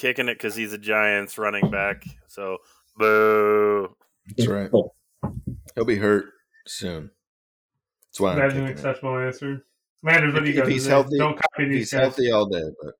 Kicking 0.00 0.30
it 0.30 0.34
because 0.36 0.54
he's 0.54 0.72
a 0.72 0.78
Giants 0.78 1.36
running 1.36 1.70
back. 1.70 2.04
So, 2.26 2.56
boo. 2.96 3.94
That's 4.34 4.48
right. 4.48 4.70
He'll 5.74 5.84
be 5.84 5.96
hurt 5.96 6.24
soon. 6.66 7.10
That's 8.08 8.18
why 8.20 8.32
I'm 8.32 8.38
That's 8.38 8.54
an 8.54 8.60
kicking 8.60 8.68
it. 8.68 8.72
acceptable 8.72 9.18
answer. 9.18 9.66
Landers, 10.02 10.32
what 10.32 10.44
do 10.44 10.50
you 10.50 10.56
If 10.56 10.62
got? 10.64 10.72
he's 10.72 10.86
healthy- 10.86 11.18
Don't 11.18 11.34
copy 11.38 11.64
He's 11.68 11.72
these 11.74 11.92
guys. 11.92 12.00
healthy 12.00 12.32
all 12.32 12.46
day, 12.46 12.62
but 12.82 12.94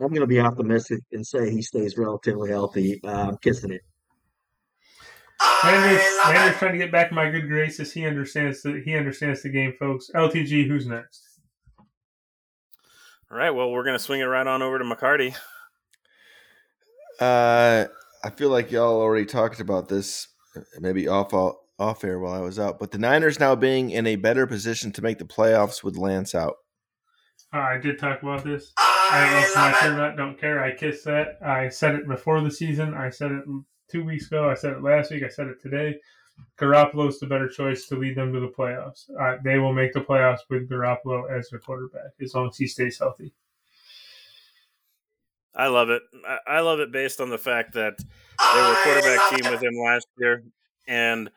I'm 0.00 0.12
gonna 0.12 0.26
be 0.26 0.40
optimistic 0.40 0.98
and 1.12 1.24
say 1.24 1.48
he 1.52 1.62
stays 1.62 1.96
relatively 1.96 2.50
healthy. 2.50 3.00
Uh, 3.04 3.28
I'm 3.28 3.36
kissing 3.38 3.70
it. 3.70 3.82
Landers, 5.62 6.02
Landers 6.24 6.58
trying 6.58 6.72
to 6.72 6.78
get 6.78 6.90
back 6.90 7.10
in 7.10 7.14
my 7.14 7.30
good 7.30 7.46
graces. 7.46 7.92
He 7.92 8.04
understands 8.04 8.62
the 8.62 8.82
he 8.84 8.96
understands 8.96 9.42
the 9.42 9.48
game, 9.50 9.74
folks. 9.78 10.10
LTG, 10.12 10.66
who's 10.66 10.88
next? 10.88 11.22
All 13.30 13.38
right. 13.38 13.50
Well, 13.50 13.70
we're 13.70 13.84
gonna 13.84 13.98
swing 14.00 14.20
it 14.20 14.24
right 14.24 14.46
on 14.46 14.60
over 14.60 14.80
to 14.80 14.84
McCarty. 14.84 15.36
Uh, 17.20 17.86
I 18.24 18.30
feel 18.30 18.48
like 18.48 18.70
y'all 18.70 19.00
already 19.00 19.26
talked 19.26 19.60
about 19.60 19.88
this, 19.88 20.28
maybe 20.78 21.08
off 21.08 21.32
off 21.78 22.04
air 22.04 22.18
while 22.18 22.32
I 22.32 22.40
was 22.40 22.58
out. 22.58 22.78
But 22.78 22.90
the 22.90 22.98
Niners 22.98 23.40
now 23.40 23.54
being 23.54 23.90
in 23.90 24.06
a 24.06 24.16
better 24.16 24.46
position 24.46 24.92
to 24.92 25.02
make 25.02 25.18
the 25.18 25.24
playoffs 25.24 25.82
with 25.82 25.96
Lance 25.96 26.34
out. 26.34 26.56
Uh, 27.52 27.58
I 27.58 27.78
did 27.78 27.98
talk 27.98 28.22
about 28.22 28.42
this. 28.44 28.72
I 28.78 29.20
don't 29.20 29.32
know 29.32 29.68
if 29.68 29.80
turn 29.80 29.96
not 29.96 30.16
don't 30.16 30.40
care. 30.40 30.62
I 30.62 30.74
kissed 30.74 31.04
that. 31.04 31.38
I 31.44 31.68
said 31.68 31.94
it 31.94 32.08
before 32.08 32.40
the 32.40 32.50
season. 32.50 32.94
I 32.94 33.10
said 33.10 33.30
it 33.30 33.44
two 33.90 34.04
weeks 34.04 34.26
ago. 34.26 34.48
I 34.48 34.54
said 34.54 34.72
it 34.72 34.82
last 34.82 35.10
week. 35.10 35.22
I 35.22 35.28
said 35.28 35.46
it 35.46 35.62
today. 35.62 35.96
Garoppolo's 36.58 37.20
the 37.20 37.26
better 37.26 37.48
choice 37.48 37.86
to 37.86 37.96
lead 37.96 38.16
them 38.16 38.32
to 38.32 38.40
the 38.40 38.48
playoffs. 38.48 39.08
Uh, 39.20 39.36
they 39.44 39.58
will 39.58 39.72
make 39.72 39.92
the 39.92 40.00
playoffs 40.00 40.40
with 40.50 40.68
Garoppolo 40.68 41.30
as 41.30 41.48
their 41.50 41.60
quarterback 41.60 42.10
as 42.20 42.34
long 42.34 42.48
as 42.48 42.56
he 42.56 42.66
stays 42.66 42.98
healthy. 42.98 43.32
I 45.54 45.68
love 45.68 45.90
it. 45.90 46.02
I 46.46 46.60
love 46.60 46.80
it 46.80 46.90
based 46.92 47.20
on 47.20 47.30
the 47.30 47.38
fact 47.38 47.74
that 47.74 47.98
they 47.98 48.60
were 48.60 48.72
a 48.72 48.82
quarterback 48.82 49.30
team 49.30 49.52
with 49.52 49.62
him 49.62 49.74
last 49.84 50.06
year, 50.18 50.42
and 50.88 51.30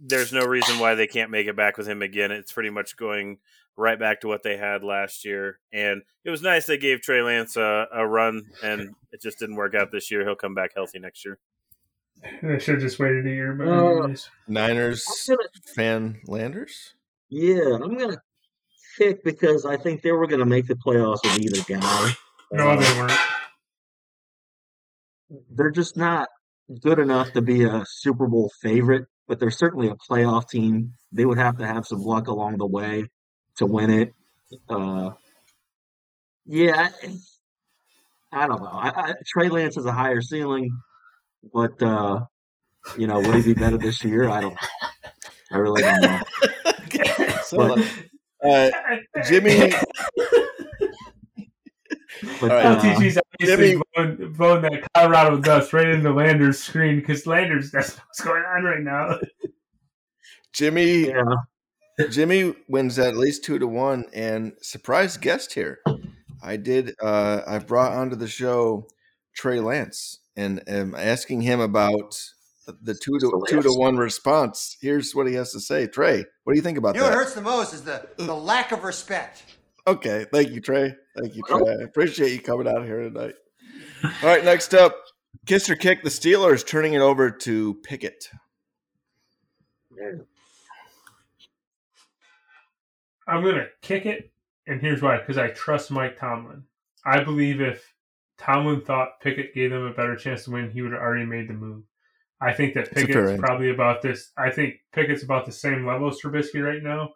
there's 0.00 0.32
no 0.32 0.44
reason 0.44 0.78
why 0.78 0.94
they 0.94 1.06
can't 1.06 1.30
make 1.30 1.46
it 1.46 1.56
back 1.56 1.76
with 1.76 1.86
him 1.86 2.02
again. 2.02 2.30
It's 2.32 2.52
pretty 2.52 2.70
much 2.70 2.96
going 2.96 3.38
right 3.76 3.98
back 3.98 4.20
to 4.22 4.28
what 4.28 4.42
they 4.42 4.56
had 4.56 4.82
last 4.82 5.24
year. 5.24 5.58
And 5.72 6.02
it 6.24 6.30
was 6.30 6.42
nice 6.42 6.66
they 6.66 6.78
gave 6.78 7.00
Trey 7.00 7.22
Lance 7.22 7.56
a, 7.56 7.86
a 7.92 8.06
run, 8.06 8.46
and 8.62 8.94
it 9.12 9.20
just 9.22 9.38
didn't 9.38 9.56
work 9.56 9.74
out 9.74 9.92
this 9.92 10.10
year. 10.10 10.24
He'll 10.24 10.34
come 10.36 10.54
back 10.54 10.72
healthy 10.74 10.98
next 10.98 11.24
year. 11.24 11.38
They 12.42 12.58
should 12.58 12.74
have 12.74 12.82
just 12.82 12.98
waited 12.98 13.26
a 13.26 13.30
year. 13.30 13.52
But 13.54 13.68
Uh, 13.68 14.14
Niners 14.48 15.06
I'm 15.30 15.36
gonna- 15.36 15.48
fan 15.74 16.20
Landers. 16.26 16.94
Yeah, 17.28 17.74
I'm 17.80 17.96
gonna 17.96 18.20
pick 18.98 19.22
because 19.22 19.64
I 19.64 19.76
think 19.76 20.02
they 20.02 20.12
were 20.12 20.26
gonna 20.26 20.44
make 20.44 20.66
the 20.66 20.74
playoffs 20.74 21.22
with 21.22 21.38
either 21.40 21.62
guy. 21.80 22.12
No, 22.52 22.76
they 22.76 22.98
weren't. 22.98 23.18
They're 25.50 25.70
just 25.70 25.96
not 25.96 26.28
good 26.80 26.98
enough 26.98 27.32
to 27.32 27.42
be 27.42 27.64
a 27.64 27.84
Super 27.86 28.26
Bowl 28.26 28.50
favorite, 28.60 29.06
but 29.28 29.38
they're 29.38 29.50
certainly 29.50 29.88
a 29.88 29.94
playoff 29.94 30.48
team. 30.48 30.94
They 31.12 31.24
would 31.24 31.38
have 31.38 31.58
to 31.58 31.66
have 31.66 31.86
some 31.86 32.00
luck 32.02 32.28
along 32.28 32.58
the 32.58 32.66
way 32.66 33.06
to 33.56 33.66
win 33.66 33.90
it. 33.90 34.12
Uh, 34.68 35.10
yeah, 36.46 36.88
I, 38.32 38.42
I 38.44 38.46
don't 38.46 38.62
know. 38.62 38.70
I, 38.72 38.88
I, 38.88 39.14
Trey 39.26 39.48
Lance 39.48 39.76
has 39.76 39.86
a 39.86 39.92
higher 39.92 40.20
ceiling, 40.20 40.70
but 41.52 41.80
uh, 41.82 42.20
you 42.98 43.06
know, 43.06 43.20
would 43.20 43.34
he 43.36 43.42
be 43.42 43.54
better 43.54 43.78
this 43.78 44.02
year? 44.02 44.28
I 44.28 44.40
don't. 44.40 44.58
I 45.52 45.58
really 45.58 45.82
don't 45.82 46.00
know. 46.00 46.20
So, 47.44 47.76
uh, 48.44 48.70
Jimmy, 49.26 49.72
But 52.40 52.50
All 52.50 52.56
right. 52.56 52.78
LTG's 52.78 53.18
obviously 53.18 53.72
Jimmy- 53.72 53.82
blowing, 53.94 54.32
blowing 54.32 54.62
that 54.62 54.88
Colorado 54.94 55.38
dust 55.38 55.72
right 55.72 55.88
into 55.88 56.12
Landers' 56.12 56.58
screen 56.58 56.96
because 57.00 57.26
Landers 57.26 57.70
that's 57.70 57.96
what's 57.96 58.20
going 58.20 58.42
on 58.42 58.64
right 58.64 58.80
now. 58.80 59.18
Jimmy, 60.52 61.08
yeah, 61.08 61.22
Jimmy 62.10 62.54
wins 62.68 62.98
at 62.98 63.16
least 63.16 63.44
two 63.44 63.58
to 63.58 63.66
one, 63.66 64.06
and 64.12 64.52
surprise 64.60 65.16
guest 65.16 65.54
here. 65.54 65.78
I 66.42 66.56
did. 66.56 66.94
Uh, 67.00 67.42
I 67.46 67.58
brought 67.58 67.92
onto 67.92 68.16
the 68.16 68.28
show 68.28 68.88
Trey 69.34 69.60
Lance, 69.60 70.18
and 70.36 70.62
am 70.68 70.94
asking 70.94 71.42
him 71.42 71.60
about 71.60 72.20
the 72.82 72.94
two 72.94 73.18
to 73.18 73.42
two 73.48 73.62
to 73.62 73.72
one 73.72 73.96
response. 73.96 74.76
Here's 74.80 75.14
what 75.14 75.26
he 75.26 75.34
has 75.34 75.52
to 75.52 75.60
say. 75.60 75.86
Trey, 75.86 76.24
what 76.44 76.52
do 76.52 76.56
you 76.56 76.62
think 76.62 76.78
about 76.78 76.94
You 76.94 77.00
know 77.02 77.08
what 77.08 77.14
hurts 77.14 77.34
the 77.34 77.42
most 77.42 77.74
is 77.74 77.82
the, 77.82 78.08
the 78.16 78.34
lack 78.34 78.72
of 78.72 78.84
respect. 78.84 79.44
Okay, 79.90 80.24
thank 80.32 80.50
you, 80.50 80.60
Trey. 80.60 80.94
Thank 81.18 81.34
you, 81.34 81.42
Trey. 81.42 81.68
I 81.68 81.82
appreciate 81.82 82.30
you 82.30 82.40
coming 82.40 82.68
out 82.68 82.84
here 82.84 83.02
tonight. 83.10 83.34
All 84.04 84.10
right, 84.22 84.44
next 84.44 84.72
up, 84.72 84.94
kiss 85.46 85.68
or 85.68 85.74
kick. 85.74 86.04
The 86.04 86.10
Steelers 86.10 86.64
turning 86.64 86.92
it 86.94 87.00
over 87.00 87.28
to 87.28 87.74
Pickett. 87.82 88.28
I'm 93.26 93.42
gonna 93.42 93.66
kick 93.82 94.06
it, 94.06 94.30
and 94.68 94.80
here's 94.80 95.02
why: 95.02 95.18
because 95.18 95.38
I 95.38 95.48
trust 95.48 95.90
Mike 95.90 96.16
Tomlin. 96.20 96.62
I 97.04 97.24
believe 97.24 97.60
if 97.60 97.92
Tomlin 98.38 98.82
thought 98.82 99.20
Pickett 99.20 99.54
gave 99.54 99.70
them 99.70 99.82
a 99.82 99.92
better 99.92 100.14
chance 100.14 100.44
to 100.44 100.52
win, 100.52 100.70
he 100.70 100.82
would 100.82 100.92
have 100.92 101.00
already 101.00 101.26
made 101.26 101.48
the 101.48 101.54
move. 101.54 101.82
I 102.40 102.52
think 102.52 102.74
that 102.74 102.90
That's 102.94 103.02
a 103.02 103.06
fair 103.06 103.24
Pickett's 103.24 103.40
probably 103.40 103.70
about 103.70 104.02
this. 104.02 104.30
I 104.38 104.50
think 104.50 104.76
Pickett's 104.92 105.24
about 105.24 105.46
the 105.46 105.52
same 105.52 105.84
level 105.84 106.06
as 106.08 106.20
Trubisky 106.20 106.64
right 106.64 106.80
now. 106.80 107.10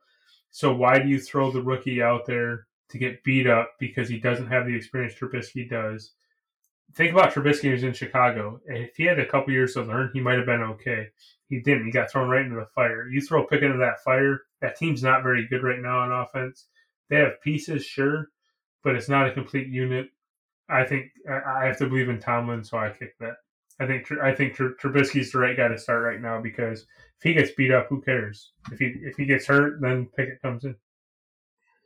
So 0.55 0.73
why 0.73 1.01
do 1.01 1.09
you 1.09 1.19
throw 1.19 1.51
the 1.51 1.61
rookie 1.61 2.01
out 2.01 2.27
there 2.27 2.69
to 2.91 2.97
get 2.97 3.25
beat 3.25 3.49
up 3.49 3.73
because 3.81 4.09
he 4.09 4.21
doesn't 4.21 4.47
have 4.47 4.67
the 4.67 4.77
experience 4.77 5.15
Trubisky 5.15 5.69
does? 5.69 6.13
Think 6.95 7.11
about 7.11 7.35
Trubisky 7.35 7.63
who 7.63 7.73
was 7.73 7.83
in 7.83 7.93
Chicago. 7.93 8.61
If 8.67 8.95
he 8.95 9.03
had 9.03 9.19
a 9.19 9.27
couple 9.27 9.53
years 9.53 9.75
to 9.75 9.83
learn, 9.83 10.13
he 10.15 10.21
might 10.21 10.37
have 10.37 10.47
been 10.47 10.63
okay. 10.63 11.09
He 11.49 11.59
didn't. 11.59 11.87
He 11.87 11.91
got 11.91 12.09
thrown 12.09 12.29
right 12.29 12.45
into 12.45 12.55
the 12.55 12.69
fire. 12.73 13.09
You 13.09 13.21
throw 13.21 13.45
Pickett 13.45 13.65
into 13.65 13.79
that 13.79 14.05
fire, 14.05 14.43
that 14.61 14.77
team's 14.77 15.03
not 15.03 15.25
very 15.25 15.45
good 15.49 15.65
right 15.65 15.81
now 15.81 15.99
on 15.99 16.13
offense. 16.13 16.69
They 17.11 17.17
have 17.17 17.41
pieces, 17.43 17.85
sure, 17.85 18.29
but 18.85 18.95
it's 18.95 19.09
not 19.09 19.27
a 19.27 19.33
complete 19.33 19.67
unit. 19.67 20.07
I 20.69 20.85
think 20.85 21.11
I 21.29 21.67
have 21.67 21.79
to 21.79 21.89
believe 21.89 22.09
in 22.09 22.21
Tomlin, 22.21 22.63
so 22.63 22.79
I 22.79 22.91
kick 22.91 23.19
that. 23.19 23.39
I 23.81 23.89
think 23.89 24.07
I 24.23 24.33
think 24.33 24.55
Tr- 24.55 24.79
Trubisky's 24.81 25.33
the 25.33 25.39
right 25.41 25.57
guy 25.57 25.67
to 25.67 25.79
start 25.79 26.05
right 26.05 26.21
now 26.21 26.41
because 26.41 26.87
if 27.19 27.23
he 27.23 27.35
gets 27.35 27.53
beat 27.53 27.70
up, 27.73 27.86
who 27.89 28.01
cares? 28.01 28.53
If 28.73 28.78
he 28.78 28.86
if 29.03 29.16
he 29.16 29.24
gets 29.24 29.47
hurt, 29.47 29.81
then 29.81 30.07
Pickett 30.16 30.41
comes 30.43 30.65
in. 30.65 30.74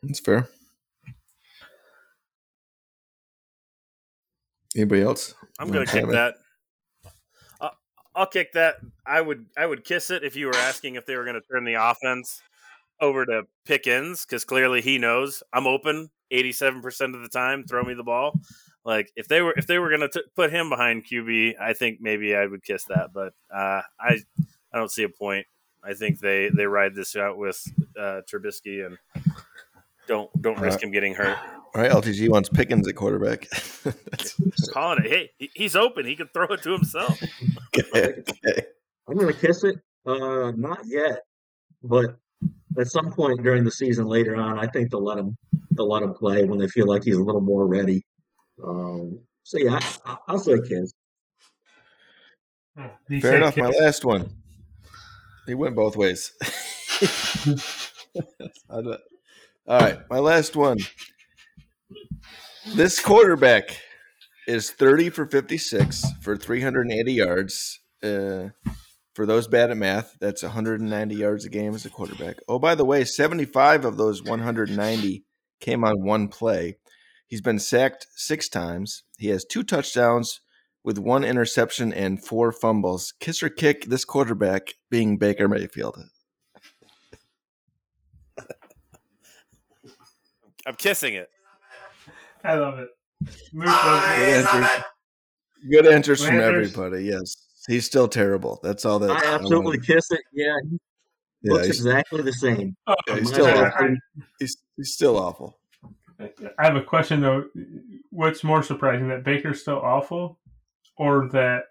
That's 0.02 0.20
fair. 0.20 0.48
Anybody 4.76 5.02
else? 5.02 5.34
I'm 5.58 5.68
going 5.68 5.78
Wanna 5.80 5.86
kick 5.86 6.00
chime 6.00 6.10
in? 6.10 6.14
that. 6.14 6.34
Uh, 7.60 7.70
I'll 8.14 8.26
kick 8.26 8.52
that. 8.52 8.76
I 9.06 9.20
would 9.20 9.46
I 9.56 9.66
would 9.66 9.84
kiss 9.84 10.10
it 10.10 10.22
if 10.24 10.36
you 10.36 10.46
were 10.46 10.56
asking 10.56 10.94
if 10.96 11.06
they 11.06 11.16
were 11.16 11.24
going 11.24 11.40
to 11.40 11.46
turn 11.52 11.64
the 11.64 11.74
offense 11.74 12.40
over 13.00 13.24
to 13.26 13.42
Pickens 13.64 14.24
because 14.24 14.44
clearly 14.44 14.80
he 14.80 14.98
knows 14.98 15.42
I'm 15.52 15.66
open 15.66 16.10
87 16.30 16.82
percent 16.82 17.14
of 17.14 17.22
the 17.22 17.28
time. 17.28 17.64
Throw 17.64 17.82
me 17.82 17.94
the 17.94 18.02
ball. 18.04 18.38
Like 18.84 19.10
if 19.16 19.26
they 19.28 19.40
were 19.42 19.54
if 19.56 19.66
they 19.66 19.78
were 19.78 19.88
going 19.88 20.08
to 20.08 20.24
put 20.36 20.52
him 20.52 20.68
behind 20.68 21.06
QB, 21.06 21.54
I 21.60 21.72
think 21.72 22.00
maybe 22.00 22.36
I 22.36 22.46
would 22.46 22.62
kiss 22.62 22.84
that. 22.84 23.10
But 23.12 23.32
uh, 23.52 23.82
I 23.98 24.18
I 24.72 24.78
don't 24.78 24.90
see 24.90 25.02
a 25.02 25.08
point. 25.08 25.46
I 25.82 25.94
think 25.94 26.20
they 26.20 26.50
they 26.54 26.66
ride 26.66 26.94
this 26.94 27.16
out 27.16 27.38
with 27.38 27.62
uh, 27.98 28.22
Trubisky 28.30 28.84
and 28.84 28.98
don't 30.06 30.30
don't 30.42 30.58
risk 30.58 30.82
him 30.82 30.90
getting 30.90 31.14
hurt. 31.14 31.38
All 31.74 31.82
right, 31.82 31.90
LTG 31.90 32.28
wants 32.28 32.48
Pickens 32.48 32.88
at 32.88 32.96
quarterback. 32.96 33.48
Calling 34.72 35.04
it. 35.04 35.30
Hey, 35.38 35.50
he's 35.54 35.76
open. 35.76 36.06
He 36.06 36.16
can 36.16 36.28
throw 36.28 36.46
it 36.46 36.62
to 36.62 36.72
himself. 36.72 37.22
okay. 37.76 38.22
okay. 38.28 38.62
I'm 39.08 39.16
gonna 39.16 39.32
kiss 39.32 39.64
it. 39.64 39.76
Uh, 40.06 40.52
not 40.56 40.80
yet, 40.86 41.20
but 41.82 42.16
at 42.78 42.88
some 42.88 43.12
point 43.12 43.42
during 43.42 43.64
the 43.64 43.70
season 43.70 44.06
later 44.06 44.36
on, 44.36 44.58
I 44.58 44.66
think 44.66 44.90
they'll 44.90 45.04
let 45.04 45.18
him 45.18 45.36
they'll 45.72 45.88
let 45.88 46.02
him 46.02 46.14
play 46.14 46.44
when 46.44 46.58
they 46.58 46.68
feel 46.68 46.86
like 46.86 47.04
he's 47.04 47.16
a 47.16 47.22
little 47.22 47.40
more 47.40 47.66
ready. 47.66 48.04
Um, 48.64 49.20
so 49.42 49.58
yeah, 49.58 49.78
I, 50.04 50.16
I'll 50.28 50.38
say 50.38 50.58
kiss. 50.66 50.92
Fair 52.76 53.20
said 53.20 53.34
enough. 53.36 53.56
My 53.56 53.68
last 53.68 54.04
one. 54.04 54.30
He 55.48 55.54
went 55.54 55.74
both 55.74 55.96
ways. 55.96 56.32
All 58.70 58.82
right, 59.66 59.98
my 60.10 60.18
last 60.18 60.54
one. 60.54 60.76
This 62.74 63.00
quarterback 63.00 63.80
is 64.46 64.70
30 64.70 65.08
for 65.08 65.24
56 65.24 66.04
for 66.20 66.36
380 66.36 67.12
yards. 67.12 67.80
Uh, 68.02 68.48
for 69.14 69.24
those 69.24 69.48
bad 69.48 69.70
at 69.70 69.78
math, 69.78 70.16
that's 70.20 70.42
190 70.42 71.14
yards 71.14 71.46
a 71.46 71.48
game 71.48 71.74
as 71.74 71.86
a 71.86 71.90
quarterback. 71.90 72.36
Oh, 72.46 72.58
by 72.58 72.74
the 72.74 72.84
way, 72.84 73.04
75 73.04 73.86
of 73.86 73.96
those 73.96 74.22
190 74.22 75.24
came 75.60 75.82
on 75.82 76.04
one 76.04 76.28
play. 76.28 76.76
He's 77.26 77.40
been 77.40 77.58
sacked 77.58 78.06
six 78.16 78.50
times. 78.50 79.02
He 79.16 79.28
has 79.28 79.46
two 79.46 79.62
touchdowns 79.62 80.40
with 80.88 80.98
one 80.98 81.22
interception 81.22 81.92
and 81.92 82.24
four 82.24 82.50
fumbles. 82.50 83.12
Kiss 83.20 83.42
or 83.42 83.50
kick 83.50 83.84
this 83.84 84.06
quarterback 84.06 84.72
being 84.88 85.18
Baker 85.18 85.46
Mayfield. 85.46 86.02
I'm 90.66 90.74
kissing 90.76 91.12
it. 91.12 91.28
I 92.42 92.54
love 92.54 92.78
it. 92.78 92.88
Luke 93.52 93.66
Good 93.66 93.66
loves 93.66 94.06
answers, 94.06 94.84
good 95.70 95.86
answers 95.86 96.24
from 96.24 96.40
everybody. 96.40 97.04
Yes, 97.04 97.36
he's 97.68 97.84
still 97.84 98.08
terrible. 98.08 98.58
That's 98.62 98.86
all 98.86 98.98
that. 99.00 99.10
I 99.10 99.34
absolutely 99.34 99.80
kiss 99.80 100.10
it. 100.10 100.22
Yeah, 100.32 100.54
he 100.70 100.78
Yeah, 101.42 101.52
looks 101.52 101.66
exactly 101.66 102.22
the 102.22 102.32
same. 102.32 102.74
Oh, 102.86 102.94
yeah, 103.08 103.18
he's 103.18 103.28
still 103.28 103.44
God. 103.44 103.72
awful. 103.74 103.96
He's, 104.38 104.56
he's 104.78 104.94
still 104.94 105.18
awful. 105.18 105.58
I 106.18 106.30
have 106.64 106.76
a 106.76 106.82
question 106.82 107.20
though. 107.20 107.44
What's 108.08 108.42
more 108.42 108.62
surprising, 108.62 109.08
that 109.08 109.22
Baker's 109.22 109.60
still 109.60 109.80
awful, 109.80 110.38
or 110.98 111.28
that 111.28 111.64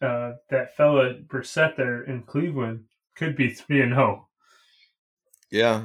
uh, 0.00 0.32
that 0.50 0.76
fella 0.76 1.14
Brissett 1.14 1.76
there 1.76 2.02
in 2.02 2.22
Cleveland 2.22 2.84
could 3.14 3.36
be 3.36 3.50
three 3.54 3.80
and 3.80 3.94
oh? 3.94 3.96
zero? 3.96 4.28
Yeah, 5.50 5.82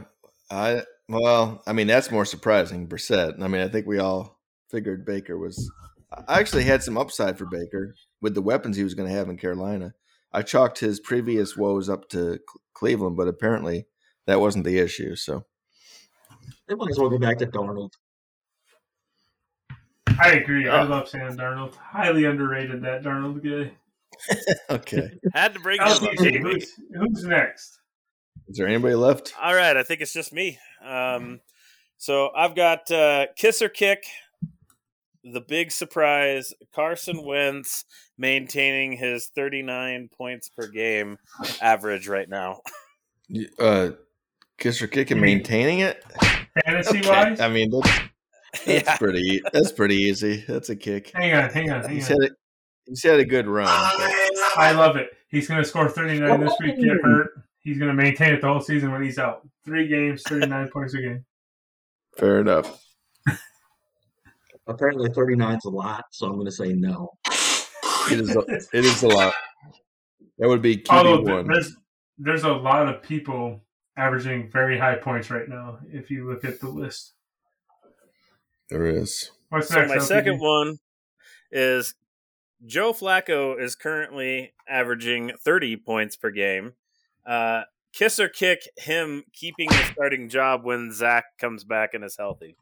I 0.51 0.83
well, 1.07 1.61
I 1.65 1.73
mean 1.73 1.87
that's 1.87 2.11
more 2.11 2.25
surprising. 2.25 2.87
Brissett. 2.87 3.41
I 3.41 3.47
mean, 3.47 3.61
I 3.61 3.69
think 3.69 3.87
we 3.87 3.99
all 3.99 4.39
figured 4.69 5.05
Baker 5.05 5.37
was 5.37 5.71
I 6.27 6.39
actually 6.39 6.63
had 6.63 6.83
some 6.83 6.97
upside 6.97 7.37
for 7.37 7.45
Baker 7.45 7.95
with 8.21 8.33
the 8.33 8.41
weapons 8.41 8.77
he 8.77 8.83
was 8.83 8.93
going 8.93 9.09
to 9.09 9.15
have 9.15 9.29
in 9.29 9.37
Carolina. 9.37 9.93
I 10.33 10.41
chalked 10.41 10.79
his 10.79 10.99
previous 10.99 11.55
woes 11.55 11.89
up 11.89 12.09
to 12.09 12.39
Cleveland, 12.73 13.17
but 13.17 13.27
apparently 13.27 13.85
that 14.25 14.39
wasn't 14.39 14.65
the 14.65 14.77
issue. 14.79 15.15
So 15.15 15.45
they 16.67 16.75
might 16.75 16.91
as 16.91 16.99
well 16.99 17.09
go 17.09 17.17
back 17.17 17.37
to 17.39 17.47
Darnold. 17.47 17.93
I 20.19 20.31
agree. 20.33 20.67
I 20.67 20.83
love 20.83 21.07
Sam 21.07 21.37
Darnold. 21.37 21.75
Highly 21.75 22.25
underrated 22.25 22.81
that 22.83 23.03
Darnold 23.03 23.43
guy. 23.43 23.71
okay. 24.69 25.11
Had 25.33 25.53
to 25.53 25.59
bring 25.59 25.79
him 25.79 25.87
LTG, 25.87 26.41
who's, 26.41 26.73
who's 26.93 27.23
next? 27.23 27.79
Is 28.47 28.57
there 28.57 28.67
anybody 28.67 28.95
left? 28.95 29.33
All 29.41 29.53
right, 29.53 29.75
I 29.75 29.83
think 29.83 30.01
it's 30.01 30.13
just 30.13 30.33
me. 30.33 30.57
Um, 30.85 31.41
so 31.97 32.29
I've 32.35 32.55
got 32.55 32.89
uh, 32.91 33.27
Kiss 33.35 33.61
or 33.61 33.69
Kick, 33.69 34.05
the 35.23 35.41
big 35.41 35.71
surprise 35.71 36.53
Carson 36.73 37.23
Wentz 37.25 37.85
maintaining 38.17 38.93
his 38.93 39.27
39 39.35 40.09
points 40.17 40.49
per 40.49 40.67
game 40.67 41.17
average 41.61 42.07
right 42.07 42.29
now. 42.29 42.61
Uh, 43.59 43.89
kiss 44.57 44.81
or 44.81 44.87
kick 44.87 45.11
and 45.11 45.19
maintaining 45.19 45.79
it? 45.79 46.03
Fantasy 46.65 46.99
okay. 46.99 47.09
wise? 47.09 47.39
I 47.39 47.49
mean, 47.49 47.69
that's, 47.69 47.99
that's 48.65 48.87
yeah. 48.87 48.97
pretty. 48.97 49.41
That's 49.53 49.71
pretty 49.71 49.95
easy. 49.95 50.43
That's 50.47 50.69
a 50.69 50.75
kick. 50.75 51.11
Hang 51.13 51.33
on, 51.33 51.49
hang 51.49 51.71
on, 51.71 51.81
hang 51.83 51.95
he's 51.95 52.11
on. 52.11 52.21
Had 52.21 52.31
a, 52.31 52.35
he's 52.85 53.03
had 53.03 53.19
a 53.19 53.25
good 53.25 53.47
run. 53.47 53.67
I 53.69 54.73
love 54.75 54.95
it. 54.95 55.09
He's 55.29 55.47
going 55.47 55.61
to 55.61 55.67
score 55.67 55.89
39 55.89 56.39
this 56.39 56.53
week. 56.61 56.77
Get 56.77 56.97
hurt. 57.03 57.31
He's 57.59 57.77
going 57.77 57.89
to 57.89 58.01
maintain 58.01 58.33
it 58.33 58.41
the 58.41 58.47
whole 58.47 58.61
season 58.61 58.91
when 58.91 59.03
he's 59.03 59.19
out. 59.19 59.47
Three 59.65 59.87
games, 59.87 60.23
39 60.27 60.69
points 60.69 60.93
a 60.93 61.01
game. 61.01 61.25
Fair 62.17 62.39
enough. 62.39 62.81
Apparently, 64.67 65.09
39 65.09 65.57
is 65.57 65.65
a 65.65 65.69
lot, 65.69 66.05
so 66.11 66.27
I'm 66.27 66.33
going 66.33 66.45
to 66.45 66.51
say 66.51 66.73
no. 66.73 67.11
It 68.09 68.21
is. 68.21 68.35
A, 68.35 68.39
it 68.73 68.85
is 68.85 69.03
a 69.03 69.07
lot. 69.07 69.33
That 70.39 70.47
would 70.47 70.61
be 70.61 70.77
QB 70.77 71.29
one. 71.29 71.47
There's 71.47 71.75
there's 72.17 72.43
a 72.43 72.53
lot 72.53 72.87
of 72.87 73.01
people 73.01 73.61
averaging 73.97 74.49
very 74.49 74.77
high 74.77 74.95
points 74.95 75.29
right 75.29 75.47
now. 75.47 75.79
If 75.91 76.09
you 76.09 76.29
look 76.29 76.45
at 76.45 76.59
the 76.59 76.69
list, 76.69 77.13
there 78.69 78.85
is. 78.85 79.31
What's 79.49 79.69
so 79.69 79.79
next? 79.79 79.89
my 79.89 79.97
second 79.99 80.39
one 80.39 80.79
is 81.51 81.95
Joe 82.65 82.93
Flacco 82.93 83.59
is 83.59 83.75
currently 83.75 84.53
averaging 84.67 85.31
30 85.43 85.77
points 85.77 86.15
per 86.15 86.31
game. 86.31 86.73
Uh, 87.25 87.63
kiss 87.93 88.19
or 88.19 88.29
kick 88.29 88.67
him 88.77 89.23
keeping 89.33 89.69
the 89.69 89.89
starting 89.91 90.29
job 90.29 90.63
when 90.63 90.91
Zach 90.91 91.25
comes 91.39 91.63
back 91.63 91.93
and 91.93 92.03
is 92.03 92.17
healthy. 92.17 92.55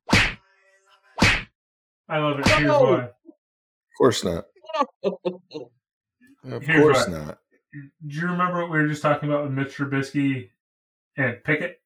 I 2.07 2.17
love 2.19 2.39
it. 2.39 2.47
Here's 2.47 2.69
why. 2.69 3.03
Of 3.03 3.11
course 3.97 4.23
not. 4.23 4.45
of 5.03 6.63
Here's 6.63 6.81
course 6.81 7.07
why. 7.07 7.13
not. 7.13 7.39
Do 8.07 8.15
you 8.15 8.27
remember 8.27 8.61
what 8.61 8.71
we 8.71 8.77
were 8.79 8.87
just 8.87 9.01
talking 9.01 9.27
about 9.27 9.43
with 9.43 9.51
Mitch 9.51 9.75
Trubisky 9.75 10.49
and 11.17 11.43
Pickett? 11.43 11.81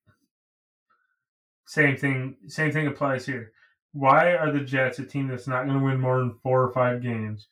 Same 1.66 1.96
thing. 1.96 2.36
Same 2.48 2.72
thing 2.72 2.88
applies 2.88 3.26
here. 3.26 3.54
Why 3.94 4.36
are 4.36 4.52
the 4.52 4.60
Jets 4.60 5.00
a 5.00 5.06
team 5.06 5.28
that's 5.28 5.48
not 5.48 5.66
going 5.66 5.80
to 5.80 5.84
win 5.84 6.00
more 6.00 6.20
than 6.20 6.38
four 6.44 6.64
or 6.64 6.72
five 6.72 7.02
games? 7.02 7.48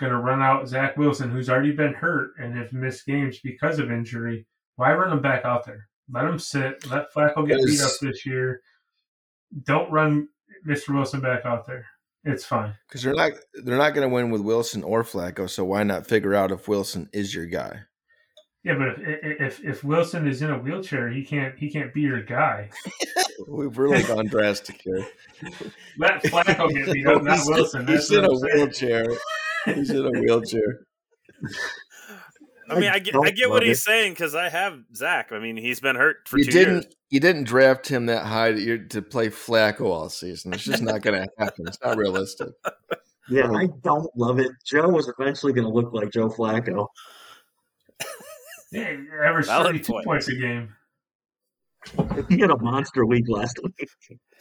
Going 0.00 0.12
to 0.12 0.18
run 0.18 0.42
out 0.42 0.68
Zach 0.68 0.96
Wilson, 0.96 1.30
who's 1.30 1.50
already 1.50 1.72
been 1.72 1.94
hurt 1.94 2.32
and 2.38 2.56
has 2.56 2.72
missed 2.72 3.06
games 3.06 3.40
because 3.42 3.78
of 3.78 3.90
injury. 3.90 4.46
Why 4.76 4.92
run 4.94 5.12
him 5.12 5.22
back 5.22 5.44
out 5.44 5.64
there? 5.64 5.88
Let 6.10 6.24
him 6.24 6.38
sit. 6.38 6.88
Let 6.90 7.12
Flacco 7.12 7.46
get 7.46 7.64
beat 7.64 7.80
up 7.80 7.90
this 8.00 8.24
year. 8.24 8.62
Don't 9.64 9.90
run 9.90 10.28
Mr. 10.66 10.94
Wilson 10.94 11.20
back 11.20 11.44
out 11.44 11.66
there. 11.66 11.86
It's 12.24 12.44
fine 12.44 12.74
because 12.88 13.02
they're 13.02 13.14
not 13.14 13.32
they're 13.54 13.78
not 13.78 13.94
going 13.94 14.08
to 14.08 14.14
win 14.14 14.30
with 14.30 14.40
Wilson 14.40 14.82
or 14.82 15.04
Flacco. 15.04 15.48
So 15.48 15.64
why 15.64 15.82
not 15.82 16.06
figure 16.06 16.34
out 16.34 16.50
if 16.50 16.68
Wilson 16.68 17.08
is 17.12 17.34
your 17.34 17.46
guy? 17.46 17.82
Yeah, 18.68 18.74
but 18.74 18.88
if 18.98 19.40
if 19.40 19.64
if 19.64 19.84
Wilson 19.84 20.28
is 20.28 20.42
in 20.42 20.50
a 20.50 20.58
wheelchair, 20.58 21.08
he 21.08 21.24
can't 21.24 21.58
he 21.58 21.70
can't 21.70 21.94
be 21.94 22.02
your 22.02 22.22
guy. 22.22 22.68
We've 23.48 23.78
really 23.78 24.02
gone 24.02 24.26
drastic 24.26 24.82
here. 24.82 25.06
Let 25.96 26.22
Flacco 26.24 26.68
get 26.68 26.92
beat 26.92 27.06
up, 27.06 27.22
not 27.22 27.38
Wilson. 27.46 27.86
He's 27.86 28.12
in 28.12 28.26
a 28.26 28.28
wheelchair. 28.28 29.06
He's 29.64 29.88
in 29.88 30.04
a 30.04 30.10
wheelchair. 30.20 30.80
I 32.68 32.78
mean, 32.78 32.90
I 32.90 32.98
get, 32.98 33.14
I 33.16 33.30
get 33.30 33.48
what 33.48 33.62
he's 33.62 33.78
it. 33.78 33.84
saying 33.84 34.12
because 34.12 34.34
I 34.34 34.50
have 34.50 34.80
Zach. 34.94 35.32
I 35.32 35.38
mean, 35.38 35.56
he's 35.56 35.80
been 35.80 35.96
hurt 35.96 36.28
for 36.28 36.36
you 36.36 36.44
2 36.44 36.50
didn't, 36.50 36.74
years. 36.74 36.86
You 37.08 37.20
didn't 37.20 37.44
draft 37.44 37.88
him 37.88 38.04
that 38.06 38.26
high 38.26 38.52
to, 38.52 38.86
to 38.88 39.00
play 39.00 39.30
Flacco 39.30 39.86
all 39.86 40.10
season. 40.10 40.52
It's 40.52 40.64
just 40.64 40.82
not 40.82 41.00
going 41.00 41.22
to 41.22 41.28
happen. 41.38 41.66
It's 41.66 41.78
not 41.82 41.96
realistic. 41.96 42.50
Yeah, 43.30 43.50
I 43.50 43.68
don't 43.82 44.14
love 44.14 44.38
it. 44.38 44.52
Joe 44.66 44.90
was 44.90 45.10
eventually 45.18 45.54
going 45.54 45.66
to 45.66 45.72
look 45.72 45.94
like 45.94 46.10
Joe 46.10 46.28
Flacco. 46.28 46.88
Yeah, 48.72 48.96
averaged 49.24 49.48
thirty-two 49.48 49.92
point. 49.92 50.04
points 50.04 50.28
a 50.28 50.34
game. 50.34 50.74
He 52.28 52.38
had 52.38 52.50
a 52.50 52.58
monster 52.58 53.06
week 53.06 53.24
last 53.28 53.58
week. 53.62 53.88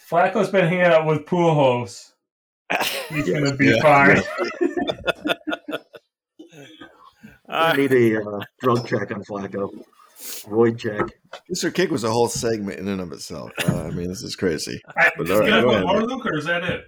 Flacco's 0.10 0.50
been 0.50 0.68
hanging 0.68 0.82
out 0.82 1.06
with 1.06 1.26
pool 1.26 1.56
Pujols. 1.56 2.12
He's 3.10 3.30
going 3.30 3.46
to 3.46 3.56
be 3.56 3.68
yeah. 3.68 3.82
fine. 3.82 4.22
I 7.48 7.76
need 7.78 7.94
a 7.94 8.22
uh, 8.22 8.42
drug 8.60 8.86
check 8.86 9.12
on 9.12 9.24
Flacco. 9.24 9.72
Void 10.50 10.80
check. 10.80 11.06
Mr. 11.52 11.74
Kick 11.74 11.92
was 11.92 12.04
a 12.04 12.12
whole 12.12 12.28
segment 12.28 12.80
in 12.80 12.88
and 12.88 13.00
of 13.00 13.12
itself. 13.12 13.52
Uh, 13.66 13.84
I 13.84 13.92
mean, 13.92 14.10
this 14.10 14.24
is 14.24 14.36
crazy. 14.36 14.82
I, 14.98 15.12
but, 15.18 15.32
all 15.32 15.40
right, 15.40 15.66
one 15.66 15.84
more, 15.84 16.02
Luke, 16.04 16.26
or 16.26 16.38
is 16.38 16.46
that 16.46 16.64
it? 16.64 16.86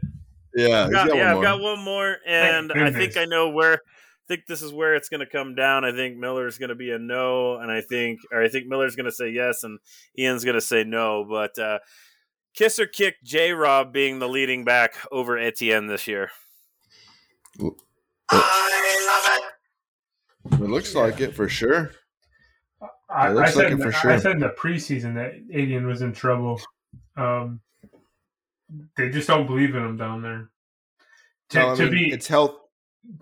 Yeah, 0.56 0.86
I've 0.86 0.92
got, 0.92 1.16
yeah, 1.16 1.36
I've 1.36 1.44
got 1.44 1.62
one 1.62 1.80
more, 1.80 2.18
and 2.26 2.72
I 2.72 2.92
think 2.92 3.16
I 3.18 3.26
know 3.26 3.50
where. 3.50 3.82
I 4.30 4.36
think 4.36 4.46
this 4.46 4.62
is 4.62 4.72
where 4.72 4.94
it's 4.94 5.10
going 5.10 5.22
to 5.22 5.26
come 5.26 5.56
down. 5.56 5.84
I 5.84 5.92
think 5.92 6.16
Miller's 6.16 6.60
going 6.60 6.70
to 6.70 6.76
be 6.76 6.92
a 6.92 7.00
no, 7.00 7.56
and 7.56 7.72
I 7.72 7.82
think, 7.82 8.20
or 8.32 8.44
I 8.44 8.48
think 8.48 8.68
Miller's 8.68 8.96
going 8.96 9.08
to 9.08 9.12
say 9.12 9.30
yes, 9.30 9.64
and 9.64 9.80
Ian's 10.20 10.46
going 10.46 10.54
to 10.54 10.62
say 10.62 10.84
no. 10.84 11.26
But 11.28 11.58
uh, 11.58 11.80
kiss 12.54 12.78
or 12.80 12.86
kick, 12.86 13.16
J. 13.24 13.54
Rob 13.54 13.92
being 13.92 14.20
the 14.20 14.30
leading 14.30 14.64
back 14.64 14.94
over 15.12 15.36
Etienne 15.36 15.88
this 15.88 16.08
year. 16.08 16.30
I 18.30 19.40
love 20.46 20.60
It 20.60 20.64
It 20.64 20.70
looks 20.70 20.94
like 20.94 21.22
it 21.22 21.34
for 21.34 21.50
sure. 21.50 21.92
I, 23.10 23.36
I, 23.36 23.50
said, 23.50 23.72
like 23.72 23.82
for 23.82 23.92
sure. 23.92 24.12
I 24.12 24.20
said 24.20 24.34
in 24.34 24.40
the 24.40 24.50
preseason 24.50 25.16
that 25.16 25.34
Etienne 25.52 25.88
was 25.88 26.04
in 26.04 26.14
trouble. 26.14 26.62
Um, 27.18 27.62
they 28.96 29.10
just 29.10 29.28
don't 29.28 29.48
believe 29.48 29.74
in 29.74 29.84
him 29.84 29.98
down 29.98 30.22
there. 30.22 30.52
To, 31.50 31.60
no, 31.60 31.76
to 31.76 31.84
mean, 31.86 31.92
be, 31.92 32.14
it's 32.14 32.28
health, 32.28 32.60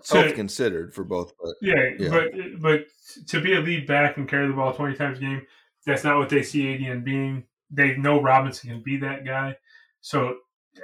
to, 0.04 0.22
health 0.22 0.34
considered 0.34 0.94
for 0.94 1.04
both. 1.04 1.32
But, 1.42 1.54
yeah, 1.60 1.90
yeah, 1.98 2.08
but 2.10 2.32
but 2.60 2.86
to 3.28 3.40
be 3.40 3.54
a 3.54 3.60
lead 3.60 3.86
back 3.86 4.16
and 4.16 4.28
carry 4.28 4.46
the 4.46 4.54
ball 4.54 4.72
twenty 4.72 4.96
times 4.96 5.18
a 5.18 5.22
game, 5.22 5.42
that's 5.86 6.04
not 6.04 6.18
what 6.18 6.28
they 6.28 6.42
see 6.42 6.72
Etienne 6.72 7.04
being. 7.04 7.44
They 7.70 7.96
know 7.96 8.20
Robinson 8.20 8.70
can 8.70 8.82
be 8.82 8.96
that 8.98 9.24
guy. 9.24 9.56
So 10.00 10.36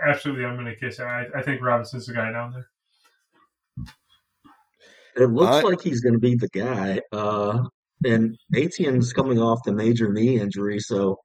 absolutely, 0.07 0.45
I'm 0.45 0.55
going 0.55 0.67
to 0.67 0.77
kiss. 0.77 1.01
I, 1.01 1.27
I 1.35 1.43
think 1.43 1.63
Robinson's 1.63 2.07
the 2.07 2.15
guy 2.15 2.31
down 2.33 2.53
there. 2.53 2.69
It 5.17 5.31
looks 5.31 5.57
I, 5.57 5.61
like 5.63 5.81
he's 5.81 6.01
going 6.01 6.15
to 6.15 6.19
be 6.19 6.35
the 6.35 6.49
guy. 6.49 7.01
Uh, 7.13 7.65
and 8.05 8.37
Etienne's 8.55 9.13
coming 9.13 9.41
off 9.41 9.63
the 9.65 9.73
major 9.73 10.13
knee 10.13 10.41
injury, 10.41 10.81
so 10.81 11.19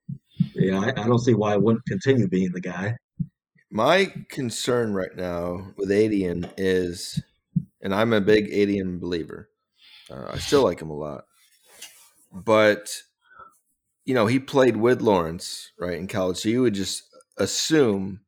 yeah, 0.54 0.80
I, 0.80 0.90
I, 0.90 1.08
don't 1.08 1.20
see 1.20 1.34
why 1.34 1.54
I 1.54 1.58
wouldn't 1.58 1.86
continue 1.86 2.28
being 2.28 2.52
the 2.52 2.62
guy. 2.62 2.96
My 3.72 4.14
concern 4.30 4.94
right 4.94 5.16
now 5.16 5.74
with 5.78 5.92
Etienne 5.92 6.50
is, 6.58 7.22
and 7.82 7.94
I'm 7.94 8.14
a 8.14 8.22
big 8.22 8.50
Etienne 8.52 9.00
believer. 9.00 9.50
Uh, 10.10 10.26
I 10.34 10.38
still 10.40 10.64
like 10.64 10.82
him 10.82 10.90
a 10.90 10.96
lot, 10.96 11.26
but 12.32 12.90
you 14.06 14.14
know 14.14 14.28
he 14.28 14.40
played 14.40 14.78
with 14.78 15.02
Lawrence 15.02 15.72
right 15.80 15.98
in 15.98 16.08
college, 16.08 16.38
so 16.38 16.50
you 16.50 16.62
would 16.62 16.74
just 16.74 17.04
assume 17.38 18.22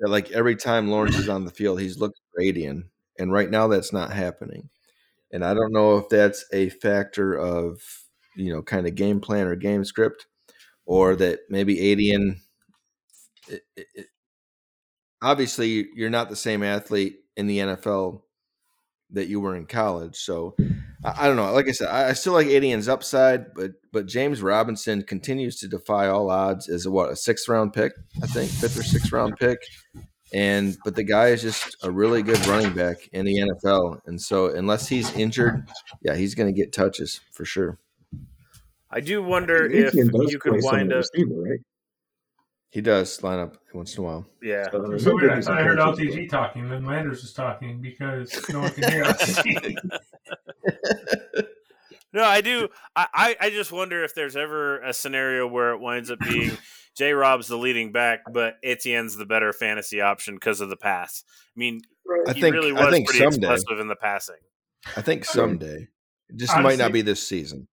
that 0.00 0.08
like 0.08 0.30
every 0.32 0.56
time 0.56 0.88
Lawrence 0.88 1.16
is 1.16 1.28
on 1.28 1.44
the 1.44 1.50
field, 1.50 1.80
he's 1.80 1.98
looking 1.98 2.22
for 2.32 2.42
Etienne, 2.42 2.90
and 3.18 3.32
right 3.32 3.50
now 3.50 3.68
that's 3.68 3.92
not 3.92 4.12
happening. 4.12 4.68
And 5.32 5.44
I 5.44 5.54
don't 5.54 5.72
know 5.72 5.98
if 5.98 6.08
that's 6.08 6.44
a 6.52 6.70
factor 6.70 7.34
of, 7.34 7.80
you 8.34 8.52
know, 8.52 8.62
kind 8.62 8.86
of 8.86 8.94
game 8.94 9.20
plan 9.20 9.46
or 9.46 9.56
game 9.56 9.84
script, 9.84 10.26
or 10.86 11.16
that 11.16 11.40
maybe 11.50 11.92
Etienne. 11.92 12.40
It, 13.48 13.62
it, 13.76 14.06
obviously, 15.20 15.88
you're 15.94 16.10
not 16.10 16.30
the 16.30 16.36
same 16.36 16.62
athlete 16.62 17.20
in 17.36 17.46
the 17.46 17.58
NFL 17.58 18.22
that 19.10 19.28
you 19.28 19.40
were 19.40 19.56
in 19.56 19.66
college. 19.66 20.16
So 20.16 20.54
I, 21.04 21.24
I 21.24 21.26
don't 21.26 21.36
know. 21.36 21.52
Like 21.52 21.68
I 21.68 21.72
said, 21.72 21.88
I, 21.88 22.10
I, 22.10 22.12
still 22.12 22.32
like 22.32 22.46
Etienne's 22.46 22.88
upside, 22.88 23.54
but 23.54 23.72
but 23.92 24.06
James 24.06 24.42
Robinson 24.42 25.02
continues 25.02 25.58
to 25.60 25.68
defy 25.68 26.08
all 26.08 26.30
odds 26.30 26.68
as 26.68 26.86
a 26.86 26.90
what 26.90 27.10
a 27.10 27.16
sixth 27.16 27.48
round 27.48 27.72
pick, 27.72 27.92
I 28.22 28.26
think, 28.26 28.50
fifth 28.50 28.78
or 28.78 28.82
sixth 28.82 29.12
round 29.12 29.36
pick. 29.38 29.58
And 30.32 30.76
but 30.84 30.94
the 30.94 31.04
guy 31.04 31.28
is 31.28 31.40
just 31.40 31.76
a 31.82 31.90
really 31.90 32.22
good 32.22 32.44
running 32.46 32.74
back 32.74 33.08
in 33.12 33.24
the 33.24 33.36
NFL, 33.38 34.00
and 34.06 34.20
so 34.20 34.54
unless 34.54 34.86
he's 34.86 35.10
injured, 35.14 35.66
yeah, 36.02 36.16
he's 36.16 36.34
going 36.34 36.52
to 36.52 36.58
get 36.58 36.72
touches 36.72 37.20
for 37.32 37.46
sure. 37.46 37.78
I 38.90 39.00
do 39.00 39.22
wonder 39.22 39.66
if 39.66 39.94
you 39.94 40.38
could 40.38 40.62
wind 40.62 40.92
up. 40.92 41.04
Receiver, 41.14 41.34
right? 41.34 41.60
He 42.70 42.80
does 42.82 43.22
line 43.22 43.38
up 43.38 43.56
once 43.72 43.96
in 43.96 44.04
a 44.04 44.06
while. 44.06 44.26
Yeah. 44.42 44.70
So 44.70 44.98
So 44.98 45.14
weird. 45.14 45.30
I 45.32 45.40
thought 45.40 45.58
I 45.58 45.62
heard 45.62 45.78
LTG 45.78 46.28
talking, 46.28 46.68
then 46.68 46.84
Landers 46.84 47.22
was 47.22 47.32
talking 47.32 47.80
because 47.80 48.30
no 48.50 48.60
one 48.60 48.70
can 48.72 48.90
hear 48.90 49.04
us. 49.04 49.40
No, 52.12 52.24
I 52.24 52.40
do. 52.40 52.68
I, 52.96 53.06
I, 53.12 53.36
I 53.38 53.50
just 53.50 53.70
wonder 53.70 54.02
if 54.02 54.14
there's 54.14 54.34
ever 54.34 54.80
a 54.80 54.94
scenario 54.94 55.46
where 55.46 55.72
it 55.72 55.80
winds 55.80 56.10
up 56.10 56.18
being 56.20 56.56
J. 56.96 57.12
Rob's 57.12 57.48
the 57.48 57.56
leading 57.56 57.92
back, 57.92 58.20
but 58.32 58.54
Etienne's 58.64 59.14
the 59.16 59.26
better 59.26 59.52
fantasy 59.52 60.00
option 60.00 60.34
because 60.34 60.60
of 60.62 60.70
the 60.70 60.76
pass. 60.76 61.22
I 61.54 61.58
mean, 61.58 61.82
I 62.26 62.32
he 62.32 62.40
think 62.40 62.54
really 62.54 62.70
I 62.74 62.84
was 62.86 62.94
think 62.94 63.08
pretty 63.08 63.18
someday. 63.30 63.52
explosive 63.52 63.80
in 63.80 63.88
the 63.88 63.96
passing. 63.96 64.36
I 64.96 65.02
think 65.02 65.26
someday. 65.26 65.86
It 66.30 66.36
just 66.36 66.56
might 66.56 66.78
not 66.78 66.92
be 66.92 67.02
this 67.02 67.26
season. 67.26 67.68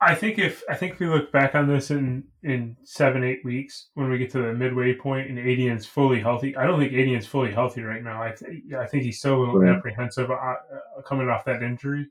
I 0.00 0.14
think 0.14 0.38
if 0.38 0.62
I 0.68 0.74
think 0.74 0.92
if 0.94 1.00
we 1.00 1.06
look 1.06 1.32
back 1.32 1.54
on 1.54 1.66
this 1.68 1.90
in 1.90 2.24
in 2.42 2.76
seven 2.84 3.24
eight 3.24 3.42
weeks 3.44 3.88
when 3.94 4.10
we 4.10 4.18
get 4.18 4.30
to 4.32 4.42
the 4.42 4.52
midway 4.52 4.94
point 4.94 5.30
and 5.30 5.38
Etienne's 5.38 5.86
fully 5.86 6.20
healthy, 6.20 6.54
I 6.54 6.66
don't 6.66 6.78
think 6.78 6.92
Etienne's 6.92 7.26
fully 7.26 7.50
healthy 7.50 7.82
right 7.82 8.02
now. 8.04 8.22
I 8.22 8.32
th- 8.32 8.74
I 8.78 8.86
think 8.86 9.04
he's 9.04 9.18
still 9.18 9.36
a 9.36 9.40
little 9.40 9.60
Right. 9.60 9.74
apprehensive 9.74 10.30
uh, 10.30 10.34
uh, 10.34 11.02
coming 11.06 11.28
off 11.30 11.46
that 11.46 11.62
injury. 11.62 12.06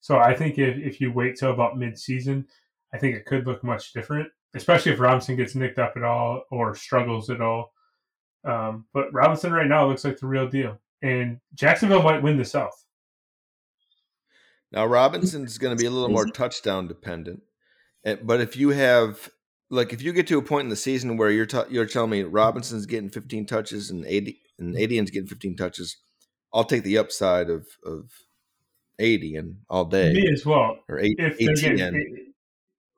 So 0.00 0.18
I 0.18 0.34
think 0.34 0.58
if 0.58 0.76
if 0.76 1.00
you 1.00 1.12
wait 1.12 1.36
till 1.36 1.50
about 1.52 1.78
mid 1.78 1.98
season, 1.98 2.46
I 2.92 2.98
think 2.98 3.16
it 3.16 3.24
could 3.24 3.46
look 3.46 3.64
much 3.64 3.92
different, 3.94 4.28
especially 4.54 4.92
if 4.92 5.00
Robinson 5.00 5.36
gets 5.36 5.54
nicked 5.54 5.78
up 5.78 5.94
at 5.96 6.02
all 6.04 6.42
or 6.50 6.74
struggles 6.74 7.30
at 7.30 7.40
all. 7.40 7.72
Um, 8.44 8.86
but 8.92 9.12
Robinson 9.14 9.52
right 9.52 9.66
now 9.66 9.86
looks 9.86 10.04
like 10.04 10.18
the 10.18 10.26
real 10.26 10.48
deal, 10.48 10.78
and 11.02 11.38
Jacksonville 11.54 12.02
might 12.02 12.22
win 12.22 12.36
the 12.36 12.44
South. 12.44 12.84
Now 14.72 14.86
Robinson's 14.86 15.58
going 15.58 15.76
to 15.76 15.80
be 15.80 15.86
a 15.86 15.90
little 15.90 16.08
more 16.08 16.26
touchdown 16.26 16.86
dependent, 16.88 17.42
Eh, 18.04 18.16
but 18.22 18.40
if 18.40 18.56
you 18.56 18.70
have 18.70 19.28
like 19.68 19.92
if 19.92 20.00
you 20.02 20.12
get 20.12 20.26
to 20.28 20.38
a 20.38 20.42
point 20.42 20.64
in 20.64 20.70
the 20.70 20.76
season 20.76 21.16
where 21.16 21.30
you're 21.30 21.46
t- 21.46 21.58
you're 21.70 21.86
telling 21.86 22.10
me 22.10 22.22
Robinson's 22.22 22.86
getting 22.86 23.10
15 23.10 23.46
touches 23.46 23.90
and 23.90 24.06
80 24.06 24.40
and 24.58 24.76
Etienne's 24.76 25.10
getting 25.10 25.28
15 25.28 25.56
touches, 25.56 25.96
I'll 26.54 26.64
take 26.64 26.82
the 26.82 26.98
upside 26.98 27.50
of 27.50 27.66
of 27.84 28.10
80 28.98 29.36
and 29.36 29.56
all 29.68 29.84
day 29.84 30.12
Me 30.12 30.30
as 30.32 30.46
well. 30.46 30.78
or 30.88 30.98
eight, 30.98 31.16
If 31.18 31.38
they're 31.38 31.54
getting, 31.76 32.32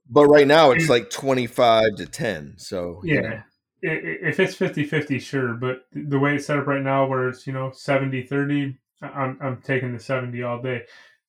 But 0.08 0.26
right 0.26 0.46
now 0.46 0.70
it's 0.72 0.88
like 0.88 1.10
25 1.10 1.96
to 1.96 2.06
10. 2.06 2.54
So 2.58 3.00
you 3.04 3.14
Yeah. 3.14 3.20
know. 3.22 3.42
I- 3.84 3.88
i- 3.88 4.18
If 4.28 4.38
it's 4.38 4.54
50 4.54 4.84
50, 4.84 5.18
sure. 5.18 5.54
But 5.54 5.86
the 5.92 6.18
way 6.18 6.36
it's 6.36 6.46
set 6.46 6.58
up 6.58 6.66
right 6.68 6.82
now, 6.82 7.06
where 7.06 7.28
it's, 7.28 7.46
you 7.46 7.52
know, 7.52 7.70
70 7.72 8.22
30, 8.22 8.78
I'm, 9.02 9.36
I'm 9.40 9.60
taking 9.62 9.92
the 9.92 9.98
70 10.00 10.42
all 10.44 10.62
day. 10.62 10.82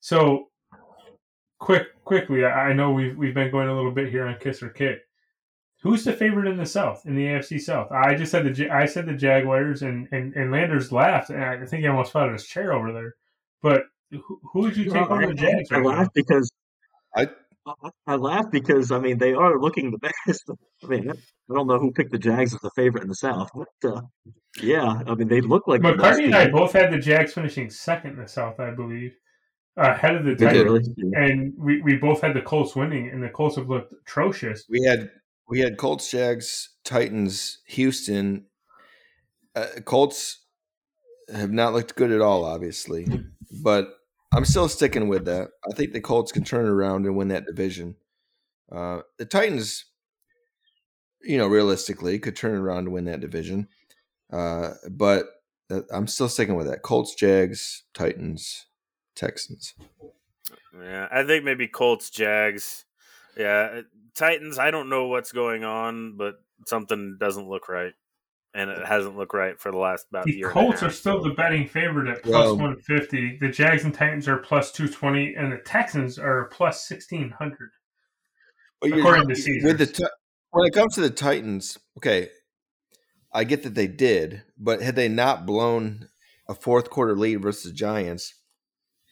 So, 0.04 0.50
quick, 1.60 1.88
quickly, 2.04 2.44
I 2.44 2.72
I 2.72 2.74
know 2.74 2.92
we've, 2.92 3.18
we've 3.18 3.34
been 3.34 3.50
going 3.50 3.70
a 3.70 3.74
little 3.74 3.94
bit 3.94 4.10
here 4.10 4.28
on 4.28 4.38
Kiss 4.38 4.62
or 4.62 4.68
kick. 4.68 5.00
Who's 5.82 6.04
the 6.04 6.12
favorite 6.12 6.50
in 6.50 6.58
the 6.58 6.66
South, 6.66 7.06
in 7.06 7.16
the 7.16 7.24
AFC 7.24 7.62
South? 7.62 7.90
I 7.90 8.14
just 8.14 8.30
said 8.30 8.44
the 8.54 8.70
I 8.70 8.86
said 8.86 9.06
the 9.06 9.14
Jaguars, 9.14 9.82
and, 9.82 10.10
and, 10.12 10.34
and 10.36 10.52
Landers 10.52 10.92
laughed, 10.92 11.30
and 11.30 11.42
I 11.42 11.66
think 11.66 11.84
he 11.84 11.88
almost 11.88 12.12
fell 12.12 12.24
out 12.24 12.28
of 12.28 12.34
his 12.34 12.46
chair 12.46 12.74
over 12.74 12.92
there. 12.92 13.16
But 13.62 13.84
who, 14.12 14.42
who 14.52 14.60
would 14.60 14.76
you 14.76 14.90
take 14.90 15.10
No, 15.10 15.16
over 15.16 15.24
I, 15.24 15.26
the 15.26 15.36
Jags 15.36 15.72
I 15.72 15.76
right 15.76 15.88
now? 15.88 15.96
laugh 16.00 16.10
because 16.14 16.52
I 17.16 17.30
I, 17.66 17.90
I 18.06 18.16
laugh 18.16 18.52
because 18.52 18.92
I 18.92 19.00
mean 19.00 19.20
they 19.20 19.34
are 19.34 19.58
looking 19.58 19.92
the 19.92 20.00
best. 20.28 20.44
I 20.84 20.88
mean 20.88 21.12
I 21.12 21.54
don't 21.54 21.68
know 21.68 21.80
who 21.80 21.94
picked 21.94 22.12
the 22.12 22.20
Jags 22.20 22.54
as 22.54 22.60
the 22.60 22.72
favorite 22.76 23.04
in 23.04 23.10
the 23.10 23.16
South, 23.16 23.52
but 23.56 23.90
uh, 23.90 24.02
yeah, 24.62 25.02
I 25.08 25.16
mean 25.16 25.30
they 25.30 25.40
look 25.40 25.66
like 25.66 25.82
the 25.82 25.94
best 25.94 26.20
McCarty 26.20 26.26
and 26.26 26.36
I 26.36 26.50
both 26.50 26.74
had 26.74 26.92
the 26.92 27.00
Jags 27.00 27.34
finishing 27.34 27.70
second 27.70 28.12
in 28.12 28.18
the 28.18 28.28
South, 28.28 28.60
I 28.60 28.72
believe, 28.72 29.16
ahead 29.78 30.16
of 30.16 30.26
the 30.26 30.36
They. 30.36 30.46
Titans, 30.46 30.90
Really? 30.98 31.14
and 31.16 31.54
we, 31.58 31.82
we 31.82 31.96
both 31.98 32.22
had 32.22 32.34
the 32.36 32.42
Colts 32.42 32.76
winning, 32.76 33.10
and 33.10 33.24
the 33.24 33.30
Colts 33.30 33.56
have 33.56 33.70
looked 33.70 33.94
atrocious. 33.94 34.66
we 34.70 34.84
had 34.84 35.10
we 35.50 35.60
had 35.60 35.78
Colts, 35.78 36.10
Jags, 36.10 36.70
Titans, 36.84 37.60
Houston. 37.68 38.46
Uh, 39.56 39.68
Colts 39.86 40.40
have 41.34 41.52
not 41.52 41.74
looked 41.74 41.96
good 41.96 42.12
at 42.12 42.22
all, 42.22 42.46
obviously, 42.46 43.08
but 43.62 43.90
I'm 44.34 44.46
still 44.46 44.68
sticking 44.70 45.08
with 45.10 45.26
that. 45.26 45.50
I 45.70 45.76
think 45.76 45.94
the 45.94 46.02
Colts 46.02 46.32
can 46.32 46.44
turn 46.44 46.66
around 46.68 47.06
and 47.06 47.16
win 47.16 47.28
that 47.28 47.46
division. 47.46 47.96
Uh, 48.72 49.02
the 49.20 49.26
Titans, 49.26 49.86
you 51.22 51.38
know, 51.38 51.48
realistically, 51.48 52.18
could 52.20 52.36
turn 52.36 52.58
around 52.58 52.86
and 52.86 52.94
win 52.94 53.06
that 53.06 53.20
division, 53.20 53.68
uh, 54.32 54.72
but 54.90 55.26
uh, 55.70 55.82
I'm 55.92 56.08
still 56.08 56.30
sticking 56.30 56.56
with 56.56 56.68
that. 56.68 56.82
Colts, 56.82 57.14
Jags, 57.16 57.84
Titans, 57.94 58.66
Texans. 59.16 59.74
Yeah, 60.80 61.08
I 61.12 61.24
think 61.24 61.44
maybe 61.46 61.68
Colts, 61.68 62.10
Jags. 62.10 62.86
Yeah, 63.38 63.70
uh, 63.78 63.82
Titans. 64.16 64.60
I 64.60 64.72
don't 64.72 64.90
know 64.90 65.08
what's 65.08 65.32
going 65.32 65.64
on, 65.64 66.18
but 66.18 66.36
something 66.68 67.18
doesn't 67.20 67.48
look 67.48 67.70
right, 67.70 67.94
and 68.54 68.70
it 68.70 68.86
hasn't 68.86 69.16
looked 69.18 69.34
right 69.34 69.60
for 69.60 69.72
the 69.72 69.78
last 69.78 70.08
about 70.10 70.26
The 70.26 70.36
year. 70.36 70.50
Colts 70.50 70.82
are 70.84 70.90
still 70.92 71.22
the 71.22 71.32
betting 71.32 71.68
favorite 71.68 72.08
at 72.10 72.24
plus 72.24 72.34
Well- 72.34 72.58
150. 72.58 73.38
The 73.40 73.50
Jags 73.50 73.84
and 73.84 73.94
Titans 73.94 74.28
are 74.28 74.38
plus 74.38 74.72
220, 74.72 75.36
and 75.36 75.52
the 75.52 75.58
Texans 75.60 76.18
are 76.20 76.46
plus 76.46 76.84
1600. 76.88 77.70
But 78.82 78.90
you're- 78.90 79.02
According 79.02 79.30
to 79.30 79.36
Caesars. 79.36 79.64
with 79.64 79.78
the 79.78 79.86
Ti- 79.88 80.04
when 80.52 80.68
it 80.68 80.74
comes 80.74 80.96
to 80.96 81.02
the 81.02 81.10
Titans, 81.10 81.80
okay, 81.98 82.30
I 83.32 83.44
get 83.46 83.64
that 83.64 83.74
they 83.76 83.88
did, 83.88 84.44
but 84.58 84.82
had 84.82 84.96
they 84.96 85.08
not 85.08 85.46
blown 85.46 86.10
a 86.48 86.54
fourth 86.54 86.90
quarter 86.90 87.16
lead 87.16 87.42
versus 87.42 87.64
the 87.64 87.72
Giants, 87.72 88.36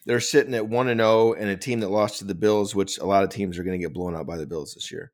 they're 0.06 0.20
sitting 0.20 0.54
at 0.54 0.68
one 0.68 0.88
and 0.88 1.00
zero, 1.00 1.34
and 1.34 1.50
a 1.50 1.58
team 1.58 1.80
that 1.82 1.90
lost 1.90 2.20
to 2.20 2.26
the 2.26 2.36
Bills, 2.36 2.74
which 2.74 2.98
a 2.98 3.06
lot 3.06 3.24
of 3.24 3.30
teams 3.30 3.58
are 3.58 3.64
going 3.64 3.80
to 3.80 3.86
get 3.86 3.94
blown 3.94 4.16
out 4.16 4.28
by 4.28 4.38
the 4.38 4.48
Bills 4.48 4.74
this 4.74 4.92
year. 4.92 5.12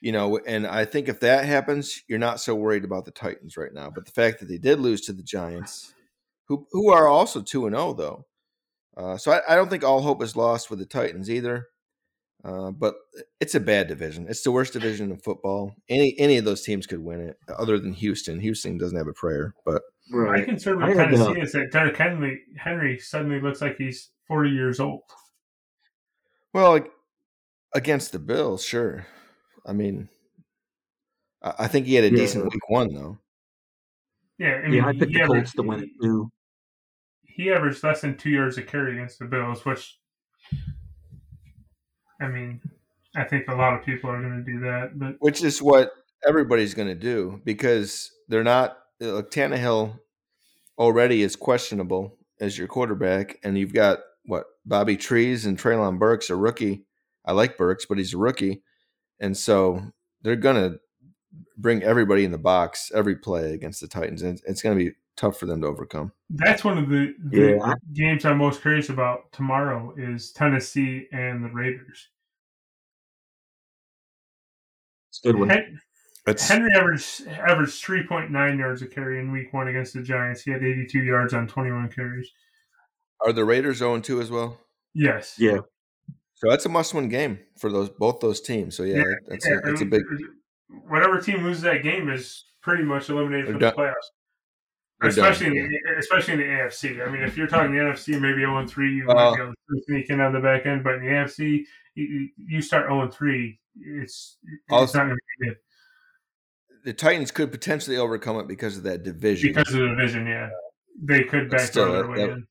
You 0.00 0.12
know, 0.12 0.38
and 0.46 0.66
I 0.66 0.84
think 0.84 1.08
if 1.08 1.20
that 1.20 1.44
happens, 1.44 2.02
you're 2.06 2.20
not 2.20 2.40
so 2.40 2.54
worried 2.54 2.84
about 2.84 3.04
the 3.04 3.10
Titans 3.10 3.56
right 3.56 3.72
now. 3.72 3.90
But 3.90 4.04
the 4.04 4.12
fact 4.12 4.38
that 4.38 4.46
they 4.48 4.58
did 4.58 4.78
lose 4.78 5.00
to 5.02 5.12
the 5.12 5.24
Giants, 5.24 5.92
who 6.46 6.66
who 6.70 6.92
are 6.92 7.08
also 7.08 7.42
two 7.42 7.66
and 7.66 7.74
zero 7.74 7.94
though, 7.94 8.26
uh, 8.96 9.16
so 9.16 9.32
I, 9.32 9.40
I 9.48 9.56
don't 9.56 9.68
think 9.68 9.84
all 9.84 10.02
hope 10.02 10.22
is 10.22 10.36
lost 10.36 10.70
with 10.70 10.78
the 10.78 10.86
Titans 10.86 11.30
either. 11.30 11.66
Uh, 12.44 12.70
but 12.70 12.94
it's 13.40 13.56
a 13.56 13.60
bad 13.60 13.88
division. 13.88 14.26
It's 14.28 14.42
the 14.42 14.52
worst 14.52 14.72
division 14.72 15.10
in 15.10 15.18
football. 15.18 15.74
Any 15.88 16.14
any 16.20 16.36
of 16.36 16.44
those 16.44 16.62
teams 16.62 16.86
could 16.86 17.00
win 17.02 17.20
it, 17.20 17.36
other 17.58 17.80
than 17.80 17.92
Houston. 17.92 18.38
Houston 18.38 18.78
doesn't 18.78 18.96
have 18.96 19.08
a 19.08 19.12
prayer, 19.12 19.54
but 19.66 19.82
My 20.08 20.18
Right. 20.18 20.44
concern 20.44 20.80
I 20.80 20.88
with 20.88 20.96
had, 20.96 21.10
Tennessee 21.10 21.40
is 21.40 21.52
that 21.52 21.72
Derrick 21.72 21.96
Henry, 21.96 22.40
Henry 22.56 23.00
suddenly 23.00 23.40
looks 23.40 23.60
like 23.60 23.76
he's 23.76 24.10
40 24.28 24.50
years 24.50 24.80
old. 24.80 25.02
well, 26.54 26.70
like, 26.72 26.90
against 27.74 28.12
the 28.12 28.18
Bills, 28.18 28.64
sure. 28.64 29.06
I 29.66 29.72
mean, 29.72 30.08
I, 31.42 31.54
I 31.60 31.68
think 31.68 31.86
he 31.86 31.94
had 31.94 32.04
a 32.04 32.10
Yeah. 32.10 32.16
decent 32.16 32.44
week 32.44 32.68
one 32.68 32.94
though. 32.94 33.18
Yeah, 34.38 34.60
I 34.64 34.68
mean, 34.68 34.74
Yeah, 34.74 34.86
I 34.86 34.92
picked 34.92 35.12
he 35.12 35.18
the 35.18 35.26
Colts 35.26 35.30
averaged, 35.30 35.56
to 35.56 35.62
win 35.62 35.80
it 35.82 35.90
too. 36.02 36.30
he 37.22 37.50
averaged 37.52 37.82
less 37.84 38.00
than 38.02 38.16
two 38.16 38.30
yards 38.30 38.56
a 38.58 38.62
carry 38.62 38.92
against 38.94 39.18
the 39.18 39.24
Bills, 39.26 39.64
which, 39.64 39.98
I 42.20 42.28
mean, 42.28 42.60
I 43.16 43.24
think 43.24 43.48
a 43.48 43.54
lot 43.54 43.74
of 43.74 43.84
people 43.84 44.10
are 44.10 44.20
going 44.20 44.44
to 44.44 44.50
do 44.52 44.60
that. 44.60 44.98
But 44.98 45.16
which 45.20 45.42
is 45.42 45.60
what 45.62 45.92
everybody's 46.26 46.74
going 46.74 46.88
to 46.88 46.94
do 46.94 47.40
because 47.44 48.10
they're 48.28 48.44
not. 48.44 48.78
Like 49.00 49.30
Tannehill 49.30 50.00
already 50.76 51.22
is 51.22 51.36
questionable 51.36 52.16
as 52.40 52.58
your 52.58 52.66
quarterback, 52.66 53.38
and 53.44 53.56
you've 53.56 53.72
got 53.72 54.00
what 54.28 54.44
Bobby 54.66 54.96
Trees 54.98 55.46
and 55.46 55.58
Treylon 55.58 55.98
Burks, 55.98 56.28
a 56.28 56.36
rookie. 56.36 56.84
I 57.24 57.32
like 57.32 57.56
Burks, 57.56 57.86
but 57.86 57.96
he's 57.98 58.12
a 58.14 58.18
rookie, 58.18 58.62
and 59.18 59.34
so 59.36 59.82
they're 60.22 60.36
going 60.36 60.56
to 60.56 60.78
bring 61.56 61.82
everybody 61.82 62.24
in 62.24 62.30
the 62.30 62.38
box 62.38 62.92
every 62.94 63.16
play 63.16 63.54
against 63.54 63.80
the 63.80 63.88
Titans, 63.88 64.22
and 64.22 64.40
it's 64.46 64.60
going 64.62 64.78
to 64.78 64.84
be 64.84 64.92
tough 65.16 65.38
for 65.38 65.46
them 65.46 65.62
to 65.62 65.66
overcome. 65.66 66.12
that's 66.30 66.62
one 66.62 66.76
of 66.78 66.88
the, 66.88 67.14
the 67.24 67.56
Yeah, 67.56 67.74
games 67.92 68.24
I'm 68.24 68.38
most 68.38 68.60
curious 68.62 68.88
about 68.90 69.32
tomorrow 69.32 69.94
is 69.96 70.30
Tennessee 70.30 71.08
and 71.12 71.42
the 71.44 71.48
Raiders. 71.48 72.08
It's 75.10 75.20
a 75.24 75.28
good 75.28 75.36
one. 75.38 75.48
Hen- 75.48 75.80
It's 76.26 76.46
Henry 76.48 76.70
averaged 76.76 77.26
averaged 77.26 77.82
3.9 77.84 78.58
yards 78.58 78.82
a 78.82 78.86
carry 78.86 79.18
in 79.20 79.32
Week 79.32 79.52
One 79.52 79.68
against 79.68 79.94
the 79.94 80.02
Giants. 80.02 80.42
He 80.42 80.50
had 80.50 80.62
82 80.62 80.98
yards 81.00 81.32
on 81.34 81.46
21 81.48 81.88
carries. 81.90 82.30
Are 83.24 83.32
the 83.32 83.44
Raiders 83.44 83.78
zero 83.78 83.98
two 84.00 84.20
as 84.20 84.30
well. 84.30 84.58
Yes. 84.94 85.36
Yeah, 85.38 85.58
So 86.34 86.48
that's 86.50 86.64
a 86.66 86.68
must-win 86.68 87.08
game 87.08 87.38
for 87.58 87.70
those 87.70 87.88
both 87.90 88.20
those 88.20 88.40
teams. 88.40 88.76
So 88.76 88.82
yeah, 88.84 88.98
Yeah, 88.98 89.04
that's 89.28 89.46
Yeah, 89.46 89.58
a, 89.58 89.60
that's 89.66 89.80
a 89.82 89.84
big. 89.86 90.02
Whatever 90.88 91.20
team 91.20 91.44
loses 91.44 91.62
that 91.62 91.82
game 91.82 92.08
is 92.10 92.44
pretty 92.62 92.82
much 92.84 93.08
eliminated 93.08 93.46
They're 93.58 93.72
from 93.72 93.84
the 93.84 93.90
playoffs. 93.90 94.08
They're 95.00 95.10
especially 95.10 95.46
done, 95.46 95.56
in 95.58 95.70
the, 95.70 95.98
especially 95.98 96.34
in 96.34 96.40
the 96.40 96.44
AFC. 96.46 97.06
I 97.06 97.10
mean, 97.10 97.22
if 97.22 97.36
you're 97.36 97.46
talking 97.46 97.70
the 97.72 97.78
NFC, 97.78 98.20
maybe 98.20 98.40
0 98.40 98.66
3, 98.66 98.94
you 98.94 99.08
Uh, 99.08 99.14
might 99.14 99.36
be 99.36 99.42
able 99.42 99.52
to 99.52 99.82
sneak 99.86 100.10
in 100.10 100.20
on 100.20 100.32
the 100.32 100.40
back 100.40 100.66
end. 100.66 100.82
But 100.82 100.94
in 100.96 101.02
the 101.02 101.08
AFC, 101.10 101.64
you, 101.94 102.28
you 102.36 102.60
start 102.60 102.86
0 102.88 103.08
3, 103.08 103.60
it's 103.80 104.38
it's 104.42 104.62
Also- 104.70 104.98
not 104.98 105.04
going 105.06 105.16
to 105.16 105.22
be 105.40 105.46
good 105.48 105.56
The 106.84 106.92
Titans 106.94 107.30
could 107.30 107.52
potentially 107.52 107.96
overcome 107.96 108.38
it 108.40 108.48
because 108.48 108.76
of 108.76 108.82
that 108.84 109.04
division. 109.04 109.52
because 109.54 109.72
of 109.72 109.80
the 109.80 109.88
division. 109.88 110.26
Yeah, 110.26 110.50
they 111.00 111.22
could 111.24 111.48
But 111.50 111.58
back 111.58 111.66
still, 111.68 111.92
their 111.92 112.02
that- 112.02 112.10
way 112.10 112.16
that- 112.18 112.30
in. 112.30 112.46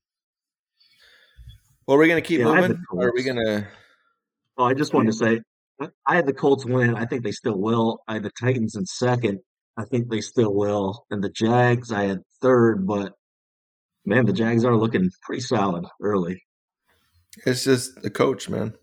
Well, 1.88 1.96
we're 1.96 2.02
we 2.02 2.08
going 2.08 2.22
to 2.22 2.28
keep 2.28 2.40
Yeah, 2.40 2.54
moving, 2.54 2.84
or 2.92 3.08
are 3.08 3.12
we 3.14 3.22
going 3.22 3.42
to? 3.46 3.66
Oh, 4.58 4.64
I 4.64 4.74
just 4.74 4.92
wanted 4.92 5.06
to 5.12 5.16
say, 5.16 5.40
I- 5.80 5.88
I 6.06 6.16
had 6.16 6.26
the 6.26 6.34
Colts 6.34 6.66
win. 6.66 6.94
I 6.94 7.06
think 7.06 7.24
they 7.24 7.32
still 7.32 7.58
will. 7.58 8.00
I 8.06 8.14
had 8.14 8.24
the 8.24 8.30
Titans 8.38 8.76
in 8.76 8.84
second. 8.84 9.38
I 9.78 9.84
think 9.86 10.10
they 10.10 10.20
still 10.20 10.54
will. 10.54 11.06
And 11.10 11.24
the 11.24 11.30
Jags, 11.30 11.90
I 11.90 12.02
had 12.04 12.18
third, 12.42 12.86
but 12.86 13.14
man, 14.04 14.26
the 14.26 14.34
Jags 14.34 14.66
are 14.66 14.76
looking 14.76 15.08
pretty 15.22 15.40
solid 15.40 15.86
early. 16.02 16.42
It's 17.46 17.64
just 17.64 18.02
the 18.02 18.10
coach, 18.10 18.50
man. 18.50 18.74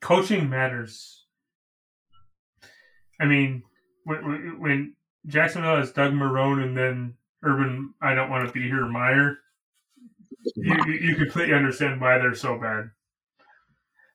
Coaching 0.00 0.50
matters. 0.50 1.24
I 3.20 3.26
mean, 3.26 3.62
when, 4.02 4.26
when- 4.26 4.60
when 4.60 4.96
Jacksonville 5.26 5.76
has 5.76 5.92
Doug 5.92 6.14
Marrone 6.14 6.64
and 6.64 6.76
then 6.76 7.14
Urban, 7.44 7.94
I 8.02 8.16
don't 8.16 8.30
want 8.30 8.48
to 8.48 8.52
be 8.52 8.62
here, 8.66 8.86
Meyer, 8.86 9.36
you, 10.56 10.76
you, 10.86 10.92
you 10.92 11.16
completely 11.16 11.54
understand 11.54 12.00
why 12.00 12.18
they're 12.18 12.34
so 12.34 12.58
bad. 12.58 12.90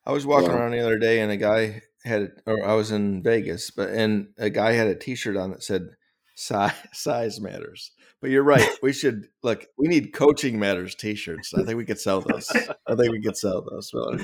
I 0.04 0.12
was 0.12 0.24
walking 0.26 0.50
Yeah. 0.50 0.56
around 0.56 0.70
the 0.72 0.80
other 0.80 0.98
day 0.98 1.20
and 1.20 1.32
a 1.32 1.36
guy 1.36 1.82
had, 2.04 2.30
or 2.46 2.64
I 2.64 2.74
was 2.74 2.92
in 2.92 3.22
Vegas, 3.22 3.70
but 3.70 3.90
and 3.90 4.28
a 4.38 4.50
guy 4.50 4.72
had 4.72 4.86
a 4.86 4.94
T-shirt 4.94 5.36
on 5.36 5.50
that 5.50 5.62
said 5.64 5.88
"size 6.36 6.72
size 6.92 7.40
matters." 7.40 7.90
But 8.20 8.30
you're 8.30 8.44
right. 8.44 8.66
We 8.82 8.92
should 8.92 9.26
look. 9.42 9.66
We 9.76 9.88
need 9.88 10.12
coaching 10.12 10.58
matters 10.58 10.94
T-shirts. 10.94 11.52
I 11.54 11.64
think 11.64 11.76
we 11.76 11.84
could 11.84 11.98
sell 12.00 12.20
those. 12.20 12.48
I 12.50 12.94
think 12.94 13.10
we 13.12 13.20
could 13.20 13.36
sell 13.36 13.62
those. 13.68 13.90
Well, 13.92 14.16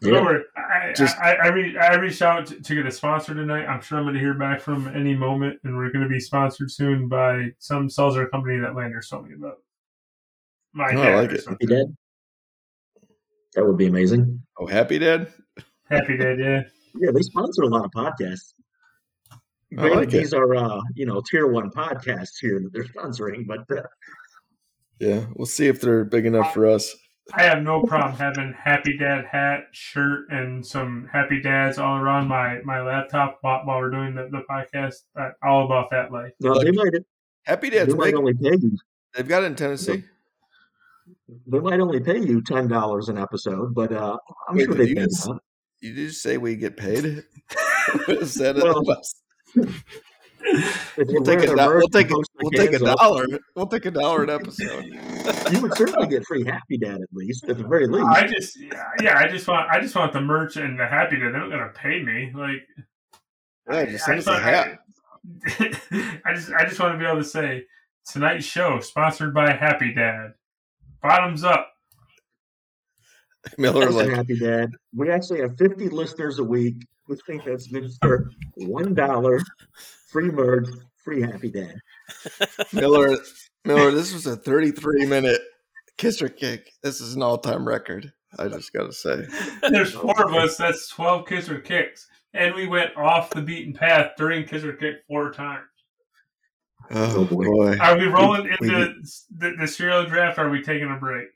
Don't 0.00 0.24
worry. 0.24 0.44
I, 0.56 0.92
Just- 0.92 1.18
I, 1.18 1.34
I, 1.34 1.46
re- 1.48 1.76
I 1.76 1.96
reached 1.96 2.22
out 2.22 2.46
to, 2.46 2.60
to 2.62 2.74
get 2.76 2.86
a 2.86 2.90
sponsor 2.92 3.34
tonight. 3.34 3.66
I'm 3.66 3.80
sure 3.80 3.98
I'm 3.98 4.04
going 4.04 4.14
to 4.14 4.20
hear 4.20 4.34
back 4.34 4.60
from 4.60 4.86
any 4.94 5.14
moment, 5.16 5.58
and 5.64 5.76
we're 5.76 5.90
going 5.90 6.04
to 6.04 6.08
be 6.08 6.20
sponsored 6.20 6.70
soon 6.70 7.08
by 7.08 7.48
some 7.58 7.90
seltzer 7.90 8.26
company 8.28 8.58
that 8.60 8.76
Landers 8.76 9.08
told 9.08 9.28
me 9.28 9.34
about. 9.34 9.58
My 10.74 10.92
Oh, 10.94 11.02
I 11.02 11.14
like 11.14 11.30
it. 11.32 11.44
Happy 11.46 11.66
Dad? 11.66 11.86
That 13.54 13.64
would 13.66 13.76
be 13.78 13.86
amazing. 13.86 14.42
oh, 14.58 14.66
happy 14.66 14.98
dad. 14.98 15.32
Happy 15.90 16.16
Dad, 16.16 16.38
yeah. 16.38 16.62
Yeah, 17.00 17.10
they 17.12 17.20
sponsor 17.22 17.62
a 17.62 17.68
lot 17.68 17.84
of 17.84 17.90
podcasts. 17.92 18.54
I 19.30 19.36
Granted, 19.76 19.96
like 19.96 20.08
it. 20.08 20.10
these 20.18 20.32
are 20.32 20.54
uh, 20.56 20.80
you 20.94 21.06
know 21.06 21.22
tier 21.30 21.46
one 21.46 21.70
podcasts 21.70 22.38
here 22.40 22.58
that 22.60 22.70
they're 22.72 22.84
sponsoring, 22.84 23.46
but 23.46 23.60
uh, 23.76 23.82
Yeah, 24.98 25.26
we'll 25.34 25.46
see 25.46 25.66
if 25.68 25.80
they're 25.80 26.04
big 26.04 26.26
enough 26.26 26.52
for 26.54 26.66
us. 26.66 26.94
I 27.34 27.42
have 27.42 27.62
no 27.62 27.82
problem 27.82 28.14
having 28.16 28.54
Happy 28.54 28.96
Dad 28.96 29.26
hat, 29.30 29.64
shirt, 29.72 30.30
and 30.30 30.64
some 30.64 31.08
Happy 31.12 31.40
Dads 31.42 31.78
all 31.78 31.98
around 31.98 32.26
my, 32.26 32.58
my 32.64 32.80
laptop 32.80 33.38
while, 33.42 33.60
while 33.64 33.78
we're 33.78 33.90
doing 33.90 34.14
the, 34.14 34.28
the 34.30 34.42
podcast. 34.50 34.94
Uh, 35.18 35.30
all 35.42 35.66
about 35.66 35.90
that 35.90 36.10
life. 36.10 36.32
no, 36.40 36.58
they 36.62 36.70
might 36.72 36.92
Happy 37.44 37.68
they 37.70 37.76
Dad's 37.78 37.94
might 37.94 38.06
big. 38.06 38.14
only 38.16 38.34
pay 38.34 38.56
you 38.60 38.76
They've 39.14 39.28
got 39.28 39.42
it 39.42 39.46
in 39.46 39.56
Tennessee. 39.56 40.04
They 41.46 41.58
might 41.60 41.80
only 41.80 42.00
pay 42.00 42.18
you 42.18 42.42
ten 42.42 42.68
dollars 42.68 43.08
an 43.08 43.18
episode, 43.18 43.74
but 43.74 43.92
uh, 43.92 44.16
I'm 44.48 44.56
Wait, 44.56 44.64
sure 44.64 44.74
did 44.74 44.86
they 44.86 44.90
you 44.90 44.94
pay 44.96 45.04
just- 45.04 45.26
enough. 45.26 45.40
You 45.80 45.94
did 45.94 46.12
say 46.14 46.38
we 46.38 46.56
get 46.56 46.76
paid? 46.76 47.04
Is 48.08 48.34
that? 48.34 48.56
Well, 48.56 48.82
If 50.50 51.08
We'll 51.08 51.22
take 51.24 51.40
a 51.40 51.46
do- 51.46 51.54
we'll 51.56 51.88
take 51.88 52.10
a- 52.10 52.14
we'll 52.40 52.50
take 52.52 52.68
a 52.72 52.78
cans 52.78 52.82
up, 52.84 52.98
dollar. 52.98 53.26
We'll 53.54 53.66
take 53.66 53.86
a 53.86 53.90
dollar 53.90 54.22
an 54.24 54.30
episode. 54.30 54.84
You 55.52 55.60
would 55.60 55.76
certainly 55.76 56.06
get 56.10 56.24
free 56.26 56.44
Happy 56.44 56.78
Dad 56.78 56.94
at 57.02 57.08
least, 57.12 57.44
at 57.48 57.58
the 57.58 57.64
very 57.64 57.86
least. 57.86 58.06
I 58.08 58.26
just 58.26 58.58
yeah, 58.60 58.84
yeah, 59.02 59.18
I 59.18 59.28
just 59.28 59.46
want 59.46 59.68
I 59.70 59.80
just 59.80 59.94
want 59.94 60.12
the 60.12 60.20
merch 60.20 60.56
and 60.56 60.78
the 60.78 60.86
Happy 60.86 61.16
Dad. 61.16 61.32
They're 61.34 61.40
not 61.40 61.50
going 61.50 61.60
to 61.60 61.78
pay 61.78 62.02
me. 62.02 62.32
Like 62.34 62.62
Yeah, 63.70 63.84
just 63.86 64.04
I 64.04 64.06
send 64.06 64.18
us 64.20 64.24
just, 64.24 64.28
a 64.28 64.30
want, 64.30 64.42
hat. 64.44 64.78
I, 65.92 66.20
I 66.24 66.34
just 66.34 66.52
I 66.52 66.64
just 66.64 66.80
want 66.80 66.94
to 66.94 66.98
be 66.98 67.04
able 67.04 67.18
to 67.18 67.24
say 67.28 67.64
tonight's 68.10 68.46
show 68.46 68.80
sponsored 68.80 69.34
by 69.34 69.52
Happy 69.52 69.92
Dad. 69.92 70.32
Bottoms 71.02 71.44
up. 71.44 71.72
Miller 73.56 73.86
Listen, 73.86 74.08
like 74.08 74.16
Happy 74.16 74.38
Dad. 74.38 74.70
We 74.94 75.10
actually 75.10 75.40
have 75.40 75.56
50 75.56 75.88
listeners 75.88 76.38
a 76.38 76.44
week. 76.44 76.86
We 77.08 77.16
think 77.26 77.44
that's 77.44 77.66
good 77.68 77.90
for 78.02 78.30
one 78.56 78.94
dollar, 78.94 79.40
free 80.10 80.30
merch, 80.30 80.68
free 81.02 81.22
Happy 81.22 81.50
Dad. 81.50 81.74
Miller. 82.72 83.16
Miller, 83.64 83.90
this 83.90 84.12
was 84.12 84.26
a 84.26 84.36
33 84.36 85.06
minute 85.06 85.40
kiss 85.96 86.22
or 86.22 86.28
kick. 86.28 86.70
This 86.82 87.00
is 87.00 87.14
an 87.14 87.22
all 87.22 87.38
time 87.38 87.66
record. 87.66 88.12
I 88.38 88.48
just 88.48 88.72
got 88.72 88.86
to 88.86 88.92
say. 88.92 89.26
There's 89.68 89.92
four 89.92 90.26
of 90.26 90.34
us. 90.34 90.56
That's 90.56 90.88
twelve 90.88 91.26
kiss 91.26 91.48
or 91.48 91.60
kicks, 91.60 92.06
and 92.34 92.54
we 92.54 92.66
went 92.66 92.96
off 92.96 93.30
the 93.30 93.42
beaten 93.42 93.72
path 93.72 94.12
during 94.16 94.46
kiss 94.46 94.64
or 94.64 94.74
kick 94.74 94.96
four 95.08 95.32
times. 95.32 95.64
Oh, 96.90 97.24
boy. 97.24 97.44
boy. 97.44 97.76
Are 97.78 97.98
we 97.98 98.06
rolling 98.06 98.44
We- 98.60 98.68
into 98.68 98.94
the, 99.36 99.54
the 99.60 99.66
cereal 99.68 100.04
draft? 100.06 100.38
Or 100.38 100.46
are 100.46 100.50
we 100.50 100.62
taking 100.62 100.90
a 100.90 100.96
break? 100.96 101.28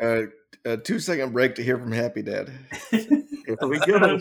Uh, 0.00 0.22
a 0.64 0.76
two 0.76 0.98
second 0.98 1.32
break 1.32 1.54
to 1.56 1.62
hear 1.62 1.78
from 1.78 1.92
Happy 1.92 2.22
Dad. 2.22 2.50
Here 2.90 3.56
we 3.62 3.78
go. 3.78 4.18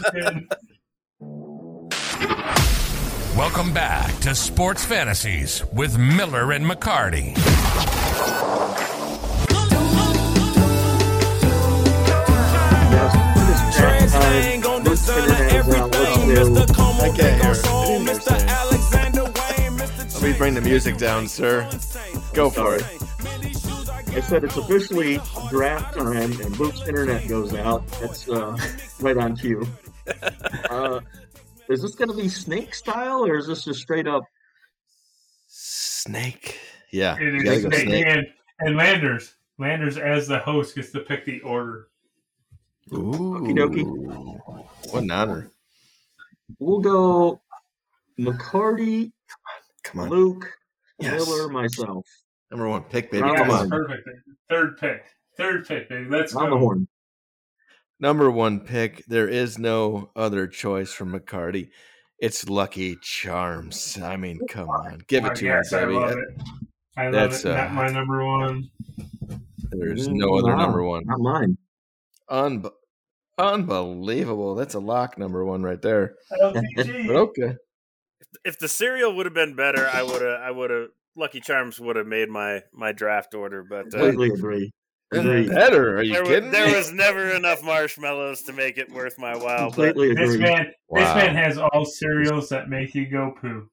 Welcome 3.36 3.74
back 3.74 4.18
to 4.22 4.34
Sports 4.34 4.86
Fantasies 4.86 5.64
with 5.74 5.98
Miller 5.98 6.54
and 6.54 6.66
McCarty. 6.66 7.36
Trans 13.76 14.64
gon' 14.64 14.84
design 14.84 15.30
everything, 15.52 16.30
Mr. 16.30 16.74
Como, 16.76 17.02
I 17.02 17.10
can't 17.10 17.42
hear 17.44 17.52
it. 17.52 17.66
I 17.68 18.75
didn't 20.26 20.34
hear 20.34 20.34
it. 20.34 20.34
Let 20.34 20.34
me 20.34 20.38
bring 20.38 20.54
the 20.56 20.62
music 20.62 20.98
down, 20.98 21.28
sir. 21.28 21.70
Go 22.34 22.50
for 22.50 22.76
it. 22.76 22.84
I 24.16 24.22
said 24.22 24.44
it's 24.44 24.56
officially 24.56 25.20
draft 25.50 25.98
time 25.98 26.32
and 26.32 26.58
Luke's 26.58 26.88
internet 26.88 27.28
goes 27.28 27.54
out. 27.54 27.86
That's 28.00 28.30
uh, 28.30 28.58
right 29.00 29.18
on 29.18 29.36
cue. 29.36 29.68
Uh, 30.70 31.00
is 31.68 31.82
this 31.82 31.96
going 31.96 32.10
to 32.10 32.16
be 32.16 32.30
snake 32.30 32.76
style 32.76 33.26
or 33.26 33.38
is 33.38 33.48
this 33.48 33.64
just 33.64 33.82
straight 33.82 34.08
up? 34.08 34.24
Snake. 35.48 36.60
Yeah. 36.92 37.16
It 37.16 37.22
you 37.22 37.36
is 37.38 37.44
gotta 37.44 37.62
go 37.62 37.70
snake. 37.70 37.88
snake. 37.88 38.06
And, 38.08 38.28
and 38.60 38.76
Landers. 38.76 39.34
Landers, 39.58 39.98
as 39.98 40.28
the 40.28 40.38
host, 40.38 40.76
gets 40.76 40.92
to 40.92 41.00
pick 41.00 41.26
the 41.26 41.42
order. 41.42 41.88
Ooh. 42.94 43.42
dokie. 43.48 43.86
What 44.92 45.04
an 45.04 45.12
honor. 45.12 45.50
We'll 46.60 46.82
go 46.82 47.42
McCarty, 48.20 49.12
Come 49.86 50.02
on. 50.02 50.10
Luke, 50.10 50.46
Yes. 51.00 51.26
Miller, 51.28 51.50
myself. 51.50 52.06
Number 52.52 52.68
one 52.70 52.84
pick, 52.84 53.12
baby. 53.12 53.24
Round 53.24 53.38
Come 53.38 53.50
on. 53.52 53.70
perfect. 53.70 54.08
Third 54.50 54.78
pick. 54.78 55.04
Third 55.38 55.68
pick, 55.68 55.90
baby. 55.90 56.10
Let's 56.10 56.36
On 56.36 56.50
the 56.50 56.56
go. 56.56 56.60
horn. 56.60 56.88
Number 58.00 58.30
one 58.30 58.60
pick. 58.60 59.04
There 59.08 59.28
is 59.28 59.58
no 59.58 60.12
other 60.16 60.48
choice 60.48 60.92
from 60.92 61.12
McCarty. 61.18 61.70
It's 62.20 62.48
Lucky 62.50 62.98
Charms. 63.02 63.98
I 64.02 64.16
mean, 64.18 64.40
come 64.50 64.70
on. 64.70 65.02
Give 65.08 65.26
I 65.26 65.30
it 65.30 65.36
to 65.38 65.44
guess 65.46 65.72
him, 65.72 65.78
I 65.80 65.82
baby. 65.86 65.94
love 65.96 66.12
it. 66.18 66.42
I 66.98 67.04
love 67.06 67.14
That's, 67.14 67.46
it. 67.46 67.50
Not 67.50 67.68
uh, 67.72 67.74
my 67.74 67.88
number 67.90 68.26
one. 68.26 68.70
There's 69.72 70.08
no 70.08 70.36
other 70.38 70.52
Wow, 70.56 70.58
number 70.58 70.84
one. 70.84 71.04
Not 71.06 71.20
mine. 71.20 71.58
Unbe- 72.30 72.72
unbelievable. 73.38 74.56
That's 74.56 74.76
a 74.76 74.80
lock 74.80 75.18
number 75.18 75.44
one 75.44 75.62
right 75.64 75.82
there. 75.82 76.16
LTG. 76.42 77.10
Okay. 77.10 77.56
If 78.46 78.60
the 78.60 78.68
cereal 78.68 79.16
would 79.16 79.26
have 79.26 79.34
been 79.34 79.56
better, 79.56 79.90
I 79.92 80.04
would 80.04 80.22
have. 80.22 80.40
I 80.42 80.52
would 80.52 80.70
have. 80.70 80.88
Lucky 81.18 81.40
Charms 81.40 81.80
would 81.80 81.96
have 81.96 82.08
made 82.08 82.30
my 82.30 82.62
my 82.74 82.92
draft 82.92 83.34
order, 83.34 83.64
but 83.64 83.88
uh, 83.88 84.00
Completely 84.00 84.30
agree. 84.30 84.72
Agree. 85.12 85.48
Better? 85.48 85.98
Are 85.98 86.04
you 86.04 86.14
there, 86.14 86.22
was, 86.24 86.30
kidding 86.30 86.52
there 86.52 86.76
was 86.76 86.92
never 86.92 87.32
enough 87.32 87.64
marshmallows 87.64 88.42
to 88.44 88.54
make 88.54 88.78
it 88.78 88.92
worth 88.92 89.18
my 89.18 89.36
while. 89.36 89.70
But 89.70 89.94
Completely 89.94 90.14
This 90.14 90.34
agree. 90.36 90.46
man, 90.46 90.66
this 90.92 91.16
man 91.16 91.36
has 91.36 91.58
all 91.58 91.86
cereals 91.86 92.50
that 92.50 92.70
make 92.70 92.94
you 92.96 93.08
go 93.08 93.34
poo. 93.40 93.70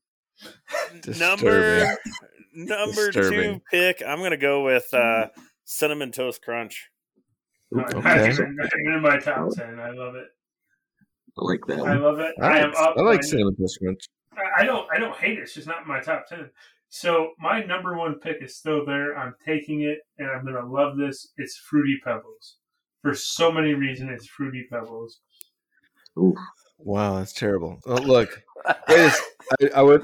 number 1.18 1.96
number 2.54 3.10
Disturbing. 3.10 3.54
two 3.54 3.60
pick, 3.70 4.02
I'm 4.06 4.20
gonna 4.20 4.36
go 4.36 4.64
with 4.64 4.92
uh, 4.94 5.28
cinnamon 5.64 6.12
toast 6.12 6.42
crunch. 6.42 6.90
Okay. 7.74 8.30
in 8.36 9.02
my 9.02 9.18
top 9.18 9.50
ten. 9.56 9.80
I 9.80 9.90
love 9.90 10.14
it. 10.14 10.26
I 11.38 11.44
like 11.44 11.60
that 11.66 11.80
I 11.80 11.96
love 11.96 12.18
it. 12.20 12.34
I 12.40 12.46
I 12.46 12.58
am 12.58 12.74
up. 12.76 12.94
I 12.96 13.00
like 13.00 13.24
cinnamon 13.24 13.56
toast 13.56 13.78
crunch. 13.82 14.04
I- 14.36 14.62
I 14.62 14.64
don't. 14.64 14.86
I 14.92 14.98
don't 14.98 15.16
hate 15.16 15.38
it. 15.38 15.42
It's 15.42 15.54
just 15.54 15.66
not 15.66 15.82
in 15.82 15.88
my 15.88 16.00
top 16.00 16.26
ten. 16.28 16.50
So 16.88 17.30
my 17.38 17.62
number 17.62 17.96
one 17.96 18.16
pick 18.16 18.42
is 18.42 18.56
still 18.56 18.84
there. 18.84 19.16
I'm 19.16 19.34
taking 19.44 19.82
it, 19.82 19.98
and 20.18 20.28
I'm 20.30 20.44
gonna 20.44 20.66
love 20.66 20.96
this. 20.96 21.32
It's 21.38 21.56
Fruity 21.56 21.98
Pebbles. 22.04 22.56
For 23.02 23.14
so 23.14 23.50
many 23.50 23.74
reasons, 23.74 24.10
it's 24.12 24.26
Fruity 24.26 24.66
Pebbles. 24.70 25.20
Ooh. 26.18 26.36
Wow, 26.78 27.18
that's 27.18 27.32
terrible. 27.32 27.78
Oh, 27.86 27.94
look, 27.94 28.42
I 28.66 28.74
a 28.88 28.94
s- 29.06 29.22
I, 29.62 29.70
I 29.76 29.82
would. 29.82 30.02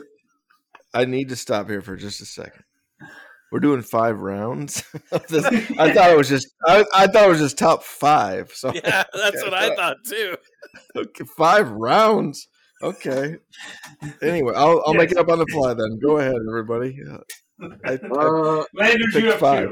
I 0.94 1.04
need 1.04 1.28
to 1.28 1.36
stop 1.36 1.68
here 1.68 1.82
for 1.82 1.96
just 1.96 2.20
a 2.20 2.24
second. 2.24 2.64
We're 3.52 3.60
doing 3.60 3.82
five 3.82 4.20
rounds. 4.20 4.84
of 5.12 5.26
this. 5.28 5.44
I 5.78 5.92
thought 5.94 6.10
it 6.10 6.16
was 6.16 6.28
just. 6.28 6.48
I, 6.66 6.84
I 6.94 7.06
thought 7.06 7.24
it 7.26 7.30
was 7.30 7.40
just 7.40 7.58
top 7.58 7.82
five. 7.82 8.52
So 8.54 8.72
Yeah, 8.74 9.04
that's 9.12 9.42
what 9.42 9.54
I 9.54 9.74
thought 9.74 9.96
too. 10.06 10.36
okay, 10.96 11.24
five 11.36 11.70
rounds. 11.70 12.46
Okay. 12.82 13.36
Anyway, 14.22 14.52
I'll 14.54 14.82
I'll 14.86 14.94
make 14.94 15.10
it 15.10 15.16
up 15.18 15.28
on 15.28 15.38
the 15.38 15.46
fly 15.46 15.74
then. 15.74 15.98
Go 16.00 16.18
ahead, 16.18 16.36
everybody. 16.48 16.98
Uh, 17.08 17.18
I, 17.84 17.92
I, 17.94 17.94
Uh, 17.94 18.64
Landers, 18.74 19.12
picked 19.12 19.26
you 19.26 19.32
five. 19.32 19.70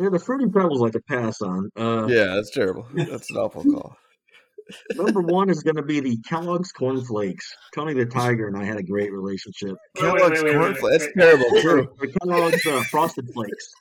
yeah, 0.00 0.08
the 0.10 0.18
fruity 0.18 0.46
pebbles 0.46 0.80
like 0.80 0.94
a 0.96 1.00
pass 1.02 1.40
on. 1.42 1.70
Uh, 1.76 2.06
yeah, 2.08 2.34
that's 2.34 2.50
terrible. 2.50 2.86
That's 2.94 3.30
an 3.30 3.36
awful 3.36 3.62
call. 3.62 3.96
number 4.96 5.20
one 5.20 5.50
is 5.50 5.62
going 5.62 5.76
to 5.76 5.82
be 5.82 6.00
the 6.00 6.16
Kellogg's 6.28 6.72
Corn 6.72 7.04
Flakes. 7.04 7.54
Tony 7.74 7.94
the 7.94 8.06
Tiger 8.06 8.48
and 8.48 8.56
I 8.56 8.64
had 8.64 8.78
a 8.78 8.82
great 8.82 9.12
relationship. 9.12 9.76
Wait, 10.00 10.12
wait, 10.12 10.18
Kellogg's 10.18 10.42
Corn 10.42 10.74
Flakes. 10.74 11.04
That's 11.04 11.14
terrible, 11.18 11.50
too. 11.60 11.88
The 12.00 12.08
Kellogg's 12.20 12.66
uh, 12.66 12.82
Frosted 12.90 13.28
Flakes. 13.32 13.72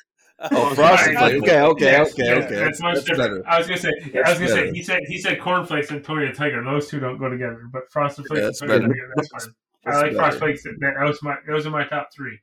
Oh, 0.52 0.74
frosted 0.74 1.18
flakes. 1.18 1.44
Okay, 1.44 1.62
okay, 1.62 1.86
yes, 1.86 2.14
okay, 2.14 2.24
yes, 2.26 2.46
okay. 2.46 2.56
That's 2.56 2.80
That's, 2.80 2.82
much 2.82 2.96
that's 2.96 3.08
different. 3.08 3.44
better. 3.46 3.50
I 3.50 3.58
was 3.60 3.68
gonna 3.68 3.80
say. 3.80 3.92
I 4.26 4.30
was 4.30 4.40
gonna 4.40 4.50
say. 4.50 4.72
He 4.72 4.82
said. 4.84 5.02
He 5.08 5.18
said 5.20 5.40
cornflakes 5.40 5.92
and 5.92 6.04
Tony 6.04 6.28
the 6.28 6.34
Tiger. 6.34 6.64
Those 6.64 6.88
two 6.88 7.00
don't 7.00 7.18
go 7.20 7.30
together. 7.30 7.62
But 7.72 7.84
frosted 7.92 8.26
flakes 8.26 8.40
Yeah, 8.40 8.46
and 8.46 8.50
that's 8.50 8.60
Tony 8.60 8.74
the 8.74 8.80
better. 8.80 8.94
Tiger. 8.94 9.14
That's 9.16 9.28
fine. 9.30 9.54
That's 9.84 9.98
I 9.98 10.02
like 10.02 10.12
better. 10.12 10.18
frosted 10.20 10.40
flakes. 10.42 10.64
That, 10.64 10.94
that 11.00 11.08
was 11.08 11.24
my. 11.24 11.36
Those 11.48 11.66
are 11.66 11.72
my 11.72 11.86
top 11.88 12.10
three. 12.16 12.40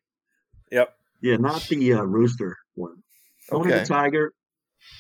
Yep. 0.73 0.95
Yeah, 1.21 1.37
not 1.37 1.63
the 1.69 1.93
uh, 1.95 2.03
Rooster 2.03 2.57
one. 2.75 3.03
Tony 3.51 3.71
Okay. 3.73 3.81
the 3.81 3.87
Tiger. 3.87 4.33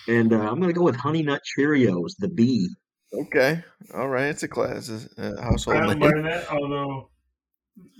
And 0.09 0.33
uh, 0.33 0.41
I'm 0.41 0.57
going 0.57 0.69
to 0.69 0.73
go 0.73 0.83
with 0.83 0.97
Honey 0.97 1.23
Nut 1.23 1.41
Cheerios, 1.57 2.12
the 2.19 2.29
B. 2.29 2.69
Okay. 3.12 3.62
All 3.95 4.09
right. 4.09 4.25
It's 4.27 4.43
a 4.43 4.49
class, 4.49 4.89
it's 4.89 5.09
a 5.19 5.37
I 5.39 5.43
household 5.43 5.77
don't 5.85 5.99
name. 5.99 6.23
that, 6.25 6.51
although 6.51 7.11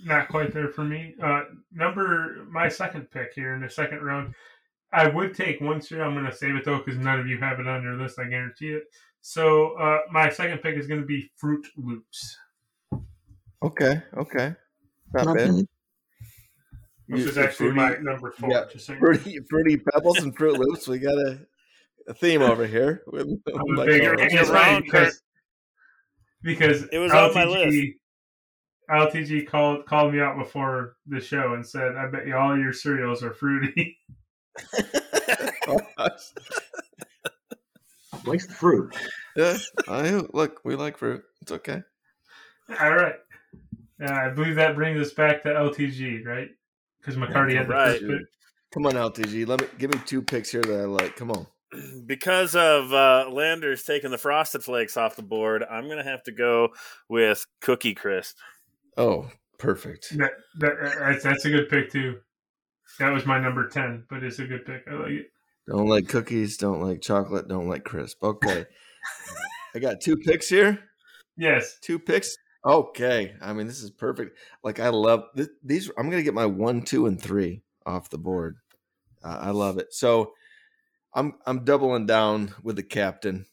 not 0.05 0.29
quite 0.29 0.53
there 0.53 0.69
for 0.69 0.85
me. 0.85 1.15
Uh, 1.23 1.43
number 1.73 2.45
my 2.51 2.69
second 2.69 3.11
pick 3.11 3.33
here 3.35 3.55
in 3.55 3.62
the 3.62 3.70
second 3.70 4.03
round. 4.03 4.35
I 4.93 5.09
would 5.09 5.35
take 5.35 5.60
one 5.60 5.81
cereal. 5.82 6.06
I'm 6.09 6.15
going 6.15 6.24
to 6.27 6.35
save 6.35 6.55
it 6.56 6.65
though 6.65 6.78
because 6.78 6.98
none 6.98 7.20
of 7.20 7.27
you 7.27 7.39
have 7.39 7.60
it 7.60 7.66
on 7.69 7.82
your 7.82 7.94
list. 7.94 8.19
I 8.19 8.24
guarantee 8.28 8.69
it. 8.70 8.85
So 9.20 9.73
uh, 9.78 9.98
my 10.10 10.31
second 10.31 10.59
pick 10.59 10.77
is 10.77 10.86
going 10.86 11.01
to 11.01 11.06
be 11.06 11.31
Fruit 11.36 11.66
Loops, 11.77 12.36
Okay. 13.62 14.01
Okay. 14.16 14.55
Not 15.12 15.27
Not 15.27 15.36
bad. 15.36 15.48
bad. 15.48 15.66
which 17.09 17.20
You- 17.23 17.28
is 17.28 17.39
actually 17.39 17.73
my 17.73 17.97
number 18.01 18.31
four. 18.31 18.51
yeah, 18.51 18.65
just 18.73 18.86
so. 18.86 18.97
Fruity, 18.97 19.39
fruity 19.51 19.77
pebbles 19.93 20.19
and 20.19 20.35
Fruit 20.36 20.59
Loops. 20.59 20.86
We 20.89 20.98
got 21.01 21.19
a, 21.19 21.40
a 22.06 22.15
theme 22.15 22.40
over 22.43 22.66
here. 22.66 23.02
With, 23.09 23.27
I'm 23.27 23.77
like, 23.77 23.89
bigger, 23.89 24.15
You're 24.19 24.40
it's 24.40 24.48
wrong, 24.51 24.82
because 24.82 25.20
because 26.43 26.85
It 26.93 26.98
was 26.98 27.12
on 27.12 27.35
my 27.35 27.44
LTG 27.44 27.94
LTG 28.90 29.47
called 29.48 29.85
called 29.86 30.15
me 30.15 30.20
out 30.20 30.39
before 30.39 30.97
the 31.06 31.20
show 31.20 31.52
and 31.55 31.66
said, 31.66 31.97
"I 31.97 32.06
bet 32.06 32.27
you 32.27 32.36
all 32.36 32.56
your 32.56 32.73
cereals 32.73 33.23
are 33.23 33.35
fruity." 33.35 33.98
Likes 38.24 38.47
the 38.47 38.55
fruit. 38.55 38.94
yeah. 39.36 39.56
I 39.89 40.10
look. 40.32 40.60
We 40.64 40.74
like 40.76 40.98
fruit. 40.98 41.22
It's 41.43 41.52
okay. 41.52 41.82
all 42.80 42.94
right, 42.94 43.14
uh, 44.02 44.12
I 44.12 44.28
believe 44.30 44.56
that 44.56 44.74
brings 44.74 45.01
us 45.01 45.12
back 45.14 45.43
to 45.44 45.48
LTG, 45.51 46.24
right? 46.26 46.48
Because 47.01 47.16
McCarty 47.16 47.55
had 47.55 47.66
the 47.68 47.72
Right. 47.72 48.01
first 48.01 48.06
pick. 48.06 48.22
Come 48.72 48.86
on, 48.86 48.93
LTG. 48.94 49.47
Let 49.47 49.60
me 49.62 49.66
give 49.78 49.93
me 49.93 50.01
two 50.05 50.20
picks 50.20 50.51
here 50.51 50.62
that 50.62 50.80
I 50.80 50.85
like. 50.85 51.16
Come 51.16 51.30
on. 51.30 51.47
because 52.06 52.55
of 52.55 52.93
uh, 52.93 53.28
Landers 53.30 53.82
taking 53.85 54.10
the 54.10 54.18
Frosted 54.18 54.62
Flakes 54.64 54.97
off 54.97 55.16
the 55.16 55.22
board, 55.22 55.64
I'm 55.70 55.85
going 55.85 55.98
to 55.98 56.05
have 56.05 56.22
to 56.24 56.32
go 56.32 56.70
with 57.09 57.47
Cookie 57.62 57.94
Crisp. 57.94 58.36
Oh, 58.97 59.30
perfect. 59.59 60.16
That, 60.18 60.32
that 60.59 60.74
that's, 60.98 61.22
that's 61.24 61.44
a 61.47 61.51
good 61.51 61.68
pick 61.70 61.90
too. 61.90 62.18
That 62.98 63.10
was 63.12 63.27
my 63.27 63.39
number 63.39 63.69
ten, 63.69 64.05
but 64.09 64.23
it's 64.23 64.39
a 64.39 64.47
good 64.47 64.65
pick. 64.66 64.85
I 64.90 64.94
like 64.94 65.10
it. 65.12 65.32
Don't 65.69 65.89
like 65.89 66.09
cookies. 66.09 66.56
Don't 66.56 66.81
like 66.81 67.01
chocolate. 67.02 67.48
Don't 67.48 67.69
like 67.69 67.85
crisp. 67.85 68.23
Okay. 68.23 68.65
I 69.74 69.78
got 69.78 70.01
two 70.01 70.16
picks 70.16 70.48
here. 70.48 70.78
Yes, 71.36 71.78
Two 71.81 71.98
picks. 71.98 72.36
Okay. 72.65 73.35
I 73.40 73.52
mean, 73.52 73.66
this 73.66 73.82
is 73.82 73.90
perfect. 73.90 74.36
Like 74.65 74.81
I 74.81 74.89
love 74.89 75.24
th- 75.36 75.51
these. 75.62 75.90
I'm 75.97 76.10
gonna 76.10 76.23
get 76.23 76.35
my 76.35 76.47
one, 76.47 76.82
two, 76.82 77.06
and 77.06 77.20
three 77.20 77.62
off 77.86 78.10
the 78.10 78.19
board. 78.19 78.56
Uh, 79.23 79.39
I 79.40 79.51
love 79.51 79.78
it. 79.78 79.93
So 79.94 80.32
I'm 81.15 81.35
I'm 81.47 81.65
doubling 81.65 82.06
down 82.06 82.55
with 82.62 82.77
the 82.77 82.82
captain. 82.82 83.47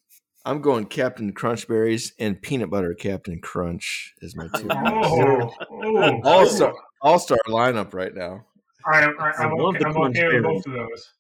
I'm 0.45 0.61
going 0.61 0.85
Captain 0.85 1.33
Crunchberries 1.33 2.11
and 2.19 2.41
peanut 2.41 2.69
butter 2.69 2.93
Captain 2.93 3.39
Crunch 3.41 4.13
is 4.21 4.35
my 4.35 4.47
two. 4.55 4.67
Oh, 4.71 5.51
oh, 5.71 6.21
All 6.23 6.45
star 6.47 6.73
all 7.01 7.19
star 7.19 7.37
lineup 7.47 7.93
right 7.93 8.13
now. 8.13 8.45
I, 8.85 9.03
I, 9.03 9.31
I 9.31 9.43
I'm 9.43 9.57
love 9.57 9.75
okay, 9.75 9.83
the 9.83 9.89
I'm 9.89 9.97
okay 9.97 10.25
with 10.25 10.43
Crunch 10.43 10.43
both 10.43 10.67
of 10.67 10.73
those. 10.73 11.13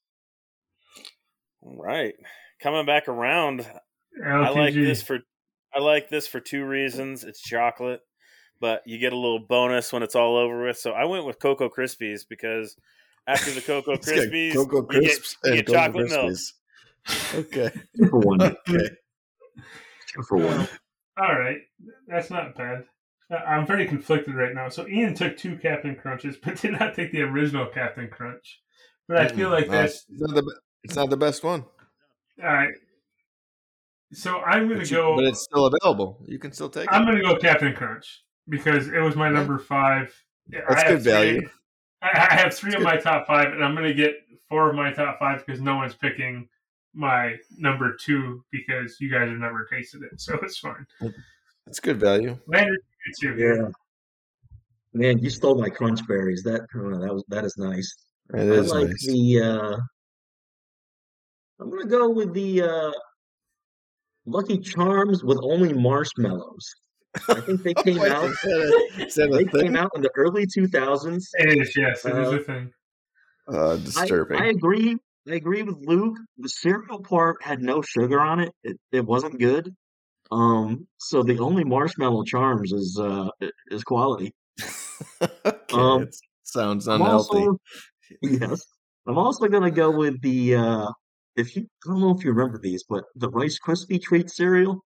All 1.61 1.77
right. 1.77 2.13
Coming 2.61 2.85
back 2.85 3.07
around, 3.07 3.65
I 4.23 4.49
like 4.49 4.73
this 4.73 5.01
for 5.01 5.19
I 5.73 5.79
like 5.79 6.09
this 6.09 6.27
for 6.27 6.39
two 6.39 6.65
reasons. 6.65 7.23
It's 7.23 7.41
chocolate, 7.41 8.01
but 8.61 8.81
you 8.85 8.97
get 8.97 9.13
a 9.13 9.17
little 9.17 9.39
bonus 9.39 9.91
when 9.91 10.03
it's 10.03 10.15
all 10.15 10.37
over 10.37 10.65
with. 10.65 10.77
So 10.77 10.91
I 10.91 11.05
went 11.05 11.25
with 11.25 11.39
Cocoa 11.39 11.69
Krispies 11.69 12.21
because 12.27 12.75
after 13.27 13.51
the 13.51 13.61
Cocoa 13.61 13.91
Let's 13.91 14.09
Krispies, 14.09 14.53
Cocoa 14.53 14.77
you 14.77 14.87
get, 14.87 15.01
Crisps 15.01 15.37
you 15.43 15.51
and 15.51 15.57
get 15.57 15.67
Cocoa 15.67 15.79
chocolate 15.79 16.09
milk. 16.09 16.37
Okay. 17.35 17.71
Two 17.97 18.07
for 18.07 18.19
one. 18.19 18.41
Okay. 18.41 18.89
Two 20.13 20.23
for 20.23 20.37
one. 20.37 20.67
All 21.17 21.39
right, 21.39 21.59
that's 22.07 22.29
not 22.29 22.55
bad. 22.55 22.83
Uh, 23.31 23.35
I'm 23.35 23.65
very 23.65 23.87
conflicted 23.87 24.35
right 24.35 24.53
now. 24.53 24.69
So 24.69 24.87
Ian 24.87 25.13
took 25.15 25.37
two 25.37 25.57
Captain 25.57 25.95
Crunches, 25.95 26.37
but 26.43 26.61
did 26.61 26.73
not 26.73 26.93
take 26.95 27.11
the 27.11 27.21
original 27.21 27.65
Captain 27.67 28.07
Crunch. 28.09 28.61
But 29.07 29.17
I 29.17 29.27
feel 29.27 29.49
like 29.49 29.65
Mm, 29.67 29.71
that's 29.71 30.05
it's 30.09 30.21
not 30.21 30.35
the, 30.35 30.55
it's 30.83 30.95
not 30.95 31.09
the 31.09 31.17
best 31.17 31.43
one. 31.43 31.63
all 32.43 32.53
right. 32.53 32.73
So 34.13 34.39
I'm 34.39 34.67
going 34.67 34.83
to 34.83 34.89
go. 34.93 35.15
but 35.15 35.25
it's 35.25 35.41
still 35.43 35.65
available. 35.65 36.23
You 36.27 36.39
can 36.39 36.51
still 36.51 36.69
take 36.69 36.83
it. 36.85 36.89
I'm 36.91 37.05
going 37.05 37.17
to 37.17 37.23
go 37.23 37.35
Captain 37.37 37.73
Crunch 37.73 38.23
because 38.47 38.87
it 38.87 38.99
was 38.99 39.15
my 39.15 39.29
number 39.29 39.57
five. 39.59 40.13
That's 40.47 40.83
good 40.83 41.01
value. 41.01 41.39
Three, 41.41 41.49
I 42.03 42.27
I 42.29 42.33
have 42.35 42.53
three 42.53 42.73
of 42.75 42.81
my 42.81 42.97
top 42.97 43.25
five, 43.27 43.51
and 43.53 43.63
I'm 43.63 43.73
going 43.75 43.87
to 43.87 43.93
get 43.93 44.15
four 44.47 44.69
of 44.69 44.75
my 44.75 44.93
top 44.93 45.17
five 45.19 45.43
because 45.45 45.59
no 45.59 45.75
one's 45.75 45.95
picking 45.95 46.47
my 46.93 47.35
number 47.57 47.95
two 47.99 48.43
because 48.51 48.97
you 49.01 49.09
guys 49.11 49.27
have 49.29 49.39
never 49.39 49.65
tasted 49.69 50.03
it, 50.03 50.11
so 50.21 50.37
it's 50.43 50.59
fine. 50.59 50.85
It's 51.67 51.79
good 51.79 51.99
value. 51.99 52.37
Too. 52.53 52.77
Yeah. 53.21 53.69
Man, 54.93 55.19
you 55.19 55.29
stole 55.29 55.59
my 55.59 55.69
crunch 55.69 56.05
berries. 56.07 56.43
That 56.43 56.61
oh, 56.75 56.99
that 56.99 57.13
was 57.13 57.23
that 57.27 57.43
is 57.45 57.55
nice. 57.57 57.93
It 58.33 58.37
I 58.39 58.41
is 58.41 58.71
like 58.71 58.87
nice. 58.87 59.05
the 59.07 59.39
uh 59.41 59.77
I'm 61.59 61.69
gonna 61.69 61.85
go 61.85 62.09
with 62.09 62.33
the 62.33 62.61
uh 62.63 62.91
Lucky 64.25 64.57
Charms 64.59 65.23
with 65.23 65.39
only 65.43 65.73
marshmallows. 65.73 66.67
I 67.29 67.39
think 67.41 67.63
they 67.63 67.73
came 67.83 67.99
Wait, 67.99 68.11
out 68.11 68.25
is 68.29 68.39
that 68.41 68.87
a, 68.97 69.05
is 69.05 69.13
that 69.15 69.29
a 69.29 69.37
they 69.37 69.45
thing? 69.45 69.61
came 69.67 69.75
out 69.75 69.91
in 69.95 70.01
the 70.01 70.09
early 70.15 70.45
two 70.51 70.67
thousands. 70.67 71.29
It 71.33 71.59
is, 71.59 71.73
yes, 71.77 72.05
it 72.05 72.17
is 72.17 72.27
Uh, 72.29 72.35
a 72.35 72.39
thing. 72.43 72.71
Uh, 73.47 73.73
I, 73.73 73.75
disturbing. 73.77 74.37
I 74.41 74.47
agree. 74.47 74.97
I 75.29 75.35
agree 75.35 75.63
with 75.63 75.77
Luke. 75.85 76.17
The 76.37 76.49
cereal 76.49 77.01
part 77.01 77.43
had 77.43 77.61
no 77.61 77.81
sugar 77.81 78.19
on 78.19 78.39
it. 78.39 78.51
It 78.63 78.77
it 78.91 79.05
wasn't 79.05 79.39
good. 79.39 79.73
Um, 80.31 80.87
so 80.97 81.23
the 81.23 81.39
only 81.39 81.63
marshmallow 81.63 82.23
charms 82.23 82.71
is 82.71 82.99
uh 82.99 83.29
is 83.69 83.83
quality. 83.83 84.33
okay, 85.21 85.55
um, 85.73 86.03
it 86.03 86.15
sounds 86.43 86.87
I'm 86.87 87.01
unhealthy. 87.01 87.37
also 87.37 87.57
yes. 88.21 88.65
I'm 89.07 89.17
also 89.17 89.47
gonna 89.47 89.71
go 89.71 89.91
with 89.91 90.21
the 90.21 90.55
uh 90.55 90.91
if 91.35 91.55
you 91.55 91.67
I 91.85 91.89
don't 91.89 92.01
know 92.01 92.15
if 92.17 92.23
you 92.23 92.31
remember 92.31 92.57
these, 92.57 92.83
but 92.83 93.03
the 93.15 93.29
Rice 93.29 93.59
Krispie 93.59 94.01
treat 94.01 94.29
cereal. 94.29 94.83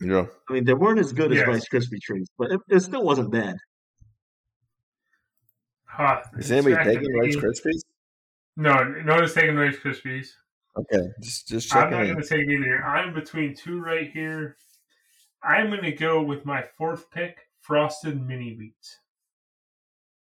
yeah. 0.00 0.26
I 0.48 0.52
mean, 0.52 0.64
they 0.64 0.74
weren't 0.74 0.98
as 0.98 1.12
good 1.12 1.32
as 1.32 1.46
Rice 1.46 1.68
Krispie 1.68 2.00
treats, 2.02 2.30
but 2.38 2.50
it, 2.50 2.60
it 2.68 2.80
still 2.80 3.04
wasn't 3.04 3.30
bad. 3.30 3.56
Huh. 5.84 6.22
Is 6.38 6.50
anybody 6.50 6.82
taking 6.82 7.12
Rice 7.14 7.36
me. 7.36 7.42
Krispies? 7.42 7.82
No, 8.56 8.82
no 8.84 9.16
one's 9.16 9.34
taking 9.34 9.56
Rice 9.56 9.76
Krispies. 9.76 10.28
Okay, 10.80 11.08
just 11.22 11.48
just 11.48 11.74
I'm 11.74 11.90
not 11.90 12.04
going 12.04 12.16
to 12.20 12.26
take 12.26 12.48
either. 12.48 12.82
I'm 12.84 13.12
between 13.14 13.54
two 13.54 13.80
right 13.80 14.10
here. 14.10 14.56
I'm 15.42 15.68
going 15.70 15.82
to 15.82 15.92
go 15.92 16.22
with 16.22 16.44
my 16.44 16.64
fourth 16.78 17.10
pick, 17.10 17.38
Frosted 17.60 18.20
Mini 18.26 18.56
Wheats. 18.58 18.96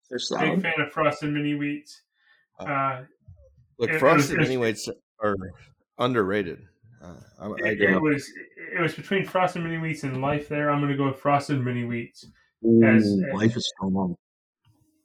They're 0.09 0.55
Big 0.55 0.61
fan 0.61 0.73
of 0.85 0.91
Frosted 0.91 1.31
Mini 1.33 1.53
Wheats. 1.53 2.01
Uh, 2.59 3.01
Look, 3.77 3.89
it- 3.89 3.95
it 3.95 3.99
frosted 3.99 4.37
was- 4.39 4.49
mini 4.49 4.59
wheats 4.61 4.89
are 5.21 5.35
underrated. 5.97 6.59
Uh, 7.01 7.15
I, 7.39 7.45
I 7.47 7.69
it, 7.69 7.81
it 7.81 8.01
was 8.01 8.29
it 8.75 8.81
was 8.81 8.93
between 8.93 9.25
Frosted 9.25 9.63
Mini 9.63 9.77
Wheats 9.77 10.03
and 10.03 10.21
Life. 10.21 10.49
There, 10.49 10.69
I'm 10.69 10.79
going 10.79 10.91
to 10.91 10.97
go 10.97 11.07
with 11.07 11.17
Frosted 11.17 11.63
Mini 11.63 11.83
Wheats. 11.85 12.25
Ooh, 12.65 12.83
as- 12.83 13.17
life 13.33 13.55
is 13.55 13.67
strong. 13.77 14.15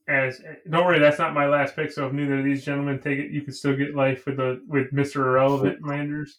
As 0.07 0.41
don't 0.69 0.85
worry, 0.85 0.99
that's 0.99 1.19
not 1.19 1.33
my 1.33 1.47
last 1.47 1.75
pick. 1.77 1.91
So 1.91 2.07
if 2.07 2.13
neither 2.13 2.39
of 2.39 2.45
these 2.45 2.65
gentlemen 2.65 3.01
take 3.01 3.19
it, 3.19 3.31
you 3.31 3.41
can 3.43 3.55
still 3.55 3.75
get 3.75 3.95
Life 3.95 4.27
with 4.27 4.37
the 4.37 4.63
with 4.69 4.93
Mister 4.93 5.27
Irrelevant 5.29 5.79
Landers. 5.87 6.39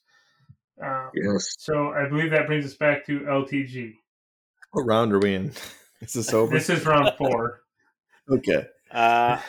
Uh, 0.83 1.09
Yes. 1.15 1.55
so 1.57 1.91
I 1.93 2.07
believe 2.07 2.31
that 2.31 2.47
brings 2.47 2.65
us 2.65 2.73
back 2.75 3.05
to 3.07 3.21
LTG. 3.21 3.95
What 4.71 4.83
round 4.83 5.13
are 5.13 5.19
we 5.19 5.33
in? 5.35 5.53
Is 6.01 6.13
this 6.13 6.33
over? 6.33 6.53
This 6.53 6.69
is 6.69 6.85
round 6.85 7.13
four. 7.17 7.61
okay. 8.29 8.67
Uh, 8.91 9.39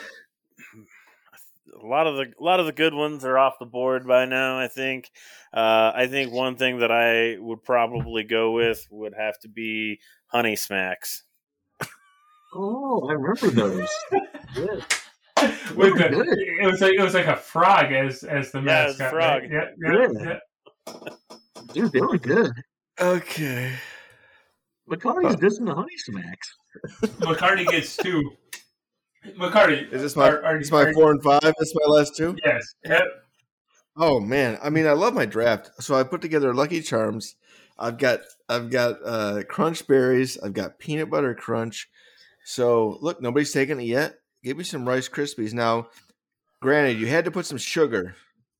a 1.79 1.85
lot 1.85 2.07
of 2.07 2.15
the 2.15 2.33
a 2.39 2.43
lot 2.43 2.59
of 2.59 2.65
the 2.65 2.71
good 2.71 2.93
ones 2.93 3.23
are 3.25 3.37
off 3.37 3.59
the 3.59 3.65
board 3.65 4.07
by 4.07 4.25
now. 4.25 4.57
I 4.57 4.67
think. 4.67 5.11
Uh, 5.53 5.91
I 5.93 6.07
think 6.07 6.31
one 6.31 6.55
thing 6.55 6.79
that 6.79 6.91
I 6.91 7.37
would 7.39 7.63
probably 7.63 8.23
go 8.23 8.51
with 8.53 8.87
would 8.89 9.13
have 9.15 9.37
to 9.39 9.49
be 9.49 9.99
Honey 10.27 10.55
Smacks. 10.55 11.23
Oh, 12.53 13.07
I 13.09 13.13
remember 13.13 13.49
those. 13.49 13.89
yeah. 14.11 14.63
with 15.75 15.97
the, 15.97 16.09
Good. 16.09 16.27
it 16.39 16.65
was 16.71 16.81
like 16.81 16.93
it 16.93 17.01
was 17.03 17.13
like 17.13 17.27
a 17.27 17.35
frog 17.35 17.91
as 17.91 18.23
as 18.23 18.51
the 18.51 18.61
Yeah, 18.61 18.83
it 18.83 18.87
was 18.87 18.99
a 18.99 19.03
mascot. 19.03 19.11
frog. 19.11 19.41
right? 19.43 19.51
Yeah, 19.51 19.91
yeah, 19.91 20.07
Yeah. 20.23 20.39
yeah. 20.87 21.09
Dude, 21.73 21.91
they 21.91 22.01
were 22.01 22.17
good. 22.17 22.51
Okay. 22.99 23.73
McCarty's 24.89 25.35
dissing 25.35 25.65
the 25.65 25.75
Honey 25.75 25.97
Smacks. 25.97 26.55
McCarty 27.19 27.67
gets 27.67 27.97
two. 27.97 28.31
McCarty, 29.37 29.91
Is 29.91 30.01
this 30.01 30.15
my 30.15 30.29
are, 30.29 30.43
are, 30.45 30.57
is 30.59 30.71
my 30.71 30.83
are- 30.83 30.93
four 30.93 31.11
and 31.11 31.21
five? 31.21 31.41
This 31.41 31.69
is 31.69 31.75
my 31.85 31.93
last 31.93 32.15
two? 32.15 32.35
Yes. 32.45 32.63
Yep. 32.85 33.03
Oh 33.97 34.19
man, 34.19 34.57
I 34.63 34.69
mean, 34.69 34.87
I 34.87 34.91
love 34.93 35.13
my 35.13 35.25
draft. 35.25 35.71
So 35.79 35.95
I 35.95 36.03
put 36.03 36.21
together 36.21 36.53
Lucky 36.53 36.81
Charms. 36.81 37.35
I've 37.77 37.97
got 37.97 38.21
I've 38.47 38.69
got 38.71 38.95
uh, 39.05 39.43
Crunch 39.49 39.85
Berries. 39.87 40.37
I've 40.41 40.53
got 40.53 40.79
Peanut 40.79 41.09
Butter 41.09 41.35
Crunch. 41.35 41.89
So 42.49 42.97
look, 43.01 43.21
nobody's 43.21 43.51
taken 43.51 43.77
it 43.81 43.83
yet. 43.83 44.19
Give 44.41 44.55
me 44.57 44.63
some 44.63 44.87
Rice 44.87 45.09
Krispies. 45.09 45.51
Now, 45.53 45.89
granted, 46.61 46.97
you 46.97 47.05
had 47.05 47.25
to 47.25 47.31
put 47.31 47.45
some 47.45 47.57
sugar 47.57 48.15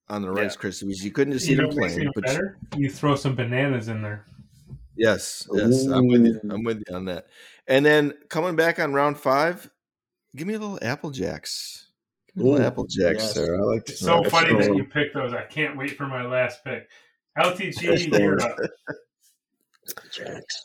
on 0.09 0.21
the 0.21 0.29
Rice 0.29 0.57
Krispies. 0.57 1.01
You 1.01 1.11
couldn't 1.11 1.31
just 1.31 1.47
You 1.47 1.53
eat 1.53 1.55
them 1.57 1.65
it 1.67 1.71
plain. 1.71 2.11
But 2.13 2.25
better? 2.25 2.57
You 2.75 2.89
throw 2.89 3.15
some 3.15 3.33
bananas 3.35 3.87
in 3.87 4.01
there. 4.01 4.25
yes, 4.97 5.47
yes, 5.53 5.85
I'm 5.85 6.07
with 6.07 6.25
you. 6.25 6.37
I'm 6.49 6.65
with 6.65 6.83
you 6.85 6.93
on 6.95 7.05
that. 7.05 7.27
And 7.67 7.85
then 7.85 8.13
coming 8.27 8.57
back 8.57 8.77
on 8.77 8.91
round 8.93 9.17
five, 9.19 9.69
give 10.35 10.47
me 10.49 10.55
a 10.55 10.59
little 10.59 10.79
Apple 10.81 11.11
Jacks. 11.11 11.87
Give 12.27 12.43
me 12.43 12.49
a 12.49 12.51
little 12.51 12.65
Ooh, 12.65 12.67
Apple 12.67 12.87
Jacks 12.87 13.23
yes. 13.23 13.33
there. 13.35 13.55
I 13.55 13.59
like 13.63 13.87
It's 13.87 14.01
so 14.01 14.19
That's 14.19 14.31
funny 14.33 14.53
that 14.53 14.67
cool. 14.67 14.75
you 14.75 14.83
picked 14.83 15.13
those. 15.13 15.33
I 15.33 15.43
can't 15.43 15.77
wait 15.77 15.95
for 15.95 16.07
my 16.07 16.25
last 16.25 16.61
pick. 16.65 16.89
That's 17.37 17.57
LTG, 17.57 18.11
cool. 18.11 18.19
you're 18.19 18.41
up. 18.41 18.57
Jacks. 20.11 20.63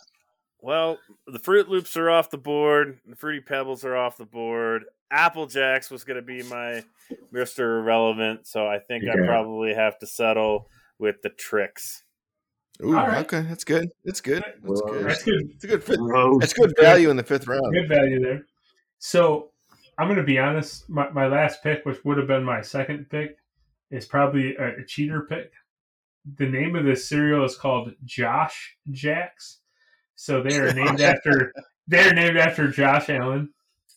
Well, 0.63 0.99
the 1.27 1.41
Fruit 1.41 1.69
Loops 1.69 1.97
are 1.97 2.09
off 2.09 2.31
the 2.31 2.39
board. 2.39 3.01
The 3.05 3.17
Fruity 3.17 3.41
Pebbles 3.41 3.85
are 3.85 3.97
off 3.97 4.17
the 4.17 4.25
board. 4.25 4.85
Apple 5.11 5.47
Jacks 5.47 5.91
was 5.91 6.05
going 6.05 6.17
to 6.17 6.23
be 6.23 6.43
my 6.45 6.85
Mr. 7.35 7.81
Irrelevant, 7.81 8.47
so 8.47 8.67
I 8.67 8.79
think 8.79 9.05
I 9.05 9.27
probably 9.27 9.75
have 9.75 9.99
to 9.99 10.07
settle 10.07 10.69
with 10.99 11.21
the 11.23 11.31
Trix. 11.31 12.05
Ooh, 12.83 12.97
All 12.97 13.09
right. 13.09 13.19
okay, 13.19 13.43
that's 13.49 13.65
good. 13.65 13.91
That's 14.05 14.21
good. 14.21 14.43
That's 14.63 14.81
good. 14.81 15.05
That's 15.05 15.23
good. 15.25 15.51
It's 15.55 15.65
a 15.65 15.67
good 15.67 15.85
fit. 15.85 15.99
Gross. 15.99 16.41
That's 16.41 16.53
good 16.55 16.73
value 16.81 17.11
in 17.11 17.17
the 17.17 17.23
fifth 17.25 17.47
round. 17.47 17.73
Good 17.73 17.89
value 17.89 18.21
there. 18.21 18.47
So 18.99 19.51
I'm 19.99 20.07
going 20.07 20.17
to 20.17 20.23
be 20.23 20.39
honest. 20.39 20.89
My, 20.89 21.11
my 21.11 21.27
last 21.27 21.63
pick, 21.63 21.85
which 21.85 22.05
would 22.05 22.19
have 22.19 22.29
been 22.29 22.45
my 22.45 22.63
second 22.63 23.11
pick, 23.11 23.37
is 23.91 24.07
probably 24.07 24.55
a, 24.57 24.81
a 24.81 24.85
cheater 24.87 25.27
pick. 25.29 25.53
The 26.39 26.47
name 26.47 26.77
of 26.77 26.85
this 26.85 27.09
cereal 27.09 27.45
is 27.45 27.57
called 27.57 27.93
Josh 28.05 28.77
Jacks. 28.91 29.59
So 30.23 30.41
they 30.41 30.57
are 30.57 30.73
named 30.73 31.01
after 31.13 31.53
they 31.89 32.09
are 32.09 32.15
named 32.15 32.37
after 32.37 32.69
Josh 32.69 33.11
Allen. 33.11 33.53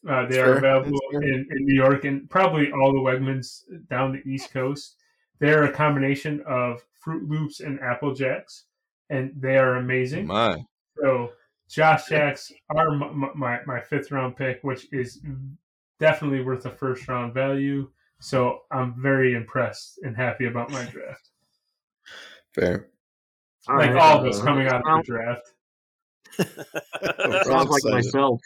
Uh, 0.09 0.25
they 0.25 0.39
are 0.39 0.59
Fair. 0.59 0.75
available 0.75 0.99
in, 1.13 1.21
in 1.23 1.65
New 1.65 1.75
York 1.75 2.03
and 2.03 2.27
probably 2.31 2.71
all 2.71 2.91
the 2.91 2.99
Wegmans 2.99 3.61
down 3.91 4.11
the 4.11 4.27
East 4.27 4.51
Coast. 4.51 4.95
They're 5.37 5.65
a 5.65 5.71
combination 5.71 6.43
of 6.47 6.83
Fruit 6.99 7.29
Loops 7.29 7.59
and 7.59 7.79
Apple 7.79 8.15
Jacks, 8.15 8.63
and 9.11 9.33
they 9.35 9.57
are 9.57 9.75
amazing. 9.75 10.25
My. 10.25 10.65
So 10.99 11.33
Josh 11.69 12.07
Jacks 12.07 12.51
are 12.75 12.89
my, 12.95 13.29
my, 13.35 13.59
my 13.67 13.79
fifth 13.81 14.11
round 14.11 14.35
pick, 14.35 14.63
which 14.63 14.87
is 14.91 15.21
definitely 15.99 16.41
worth 16.41 16.65
a 16.65 16.71
first 16.71 17.07
round 17.07 17.35
value. 17.35 17.87
So 18.19 18.61
I'm 18.71 18.99
very 18.99 19.35
impressed 19.35 19.99
and 20.01 20.17
happy 20.17 20.47
about 20.47 20.71
my 20.71 20.85
draft. 20.85 21.29
Fair. 22.51 22.87
All 23.67 23.77
like 23.77 23.91
right, 23.91 24.01
all 24.01 24.19
of 24.19 24.25
us 24.25 24.41
coming 24.41 24.65
out 24.65 24.81
of 24.87 25.05
the 25.05 25.11
draft. 25.11 25.51
Sounds 26.37 27.69
like 27.69 27.83
excited. 27.83 27.93
myself. 27.93 28.41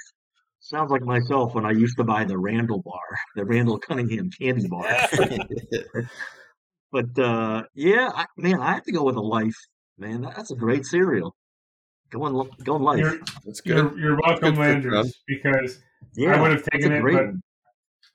Sounds 0.59 0.91
like 0.91 1.01
myself 1.01 1.55
when 1.55 1.65
I 1.65 1.71
used 1.71 1.97
to 1.97 2.03
buy 2.03 2.25
the 2.25 2.37
Randall 2.37 2.81
bar, 2.81 3.17
the 3.35 3.45
Randall 3.45 3.79
Cunningham 3.79 4.29
candy 4.29 4.67
bar. 4.67 4.85
but 6.91 7.17
uh, 7.17 7.63
yeah, 7.73 8.11
I, 8.13 8.25
man, 8.37 8.59
I 8.59 8.73
have 8.73 8.83
to 8.83 8.91
go 8.91 9.03
with 9.03 9.15
a 9.15 9.21
life. 9.21 9.55
Man, 9.97 10.21
that's 10.21 10.51
a 10.51 10.55
great 10.55 10.85
cereal. 10.85 11.35
Going, 12.11 12.49
going 12.63 12.83
life. 12.83 12.99
You're, 12.99 13.19
That's 13.45 13.61
good. 13.61 13.77
you're, 13.77 13.99
you're 13.99 14.17
welcome, 14.25 14.55
Good 14.55 14.57
fifth 14.57 14.57
round. 14.57 14.83
Landers, 14.85 15.23
because 15.27 15.79
yeah, 16.15 16.35
I 16.35 16.41
would 16.41 16.51
have 16.51 16.63
taken 16.71 16.91
it, 16.91 17.01
great 17.01 17.17
but. 17.17 17.35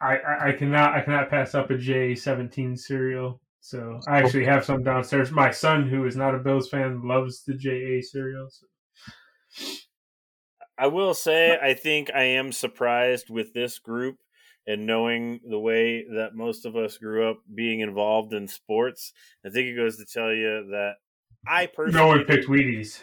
I, 0.01 0.17
I, 0.17 0.49
I 0.49 0.53
cannot 0.53 0.95
I 0.95 1.01
cannot 1.03 1.31
pass 1.31 1.55
up 1.55 1.71
a 1.71 1.75
J17 1.75 2.79
cereal. 2.79 3.41
So 3.61 4.01
I 4.07 4.19
actually 4.19 4.45
have 4.45 4.65
some 4.65 4.83
downstairs. 4.83 5.31
My 5.31 5.51
son, 5.51 5.89
who 5.89 6.05
is 6.05 6.17
not 6.17 6.35
a 6.35 6.39
Bills 6.39 6.69
fan, 6.69 7.01
loves 7.03 7.45
the 7.45 7.55
JA 7.55 8.01
cereal. 8.03 8.49
So. 8.51 8.67
I 10.79 10.89
will 10.89 11.15
say, 11.15 11.57
I 11.61 11.75
think 11.75 12.11
I 12.15 12.23
am 12.25 12.51
surprised 12.53 13.31
with 13.31 13.53
this 13.55 13.79
group 13.79 14.17
and 14.67 14.87
knowing 14.87 15.41
the 15.49 15.59
way 15.59 16.05
that 16.15 16.35
most 16.35 16.65
of 16.67 16.75
us 16.75 16.99
grew 16.99 17.31
up 17.31 17.39
being 17.55 17.81
involved 17.81 18.33
in 18.33 18.49
sports. 18.49 19.13
I 19.47 19.51
think 19.51 19.69
it 19.69 19.77
goes 19.77 19.99
to 19.99 20.05
tell 20.07 20.33
you 20.33 20.67
that 20.71 20.95
I 21.47 21.67
personally, 21.67 22.01
No 22.01 22.07
one 22.09 22.25
picked 22.25 22.49
Wheaties. 22.49 23.03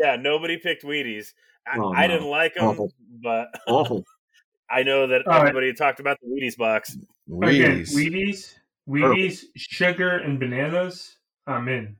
yeah, 0.00 0.16
nobody 0.16 0.56
picked 0.56 0.82
Wheaties. 0.84 1.32
I, 1.66 1.78
Oh, 1.78 1.92
I 1.92 2.06
didn't 2.08 2.26
like 2.28 2.54
them, 2.54 2.64
Awful. 2.64 2.92
but 3.22 3.48
Awful. 3.68 4.04
I 4.70 4.82
know 4.82 5.06
that 5.08 5.26
All 5.26 5.34
right. 5.34 5.40
everybody 5.48 5.72
talked 5.74 6.00
about 6.00 6.16
the 6.22 6.28
Wheaties 6.28 6.56
box. 6.56 6.94
Again, 7.42 7.82
Wheaties. 7.82 7.94
Wheaties, 7.94 8.54
Wheaties, 8.88 9.44
sugar, 9.56 10.16
and 10.18 10.40
bananas. 10.40 11.18
I'm 11.46 11.68
in. 11.68 11.96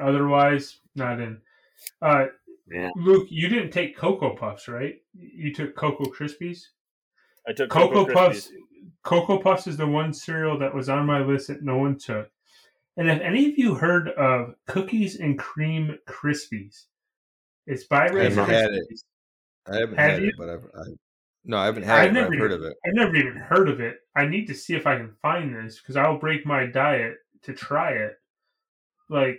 Otherwise, 0.00 0.78
not 0.96 1.20
in. 1.20 1.38
Uh, 2.00 2.26
Yeah. 2.70 2.90
Luke, 2.96 3.28
you 3.30 3.48
didn't 3.48 3.70
take 3.70 3.96
Cocoa 3.96 4.34
Puffs, 4.36 4.68
right? 4.68 4.96
You 5.14 5.52
took 5.54 5.74
Cocoa 5.74 6.04
Krispies. 6.10 6.60
I 7.46 7.52
took 7.52 7.70
Cocoa, 7.70 8.04
Cocoa, 8.04 8.12
Puffs. 8.12 8.50
Cocoa 9.04 9.38
Puffs 9.38 9.66
is 9.66 9.76
the 9.76 9.86
one 9.86 10.12
cereal 10.12 10.58
that 10.58 10.74
was 10.74 10.88
on 10.88 11.06
my 11.06 11.20
list 11.20 11.48
that 11.48 11.62
no 11.62 11.78
one 11.78 11.98
took. 11.98 12.30
And 12.96 13.08
if 13.08 13.20
any 13.20 13.46
of 13.50 13.56
you 13.56 13.74
heard 13.74 14.08
of 14.10 14.54
Cookies 14.66 15.20
and 15.20 15.38
Cream 15.38 15.96
Krispies, 16.06 16.86
it's 17.66 17.84
by 17.84 18.08
I 18.08 18.22
haven't 18.24 18.48
had 18.48 18.70
it. 18.72 18.86
I 19.70 19.76
haven't 19.76 19.96
Have 19.98 20.10
had 20.12 20.22
you? 20.22 20.28
it, 20.28 20.34
but 20.36 20.48
I've, 20.48 20.64
I, 20.64 20.82
no, 21.44 21.56
I 21.58 21.66
haven't 21.66 21.82
had 21.84 22.00
I've 22.00 22.04
it. 22.10 22.14
But 22.14 22.20
never 22.20 22.32
I've 22.34 22.38
heard 22.40 22.52
even- 22.52 22.64
of 22.64 22.70
it. 22.70 22.76
I've 22.86 22.94
never 22.94 23.16
even 23.16 23.36
heard 23.36 23.68
of 23.68 23.80
it. 23.80 23.96
I 24.16 24.26
need 24.26 24.46
to 24.46 24.54
see 24.54 24.74
if 24.74 24.86
I 24.86 24.96
can 24.96 25.14
find 25.22 25.54
this 25.54 25.78
because 25.78 25.96
I'll 25.96 26.18
break 26.18 26.44
my 26.44 26.66
diet 26.66 27.14
to 27.44 27.52
try 27.52 27.92
it. 27.92 28.14
Like, 29.08 29.38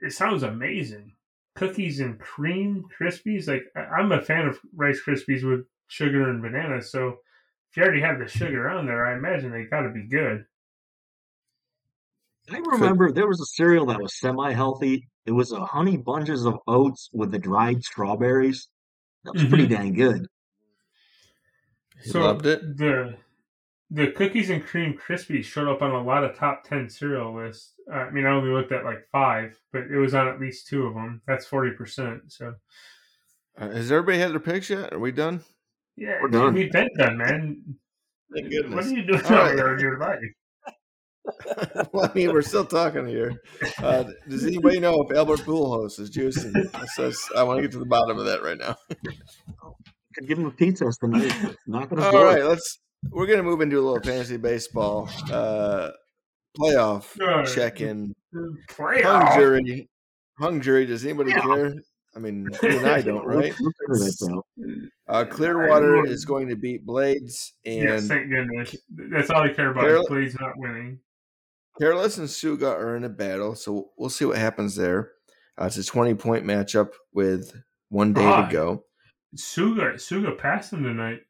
it 0.00 0.12
sounds 0.12 0.42
amazing. 0.44 1.13
Cookies 1.54 2.00
and 2.00 2.18
cream 2.18 2.84
Krispies. 2.98 3.46
Like, 3.48 3.62
I- 3.76 3.96
I'm 3.98 4.12
a 4.12 4.20
fan 4.22 4.46
of 4.46 4.58
Rice 4.74 5.00
Krispies 5.06 5.48
with 5.48 5.66
sugar 5.88 6.28
and 6.28 6.42
bananas. 6.42 6.90
So, 6.90 7.20
if 7.70 7.76
you 7.76 7.82
already 7.82 8.00
have 8.00 8.18
the 8.18 8.26
sugar 8.28 8.68
on 8.68 8.86
there, 8.86 9.06
I 9.06 9.16
imagine 9.16 9.50
they 9.52 9.64
got 9.64 9.82
to 9.82 9.90
be 9.90 10.06
good. 10.06 10.44
I 12.50 12.58
remember 12.58 13.10
there 13.10 13.26
was 13.26 13.40
a 13.40 13.46
cereal 13.46 13.86
that 13.86 14.00
was 14.00 14.18
semi-healthy. 14.18 15.08
It 15.26 15.32
was 15.32 15.50
a 15.52 15.64
honey 15.64 15.96
bunches 15.96 16.44
of 16.44 16.58
oats 16.66 17.08
with 17.12 17.30
the 17.30 17.38
dried 17.38 17.82
strawberries. 17.82 18.68
That 19.24 19.34
was 19.34 19.44
pretty 19.46 19.66
Mhm. 19.66 19.70
dang 19.70 19.92
good. 19.94 20.26
He 22.02 22.10
so 22.10 22.20
loved 22.20 22.44
it. 22.44 22.76
The 22.76 23.16
the 23.90 24.10
cookies 24.12 24.50
and 24.50 24.64
cream 24.64 24.98
Krispies 24.98 25.44
showed 25.44 25.68
up 25.68 25.82
on 25.82 25.90
a 25.92 26.02
lot 26.02 26.24
of 26.24 26.36
top 26.36 26.64
ten 26.64 26.88
cereal 26.88 27.34
lists. 27.34 27.74
Uh, 27.92 27.96
I 27.96 28.10
mean, 28.10 28.24
I 28.26 28.30
only 28.30 28.50
looked 28.50 28.72
at 28.72 28.84
like 28.84 29.06
five, 29.12 29.58
but 29.72 29.82
it 29.82 29.96
was 29.98 30.14
on 30.14 30.26
at 30.28 30.40
least 30.40 30.66
two 30.68 30.86
of 30.86 30.94
them. 30.94 31.20
That's 31.26 31.46
forty 31.46 31.70
percent. 31.72 32.32
So 32.32 32.54
Uh, 33.58 33.68
has 33.70 33.92
everybody 33.92 34.18
had 34.18 34.32
their 34.32 34.40
picks 34.40 34.70
yet? 34.70 34.92
Are 34.92 34.98
we 34.98 35.12
done? 35.12 35.42
yeah, 35.96 36.18
We're 36.22 36.28
dude, 36.28 36.40
done. 36.42 36.54
we've 36.54 36.72
been 36.72 36.88
done, 36.98 37.16
man. 37.18 37.62
Thank 38.34 38.46
What 38.46 38.50
goodness. 38.50 38.86
are 38.86 38.90
you 38.90 39.06
doing 39.06 39.24
All 39.26 39.30
right. 39.32 39.52
over 39.58 39.74
in 39.74 39.80
your 39.80 39.98
life? 39.98 40.18
well, 41.92 42.10
I 42.10 42.14
mean, 42.14 42.32
we're 42.32 42.42
still 42.42 42.64
talking 42.66 43.06
here. 43.06 43.32
Uh, 43.78 44.04
does 44.28 44.44
anybody 44.44 44.80
know 44.80 45.06
if 45.08 45.16
Albert 45.16 45.40
Pujols 45.40 45.98
is 46.00 46.10
juicing? 46.10 46.52
Says, 46.88 47.18
I 47.36 47.42
want 47.44 47.58
to 47.58 47.62
get 47.62 47.72
to 47.72 47.78
the 47.78 47.86
bottom 47.86 48.18
of 48.18 48.24
that 48.26 48.42
right 48.42 48.58
now. 48.58 48.76
Could 50.14 50.28
give 50.28 50.38
him 50.38 50.46
a 50.46 50.50
pizza 50.50 50.90
tonight. 51.00 51.32
Not 51.66 51.88
gonna 51.88 52.02
All 52.04 52.24
right, 52.24 52.42
let's. 52.44 52.80
We're 53.10 53.26
gonna 53.26 53.42
move 53.42 53.60
into 53.60 53.78
a 53.78 53.82
little 53.82 54.00
fantasy 54.00 54.36
baseball 54.36 55.08
uh, 55.30 55.90
playoff 56.58 57.14
Sure. 57.16 57.44
check-in. 57.46 58.14
Hung 58.34 59.38
jury, 59.38 59.88
hung 60.38 60.60
jury. 60.60 60.86
Does 60.86 61.04
anybody 61.04 61.32
care? 61.32 61.74
I 62.16 62.20
mean, 62.20 62.48
you 62.62 62.68
and 62.78 62.86
I 62.86 63.00
don't, 63.02 63.24
right? 63.26 63.52
Uh, 65.08 65.24
Clearwater 65.24 66.06
is 66.06 66.24
going 66.24 66.48
to 66.48 66.56
beat 66.56 66.86
Blades, 66.86 67.54
and 67.64 67.82
Yes, 67.82 68.06
thank 68.08 68.30
goodness. 68.30 68.74
That's 68.90 69.30
all 69.30 69.42
I 69.42 69.48
care 69.52 69.70
about. 69.70 69.82
Carol- 69.84 70.02
is 70.02 70.08
Please 70.08 70.36
not 70.40 70.52
winning. 70.56 71.00
Careless 71.80 72.18
and 72.18 72.28
Suga 72.28 72.70
are 72.72 72.96
in 72.96 73.02
a 73.04 73.08
battle, 73.08 73.56
so 73.56 73.90
we'll 73.98 74.10
see 74.10 74.24
what 74.24 74.38
happens 74.38 74.76
there. 74.76 75.10
Uh, 75.60 75.64
it's 75.66 75.76
a 75.76 75.84
20 75.84 76.14
point 76.14 76.44
matchup 76.44 76.90
with 77.12 77.52
one 77.88 78.12
day 78.12 78.24
Ah. 78.24 78.46
to 78.46 78.52
go. 78.52 78.84
Suga 79.36 79.94
Suga 79.94 80.38
passed 80.38 80.72
him 80.72 80.84
tonight. 80.84 81.20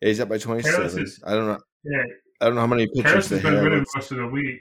He's 0.00 0.20
up 0.20 0.28
by 0.28 0.38
27. 0.38 1.02
is- 1.02 1.20
I 1.26 1.32
don't 1.34 1.46
know. 1.46 1.58
Yeah, 1.84 2.02
I 2.40 2.46
don't 2.46 2.54
know 2.54 2.60
how 2.62 2.66
many 2.66 2.86
pitchers 2.86 3.04
Harris 3.04 3.28
they 3.28 3.36
has 3.36 3.42
been 3.44 3.54
have. 3.54 3.62
winning 3.64 3.84
most 3.94 4.10
of 4.12 4.18
the 4.18 4.26
week. 4.26 4.60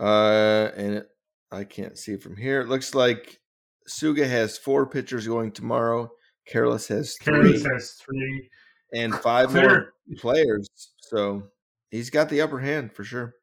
Uh, 0.00 0.70
and 0.76 0.94
it, 0.94 1.08
I 1.50 1.64
can't 1.64 1.98
see 1.98 2.16
from 2.16 2.36
here. 2.36 2.60
It 2.62 2.68
looks 2.68 2.94
like 2.94 3.40
Suga 3.88 4.26
has 4.28 4.56
four 4.58 4.86
pitchers 4.86 5.26
going 5.26 5.52
tomorrow. 5.52 6.10
Careless 6.46 6.88
has 6.88 7.16
three, 7.20 7.34
Careless 7.34 7.64
has 7.66 7.92
three. 8.04 8.48
and 8.94 9.14
five 9.14 9.50
Clear- 9.50 9.68
more 9.68 9.92
players. 10.18 10.68
So 11.00 11.44
he's 11.90 12.10
got 12.10 12.28
the 12.28 12.40
upper 12.40 12.58
hand 12.58 12.92
for 12.92 13.04
sure. 13.04 13.34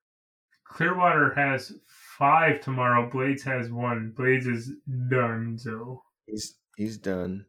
Clearwater 0.66 1.34
has 1.36 1.72
five 2.18 2.62
tomorrow. 2.62 3.10
Blades 3.10 3.44
has 3.44 3.72
one. 3.72 4.14
Blades 4.16 4.48
is 4.48 4.72
done. 5.10 5.58
So 5.58 6.02
He's 6.28 6.56
he's 6.78 6.98
done. 6.98 7.46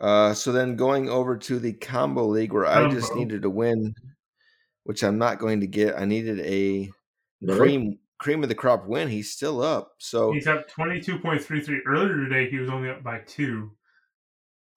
Uh, 0.00 0.34
so 0.34 0.52
then 0.52 0.76
going 0.76 1.08
over 1.08 1.36
to 1.36 1.58
the 1.58 1.72
combo 1.72 2.26
league 2.26 2.52
where 2.52 2.66
I 2.66 2.88
just 2.90 3.14
needed 3.14 3.44
a 3.44 3.50
win, 3.50 3.94
which 4.84 5.02
I'm 5.04 5.18
not 5.18 5.38
going 5.38 5.60
to 5.60 5.66
get. 5.66 5.96
I 5.98 6.04
needed 6.04 6.40
a 6.40 6.90
Really? 7.40 7.58
cream 7.58 7.98
cream 8.18 8.42
of 8.42 8.48
the 8.48 8.54
crop 8.54 8.86
win. 8.86 9.08
He's 9.08 9.30
still 9.32 9.62
up. 9.62 9.92
So 9.98 10.32
he's 10.32 10.46
up 10.46 10.68
twenty 10.68 11.00
two 11.00 11.18
point 11.18 11.42
three 11.42 11.60
three. 11.60 11.80
Earlier 11.86 12.16
today, 12.16 12.50
he 12.50 12.58
was 12.58 12.68
only 12.70 12.88
up 12.90 13.02
by 13.02 13.20
two. 13.26 13.70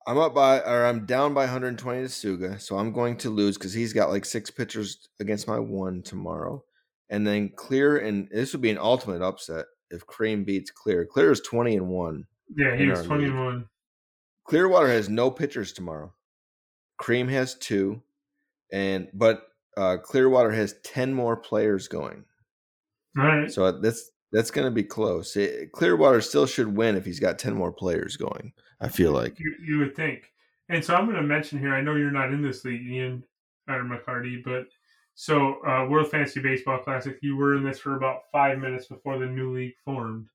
I'm 0.06 0.18
up 0.18 0.34
by 0.34 0.60
or 0.62 0.86
I'm 0.86 1.06
down 1.06 1.34
by 1.34 1.42
120 1.42 2.02
to 2.02 2.08
Suga, 2.08 2.62
so 2.62 2.78
I'm 2.78 2.94
going 2.94 3.18
to 3.18 3.30
lose 3.30 3.58
because 3.58 3.74
he's 3.74 3.92
got 3.92 4.10
like 4.10 4.24
six 4.24 4.50
pitchers 4.50 5.10
against 5.20 5.48
my 5.50 5.60
one 5.60 6.02
tomorrow. 6.02 6.64
And 7.10 7.26
then 7.28 7.50
clear 7.56 7.98
and 7.98 8.30
this 8.32 8.54
would 8.54 8.62
be 8.62 8.70
an 8.70 8.78
ultimate 8.78 9.22
upset 9.22 9.66
if 9.92 10.06
Cream 10.06 10.44
beats 10.46 10.72
Clear. 10.72 11.06
Clear 11.06 11.32
is 11.32 11.42
20 11.42 11.76
and 11.78 11.88
1. 11.90 12.26
Yeah, 12.56 12.76
he 12.78 12.88
was 12.88 13.00
our 13.00 13.06
twenty 13.06 13.24
league. 13.26 13.32
and 13.34 13.44
one. 13.46 13.66
Clearwater 14.48 14.88
has 14.88 15.10
no 15.10 15.30
pitchers 15.30 15.72
tomorrow. 15.74 16.14
Cream 16.98 17.28
has 17.28 17.56
two, 17.56 18.02
and 18.72 19.08
but 19.14 19.44
uh, 19.76 19.98
Clearwater 19.98 20.52
has 20.52 20.76
ten 20.84 21.14
more 21.14 21.38
players 21.38 21.88
going. 21.88 22.24
All 23.18 23.26
right. 23.26 23.52
So 23.52 23.72
that's 23.80 24.12
that's 24.32 24.52
going 24.52 24.66
to 24.66 24.72
be 24.72 24.84
close. 24.84 25.36
It- 25.36 25.72
Clearwater 25.72 26.22
still 26.22 26.46
should 26.46 26.76
win 26.76 26.96
if 26.96 27.06
he's 27.06 27.20
got 27.20 27.38
ten 27.38 27.54
more 27.54 27.72
players 27.72 28.18
going. 28.18 28.54
I 28.82 28.90
feel 28.90 29.12
like. 29.12 29.40
You, 29.40 29.54
you 29.66 29.80
would 29.80 29.96
think. 29.96 30.32
And 30.70 30.84
so 30.84 30.96
I'm 30.96 31.06
going 31.06 31.18
to 31.18 31.24
mention 31.24 31.60
here. 31.60 31.74
I 31.74 31.82
know 31.82 31.96
you're 31.96 32.12
not 32.12 32.34
in 32.34 32.42
this 32.42 32.66
league, 32.66 32.86
Ian 32.86 33.24
or 33.70 33.84
McCarty, 33.84 34.44
but 34.44 34.66
so 35.16 35.66
uh, 35.66 35.88
World 35.90 36.12
Fantasy 36.12 36.42
Baseball 36.42 36.80
Classic, 36.80 37.18
you 37.22 37.36
were 37.36 37.56
in 37.56 37.64
this 37.64 37.80
for 37.80 37.96
about 37.96 38.22
five 38.32 38.60
minutes 38.60 38.86
before 38.88 39.18
the 39.18 39.26
new 39.26 39.56
league 39.56 39.76
formed. 39.84 40.28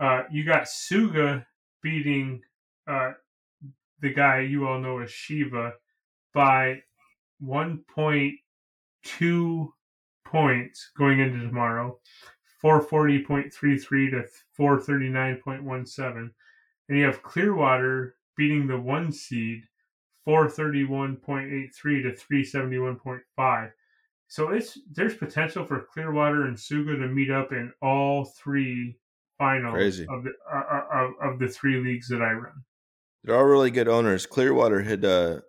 Uh, 0.00 0.22
you 0.30 0.44
got 0.44 0.64
Suga 0.64 1.44
beating 1.82 2.40
uh, 2.88 3.12
the 4.00 4.12
guy 4.12 4.40
you 4.40 4.66
all 4.66 4.78
know 4.78 5.00
as 5.00 5.10
Shiva 5.10 5.74
by 6.34 6.82
1.2 7.42 9.68
points 10.24 10.90
going 10.96 11.20
into 11.20 11.40
tomorrow, 11.40 11.98
440.33 12.62 14.10
to 14.10 14.24
439.17. 14.58 16.30
And 16.88 16.98
you 16.98 17.04
have 17.04 17.22
Clearwater 17.22 18.16
beating 18.36 18.66
the 18.66 18.78
one 18.78 19.12
seed, 19.12 19.62
431.83 20.26 21.72
to 21.82 22.12
371.5. 22.12 23.72
So 24.28 24.50
it's 24.50 24.78
there's 24.92 25.14
potential 25.14 25.64
for 25.64 25.86
Clearwater 25.92 26.44
and 26.44 26.56
Suga 26.56 26.98
to 26.98 27.08
meet 27.08 27.30
up 27.30 27.52
in 27.52 27.72
all 27.80 28.26
three 28.26 28.98
finals 29.38 29.74
Crazy. 29.74 30.06
of 30.08 30.24
the 30.24 30.32
uh, 30.52 30.64
uh, 30.70 30.84
of, 30.92 31.12
of 31.22 31.38
the 31.38 31.48
three 31.48 31.82
leagues 31.82 32.08
that 32.08 32.20
I 32.20 32.32
run. 32.32 32.62
They're 33.24 33.36
all 33.36 33.44
really 33.44 33.70
good 33.70 33.88
owners. 33.88 34.26
Clearwater 34.26 34.82
had 34.82 35.04
uh, 35.04 35.40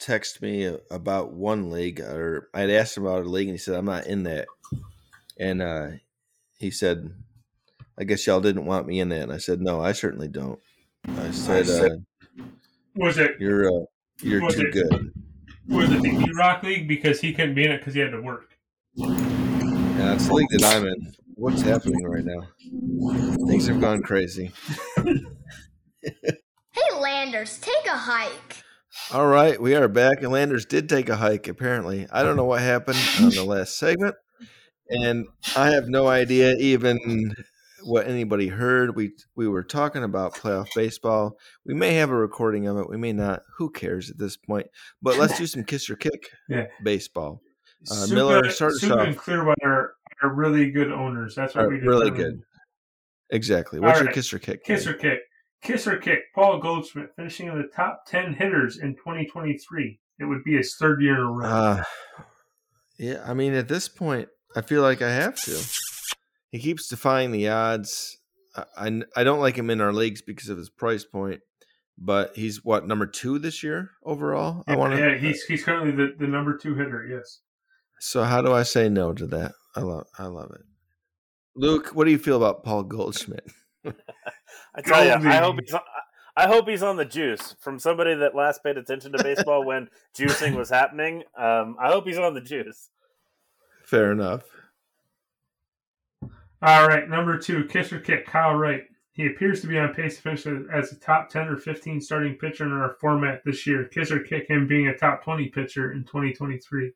texted 0.00 0.42
me 0.42 0.76
about 0.90 1.32
one 1.32 1.70
league, 1.70 2.00
or 2.00 2.48
I'd 2.54 2.70
asked 2.70 2.96
him 2.96 3.06
about 3.06 3.24
a 3.24 3.28
league, 3.28 3.48
and 3.48 3.54
he 3.54 3.58
said, 3.58 3.74
I'm 3.76 3.84
not 3.86 4.06
in 4.06 4.22
that. 4.24 4.46
And 5.38 5.62
uh, 5.62 5.88
he 6.58 6.70
said, 6.70 7.10
I 7.98 8.04
guess 8.04 8.26
y'all 8.26 8.40
didn't 8.40 8.66
want 8.66 8.86
me 8.86 9.00
in 9.00 9.08
that. 9.10 9.22
And 9.22 9.32
I 9.32 9.38
said, 9.38 9.60
No, 9.60 9.80
I 9.80 9.92
certainly 9.92 10.28
don't. 10.28 10.58
I 11.08 11.30
said, 11.30 11.66
said- 11.66 12.04
uh, 12.40 12.44
Was 12.96 13.18
it 13.18 13.32
You're 13.40 13.68
uh, 13.68 13.84
you're 14.22 14.48
too 14.50 14.60
it- 14.62 14.72
good. 14.72 15.12
was 15.68 15.90
it 15.90 16.02
the 16.02 16.08
E 16.08 16.30
Rock 16.36 16.62
League 16.62 16.86
because 16.88 17.20
he 17.20 17.32
couldn't 17.32 17.54
be 17.54 17.64
in 17.64 17.72
it 17.72 17.78
because 17.78 17.94
he 17.94 18.00
had 18.00 18.12
to 18.12 18.20
work? 18.20 18.50
Yeah, 18.96 20.14
it's 20.14 20.26
the 20.28 20.34
league 20.34 20.48
that 20.50 20.64
I'm 20.64 20.86
in. 20.86 21.12
What's 21.34 21.60
happening 21.62 22.02
right 22.04 22.24
now? 22.24 22.46
Things 23.46 23.66
have 23.66 23.80
gone 23.80 24.02
crazy. 24.02 24.52
Hey, 26.96 27.02
Landers, 27.02 27.58
take 27.58 27.86
a 27.86 27.96
hike. 27.96 28.64
All 29.12 29.26
right, 29.26 29.60
we 29.60 29.74
are 29.74 29.86
back, 29.88 30.22
and 30.22 30.32
Landers 30.32 30.64
did 30.64 30.88
take 30.88 31.08
a 31.10 31.16
hike. 31.16 31.46
Apparently, 31.46 32.06
I 32.10 32.22
don't 32.22 32.36
know 32.36 32.44
what 32.46 32.62
happened 32.62 32.98
on 33.20 33.30
the 33.30 33.44
last 33.44 33.78
segment, 33.78 34.14
and 34.88 35.26
I 35.54 35.70
have 35.72 35.88
no 35.88 36.08
idea 36.08 36.54
even 36.54 37.34
what 37.82 38.06
anybody 38.06 38.48
heard. 38.48 38.96
We 38.96 39.12
we 39.34 39.46
were 39.46 39.62
talking 39.62 40.04
about 40.04 40.34
playoff 40.36 40.68
baseball. 40.74 41.36
We 41.66 41.74
may 41.74 41.94
have 41.94 42.08
a 42.10 42.14
recording 42.16 42.66
of 42.66 42.78
it. 42.78 42.88
We 42.88 42.96
may 42.96 43.12
not. 43.12 43.42
Who 43.58 43.70
cares 43.70 44.10
at 44.10 44.16
this 44.18 44.38
point? 44.38 44.66
But 45.02 45.18
let's 45.18 45.36
do 45.36 45.46
some 45.46 45.64
kiss 45.64 45.90
or 45.90 45.96
kick 45.96 46.30
Yeah. 46.48 46.66
baseball. 46.82 47.42
Uh, 47.90 47.94
Suga, 47.94 48.14
Miller, 48.14 48.50
start 48.50 48.72
us 48.72 48.82
Suga 48.84 48.96
off. 49.00 49.06
and 49.06 49.16
Clearwater 49.18 49.94
are 50.22 50.34
really 50.34 50.70
good 50.70 50.90
owners. 50.90 51.34
That's 51.34 51.54
what 51.54 51.66
Are 51.66 51.68
we 51.68 51.76
really 51.78 52.10
determined. 52.10 52.38
good. 52.38 53.36
Exactly. 53.36 53.80
What's 53.80 53.92
All 53.98 53.98
your 53.98 54.06
right. 54.06 54.14
kiss 54.14 54.32
or 54.32 54.38
kick? 54.38 54.64
Kiss 54.64 54.86
or 54.86 54.94
kick. 54.94 55.18
Kiss 55.66 55.88
or 55.88 55.96
kick. 55.96 56.32
Paul 56.32 56.60
Goldschmidt 56.60 57.10
finishing 57.16 57.48
in 57.48 57.58
the 57.58 57.68
top 57.74 58.04
10 58.06 58.34
hitters 58.34 58.78
in 58.78 58.94
2023. 58.94 59.98
It 60.20 60.24
would 60.24 60.44
be 60.44 60.56
his 60.56 60.76
third 60.78 61.02
year 61.02 61.16
in 61.16 61.20
a 61.20 61.30
row. 61.30 61.44
Uh, 61.44 61.82
yeah, 62.98 63.22
I 63.26 63.34
mean, 63.34 63.52
at 63.52 63.66
this 63.66 63.88
point, 63.88 64.28
I 64.54 64.60
feel 64.60 64.80
like 64.80 65.02
I 65.02 65.10
have 65.10 65.34
to. 65.42 65.60
He 66.50 66.60
keeps 66.60 66.88
defying 66.88 67.32
the 67.32 67.48
odds. 67.48 68.16
I, 68.56 68.64
I, 68.78 69.02
I 69.16 69.24
don't 69.24 69.40
like 69.40 69.56
him 69.56 69.68
in 69.68 69.80
our 69.80 69.92
leagues 69.92 70.22
because 70.22 70.48
of 70.48 70.56
his 70.56 70.70
price 70.70 71.04
point, 71.04 71.40
but 71.98 72.36
he's 72.36 72.64
what 72.64 72.86
number 72.86 73.06
two 73.06 73.40
this 73.40 73.64
year 73.64 73.90
overall. 74.04 74.62
I 74.68 74.76
want 74.76 74.96
yeah, 74.96 75.18
he's 75.18 75.42
he's 75.44 75.64
currently 75.64 75.90
the, 75.90 76.14
the 76.16 76.28
number 76.28 76.56
two 76.56 76.76
hitter. 76.76 77.04
Yes. 77.04 77.40
So 77.98 78.22
how 78.22 78.40
do 78.40 78.52
I 78.52 78.62
say 78.62 78.88
no 78.88 79.12
to 79.12 79.26
that? 79.26 79.52
I 79.74 79.80
love 79.80 80.06
I 80.16 80.26
love 80.26 80.52
it. 80.52 80.62
Luke, 81.56 81.88
what 81.88 82.04
do 82.04 82.12
you 82.12 82.18
feel 82.18 82.36
about 82.36 82.62
Paul 82.62 82.84
Goldschmidt? 82.84 83.50
I 84.74 84.80
tell 84.82 85.04
you, 85.04 85.28
I 85.28 85.36
hope 85.36 85.60
he's 85.60 85.72
on, 85.72 85.80
I 86.36 86.46
hope 86.46 86.68
he's 86.68 86.82
on 86.82 86.96
the 86.96 87.04
juice. 87.04 87.56
From 87.60 87.78
somebody 87.78 88.14
that 88.14 88.34
last 88.34 88.62
paid 88.62 88.76
attention 88.76 89.12
to 89.12 89.22
baseball 89.22 89.64
when 89.64 89.88
juicing 90.16 90.54
was 90.54 90.68
happening, 90.68 91.22
um, 91.36 91.76
I 91.80 91.88
hope 91.88 92.06
he's 92.06 92.18
on 92.18 92.34
the 92.34 92.42
juice. 92.42 92.90
Fair 93.84 94.12
enough. 94.12 94.42
All 96.62 96.86
right, 96.88 97.08
number 97.08 97.38
two, 97.38 97.64
kiss 97.64 97.92
or 97.92 98.00
kick, 98.00 98.26
Kyle 98.26 98.54
Wright. 98.54 98.82
He 99.12 99.26
appears 99.26 99.62
to 99.62 99.66
be 99.66 99.78
on 99.78 99.94
pace 99.94 100.16
to 100.16 100.22
finish 100.22 100.46
as 100.70 100.92
a 100.92 100.96
top 100.96 101.30
10 101.30 101.48
or 101.48 101.56
15 101.56 102.02
starting 102.02 102.34
pitcher 102.34 102.64
in 102.64 102.72
our 102.72 102.96
format 103.00 103.40
this 103.46 103.66
year. 103.66 103.84
Kiss 103.84 104.10
or 104.10 104.20
kick 104.20 104.46
him 104.48 104.66
being 104.66 104.88
a 104.88 104.96
top 104.96 105.24
20 105.24 105.48
pitcher 105.48 105.92
in 105.92 106.04
2023. 106.04 106.92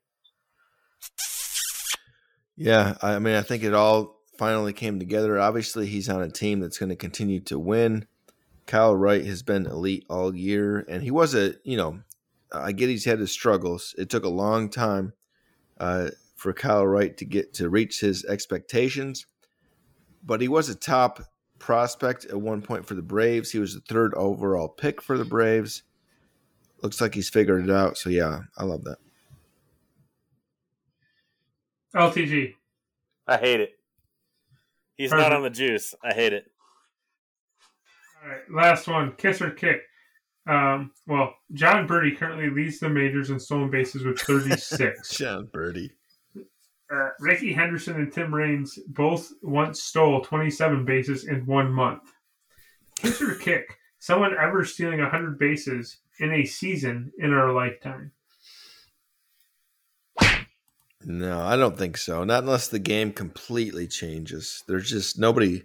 Yeah, 2.57 2.95
I 3.01 3.19
mean, 3.21 3.37
I 3.37 3.43
think 3.43 3.63
it 3.63 3.73
all 3.73 4.20
finally 4.41 4.73
came 4.73 4.99
together. 4.99 5.39
Obviously, 5.39 5.87
he's 5.87 6.09
on 6.09 6.23
a 6.23 6.31
team 6.31 6.61
that's 6.61 6.79
going 6.79 6.89
to 6.89 6.97
continue 6.97 7.41
to 7.41 7.59
win. 7.59 8.07
Kyle 8.65 8.97
Wright 8.97 9.27
has 9.27 9.43
been 9.43 9.67
elite 9.67 10.07
all 10.09 10.35
year, 10.35 10.83
and 10.89 11.03
he 11.03 11.11
was 11.11 11.35
a, 11.35 11.57
you 11.63 11.77
know, 11.77 12.01
I 12.51 12.73
get 12.73 12.89
he's 12.89 13.05
had 13.05 13.19
his 13.19 13.31
struggles. 13.31 13.95
It 13.99 14.09
took 14.09 14.25
a 14.25 14.31
long 14.31 14.71
time 14.71 15.13
uh, 15.79 16.09
for 16.37 16.55
Kyle 16.55 16.87
Wright 16.87 17.15
to 17.19 17.27
get 17.27 17.53
to 17.55 17.69
reach 17.69 18.01
his 18.01 18.25
expectations, 18.25 19.27
but 20.25 20.41
he 20.41 20.49
was 20.49 20.71
a 20.71 20.75
top 20.75 21.21
prospect 21.59 22.25
at 22.25 22.41
one 22.41 22.63
point 22.63 22.87
for 22.87 22.95
the 22.95 23.03
Braves. 23.03 23.53
He 23.53 23.59
was 23.59 23.75
the 23.75 23.83
third 23.83 24.15
overall 24.15 24.69
pick 24.69 25.03
for 25.03 25.19
the 25.19 25.27
Braves. 25.27 25.83
Looks 26.83 26.99
like 26.99 27.15
he's 27.15 27.29
figured 27.29 27.69
it 27.69 27.71
out. 27.71 27.99
So 27.99 28.09
yeah, 28.09 28.41
I 28.57 28.65
love 28.65 28.85
that. 28.85 28.97
LTG. 31.95 32.55
I 33.27 33.37
hate 33.37 33.61
it. 33.61 33.80
He's 35.01 35.13
not 35.13 35.33
on 35.33 35.43
the 35.43 35.49
juice. 35.49 35.95
I 36.05 36.13
hate 36.13 36.35
it. 36.35 36.45
All 38.23 38.29
right, 38.29 38.41
last 38.51 38.87
one, 38.87 39.13
kiss 39.17 39.41
or 39.41 39.51
kick. 39.51 39.81
Um, 40.47 40.91
well, 41.07 41.35
Jon 41.55 41.89
Berti 41.89 42.19
currently 42.19 42.51
leads 42.51 42.81
the 42.81 42.91
majors 42.91 43.31
in 43.31 43.41
stolen 43.41 43.71
bases 43.71 44.05
with 44.05 44.19
36. 44.21 45.09
Jon 45.17 45.47
Berti. 45.47 45.89
uh, 46.37 47.09
Rickey 47.19 47.55
Henderson 47.55 47.97
and 47.97 48.13
Tim 48.13 48.35
Raines 48.35 48.79
both 48.89 49.33
once 49.43 49.83
stole 49.83 50.21
27 50.21 50.85
bases 50.85 51.27
in 51.27 51.47
one 51.47 51.73
month. 51.73 52.03
Kiss 52.97 53.23
or 53.23 53.37
kick? 53.37 53.79
Someone 54.01 54.35
ever 54.39 54.67
stealing 54.67 55.01
100 55.01 55.39
bases 55.39 55.97
in 56.19 56.31
a 56.31 56.45
season 56.45 57.11
in 57.19 57.33
our 57.33 57.55
lifetime? 57.55 58.13
No, 61.05 61.41
I 61.41 61.57
don't 61.57 61.79
think 61.79 61.97
so. 61.97 62.25
Not 62.25 62.43
unless 62.43 62.69
the 62.69 62.79
game 62.79 63.13
completely 63.13 63.87
changes. 63.87 64.63
There's 64.67 64.91
just 64.91 65.19
nobody 65.19 65.63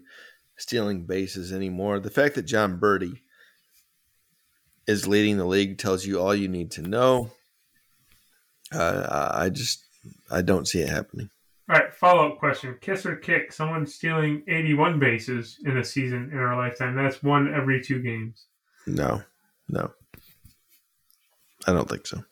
stealing 0.58 1.06
bases 1.06 1.52
anymore. 1.52 2.00
The 2.00 2.10
fact 2.10 2.36
that 2.36 2.44
Jon 2.44 2.80
Berti 2.80 3.20
is 4.88 5.08
leading 5.08 5.38
the 5.38 5.46
league 5.46 5.78
tells 5.78 6.06
you 6.06 6.20
all 6.22 6.34
you 6.34 6.48
need 6.48 6.72
to 6.72 6.82
know. 6.82 7.32
Uh, 8.72 9.30
I 9.34 9.50
just 9.50 9.84
I 10.32 10.42
don't 10.42 10.68
see 10.68 10.82
it 10.82 10.90
happening. 10.90 11.30
All 11.70 11.80
right, 11.80 11.94
follow 11.94 12.32
up 12.32 12.38
question. 12.38 12.78
Kiss 12.80 13.06
or 13.06 13.16
kick? 13.16 13.52
Someone 13.52 13.86
stealing 13.88 14.44
81 14.48 15.00
bases 15.00 15.58
in 15.66 15.78
a 15.78 15.84
season 15.84 16.30
in 16.32 16.38
our 16.38 16.56
lifetime. 16.56 16.96
That's 16.96 17.24
one 17.24 17.54
every 17.54 17.82
two 17.82 18.02
games. 18.02 18.46
No, 18.86 19.24
no, 19.68 19.92
I 21.68 21.74
don't 21.74 21.90
think 21.90 22.06
so. 22.06 22.24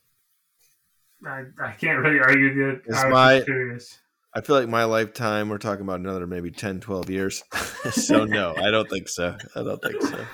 I, 1.25 1.43
I 1.63 1.71
can't 1.71 1.99
really 1.99 2.19
argue 2.19 2.53
that. 2.55 2.81
It's 2.85 2.97
I 2.97 3.05
was 3.07 3.13
my- 3.13 3.41
curious. 3.41 3.99
I 4.35 4.41
feel 4.41 4.55
like 4.59 4.67
my 4.67 4.83
lifetime, 4.85 5.47
we're 5.49 5.59
talking 5.59 5.83
about 5.83 5.99
another 5.99 6.25
maybe 6.25 6.49
10, 6.49 6.79
12 6.79 7.09
years. 7.11 7.43
so, 7.91 8.25
no, 8.25 8.55
I 8.57 8.71
don't 8.71 8.89
think 8.89 9.07
so. 9.07 9.37
I 9.55 9.61
don't 9.61 9.79
think 9.79 10.01
so. 10.01 10.25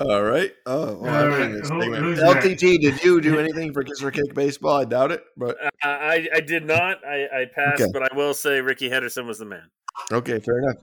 All 0.00 0.22
right. 0.22 0.52
Oh, 0.66 0.96
well, 0.96 1.14
All 1.14 1.24
I'm 1.24 1.30
right. 1.30 1.42
in 1.42 1.52
this 1.52 1.68
Who- 1.68 1.76
LTT, 2.24 2.80
did 2.80 3.04
you 3.04 3.20
do 3.20 3.38
anything 3.38 3.72
for 3.72 3.82
Kiss 3.82 4.02
or 4.02 4.10
Kick 4.10 4.32
baseball? 4.34 4.80
I 4.80 4.84
doubt 4.84 5.12
it, 5.12 5.22
but 5.36 5.56
Uh, 5.62 5.68
I, 5.82 6.26
I 6.34 6.40
did 6.40 6.64
not. 6.64 7.04
I, 7.04 7.42
I 7.42 7.44
passed, 7.54 7.82
Okay. 7.82 7.90
but 7.92 8.10
I 8.10 8.16
will 8.16 8.34
say 8.34 8.60
Rickey 8.62 8.88
Henderson 8.88 9.26
was 9.26 9.38
the 9.38 9.44
man. 9.44 9.68
okay, 10.10 10.40
fair 10.40 10.58
enough. 10.60 10.76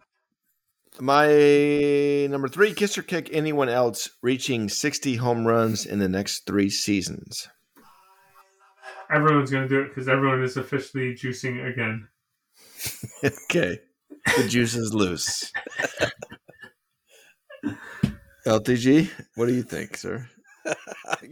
My 1.02 2.28
number 2.30 2.50
three, 2.50 2.74
Kiss 2.74 2.98
or 2.98 3.04
Kick 3.04 3.30
anyone 3.32 3.70
else 3.70 4.10
reaching 4.22 4.68
60 4.68 5.16
home 5.16 5.48
runs 5.48 5.86
in 5.86 6.00
the 6.00 6.10
next 6.10 6.46
three 6.46 6.70
seasons. 6.70 7.48
Everyone's 9.10 9.50
going 9.50 9.64
to 9.64 9.70
do 9.70 9.82
it 9.82 9.90
because 9.90 10.10
everyone 10.10 10.44
is 10.44 10.58
officially 10.58 11.16
juicing 11.16 11.72
again. 11.72 12.08
okay. 13.24 13.80
The 14.38 14.48
juice 14.48 14.76
is 14.76 14.94
loose. 14.94 15.52
LTG, 18.46 19.10
what 19.36 19.48
do 19.48 19.54
you 19.54 19.64
think, 19.64 19.98
sir? 19.98 20.28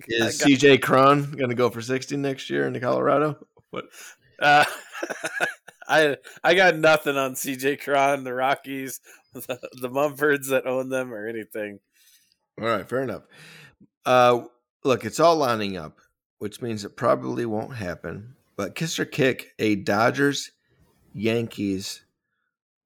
Is 0.07 0.41
CJ 0.41 0.81
Cron 0.81 1.31
going 1.31 1.49
to 1.49 1.55
go 1.55 1.69
for 1.69 1.81
60 1.81 2.17
next 2.17 2.49
year 2.49 2.67
in 2.67 2.79
Colorado? 2.79 3.37
What? 3.69 3.85
Uh, 4.39 4.65
I 5.87 6.17
I 6.43 6.53
got 6.53 6.75
nothing 6.77 7.17
on 7.17 7.33
CJ 7.35 7.81
Cron, 7.83 8.23
the 8.23 8.33
Rockies, 8.33 8.99
the, 9.33 9.59
the 9.81 9.89
Monforts 9.89 10.49
that 10.49 10.65
own 10.67 10.89
them, 10.89 11.13
or 11.13 11.27
anything. 11.27 11.79
All 12.59 12.67
right, 12.67 12.87
fair 12.87 13.03
enough. 13.03 13.23
Uh, 14.05 14.43
look, 14.83 15.05
it's 15.05 15.19
all 15.19 15.35
lining 15.35 15.77
up, 15.77 15.99
which 16.39 16.61
means 16.61 16.83
it 16.85 16.95
probably 16.97 17.45
won't 17.45 17.75
happen. 17.75 18.35
But 18.55 18.73
kiss 18.75 18.97
or 18.99 19.05
kick, 19.05 19.53
a 19.59 19.75
Dodgers 19.75 20.51
Yankees 21.13 22.01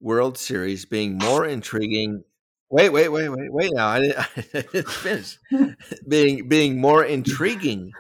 World 0.02 0.38
Series 0.38 0.86
being 0.86 1.18
more 1.18 1.46
intriguing. 1.46 2.24
Wait, 2.70 2.90
wait, 2.90 3.10
wait, 3.10 3.30
wait, 3.30 3.52
wait! 3.54 3.72
Now 3.74 3.88
I 3.88 4.00
didn't, 4.00 4.18
I 4.56 4.62
didn't 4.62 4.90
finish. 4.90 5.38
being 6.08 6.48
being 6.50 6.80
more 6.82 7.04
intriguing 7.04 7.92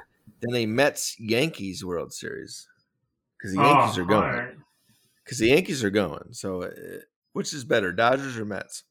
than 0.41 0.55
a 0.55 0.65
Mets 0.65 1.15
Yankees 1.19 1.83
World 1.85 2.13
Series 2.13 2.67
because 3.37 3.55
the 3.55 3.61
Yankees 3.61 3.97
Oh, 3.97 4.01
are 4.01 4.05
going. 4.05 4.23
all 4.23 4.29
right. 4.35 4.53
Because 5.31 5.39
the 5.39 5.47
Yankees 5.47 5.81
are 5.81 5.89
going. 5.89 6.33
So, 6.33 6.63
uh, 6.63 6.69
which 7.31 7.53
is 7.53 7.63
better, 7.63 7.93
Dodgers 7.93 8.35
or 8.35 8.43
Mets? 8.43 8.83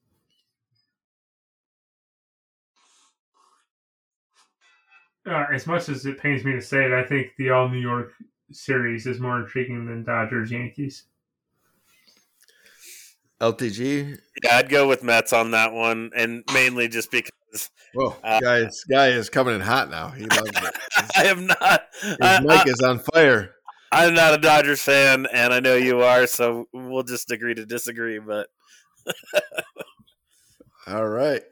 Uh, 5.28 5.44
as 5.52 5.66
much 5.66 5.90
as 5.90 6.06
it 6.06 6.18
pains 6.18 6.42
me 6.42 6.52
to 6.52 6.62
say 6.62 6.86
it, 6.86 6.92
I 6.92 7.04
think 7.04 7.32
the 7.36 7.50
All 7.50 7.68
New 7.68 7.78
York 7.78 8.14
series 8.52 9.06
is 9.06 9.20
more 9.20 9.38
intriguing 9.38 9.84
than 9.84 10.02
Dodgers 10.02 10.50
Yankees. 10.50 11.04
LTG. 13.42 14.18
Yeah, 14.42 14.56
I'd 14.56 14.70
go 14.70 14.88
with 14.88 15.02
Mets 15.02 15.34
on 15.34 15.50
that 15.50 15.74
one, 15.74 16.10
and 16.16 16.42
mainly 16.54 16.88
just 16.88 17.10
because 17.10 17.30
Whoa, 17.92 18.16
Uh, 18.24 18.40
guys, 18.40 18.84
guy 18.90 19.08
is 19.08 19.28
coming 19.28 19.56
in 19.56 19.60
hot 19.60 19.90
now. 19.90 20.08
He 20.08 20.24
loves 20.24 20.50
it. 20.54 20.74
I 21.16 21.24
am 21.24 21.46
not. 21.46 21.82
His 22.00 22.16
I, 22.22 22.40
mic 22.40 22.66
is 22.66 22.80
on 22.80 23.00
fire. 23.12 23.56
Am 23.92 24.14
not 24.14 24.34
a 24.34 24.38
Dodgers 24.38 24.80
fan, 24.80 25.26
and 25.32 25.52
I 25.52 25.60
know 25.60 25.74
you 25.74 26.02
are, 26.02 26.26
so 26.26 26.68
we'll 26.72 27.02
just 27.02 27.30
agree 27.30 27.54
to 27.54 27.66
disagree. 27.66 28.18
But 28.18 28.48
All 30.86 31.08
right. 31.08 31.42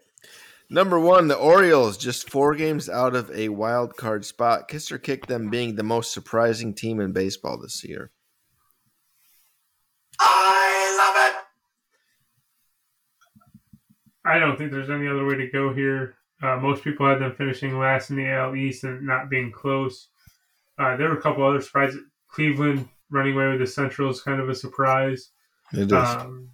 Number 0.71 1.01
one, 1.01 1.29
the 1.29 1.37
Orioles 1.37 1.97
just 1.97 2.29
four 2.29 2.55
games 2.55 2.89
out 2.89 3.17
of 3.17 3.31
a 3.31 3.49
wild 3.49 3.97
card 3.97 4.25
spot. 4.25 4.69
Kiss 4.69 4.93
or 4.93 4.99
kick 4.99 5.27
them 5.27 5.49
being 5.49 5.75
the 5.75 5.83
most 5.83 6.13
surprising 6.13 6.75
team 6.75 7.01
in 7.01 7.13
baseball 7.13 7.59
this 7.59 7.83
year. 7.85 8.11
I 10.21 10.97
love 10.99 11.31
it. 11.31 11.37
I 14.25 14.39
don't 14.39 14.59
think 14.59 14.73
there's 14.73 14.91
any 14.91 15.09
other 15.09 15.25
way 15.25 15.37
to 15.37 15.51
go 15.51 15.73
here. 15.73 16.17
Uh, 16.43 16.57
most 16.57 16.85
people 16.85 17.09
had 17.09 17.21
them 17.21 17.35
finishing 17.35 17.79
last 17.79 18.11
in 18.11 18.17
the 18.17 18.29
AL 18.29 18.55
East 18.55 18.85
and 18.85 19.07
not 19.07 19.31
being 19.31 19.51
close. 19.51 20.09
Uh, 20.79 20.97
there 20.97 21.09
were 21.09 21.19
a 21.19 21.23
couple 21.23 21.45
other 21.45 21.63
surprises. 21.63 22.01
Cleveland 22.29 22.89
running 23.11 23.35
away 23.35 23.49
with 23.49 23.61
the 23.61 23.67
Central 23.67 24.11
is 24.11 24.21
kind 24.21 24.41
of 24.41 24.49
a 24.49 24.55
surprise. 24.55 25.31
It 25.73 25.91
is. 25.91 25.93
Um, 25.93 26.51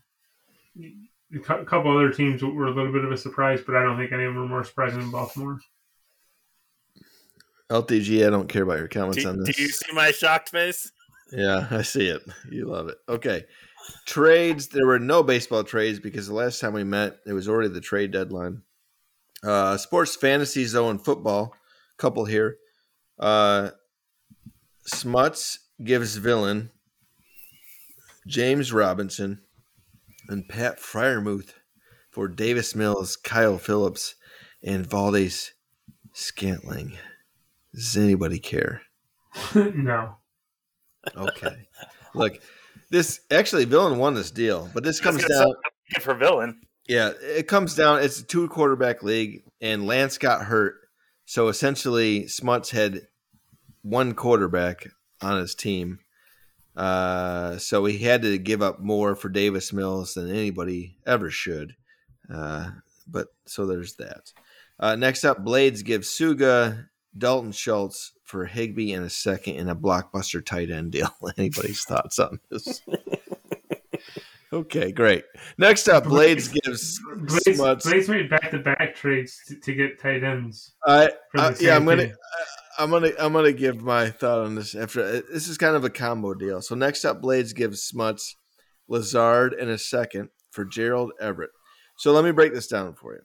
a 1.34 1.64
couple 1.64 1.96
other 1.96 2.10
teams 2.10 2.42
were 2.42 2.66
a 2.66 2.74
little 2.74 2.92
bit 2.92 3.04
of 3.04 3.12
a 3.12 3.16
surprise, 3.16 3.60
but 3.64 3.76
I 3.76 3.82
don't 3.82 3.96
think 3.96 4.12
any 4.12 4.24
of 4.24 4.34
them 4.34 4.42
were 4.42 4.48
more 4.48 4.64
surprising 4.64 5.00
than 5.00 5.10
Baltimore. 5.10 5.58
LTG, 7.70 8.26
I 8.26 8.30
don't 8.30 8.48
care 8.48 8.62
about 8.62 8.78
your 8.78 8.88
comments 8.88 9.22
do, 9.22 9.28
on 9.28 9.38
this. 9.38 9.56
do 9.56 9.62
you 9.62 9.68
see 9.68 9.92
my 9.92 10.10
shocked 10.10 10.50
face? 10.50 10.90
Yeah, 11.32 11.66
I 11.70 11.82
see 11.82 12.06
it. 12.06 12.22
You 12.50 12.66
love 12.66 12.88
it. 12.88 12.98
Okay. 13.08 13.44
Trades. 14.06 14.68
There 14.68 14.86
were 14.86 14.98
no 14.98 15.22
baseball 15.22 15.64
trades 15.64 15.98
because 15.98 16.28
the 16.28 16.34
last 16.34 16.60
time 16.60 16.72
we 16.72 16.84
met, 16.84 17.18
it 17.26 17.32
was 17.32 17.48
already 17.48 17.70
the 17.70 17.80
trade 17.80 18.12
deadline. 18.12 18.62
Uh, 19.42 19.76
sports 19.76 20.14
fantasies, 20.14 20.72
though, 20.72 20.90
in 20.90 20.98
football, 20.98 21.54
couple 21.96 22.24
here. 22.24 22.56
Uh, 23.18 23.70
Smuts 24.86 25.60
gives 25.82 26.16
Villain, 26.16 26.70
James 28.26 28.72
Robinson, 28.72 29.40
and 30.28 30.48
Pat 30.48 30.78
Freiermuth 30.78 31.54
for 32.10 32.28
Davis 32.28 32.74
Mills, 32.74 33.16
Kyle 33.16 33.58
Phillips, 33.58 34.14
and 34.62 34.86
Valdes 34.86 35.52
Scantling. 36.12 36.96
Does 37.74 37.96
anybody 37.96 38.38
care? 38.38 38.82
no. 39.54 40.16
Okay. 41.16 41.68
Look, 42.14 42.38
this 42.90 43.20
actually 43.30 43.64
villain 43.64 43.98
won 43.98 44.14
this 44.14 44.30
deal, 44.30 44.70
but 44.72 44.84
this 44.84 45.00
comes 45.00 45.24
down. 45.24 45.54
For 46.00 46.14
villain. 46.14 46.60
Yeah, 46.88 47.12
it 47.20 47.48
comes 47.48 47.74
down. 47.74 48.02
It's 48.02 48.20
a 48.20 48.24
two 48.24 48.48
quarterback 48.48 49.02
league, 49.02 49.42
and 49.60 49.86
Lance 49.86 50.18
got 50.18 50.42
hurt, 50.42 50.76
so 51.24 51.48
essentially 51.48 52.28
Smuts 52.28 52.70
had 52.70 53.02
one 53.82 54.14
quarterback 54.14 54.88
on 55.20 55.38
his 55.38 55.54
team. 55.54 56.00
Uh, 56.76 57.56
so 57.58 57.84
he 57.84 57.98
had 57.98 58.22
to 58.22 58.36
give 58.38 58.62
up 58.62 58.80
more 58.80 59.14
for 59.14 59.28
Davis 59.28 59.72
Mills 59.72 60.14
than 60.14 60.30
anybody 60.30 60.96
ever 61.06 61.30
should. 61.30 61.76
Uh, 62.32 62.70
but 63.06 63.28
so 63.46 63.66
there's 63.66 63.94
that. 63.96 64.32
Uh, 64.78 64.96
next 64.96 65.24
up, 65.24 65.44
Blades 65.44 65.82
gives 65.82 66.08
Suga 66.08 66.88
Dalton 67.16 67.52
Schultz 67.52 68.12
for 68.24 68.44
Higbee 68.46 68.92
and 68.92 69.04
a 69.04 69.10
second 69.10 69.56
in 69.56 69.68
a 69.68 69.76
blockbuster 69.76 70.44
tight 70.44 70.70
end 70.70 70.92
deal. 70.92 71.14
Anybody's 71.38 71.84
thoughts 71.84 72.18
on 72.18 72.40
this? 72.50 72.82
okay, 74.52 74.90
great. 74.90 75.24
Next 75.58 75.88
up, 75.88 76.04
Blades 76.04 76.48
gives 76.48 77.00
Blades. 77.54 77.84
Blades 77.84 78.08
made 78.08 78.30
back 78.30 78.50
to 78.50 78.58
back 78.58 78.96
trades 78.96 79.40
to, 79.46 79.56
to 79.60 79.74
get 79.74 80.00
tight 80.00 80.24
ends. 80.24 80.72
I, 80.84 81.10
I 81.36 81.54
yeah, 81.60 81.76
I'm 81.76 81.84
gonna. 81.84 82.12
I'm 82.78 82.90
gonna 82.90 83.10
I'm 83.18 83.32
gonna 83.32 83.52
give 83.52 83.82
my 83.82 84.10
thought 84.10 84.40
on 84.40 84.54
this 84.54 84.74
after 84.74 85.20
this 85.20 85.48
is 85.48 85.58
kind 85.58 85.76
of 85.76 85.84
a 85.84 85.90
combo 85.90 86.34
deal. 86.34 86.60
So 86.60 86.74
next 86.74 87.04
up, 87.04 87.20
Blades 87.20 87.52
gives 87.52 87.82
Smuts 87.82 88.36
Lazard 88.88 89.52
in 89.54 89.68
a 89.68 89.78
second 89.78 90.30
for 90.50 90.64
Gerald 90.64 91.12
Everett. 91.20 91.50
So 91.96 92.12
let 92.12 92.24
me 92.24 92.32
break 92.32 92.52
this 92.52 92.66
down 92.66 92.94
for 92.94 93.14
you. 93.14 93.20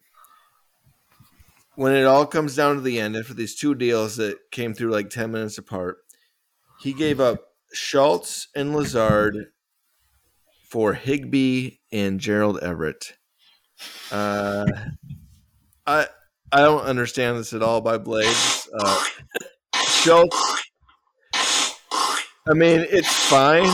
When 1.75 1.95
it 1.95 2.05
all 2.05 2.25
comes 2.25 2.55
down 2.55 2.75
to 2.75 2.81
the 2.81 2.99
end, 2.99 3.15
after 3.15 3.33
these 3.33 3.55
two 3.55 3.73
deals 3.73 4.17
that 4.17 4.37
came 4.51 4.73
through 4.73 4.91
like 4.91 5.09
ten 5.09 5.31
minutes 5.31 5.57
apart, 5.57 5.97
he 6.79 6.93
gave 6.93 7.19
up 7.19 7.53
Schultz 7.73 8.47
and 8.55 8.75
Lazard 8.75 9.47
for 10.69 10.93
Higbee 10.93 11.77
and 11.91 12.19
Gerald 12.19 12.59
Everett. 12.59 13.13
Uh, 14.11 14.65
I 15.87 16.07
I 16.51 16.61
don't 16.61 16.81
understand 16.81 17.37
this 17.37 17.53
at 17.53 17.61
all 17.61 17.81
by 17.81 17.97
Blades. 17.97 18.67
Uh, 18.79 19.03
Schultz, 19.75 20.63
I 22.47 22.53
mean, 22.53 22.85
it's 22.89 23.13
fine, 23.13 23.71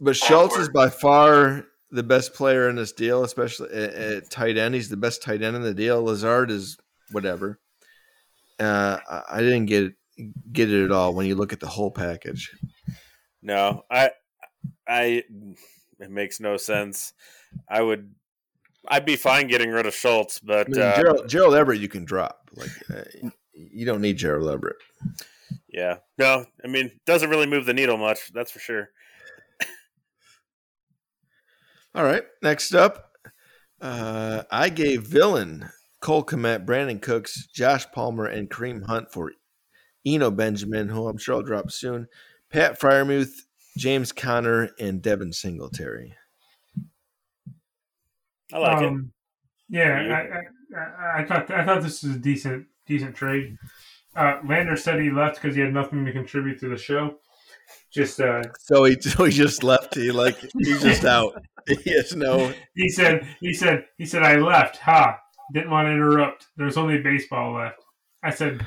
but 0.00 0.16
Schultz 0.16 0.56
is 0.56 0.68
by 0.70 0.88
far 0.88 1.66
the 1.90 2.02
best 2.02 2.34
player 2.34 2.68
in 2.68 2.76
this 2.76 2.92
deal, 2.92 3.24
especially 3.24 3.70
at, 3.70 3.94
at 3.94 4.30
tight 4.30 4.56
end. 4.56 4.74
He's 4.74 4.88
the 4.88 4.96
best 4.96 5.22
tight 5.22 5.42
end 5.42 5.56
in 5.56 5.62
the 5.62 5.74
deal. 5.74 6.02
Lazard 6.02 6.50
is 6.50 6.78
whatever. 7.10 7.58
Uh, 8.58 8.98
I, 9.28 9.40
didn't 9.40 9.66
get 9.66 9.84
it, 9.84 9.94
get 10.52 10.70
it 10.70 10.84
at 10.84 10.92
all 10.92 11.14
when 11.14 11.26
you 11.26 11.34
look 11.34 11.52
at 11.52 11.60
the 11.60 11.66
whole 11.66 11.90
package. 11.90 12.50
No, 13.42 13.84
I, 13.90 14.10
I, 14.86 15.24
it 15.98 16.10
makes 16.10 16.40
no 16.40 16.56
sense. 16.56 17.12
I 17.68 17.82
would, 17.82 18.14
I'd 18.88 19.04
be 19.04 19.16
fine 19.16 19.46
getting 19.46 19.70
rid 19.70 19.86
of 19.86 19.94
Schultz, 19.94 20.40
I 20.42 20.46
but 20.46 20.68
mean, 20.68 20.80
uh, 20.80 20.96
Gerald, 20.96 21.28
Gerald 21.28 21.54
Everett, 21.54 21.80
you 21.80 21.88
can 21.88 22.04
drop. 22.04 22.50
Like 22.56 22.70
uh, 22.92 23.28
you 23.52 23.84
don't 23.84 24.00
need 24.00 24.16
Gerald 24.16 24.50
Everett. 24.50 24.76
yeah, 25.68 25.98
no, 26.18 26.44
I 26.64 26.68
mean, 26.68 26.90
doesn't 27.06 27.30
really 27.30 27.46
move 27.46 27.66
the 27.66 27.74
needle 27.74 27.96
much. 27.96 28.32
That's 28.32 28.50
for 28.50 28.58
sure. 28.58 28.90
All 31.94 32.04
right. 32.04 32.22
Next 32.40 32.72
up, 32.72 33.10
uh, 33.80 34.44
I 34.50 34.68
gave 34.68 35.02
Villain, 35.02 35.68
Cole 36.00 36.24
Kmet, 36.24 36.64
Brandin 36.64 37.02
Cooks, 37.02 37.46
Josh 37.48 37.84
Palmer, 37.90 38.26
and 38.26 38.48
Kareem 38.48 38.86
Hunt 38.86 39.10
for 39.10 39.32
Eno 40.06 40.30
Benjamin, 40.30 40.88
who 40.88 41.08
I'm 41.08 41.18
sure 41.18 41.34
I'll 41.36 41.42
drop 41.42 41.70
soon, 41.72 42.06
Pat 42.48 42.80
Freiermuth, 42.80 43.32
James 43.76 44.12
Conner, 44.12 44.70
and 44.78 45.02
Devin 45.02 45.32
Singletary. 45.32 46.14
I 48.52 48.58
like 48.58 48.82
Um, 48.82 49.12
Yeah, 49.68 50.42
I, 50.74 50.78
I, 50.78 50.80
I, 50.80 51.22
I 51.22 51.24
thought 51.24 51.50
I 51.50 51.64
thought 51.64 51.82
this 51.82 52.02
was 52.02 52.16
a 52.16 52.18
decent 52.18 52.66
decent 52.86 53.14
trade. 53.14 53.56
Uh, 54.16 54.40
Lander 54.46 54.76
said 54.76 55.00
he 55.00 55.10
left 55.10 55.40
because 55.40 55.54
he 55.54 55.62
had 55.62 55.72
nothing 55.72 56.04
to 56.04 56.12
contribute 56.12 56.58
to 56.60 56.68
the 56.68 56.76
show. 56.76 57.18
Just 57.92 58.20
uh, 58.20 58.42
So 58.58 58.84
he, 58.84 58.96
so 59.00 59.24
he 59.24 59.32
just 59.32 59.62
left. 59.62 59.94
He 59.94 60.10
like 60.10 60.38
he's 60.58 60.82
just 60.82 61.04
out. 61.16 61.42
He 61.66 61.92
has 61.92 62.16
no. 62.16 62.52
he 62.74 62.88
said 62.88 63.26
he 63.40 63.52
said 63.52 63.84
he 63.98 64.06
said 64.06 64.22
I 64.22 64.36
left. 64.36 64.78
Ha! 64.78 65.18
Didn't 65.52 65.70
want 65.70 65.86
to 65.86 65.92
interrupt. 65.92 66.46
There's 66.56 66.76
only 66.76 66.98
baseball 66.98 67.54
left. 67.54 67.82
I 68.22 68.30
said, 68.30 68.64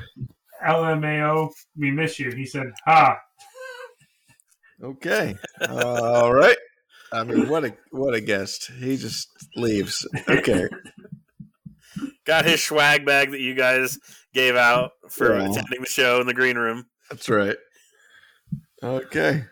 LMAO, 0.65 1.51
we 1.77 1.91
miss 1.91 2.19
you. 2.19 2.31
He 2.31 2.45
said, 2.45 2.71
Ha! 2.85 3.17
Okay, 4.83 5.35
all 5.69 6.33
right. 6.33 6.57
I 7.13 7.23
mean, 7.23 7.47
what 7.47 7.63
a 7.63 7.75
what 7.91 8.15
a 8.15 8.21
guest. 8.21 8.71
He 8.79 8.97
just 8.97 9.29
leaves. 9.55 10.07
Okay, 10.27 10.67
Got 12.25 12.45
his 12.45 12.63
swag 12.63 13.05
bag 13.05 13.31
that 13.31 13.39
you 13.39 13.53
guys 13.53 13.99
gave 14.33 14.55
out 14.55 14.91
for 15.09 15.37
Yeah. 15.37 15.49
attending 15.51 15.81
the 15.81 15.85
show 15.85 16.19
in 16.21 16.27
the 16.27 16.33
green 16.33 16.57
room. 16.57 16.85
that's 17.09 17.29
right. 17.29 17.57
Okay, 18.81 19.43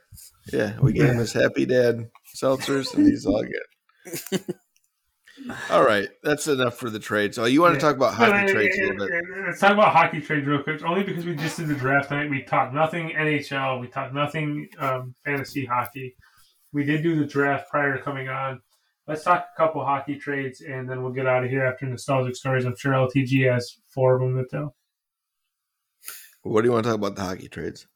yeah, 0.52 0.78
we 0.80 0.92
gave 0.94 1.10
him 1.10 1.18
his 1.18 1.34
happy 1.34 1.66
dad 1.66 2.10
seltzers, 2.36 2.94
and 2.96 3.06
he's 3.08 3.26
all 3.26 3.44
good. 3.44 4.42
All 5.72 5.84
right, 5.84 6.08
that's 6.22 6.48
enough 6.48 6.78
for 6.78 6.92
the 6.92 7.00
trade. 7.00 7.34
So 7.34 7.46
you 7.46 7.62
want 7.62 7.74
to 7.74 7.80
talk 7.80 7.96
about 7.96 8.14
hockey 8.14 8.32
uh, 8.44 8.48
trades 8.48 8.78
a 8.78 8.82
little 8.92 9.08
bit? 9.08 9.24
Let's 9.48 9.60
talk 9.60 9.72
about 9.72 9.92
hockey 9.92 10.22
trades 10.22 10.46
real 10.46 10.62
quick. 10.62 10.84
Only 10.84 11.02
because 11.04 11.26
we 11.26 11.34
just 11.36 11.58
did 11.58 11.68
the 11.68 11.74
draft 11.74 12.12
night. 12.12 12.30
We 12.30 12.44
talked 12.44 12.76
nothing 12.76 13.10
NHL. 13.18 13.82
We 13.82 13.88
talked 13.88 14.14
nothing 14.14 14.68
um, 14.78 15.16
fantasy 15.26 15.66
hockey. 15.66 16.16
We 16.74 16.86
did 16.86 17.04
do 17.04 17.16
the 17.16 17.26
draft 17.26 17.70
prior 17.70 17.96
to 17.96 18.02
coming 18.02 18.30
on. 18.30 18.62
Let's 19.08 19.24
talk 19.24 19.48
a 19.54 19.58
couple 19.58 19.84
hockey 19.84 20.16
trades, 20.16 20.62
and 20.62 20.90
then 20.90 21.04
we'll 21.04 21.12
get 21.12 21.28
out 21.28 21.44
of 21.44 21.50
here 21.50 21.66
after 21.66 21.86
nostalgic 21.86 22.36
stories. 22.36 22.66
I'm 22.66 22.76
sure 22.78 22.94
LTG 22.94 23.52
has 23.52 23.78
four 23.94 24.16
of 24.16 24.22
them 24.22 24.38
to 24.38 24.46
tell. 24.50 24.76
What 26.44 26.62
do 26.62 26.68
you 26.68 26.72
want 26.72 26.86
to 26.86 26.90
talk 26.90 26.98
about 26.98 27.16
the 27.16 27.24
hockey 27.24 27.48
trades? 27.48 27.88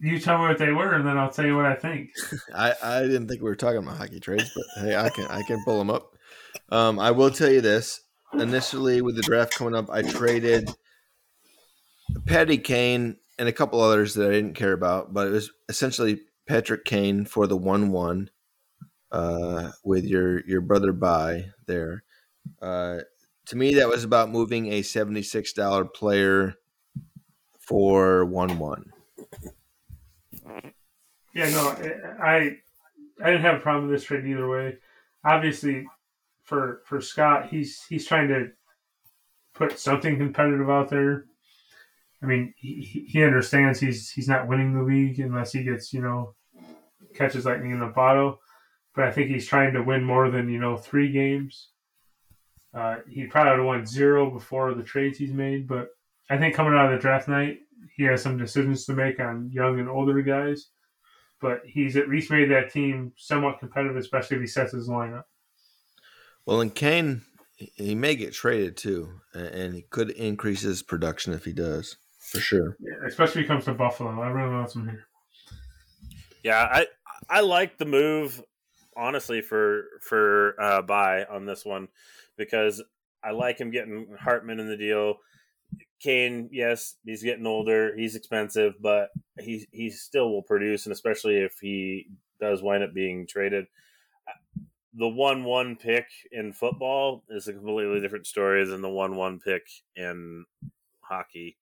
You 0.00 0.18
tell 0.18 0.38
me 0.38 0.48
what 0.48 0.58
they 0.58 0.72
were, 0.72 0.94
and 0.94 1.06
then 1.06 1.16
I'll 1.16 1.30
tell 1.30 1.46
you 1.46 1.56
what 1.56 1.64
I 1.64 1.74
think. 1.74 2.10
I, 2.54 2.74
I 2.82 3.00
didn't 3.02 3.28
think 3.28 3.40
we 3.40 3.48
were 3.48 3.56
talking 3.56 3.78
about 3.78 3.96
hockey 3.96 4.20
trades, 4.20 4.50
but 4.54 4.84
hey, 4.84 4.94
I 4.94 5.08
can 5.08 5.26
I 5.26 5.42
can 5.42 5.62
pull 5.64 5.78
them 5.78 5.90
up. 5.90 6.14
Um, 6.68 6.98
I 6.98 7.10
will 7.10 7.30
tell 7.30 7.50
you 7.50 7.62
this: 7.62 8.00
initially, 8.34 9.00
with 9.00 9.16
the 9.16 9.22
draft 9.22 9.54
coming 9.54 9.74
up, 9.74 9.90
I 9.90 10.02
traded 10.02 10.70
Patty 12.26 12.58
Kane 12.58 13.16
and 13.38 13.48
a 13.48 13.52
couple 13.52 13.80
others 13.80 14.14
that 14.14 14.28
I 14.28 14.32
didn't 14.32 14.54
care 14.54 14.72
about, 14.72 15.14
but 15.14 15.28
it 15.28 15.30
was 15.30 15.50
essentially 15.68 16.20
Patrick 16.46 16.84
Kane 16.84 17.24
for 17.24 17.46
the 17.46 17.56
one-one 17.56 18.30
uh, 19.12 19.70
with 19.84 20.04
your 20.04 20.44
your 20.46 20.60
brother 20.60 20.92
by 20.92 21.46
there. 21.66 22.04
Uh, 22.60 22.98
to 23.46 23.56
me, 23.56 23.74
that 23.74 23.88
was 23.88 24.04
about 24.04 24.30
moving 24.30 24.72
a 24.72 24.82
seventy-six 24.82 25.52
dollar 25.52 25.84
player 25.84 26.54
for 27.58 28.24
one-one. 28.24 28.92
Yeah, 31.34 31.50
no, 31.50 31.68
I 32.22 32.58
I 33.22 33.26
didn't 33.30 33.42
have 33.42 33.56
a 33.56 33.60
problem 33.60 33.88
with 33.88 33.96
this 33.96 34.04
trade 34.04 34.26
either 34.26 34.48
way. 34.48 34.78
Obviously, 35.24 35.86
for 36.42 36.82
for 36.84 37.00
Scott, 37.00 37.48
he's 37.48 37.82
he's 37.88 38.06
trying 38.06 38.28
to 38.28 38.50
put 39.54 39.78
something 39.78 40.18
competitive 40.18 40.68
out 40.68 40.90
there. 40.90 41.26
I 42.24 42.26
mean, 42.26 42.54
he, 42.56 43.06
he 43.08 43.22
understands 43.22 43.78
he's 43.78 44.10
he's 44.10 44.28
not 44.28 44.48
winning 44.48 44.74
the 44.74 44.82
league 44.82 45.20
unless 45.20 45.52
he 45.52 45.62
gets 45.62 45.92
you 45.92 46.00
know 46.00 46.34
catches 47.14 47.44
lightning 47.44 47.72
in 47.72 47.80
the 47.80 47.86
bottle. 47.86 48.40
But 48.94 49.04
I 49.04 49.10
think 49.12 49.28
he's 49.28 49.46
trying 49.46 49.74
to 49.74 49.82
win 49.82 50.02
more 50.02 50.30
than 50.30 50.48
you 50.48 50.58
know 50.58 50.76
three 50.76 51.12
games. 51.12 51.68
Uh, 52.72 52.96
he 53.08 53.26
probably 53.26 53.50
would 53.50 53.58
have 53.58 53.66
won 53.66 53.86
zero 53.86 54.30
before 54.30 54.74
the 54.74 54.82
trades 54.82 55.18
he's 55.18 55.32
made, 55.32 55.68
but 55.68 55.90
I 56.28 56.38
think 56.38 56.54
coming 56.54 56.74
out 56.74 56.86
of 56.86 56.98
the 56.98 57.02
draft 57.02 57.28
night, 57.28 57.58
he 57.96 58.02
has 58.04 58.20
some 58.22 58.36
decisions 58.36 58.84
to 58.86 58.94
make 58.94 59.20
on 59.20 59.50
young 59.52 59.78
and 59.78 59.88
older 59.88 60.20
guys 60.22 60.70
but 61.40 61.60
he's 61.66 61.94
at 61.96 62.08
least 62.08 62.30
made 62.30 62.50
that 62.50 62.72
team 62.72 63.12
somewhat 63.18 63.58
competitive, 63.58 63.98
especially 63.98 64.36
if 64.36 64.40
he 64.40 64.46
sets 64.46 64.72
his 64.72 64.88
lineup. 64.88 65.24
Well, 66.46 66.62
and 66.62 66.74
Kane, 66.74 67.20
he 67.56 67.94
may 67.94 68.16
get 68.16 68.32
traded 68.32 68.78
too, 68.78 69.20
and- 69.34 69.48
and 69.48 69.74
he 69.74 69.82
could 69.82 70.08
increase 70.10 70.62
his 70.62 70.82
production 70.82 71.34
if 71.34 71.44
he 71.44 71.52
does, 71.52 71.98
for 72.24 72.40
sure. 72.40 72.76
Yeah, 72.80 73.06
especially 73.06 73.42
when 73.42 73.44
it 73.44 73.48
comes 73.48 73.64
to 73.66 73.74
Buffalo. 73.74 74.20
I 74.20 74.28
really 74.28 74.52
want 74.52 74.74
him 74.74 74.88
here. 74.88 75.06
Yeah, 76.42 76.68
I 76.70 76.86
I 77.28 77.40
like 77.40 77.78
the 77.78 77.84
move 77.84 78.42
honestly 78.96 79.40
for 79.40 79.84
for 80.00 80.60
uh 80.60 80.82
buy 80.82 81.24
on 81.24 81.46
this 81.46 81.64
one 81.64 81.88
because 82.36 82.82
I 83.22 83.30
like 83.32 83.58
him 83.58 83.70
getting 83.70 84.16
Hartman 84.18 84.60
in 84.60 84.68
the 84.68 84.76
deal. 84.76 85.16
Kane, 86.00 86.50
yes, 86.52 86.96
he's 87.04 87.22
getting 87.22 87.46
older, 87.46 87.96
he's 87.96 88.14
expensive, 88.14 88.74
but 88.80 89.10
he 89.40 89.66
he 89.72 89.90
still 89.90 90.30
will 90.30 90.42
produce, 90.42 90.86
and 90.86 90.92
especially 90.92 91.36
if 91.36 91.58
he 91.60 92.08
does 92.40 92.62
wind 92.62 92.84
up 92.84 92.92
being 92.92 93.26
traded. 93.26 93.66
The 94.96 95.08
one 95.08 95.44
one 95.44 95.76
pick 95.76 96.06
in 96.30 96.52
football 96.52 97.24
is 97.28 97.48
a 97.48 97.52
completely 97.52 98.00
different 98.00 98.26
story 98.26 98.64
than 98.64 98.80
the 98.80 98.90
one 98.90 99.16
one 99.16 99.40
pick 99.40 99.66
in 99.96 100.44
hockey. 101.00 101.56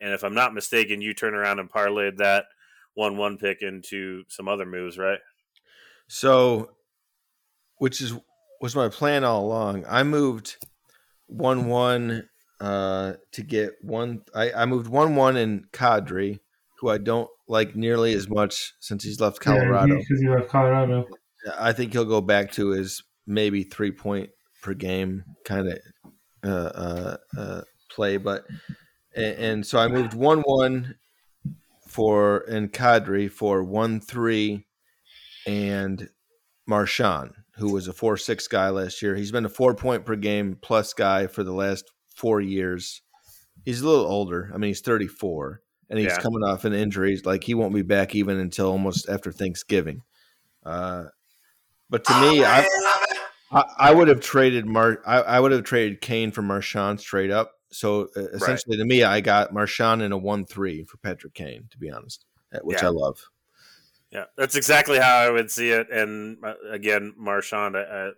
And 0.00 0.12
if 0.12 0.22
I'm 0.22 0.34
not 0.34 0.54
mistaken, 0.54 1.00
you 1.00 1.14
turn 1.14 1.34
around 1.34 1.58
and 1.58 1.70
parlayed 1.70 2.18
that 2.18 2.46
one 2.94 3.16
one 3.16 3.38
pick 3.38 3.62
into 3.62 4.24
some 4.28 4.48
other 4.48 4.66
moves, 4.66 4.98
right? 4.98 5.18
So, 6.08 6.70
which 7.78 8.00
is 8.00 8.14
was 8.60 8.74
my 8.74 8.88
plan 8.88 9.24
all 9.24 9.44
along. 9.44 9.84
I 9.88 10.02
moved 10.02 10.56
one 11.26 11.66
one 11.66 12.28
uh, 12.60 13.14
to 13.32 13.42
get 13.42 13.74
one. 13.82 14.22
I, 14.34 14.52
I 14.52 14.66
moved 14.66 14.88
one 14.88 15.14
one 15.14 15.36
in 15.36 15.66
Kadri, 15.72 16.40
who 16.80 16.88
I 16.88 16.98
don't 16.98 17.28
like 17.48 17.76
nearly 17.76 18.14
as 18.14 18.28
much 18.28 18.74
since 18.80 19.04
he's 19.04 19.20
left 19.20 19.40
Colorado. 19.40 19.96
because 19.96 20.20
he 20.20 20.28
left 20.28 20.48
Colorado. 20.48 21.06
I 21.58 21.72
think 21.72 21.92
he'll 21.92 22.04
go 22.04 22.20
back 22.20 22.52
to 22.52 22.70
his 22.70 23.02
maybe 23.26 23.62
three 23.62 23.92
point 23.92 24.30
per 24.62 24.74
game 24.74 25.24
kind 25.44 25.68
of 25.68 25.78
uh, 26.44 26.48
uh, 26.48 27.16
uh, 27.36 27.60
play, 27.90 28.16
but 28.16 28.44
and, 29.16 29.38
and 29.38 29.66
so 29.66 29.78
I 29.78 29.88
moved 29.88 30.14
one 30.14 30.40
one 30.42 30.96
for 31.88 32.40
in 32.42 32.68
Kadri 32.68 33.30
for 33.30 33.64
one 33.64 34.00
three 34.00 34.66
and 35.46 36.08
Marchand, 36.66 37.32
who 37.56 37.72
was 37.72 37.88
a 37.88 37.92
four 37.92 38.16
six 38.16 38.46
guy 38.46 38.68
last 38.68 39.02
year. 39.02 39.16
He's 39.16 39.32
been 39.32 39.44
a 39.46 39.48
four 39.50 39.74
point 39.74 40.04
per 40.04 40.16
game 40.16 40.58
plus 40.60 40.92
guy 40.92 41.26
for 41.26 41.42
the 41.42 41.52
last 41.54 41.90
four 42.14 42.40
years. 42.40 43.02
He's 43.64 43.80
a 43.80 43.88
little 43.88 44.06
older. 44.06 44.50
I 44.54 44.58
mean, 44.58 44.68
he's 44.68 44.80
thirty 44.80 45.06
four, 45.08 45.62
and 45.88 45.98
he's 45.98 46.12
Yeah. 46.12 46.18
coming 46.20 46.42
off 46.44 46.64
an 46.64 46.72
injury. 46.74 47.20
Like 47.24 47.44
he 47.44 47.54
won't 47.54 47.74
be 47.74 47.82
back 47.82 48.14
even 48.14 48.38
until 48.38 48.70
almost 48.70 49.08
after 49.08 49.32
Thanksgiving. 49.32 50.02
Uh, 50.64 51.04
but 51.88 52.04
to 52.04 52.20
me, 52.20 52.44
I, 52.44 52.66
I 53.52 53.64
I 53.78 53.92
would 53.92 54.08
have 54.08 54.20
traded 54.20 54.66
Mar. 54.66 55.00
I, 55.06 55.20
I 55.22 55.40
would 55.40 55.52
have 55.52 55.62
traded 55.64 56.00
Kane 56.00 56.32
for 56.32 56.42
Marchand 56.42 57.00
straight 57.00 57.30
up. 57.30 57.52
So 57.70 58.08
uh, 58.16 58.28
essentially, 58.28 58.76
to 58.76 58.84
me, 58.84 59.02
I 59.02 59.20
got 59.20 59.52
Marchand 59.52 60.02
in 60.02 60.12
a 60.12 60.18
one 60.18 60.44
three 60.44 60.84
for 60.84 60.96
Patrick 60.98 61.34
Kane. 61.34 61.68
To 61.70 61.78
be 61.78 61.90
honest, 61.90 62.24
which 62.62 62.82
Yeah. 62.82 62.88
I 62.88 62.90
love. 62.90 63.18
Yeah, 64.12 64.24
that's 64.36 64.54
exactly 64.54 64.98
how 64.98 65.16
I 65.16 65.30
would 65.30 65.50
see 65.50 65.70
it. 65.70 65.90
And 65.90 66.38
uh, 66.44 66.54
again, 66.70 67.12
Marchand, 67.16 67.76
uh, 67.76 68.12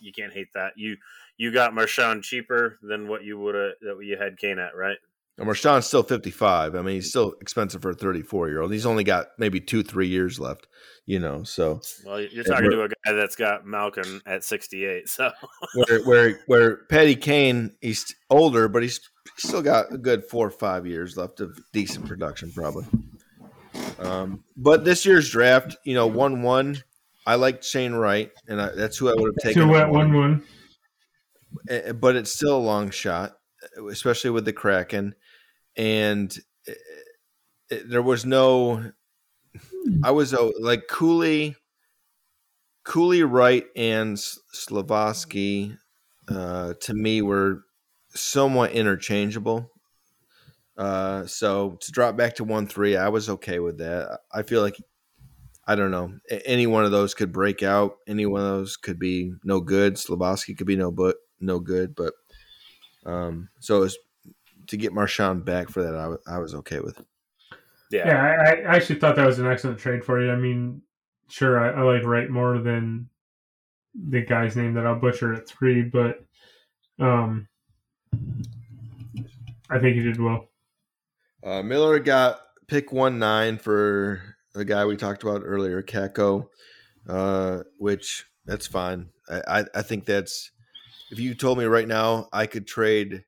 you 0.00 0.12
can't 0.12 0.32
hate 0.32 0.52
that. 0.54 0.74
You 0.76 0.96
you 1.36 1.52
got 1.52 1.74
Marchand 1.74 2.22
cheaper 2.22 2.78
than 2.82 3.08
what 3.08 3.24
you 3.24 3.38
would 3.38 3.54
have 3.54 3.72
that 3.80 4.04
you 4.04 4.16
had 4.16 4.38
Kane 4.38 4.58
at, 4.58 4.76
right? 4.76 4.98
And 5.40 5.46
Marchand's 5.46 5.86
still 5.86 6.02
55. 6.02 6.74
I 6.74 6.82
mean, 6.82 6.96
he's 6.96 7.08
still 7.08 7.32
expensive 7.40 7.80
for 7.80 7.92
a 7.92 7.94
34 7.94 8.50
year 8.50 8.60
old. 8.60 8.72
He's 8.74 8.84
only 8.84 9.04
got 9.04 9.28
maybe 9.38 9.58
two, 9.58 9.82
three 9.82 10.06
years 10.06 10.38
left, 10.38 10.66
you 11.06 11.18
know. 11.18 11.44
So 11.44 11.80
Well, 12.04 12.20
you're 12.20 12.44
talking 12.44 12.70
to 12.70 12.82
a 12.82 12.88
guy 12.88 13.12
that's 13.12 13.36
got 13.36 13.64
Malkin 13.64 14.20
at 14.26 14.44
68. 14.44 15.08
So 15.08 15.30
where 15.74 16.02
where 16.04 16.40
where 16.46 16.76
Patty 16.90 17.16
Kane, 17.16 17.72
he's 17.80 18.14
older, 18.28 18.68
but 18.68 18.82
he's 18.82 19.00
still 19.38 19.62
got 19.62 19.90
a 19.94 19.96
good 19.96 20.26
four 20.26 20.46
or 20.46 20.50
five 20.50 20.86
years 20.86 21.16
left 21.16 21.40
of 21.40 21.58
decent 21.72 22.06
production, 22.06 22.52
probably. 22.52 22.84
Um, 23.98 24.44
but 24.58 24.84
this 24.84 25.06
year's 25.06 25.30
draft, 25.30 25.74
you 25.84 25.94
know, 25.94 26.06
one 26.06 26.42
one. 26.42 26.84
I 27.26 27.36
like 27.36 27.62
Shane 27.62 27.94
Wright, 27.94 28.30
and 28.46 28.60
I, 28.60 28.74
that's 28.74 28.98
who 28.98 29.08
I 29.08 29.14
would 29.14 29.32
have 29.32 29.42
taken. 29.42 29.68
Two 29.68 29.74
at 29.74 29.84
at 29.84 29.90
one 29.90 30.12
one. 30.12 30.44
Uh, 31.70 31.94
but 31.94 32.14
it's 32.14 32.30
still 32.30 32.58
a 32.58 32.58
long 32.58 32.90
shot, 32.90 33.38
especially 33.88 34.30
with 34.30 34.44
the 34.44 34.52
Kraken. 34.52 35.14
And 35.76 36.36
uh, 36.68 36.72
it, 37.70 37.88
there 37.88 38.02
was 38.02 38.24
no, 38.26 38.92
I 40.02 40.10
was 40.10 40.34
uh, 40.34 40.50
like 40.60 40.88
Cooley, 40.88 41.56
Cooley, 42.84 43.22
Wright, 43.22 43.66
and 43.76 44.14
S- 44.14 44.38
Slavoski 44.54 45.76
uh, 46.28 46.74
to 46.80 46.94
me 46.94 47.22
were 47.22 47.64
somewhat 48.10 48.72
interchangeable. 48.72 49.70
Uh, 50.76 51.26
so 51.26 51.76
to 51.80 51.92
drop 51.92 52.16
back 52.16 52.34
to 52.36 52.44
one 52.44 52.66
three, 52.66 52.96
I 52.96 53.08
was 53.08 53.28
okay 53.28 53.58
with 53.58 53.78
that. 53.78 54.20
I 54.32 54.42
feel 54.42 54.62
like 54.62 54.76
I 55.66 55.74
don't 55.76 55.90
know 55.90 56.18
any 56.46 56.66
one 56.66 56.84
of 56.84 56.90
those 56.90 57.14
could 57.14 57.32
break 57.32 57.62
out. 57.62 57.98
Any 58.06 58.26
one 58.26 58.40
of 58.40 58.48
those 58.48 58.76
could 58.76 58.98
be 58.98 59.34
no 59.44 59.60
good. 59.60 59.94
Slabowski 59.94 60.56
could 60.56 60.66
be 60.66 60.76
no 60.76 60.90
but 60.90 61.16
no 61.40 61.60
good. 61.60 61.94
But 61.94 62.14
um, 63.04 63.50
so 63.60 63.78
it 63.78 63.80
was 63.80 63.98
to 64.70 64.76
get 64.76 64.92
Marshawn 64.92 65.44
back 65.44 65.68
for 65.68 65.82
that. 65.82 65.94
I, 65.94 66.02
w- 66.02 66.20
I 66.26 66.38
was 66.38 66.54
okay 66.54 66.80
with. 66.80 67.00
Yeah, 67.90 68.06
yeah 68.06 68.22
I, 68.22 68.72
I, 68.72 68.76
actually 68.76 69.00
thought 69.00 69.16
that 69.16 69.26
was 69.26 69.38
an 69.38 69.46
excellent 69.46 69.78
trade 69.78 70.04
for 70.04 70.22
you. 70.22 70.30
I 70.30 70.36
mean, 70.36 70.82
sure, 71.28 71.58
I, 71.58 71.80
I 71.80 71.82
like 71.82 72.04
Wright 72.04 72.30
more 72.30 72.58
than 72.58 73.08
the 73.94 74.20
guy's 74.20 74.56
name 74.56 74.74
that 74.74 74.86
I'll 74.86 74.98
butcher 74.98 75.34
at 75.34 75.48
three, 75.48 75.82
but 75.82 76.24
um, 77.00 77.48
I 79.68 79.78
think 79.78 79.96
he 79.96 80.02
did 80.02 80.20
well. 80.20 80.48
Uh, 81.42 81.62
Miller 81.62 81.98
got 81.98 82.40
pick 82.68 82.92
one 82.92 83.18
nine 83.18 83.58
for 83.58 84.22
the 84.54 84.64
guy 84.64 84.84
we 84.84 84.96
talked 84.96 85.22
about 85.24 85.42
earlier, 85.44 85.82
Kakko, 85.82 86.46
uh, 87.08 87.60
which 87.78 88.26
that's 88.46 88.68
fine. 88.68 89.08
I, 89.28 89.60
I, 89.60 89.64
I 89.76 89.82
think 89.82 90.04
that's 90.04 90.52
if 91.10 91.18
you 91.18 91.34
told 91.34 91.58
me 91.58 91.64
right 91.64 91.88
now 91.88 92.28
I 92.32 92.46
could 92.46 92.66
trade, 92.66 93.24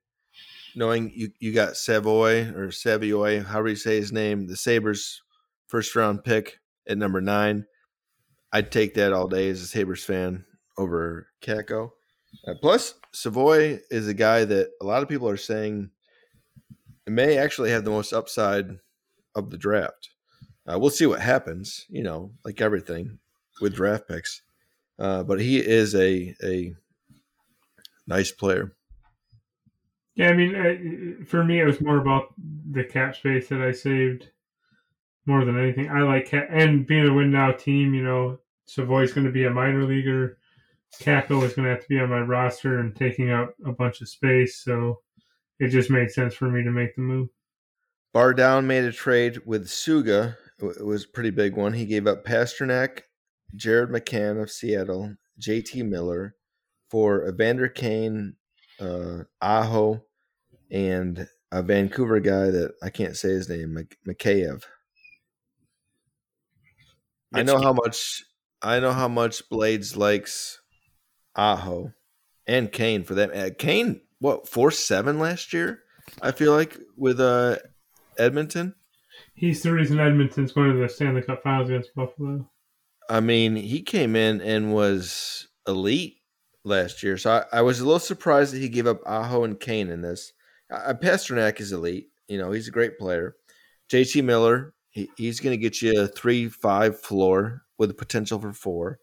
knowing 0.74 1.12
you, 1.14 1.30
you 1.38 1.52
got 1.52 1.76
Savoie 1.76 2.50
or 2.54 2.70
Savoie, 2.70 3.42
however 3.42 3.68
you 3.68 3.76
say 3.76 3.96
his 3.96 4.12
name, 4.12 4.46
the 4.46 4.56
Sabres 4.56 5.22
first 5.66 5.94
round 5.94 6.24
pick 6.24 6.58
at 6.88 6.98
number 6.98 7.20
nine. 7.20 7.66
I'd 8.52 8.70
take 8.70 8.94
that 8.94 9.12
all 9.12 9.28
day 9.28 9.48
as 9.48 9.62
a 9.62 9.66
Sabres 9.66 10.04
fan 10.04 10.44
over 10.76 11.28
Kakko. 11.40 11.90
Uh, 12.46 12.54
plus, 12.60 12.94
Savoie 13.12 13.78
is 13.90 14.08
a 14.08 14.14
guy 14.14 14.44
that 14.44 14.70
a 14.80 14.84
lot 14.84 15.02
of 15.02 15.08
people 15.08 15.28
are 15.28 15.36
saying 15.36 15.90
may 17.06 17.36
actually 17.36 17.70
have 17.70 17.84
the 17.84 17.90
most 17.90 18.12
upside 18.12 18.78
of 19.34 19.50
the 19.50 19.58
draft. 19.58 20.10
Uh, 20.66 20.78
we'll 20.78 20.90
see 20.90 21.06
what 21.06 21.20
happens, 21.20 21.86
you 21.88 22.02
know, 22.02 22.32
like 22.44 22.60
everything 22.60 23.18
with 23.60 23.74
draft 23.74 24.06
picks. 24.08 24.42
Uh, 24.98 25.22
but 25.22 25.40
he 25.40 25.58
is 25.58 25.94
a 25.94 26.34
a 26.42 26.74
nice 28.06 28.30
player. 28.30 28.74
Yeah, 30.14 30.28
I 30.28 30.34
mean, 30.34 30.54
uh, 30.54 31.24
for 31.24 31.42
me, 31.42 31.60
it 31.60 31.64
was 31.64 31.80
more 31.80 31.98
about 31.98 32.34
the 32.70 32.84
cap 32.84 33.16
space 33.16 33.48
that 33.48 33.62
I 33.62 33.72
saved 33.72 34.28
more 35.26 35.44
than 35.44 35.58
anything. 35.58 35.88
I 35.88 36.02
like 36.02 36.26
cap- 36.26 36.48
and 36.50 36.86
being 36.86 37.08
a 37.08 37.14
win 37.14 37.30
now 37.30 37.52
team. 37.52 37.94
You 37.94 38.04
know, 38.04 38.38
Savoie's 38.66 39.12
going 39.12 39.26
to 39.26 39.32
be 39.32 39.44
a 39.44 39.50
minor 39.50 39.84
leaguer. 39.84 40.38
Kakko 41.00 41.42
is 41.42 41.54
going 41.54 41.64
to 41.64 41.70
have 41.70 41.80
to 41.80 41.88
be 41.88 41.98
on 41.98 42.10
my 42.10 42.20
roster 42.20 42.80
and 42.80 42.94
taking 42.94 43.30
up 43.30 43.54
a 43.64 43.72
bunch 43.72 44.02
of 44.02 44.08
space. 44.08 44.62
So 44.62 45.00
it 45.58 45.68
just 45.68 45.90
made 45.90 46.10
sense 46.10 46.34
for 46.34 46.50
me 46.50 46.62
to 46.62 46.70
make 46.70 46.94
the 46.94 47.02
move. 47.02 47.28
Bar 48.12 48.34
down 48.34 48.66
made 48.66 48.84
a 48.84 48.92
trade 48.92 49.40
with 49.46 49.68
Suga. 49.68 50.36
It 50.58 50.84
was 50.84 51.04
a 51.04 51.08
pretty 51.08 51.30
big 51.30 51.56
one. 51.56 51.72
He 51.72 51.86
gave 51.86 52.06
up 52.06 52.24
Pastrnak, 52.24 53.02
Jared 53.56 53.88
McCann 53.88 54.40
of 54.40 54.50
Seattle, 54.50 55.16
JT 55.40 55.88
Miller 55.88 56.36
for 56.90 57.26
Evander 57.26 57.68
Kane, 57.68 58.36
uh, 58.82 59.24
Aho, 59.40 60.02
and 60.70 61.28
a 61.50 61.62
Vancouver 61.62 62.20
guy 62.20 62.50
that 62.50 62.74
I 62.82 62.90
can't 62.90 63.16
say 63.16 63.28
his 63.28 63.48
name, 63.48 63.78
Mikheyev. 64.06 64.64
I 67.34 67.42
know 67.42 67.60
how 67.60 67.72
much 67.72 68.24
I 68.60 68.80
know 68.80 68.92
how 68.92 69.08
much 69.08 69.48
Blades 69.48 69.96
likes 69.96 70.60
Aho 71.34 71.92
and 72.46 72.70
Kane 72.70 73.04
for 73.04 73.14
that. 73.14 73.34
Uh, 73.34 73.50
Kane, 73.56 74.00
what 74.18 74.48
four 74.48 74.70
seven 74.70 75.18
last 75.18 75.52
year? 75.52 75.80
I 76.20 76.32
feel 76.32 76.52
like 76.52 76.78
with 76.96 77.20
uh 77.20 77.58
Edmonton. 78.18 78.74
He's 79.34 79.62
the 79.62 79.72
reason 79.72 79.98
Edmonton's 79.98 80.52
going 80.52 80.72
to 80.72 80.78
the 80.78 80.88
Stanley 80.88 81.22
Cup 81.22 81.42
Finals 81.42 81.70
against 81.70 81.94
Buffalo. 81.94 82.50
I 83.08 83.20
mean, 83.20 83.56
he 83.56 83.82
came 83.82 84.14
in 84.14 84.40
and 84.40 84.74
was 84.74 85.48
elite 85.66 86.16
last 86.64 87.02
year, 87.02 87.16
so 87.18 87.44
I, 87.52 87.58
I 87.58 87.62
was 87.62 87.80
a 87.80 87.84
little 87.84 87.98
surprised 87.98 88.54
that 88.54 88.60
he 88.60 88.68
gave 88.68 88.86
up 88.86 89.00
Aho 89.06 89.44
and 89.44 89.58
Kane 89.58 89.90
in 89.90 90.02
this. 90.02 90.32
Uh, 90.70 90.94
Pastrnak 90.94 91.60
is 91.60 91.72
elite. 91.72 92.08
You 92.28 92.38
know, 92.38 92.52
he's 92.52 92.68
a 92.68 92.72
great 92.72 92.98
player. 92.98 93.36
JT 93.90 94.24
Miller, 94.24 94.74
he, 94.90 95.10
he's 95.16 95.40
going 95.40 95.52
to 95.52 95.62
get 95.62 95.82
you 95.82 96.00
a 96.00 96.06
three 96.06 96.48
five 96.48 96.98
floor 96.98 97.62
with 97.78 97.90
the 97.90 97.94
potential 97.94 98.38
for 98.38 98.52
four. 98.52 98.98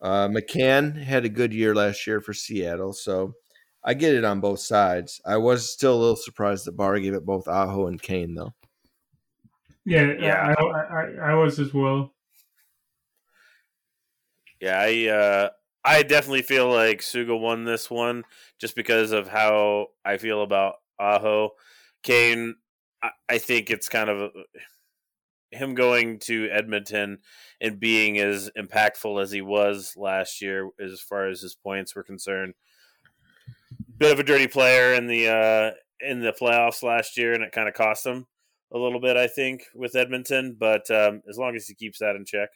Uh, 0.00 0.28
McCann 0.28 1.02
had 1.02 1.24
a 1.24 1.28
good 1.28 1.52
year 1.52 1.74
last 1.74 2.06
year 2.06 2.20
for 2.20 2.32
Seattle, 2.32 2.92
so 2.92 3.34
I 3.82 3.94
get 3.94 4.14
it 4.14 4.24
on 4.24 4.40
both 4.40 4.60
sides. 4.60 5.20
I 5.24 5.38
was 5.38 5.72
still 5.72 5.94
a 5.94 6.00
little 6.00 6.16
surprised 6.16 6.66
that 6.66 6.76
Barr 6.76 6.98
gave 6.98 7.14
it 7.14 7.24
both 7.24 7.48
Aho 7.48 7.86
and 7.86 8.00
Kane, 8.00 8.34
though. 8.34 8.54
Yeah, 9.84 10.12
yeah, 10.20 10.54
I, 10.58 10.62
I, 10.62 11.30
I 11.30 11.34
was 11.34 11.58
as 11.58 11.72
well. 11.72 12.12
Yeah, 14.60 14.78
I 14.78 15.06
uh, 15.06 15.48
I 15.84 16.02
definitely 16.02 16.42
feel 16.42 16.70
like 16.70 17.00
Suga 17.00 17.38
won 17.38 17.64
this 17.64 17.90
one 17.90 18.24
just 18.60 18.74
because 18.74 19.12
of 19.12 19.28
how 19.28 19.88
I 20.04 20.16
feel 20.18 20.42
about 20.42 20.74
Aho. 20.98 21.50
Kane, 22.02 22.56
I, 23.28 23.38
think 23.38 23.70
it's 23.70 23.88
kind 23.88 24.10
of 24.10 24.32
him 25.50 25.74
going 25.74 26.18
to 26.20 26.48
Edmonton 26.50 27.18
and 27.60 27.80
being 27.80 28.18
as 28.18 28.50
impactful 28.58 29.22
as 29.22 29.30
he 29.30 29.40
was 29.40 29.94
last 29.96 30.42
year, 30.42 30.70
as 30.80 31.00
far 31.00 31.28
as 31.28 31.40
his 31.40 31.54
points 31.54 31.94
were 31.94 32.02
concerned. 32.02 32.54
Bit 33.96 34.12
of 34.12 34.20
a 34.20 34.24
dirty 34.24 34.46
player 34.46 34.94
in 34.94 35.06
the 35.06 35.28
uh, 35.28 35.70
in 36.00 36.20
the 36.20 36.32
playoffs 36.32 36.82
last 36.82 37.16
year, 37.16 37.34
and 37.34 37.42
it 37.42 37.52
kind 37.52 37.68
of 37.68 37.74
cost 37.74 38.06
him 38.06 38.26
a 38.72 38.78
little 38.78 39.00
bit, 39.00 39.16
I 39.16 39.26
think, 39.26 39.64
with 39.74 39.96
Edmonton. 39.96 40.56
But 40.58 40.90
um, 40.90 41.22
as 41.28 41.36
long 41.36 41.56
as 41.56 41.66
he 41.66 41.74
keeps 41.74 41.98
that 41.98 42.14
in 42.14 42.24
check, 42.24 42.50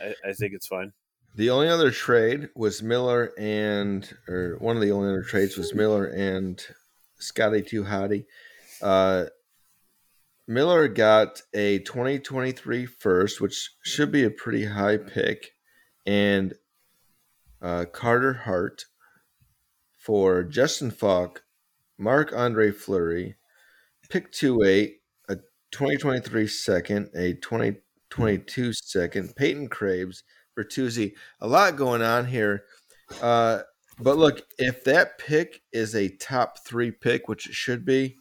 I, 0.00 0.14
I 0.28 0.32
think 0.32 0.54
it's 0.54 0.66
fine. 0.66 0.92
The 1.36 1.50
only 1.50 1.68
other 1.68 1.90
trade 1.90 2.48
was 2.56 2.82
Miller 2.82 3.30
and, 3.36 4.10
or 4.26 4.56
one 4.58 4.74
of 4.74 4.80
the 4.80 4.90
only 4.90 5.10
other 5.10 5.22
trades 5.22 5.58
was 5.58 5.74
Miller 5.74 6.06
and 6.06 6.66
Scotty 7.18 7.60
Tuhati. 7.60 8.24
Uh, 8.80 9.26
Miller 10.48 10.88
got 10.88 11.42
a 11.52 11.80
2023 11.80 12.86
first, 12.86 13.42
which 13.42 13.70
should 13.82 14.10
be 14.10 14.24
a 14.24 14.30
pretty 14.30 14.64
high 14.64 14.96
pick, 14.96 15.52
and 16.06 16.54
uh, 17.60 17.84
Carter 17.92 18.32
Hart 18.32 18.86
for 19.94 20.42
Justin 20.42 20.90
Faulk, 20.90 21.42
Marc 21.98 22.32
Andre 22.34 22.70
Fleury, 22.70 23.36
pick 24.08 24.32
2 24.32 24.62
8, 24.62 25.00
a 25.28 25.36
2023 25.70 26.46
second, 26.46 27.10
a 27.14 27.34
2022 27.34 28.72
second, 28.72 29.36
Peyton 29.36 29.68
Krebs, 29.68 30.22
Bertuzzi. 30.56 31.12
A 31.40 31.48
lot 31.48 31.76
going 31.76 32.02
on 32.02 32.26
here. 32.26 32.64
Uh, 33.20 33.60
but 33.98 34.16
look, 34.16 34.42
if 34.58 34.84
that 34.84 35.18
pick 35.18 35.62
is 35.72 35.94
a 35.94 36.08
top 36.08 36.64
three 36.64 36.90
pick, 36.90 37.28
which 37.28 37.46
it 37.46 37.54
should 37.54 37.84
be, 37.84 38.16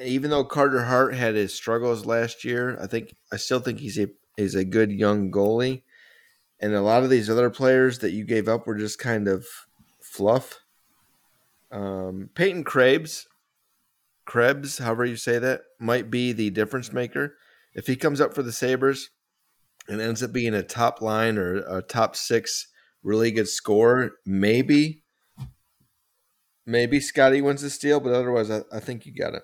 even 0.00 0.30
though 0.30 0.44
Carter 0.44 0.84
Hart 0.84 1.14
had 1.14 1.34
his 1.34 1.54
struggles 1.54 2.06
last 2.06 2.44
year, 2.44 2.78
I 2.80 2.86
think 2.86 3.14
I 3.32 3.36
still 3.36 3.60
think 3.60 3.80
he's 3.80 3.98
a 3.98 4.08
he's 4.36 4.54
a 4.54 4.64
good 4.64 4.92
young 4.92 5.30
goalie. 5.30 5.82
And 6.60 6.74
a 6.74 6.82
lot 6.82 7.02
of 7.02 7.10
these 7.10 7.28
other 7.28 7.50
players 7.50 7.98
that 7.98 8.12
you 8.12 8.24
gave 8.24 8.48
up 8.48 8.66
were 8.66 8.76
just 8.76 8.98
kind 8.98 9.28
of 9.28 9.46
fluff. 10.00 10.60
Um, 11.70 12.30
Peyton 12.34 12.64
Krebs, 12.64 13.26
Krebs, 14.24 14.78
however 14.78 15.04
you 15.04 15.16
say 15.16 15.38
that, 15.38 15.62
might 15.78 16.10
be 16.10 16.32
the 16.32 16.50
difference 16.50 16.92
maker. 16.92 17.36
If 17.74 17.86
he 17.86 17.96
comes 17.96 18.20
up 18.20 18.34
for 18.34 18.42
the 18.42 18.52
Sabres 18.52 19.10
and 19.88 20.00
ends 20.00 20.22
up 20.22 20.32
being 20.32 20.54
a 20.54 20.62
top 20.62 21.00
line 21.00 21.38
or 21.38 21.56
a 21.56 21.82
top 21.82 22.16
six 22.16 22.68
really 23.02 23.30
good 23.30 23.48
scorer, 23.48 24.12
maybe, 24.24 25.04
maybe 26.66 26.98
Scotty 27.00 27.40
wins 27.40 27.62
the 27.62 27.70
steal, 27.70 28.00
but 28.00 28.14
otherwise, 28.14 28.50
I, 28.50 28.62
I 28.72 28.80
think 28.80 29.06
you 29.06 29.14
got 29.14 29.34
it. 29.34 29.42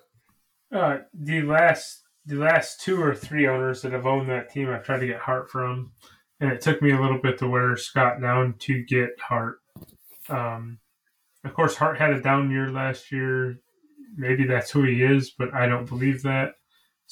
Uh, 0.73 0.97
the 1.13 1.41
last 1.43 2.03
the 2.25 2.35
last 2.35 2.81
two 2.81 3.01
or 3.01 3.15
three 3.15 3.47
owners 3.47 3.81
that 3.81 3.93
have 3.93 4.05
owned 4.05 4.29
that 4.29 4.51
team, 4.51 4.69
I've 4.69 4.83
tried 4.83 4.99
to 4.99 5.07
get 5.07 5.19
Hart 5.19 5.49
from, 5.49 5.91
and 6.39 6.51
it 6.51 6.61
took 6.61 6.81
me 6.81 6.91
a 6.91 7.01
little 7.01 7.19
bit 7.19 7.39
to 7.39 7.47
wear 7.47 7.75
Scott 7.77 8.21
down 8.21 8.55
to 8.59 8.83
get 8.83 9.09
Hart. 9.19 9.57
Um, 10.29 10.79
of 11.43 11.53
course, 11.53 11.75
Hart 11.75 11.97
had 11.97 12.11
a 12.11 12.21
down 12.21 12.51
year 12.51 12.69
last 12.69 13.11
year. 13.11 13.57
Maybe 14.15 14.45
that's 14.45 14.71
who 14.71 14.83
he 14.83 15.01
is, 15.01 15.31
but 15.31 15.53
I 15.53 15.65
don't 15.67 15.87
believe 15.89 16.21
that. 16.23 16.53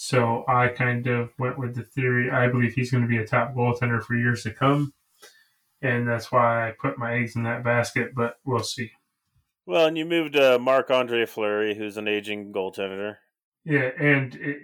So 0.02 0.46
I 0.48 0.70
kind 0.70 1.06
of 1.08 1.34
went 1.38 1.60
with 1.60 1.76
the 1.76 1.84
theory. 1.84 2.32
I 2.32 2.48
believe 2.48 2.74
he's 2.74 2.90
going 2.90 3.04
to 3.04 3.10
be 3.10 3.18
a 3.18 3.28
top 3.28 3.54
goaltender 3.54 4.02
for 4.02 4.16
years 4.16 4.44
to 4.44 4.52
come, 4.52 4.94
and 5.82 6.08
that's 6.08 6.32
why 6.32 6.70
I 6.70 6.72
put 6.72 6.98
my 6.98 7.16
eggs 7.16 7.36
in 7.36 7.44
that 7.44 7.66
basket. 7.66 8.16
But 8.16 8.36
we'll 8.46 8.64
see. 8.64 8.92
Well, 9.66 9.88
and 9.88 9.98
you 9.98 10.06
moved 10.06 10.38
uh, 10.38 10.58
Marc 10.58 10.90
Andre 10.90 11.26
Fleury, 11.26 11.76
who's 11.76 11.98
an 11.98 12.08
aging 12.08 12.54
goaltender. 12.54 13.18
Yeah, 13.66 13.92
and 14.00 14.36
it, 14.36 14.58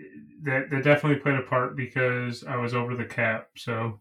that 0.44 0.70
that 0.70 0.86
definitely 0.86 1.20
played 1.20 1.36
a 1.36 1.42
part 1.44 1.76
because 1.76 2.46
I 2.46 2.56
was 2.56 2.74
over 2.74 2.96
the 2.96 3.04
cap. 3.04 3.50
So, 3.58 4.00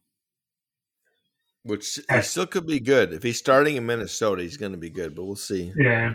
which 1.64 1.98
he 2.12 2.22
still 2.22 2.46
could 2.46 2.68
be 2.68 2.78
good 2.78 3.12
if 3.12 3.24
he's 3.24 3.38
starting 3.38 3.74
in 3.74 3.84
Minnesota. 3.84 4.42
He's 4.42 4.56
going 4.56 4.70
to 4.70 4.78
be 4.78 4.88
good, 4.88 5.16
but 5.16 5.24
we'll 5.24 5.34
see. 5.34 5.72
Yeah. 5.76 6.14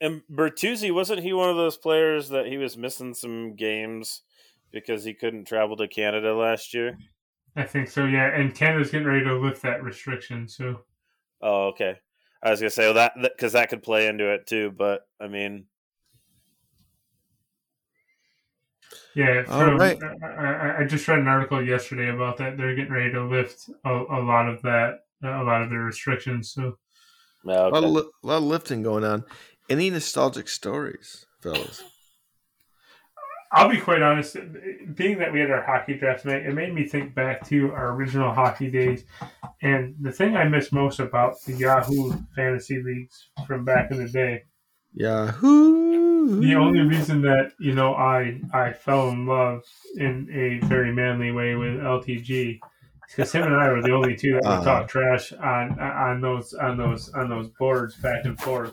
And 0.00 0.22
Bertuzzi 0.30 0.92
wasn't 0.92 1.22
he 1.22 1.32
one 1.32 1.48
of 1.48 1.56
those 1.56 1.76
players 1.76 2.28
that 2.28 2.46
he 2.46 2.58
was 2.58 2.76
missing 2.76 3.14
some 3.14 3.56
games 3.56 4.22
because 4.70 5.04
he 5.04 5.14
couldn't 5.14 5.46
travel 5.46 5.76
to 5.76 5.88
Canada 5.88 6.34
last 6.34 6.74
year? 6.74 6.98
I 7.56 7.64
think 7.64 7.88
so. 7.88 8.04
Yeah, 8.04 8.26
and 8.26 8.54
Canada's 8.54 8.90
getting 8.90 9.06
ready 9.06 9.24
to 9.24 9.34
lift 9.34 9.62
that 9.62 9.82
restriction. 9.82 10.48
So. 10.48 10.80
Oh, 11.40 11.68
okay. 11.68 11.98
I 12.42 12.50
was 12.50 12.60
gonna 12.60 12.70
say 12.70 12.84
well, 12.84 12.94
that 12.94 13.14
because 13.16 13.54
that 13.54 13.70
could 13.70 13.82
play 13.82 14.06
into 14.06 14.32
it 14.32 14.46
too, 14.46 14.70
but 14.76 15.06
I 15.18 15.28
mean, 15.28 15.64
Yeah, 19.16 19.44
All 19.48 19.60
from, 19.60 19.78
right. 19.78 19.98
I, 20.22 20.26
I, 20.26 20.80
I 20.80 20.84
just 20.84 21.08
read 21.08 21.20
an 21.20 21.26
article 21.26 21.66
yesterday 21.66 22.10
about 22.10 22.36
that. 22.36 22.58
They're 22.58 22.74
getting 22.74 22.92
ready 22.92 23.10
to 23.12 23.24
lift 23.24 23.70
a, 23.86 23.90
a 23.90 24.20
lot 24.20 24.46
of 24.46 24.60
that, 24.60 25.04
a 25.24 25.42
lot 25.42 25.62
of 25.62 25.70
their 25.70 25.80
restrictions. 25.80 26.50
So 26.50 26.76
oh, 27.46 27.68
A, 27.68 27.70
lot 27.70 27.84
of, 27.84 27.90
li- 27.90 28.10
a 28.22 28.26
lot 28.26 28.36
of 28.36 28.42
lifting 28.42 28.82
going 28.82 29.04
on. 29.04 29.24
Any 29.68 29.90
nostalgic 29.90 30.48
stories, 30.48 31.26
fellas? 31.40 31.82
I'll 33.52 33.68
be 33.68 33.80
quite 33.80 34.02
honest. 34.02 34.36
Being 34.94 35.18
that 35.18 35.32
we 35.32 35.40
had 35.40 35.50
our 35.50 35.62
hockey 35.62 35.94
draft 35.94 36.22
tonight, 36.22 36.44
it 36.44 36.54
made 36.54 36.74
me 36.74 36.86
think 36.86 37.14
back 37.14 37.46
to 37.48 37.72
our 37.72 37.92
original 37.92 38.32
hockey 38.32 38.70
days. 38.70 39.04
And 39.62 39.94
the 40.00 40.12
thing 40.12 40.36
I 40.36 40.44
miss 40.48 40.72
most 40.72 41.00
about 41.00 41.42
the 41.44 41.54
Yahoo 41.54 42.12
fantasy 42.34 42.82
leagues 42.82 43.30
from 43.46 43.64
back 43.64 43.90
in 43.90 43.98
the 43.98 44.08
day 44.08 44.44
Yahoo! 44.96 46.40
the 46.40 46.54
only 46.54 46.80
reason 46.80 47.20
that 47.22 47.52
you 47.58 47.74
know 47.74 47.94
I 47.94 48.40
I 48.52 48.72
fell 48.72 49.10
in 49.10 49.26
love 49.26 49.62
in 49.96 50.28
a 50.32 50.66
very 50.66 50.92
manly 50.92 51.32
way 51.32 51.54
with 51.54 51.74
LTG 51.74 52.58
because 53.08 53.32
him 53.32 53.44
and 53.44 53.54
I 53.54 53.70
were 53.70 53.82
the 53.82 53.92
only 53.92 54.16
two 54.16 54.32
that 54.34 54.42
would 54.42 54.52
Uh-huh. 54.52 54.64
talk 54.64 54.88
trash 54.88 55.32
on 55.32 55.78
on 55.78 56.20
those 56.20 56.54
on 56.54 56.76
those 56.76 57.08
on 57.14 57.28
those 57.28 57.48
boards 57.58 57.94
back 57.96 58.24
and 58.24 58.38
forth. 58.38 58.72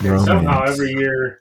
And 0.00 0.20
somehow 0.20 0.64
every 0.64 0.90
year, 0.92 1.40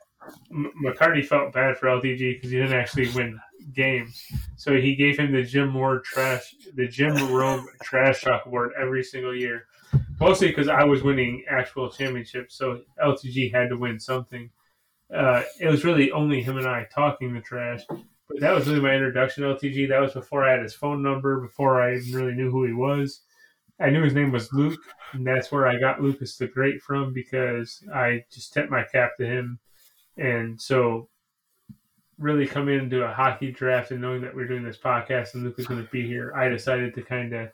M- 0.51 0.71
McCarty 0.85 1.25
felt 1.25 1.53
bad 1.53 1.77
for 1.77 1.87
LTG 1.87 2.35
because 2.35 2.51
he 2.51 2.57
didn't 2.57 2.77
actually 2.77 3.09
win 3.13 3.39
games, 3.73 4.23
so 4.55 4.75
he 4.79 4.95
gave 4.95 5.17
him 5.19 5.31
the 5.31 5.43
Jim 5.43 5.73
Ward 5.73 6.03
trash 6.03 6.55
the 6.75 6.87
Jim 6.87 7.15
Rome 7.31 7.67
trash 7.81 8.21
talk 8.23 8.45
award 8.45 8.71
every 8.79 9.03
single 9.03 9.35
year. 9.35 9.65
Mostly 10.19 10.47
because 10.47 10.67
I 10.69 10.83
was 10.83 11.03
winning 11.03 11.43
actual 11.49 11.89
championships, 11.89 12.55
so 12.55 12.81
LTG 13.03 13.51
had 13.53 13.69
to 13.69 13.77
win 13.77 13.99
something 13.99 14.49
uh, 15.13 15.43
it 15.59 15.67
was 15.67 15.83
really 15.83 16.11
only 16.11 16.41
him 16.41 16.57
and 16.57 16.65
I 16.67 16.87
talking 16.91 17.33
the 17.33 17.41
trash. 17.41 17.81
That 18.39 18.55
was 18.55 18.67
really 18.67 18.81
my 18.81 18.93
introduction 18.93 19.43
to 19.43 19.55
LTG. 19.55 19.89
That 19.89 20.01
was 20.01 20.13
before 20.13 20.43
I 20.43 20.51
had 20.51 20.61
his 20.61 20.73
phone 20.73 21.01
number, 21.03 21.39
before 21.39 21.81
I 21.81 21.95
even 21.95 22.13
really 22.13 22.33
knew 22.33 22.49
who 22.49 22.65
he 22.65 22.73
was. 22.73 23.21
I 23.79 23.89
knew 23.89 24.03
his 24.03 24.13
name 24.13 24.31
was 24.31 24.53
Luke, 24.53 24.79
and 25.13 25.25
that's 25.25 25.51
where 25.51 25.67
I 25.67 25.79
got 25.79 26.01
Lucas 26.01 26.37
the 26.37 26.47
Great 26.47 26.81
from 26.81 27.13
because 27.13 27.83
I 27.93 28.23
just 28.31 28.53
tipped 28.53 28.71
my 28.71 28.83
cap 28.83 29.17
to 29.17 29.25
him. 29.25 29.59
And 30.17 30.61
so, 30.61 31.09
really 32.19 32.45
coming 32.45 32.79
into 32.79 33.03
a 33.03 33.13
hockey 33.13 33.51
draft 33.51 33.91
and 33.91 34.01
knowing 34.01 34.21
that 34.21 34.35
we 34.35 34.43
are 34.43 34.47
doing 34.47 34.63
this 34.63 34.77
podcast 34.77 35.33
and 35.33 35.43
Luke 35.43 35.57
was 35.57 35.67
going 35.67 35.83
to 35.83 35.91
be 35.91 36.05
here, 36.05 36.33
I 36.35 36.49
decided 36.49 36.93
to 36.95 37.01
kind 37.01 37.33
of 37.33 37.49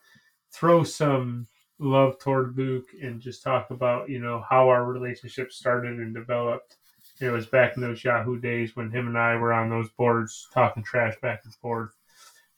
throw 0.52 0.84
some 0.84 1.48
love 1.80 2.20
toward 2.20 2.58
Luke 2.58 2.90
and 3.02 3.22
just 3.22 3.42
talk 3.42 3.72
about, 3.72 4.10
you 4.10 4.20
know, 4.20 4.44
how 4.48 4.68
our 4.68 4.84
relationship 4.86 5.52
started 5.52 5.98
and 6.00 6.14
developed. 6.14 6.78
It 7.22 7.30
was 7.30 7.48
back 7.48 7.76
in 7.76 7.82
those 7.82 8.04
Yahoo 8.04 8.40
days 8.40 8.76
when 8.76 8.92
him 8.92 9.08
and 9.08 9.18
I 9.18 9.36
were 9.36 9.54
on 9.54 9.70
those 9.70 9.90
boards 9.98 10.48
talking 10.54 10.84
trash 10.84 11.16
back 11.22 11.42
and 11.44 11.54
forth. 11.56 11.92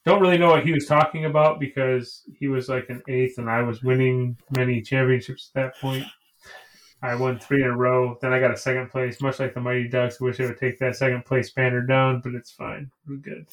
Don't 0.05 0.21
really 0.21 0.37
know 0.37 0.49
what 0.49 0.63
he 0.63 0.71
was 0.71 0.85
talking 0.85 1.25
about 1.25 1.59
because 1.59 2.23
he 2.39 2.47
was 2.47 2.69
like 2.69 2.89
an 2.89 3.01
eighth 3.07 3.37
and 3.37 3.49
I 3.49 3.61
was 3.61 3.83
winning 3.83 4.37
many 4.55 4.81
championships 4.81 5.51
at 5.53 5.61
that 5.61 5.81
point. 5.81 6.05
I 7.03 7.15
won 7.15 7.39
three 7.39 7.63
in 7.63 7.69
a 7.69 7.75
row. 7.75 8.17
Then 8.21 8.33
I 8.33 8.39
got 8.39 8.53
a 8.53 8.57
second 8.57 8.89
place, 8.89 9.21
much 9.21 9.39
like 9.39 9.53
the 9.53 9.59
Mighty 9.59 9.87
Ducks. 9.87 10.17
I 10.21 10.23
wish 10.23 10.39
I 10.39 10.45
would 10.45 10.59
take 10.59 10.77
that 10.79 10.95
second 10.95 11.25
place 11.25 11.51
banner 11.51 11.81
down, 11.81 12.21
but 12.21 12.35
it's 12.35 12.51
fine. 12.51 12.91
We're 13.07 13.17
good. 13.17 13.47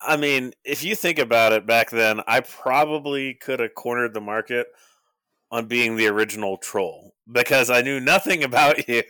I 0.00 0.16
mean, 0.16 0.52
if 0.64 0.82
you 0.82 0.94
think 0.94 1.18
about 1.18 1.52
it, 1.52 1.66
back 1.66 1.90
then 1.90 2.22
I 2.26 2.40
probably 2.40 3.34
could 3.34 3.60
have 3.60 3.74
cornered 3.74 4.14
the 4.14 4.20
market 4.22 4.68
on 5.50 5.66
being 5.66 5.96
the 5.96 6.06
original 6.06 6.56
troll 6.56 7.14
because 7.30 7.70
I 7.70 7.82
knew 7.82 8.00
nothing 8.00 8.42
about 8.44 8.88
you 8.88 9.02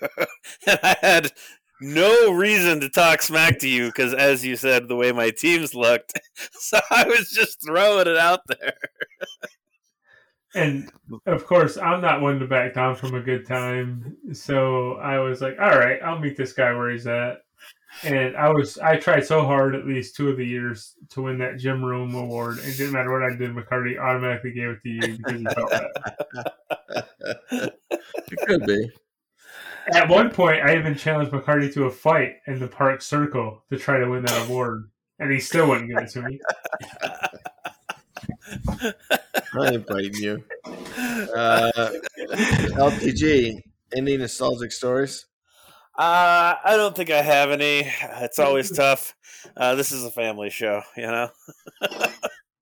and 0.66 0.78
I 0.82 0.96
had 1.00 1.32
no 1.80 2.32
reason 2.32 2.80
to 2.80 2.88
talk 2.88 3.22
smack 3.22 3.58
to 3.60 3.68
you 3.68 3.86
because, 3.86 4.12
as 4.12 4.44
you 4.44 4.56
said, 4.56 4.88
the 4.88 4.96
way 4.96 5.12
my 5.12 5.30
teams 5.30 5.74
looked, 5.74 6.18
so 6.52 6.78
I 6.90 7.04
was 7.04 7.30
just 7.30 7.64
throwing 7.64 8.06
it 8.06 8.16
out 8.16 8.40
there. 8.46 8.74
And 10.54 10.90
of 11.26 11.46
course, 11.46 11.78
I'm 11.78 12.00
not 12.00 12.20
one 12.20 12.38
to 12.40 12.46
back 12.46 12.74
down 12.74 12.96
from 12.96 13.14
a 13.14 13.20
good 13.20 13.46
time. 13.46 14.16
So 14.32 14.94
I 14.94 15.18
was 15.20 15.40
like, 15.40 15.58
all 15.60 15.78
right, 15.78 16.02
I'll 16.02 16.18
meet 16.18 16.36
this 16.36 16.52
guy 16.52 16.74
where 16.74 16.90
he's 16.90 17.06
at. 17.06 17.42
And 18.04 18.36
I 18.36 18.48
was, 18.48 18.78
I 18.78 18.96
tried 18.96 19.26
so 19.26 19.44
hard 19.44 19.74
at 19.74 19.86
least 19.86 20.16
two 20.16 20.28
of 20.28 20.36
the 20.36 20.46
years 20.46 20.94
to 21.10 21.22
win 21.22 21.38
that 21.38 21.58
Jim 21.58 21.84
Rome 21.84 22.14
award. 22.14 22.58
It 22.58 22.76
didn't 22.76 22.92
matter 22.92 23.12
what 23.12 23.22
I 23.22 23.36
did, 23.36 23.50
McCarty 23.50 23.98
automatically 23.98 24.52
gave 24.52 24.70
it 24.70 24.82
to 24.82 24.88
you 24.88 25.18
because 25.18 25.40
he 25.40 25.44
felt 25.44 25.70
that. 25.70 27.74
It 28.30 28.38
could 28.46 28.66
be. 28.66 28.90
At 29.92 30.08
one 30.08 30.30
point, 30.30 30.62
I 30.62 30.78
even 30.78 30.94
challenged 30.94 31.32
McCarty 31.32 31.72
to 31.74 31.84
a 31.84 31.90
fight 31.90 32.36
in 32.46 32.58
the 32.58 32.68
park 32.68 33.02
circle 33.02 33.62
to 33.70 33.78
try 33.78 33.98
to 33.98 34.08
win 34.08 34.24
that 34.24 34.46
award. 34.46 34.90
And 35.18 35.32
he 35.32 35.40
still 35.40 35.68
wouldn't 35.68 35.88
give 35.88 35.98
it 35.98 36.10
to 36.10 36.22
me. 36.22 36.40
I 39.58 39.72
ain't 39.72 39.86
fighting 39.86 40.14
you. 40.14 40.44
Uh, 41.34 41.90
LTG, 42.78 43.60
any 43.94 44.16
nostalgic 44.16 44.72
stories? 44.72 45.26
Uh, 45.98 46.54
I 46.64 46.76
don't 46.76 46.94
think 46.96 47.10
I 47.10 47.20
have 47.22 47.50
any. 47.50 47.90
It's 48.22 48.38
always 48.38 48.70
tough. 48.70 49.14
Uh, 49.56 49.74
this 49.74 49.92
is 49.92 50.04
a 50.04 50.10
family 50.10 50.50
show, 50.50 50.82
you 50.96 51.06
know. 51.06 51.30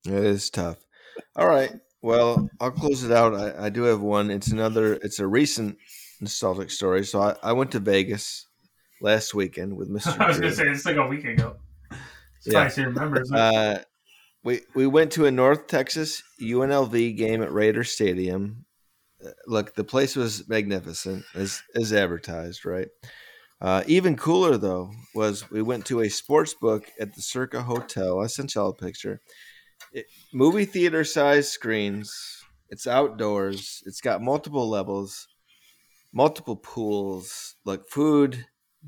It 0.06 0.14
is 0.24 0.48
tough. 0.48 0.78
All 1.36 1.46
right. 1.46 1.70
Well, 2.00 2.48
I'll 2.60 2.70
close 2.70 3.04
it 3.04 3.12
out. 3.12 3.34
I, 3.34 3.66
I 3.66 3.68
do 3.68 3.82
have 3.82 4.00
one. 4.00 4.30
It's 4.30 4.48
another. 4.48 4.94
It's 4.94 5.18
a 5.18 5.26
recent 5.26 5.76
nostalgic 6.20 6.70
story. 6.70 7.04
So 7.04 7.20
I, 7.20 7.34
I 7.42 7.52
went 7.52 7.72
to 7.72 7.80
Vegas 7.80 8.46
last 9.02 9.34
weekend 9.34 9.76
with 9.76 9.88
Mister. 9.90 10.16
I 10.22 10.28
was 10.28 10.38
going 10.38 10.50
to 10.50 10.56
say, 10.56 10.64
it's 10.68 10.86
like 10.86 10.96
a 10.96 11.06
week 11.06 11.24
ago. 11.26 11.56
It's 11.90 12.46
Yeah. 12.46 12.62
nice 12.62 12.76
he 12.76 12.84
remembers. 12.84 13.30
Uh, 13.30 13.82
we 14.44 14.62
we 14.74 14.86
went 14.86 15.12
to 15.12 15.26
a 15.26 15.30
North 15.30 15.66
Texas 15.66 16.22
UNLV 16.40 17.16
game 17.16 17.42
at 17.42 17.52
Raider 17.52 17.84
Stadium. 17.84 18.64
Look, 19.46 19.74
the 19.74 19.84
place 19.84 20.14
was 20.16 20.48
magnificent 20.48 21.24
as 21.34 21.62
as 21.74 21.92
advertised, 21.92 22.64
right? 22.64 22.88
Uh, 23.60 23.82
even 23.86 24.16
cooler 24.16 24.56
though 24.56 24.92
was 25.14 25.50
we 25.50 25.62
went 25.62 25.84
to 25.86 26.00
a 26.00 26.08
sports 26.08 26.54
book 26.54 26.86
at 27.00 27.14
the 27.14 27.22
Circa 27.22 27.62
Hotel. 27.62 28.20
I 28.20 28.28
sent 28.28 28.54
y'all 28.54 28.70
a 28.70 28.74
picture. 28.74 29.20
It, 29.92 30.06
movie 30.32 30.64
theater 30.64 31.04
size 31.04 31.50
screens. 31.50 32.14
It's 32.70 32.86
outdoors. 32.86 33.82
It's 33.86 34.00
got 34.00 34.22
multiple 34.22 34.68
levels, 34.68 35.26
multiple 36.12 36.56
pools, 36.56 37.56
like 37.64 37.86
food, 37.88 38.44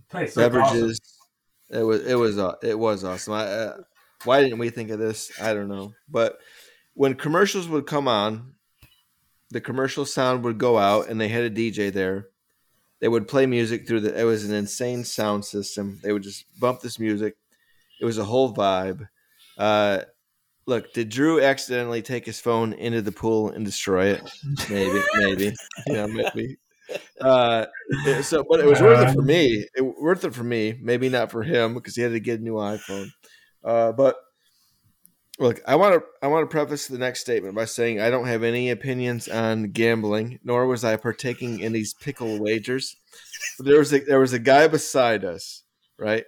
Place 0.08 0.34
beverages. 0.34 1.00
It 1.70 1.82
was 1.82 2.04
it 2.06 2.14
was 2.14 2.38
uh, 2.38 2.54
it 2.62 2.78
was 2.78 3.04
awesome. 3.04 3.34
I, 3.34 3.44
uh, 3.44 3.76
why 4.24 4.42
didn't 4.42 4.58
we 4.58 4.70
think 4.70 4.90
of 4.90 4.98
this? 4.98 5.32
I 5.40 5.54
don't 5.54 5.68
know. 5.68 5.94
But 6.08 6.38
when 6.94 7.14
commercials 7.14 7.68
would 7.68 7.86
come 7.86 8.06
on, 8.06 8.54
the 9.50 9.60
commercial 9.60 10.04
sound 10.04 10.44
would 10.44 10.58
go 10.58 10.78
out, 10.78 11.08
and 11.08 11.20
they 11.20 11.28
had 11.28 11.44
a 11.44 11.50
DJ 11.50 11.92
there. 11.92 12.28
They 13.00 13.08
would 13.08 13.28
play 13.28 13.46
music 13.46 13.86
through 13.86 14.00
the. 14.00 14.18
It 14.18 14.24
was 14.24 14.44
an 14.44 14.54
insane 14.54 15.04
sound 15.04 15.44
system. 15.44 15.98
They 16.02 16.12
would 16.12 16.22
just 16.22 16.44
bump 16.58 16.80
this 16.80 16.98
music. 16.98 17.36
It 18.00 18.04
was 18.04 18.18
a 18.18 18.24
whole 18.24 18.54
vibe. 18.54 19.08
Uh, 19.58 20.00
look, 20.66 20.92
did 20.92 21.08
Drew 21.08 21.40
accidentally 21.42 22.02
take 22.02 22.24
his 22.24 22.40
phone 22.40 22.72
into 22.74 23.02
the 23.02 23.12
pool 23.12 23.50
and 23.50 23.64
destroy 23.64 24.06
it? 24.06 24.30
Maybe, 24.68 25.00
maybe. 25.14 25.54
Yeah, 25.86 26.06
maybe. 26.06 26.56
Uh, 27.20 27.66
so, 28.22 28.44
but 28.48 28.60
it 28.60 28.66
was 28.66 28.80
worth 28.80 29.08
it 29.08 29.14
for 29.14 29.22
me. 29.22 29.66
It 29.74 29.82
worth 29.82 30.24
it 30.24 30.34
for 30.34 30.44
me. 30.44 30.78
Maybe 30.80 31.08
not 31.08 31.30
for 31.30 31.42
him 31.42 31.74
because 31.74 31.94
he 31.96 32.02
had 32.02 32.12
to 32.12 32.20
get 32.20 32.40
a 32.40 32.42
new 32.42 32.54
iPhone. 32.54 33.08
Uh, 33.64 33.92
but 33.92 34.16
look, 35.40 35.60
I 35.66 35.74
want 35.74 35.94
to 35.94 36.06
I 36.22 36.28
want 36.28 36.48
to 36.48 36.52
preface 36.52 36.86
the 36.86 36.98
next 36.98 37.22
statement 37.22 37.56
by 37.56 37.64
saying 37.64 38.00
I 38.00 38.10
don't 38.10 38.26
have 38.26 38.44
any 38.44 38.70
opinions 38.70 39.26
on 39.26 39.72
gambling, 39.72 40.38
nor 40.44 40.66
was 40.66 40.84
I 40.84 40.96
partaking 40.96 41.58
in 41.58 41.72
these 41.72 41.94
pickle 41.94 42.38
wagers. 42.38 42.94
But 43.58 43.66
there 43.66 43.78
was 43.78 43.92
a, 43.92 44.00
there 44.00 44.20
was 44.20 44.32
a 44.32 44.38
guy 44.38 44.68
beside 44.68 45.24
us, 45.24 45.64
right? 45.98 46.24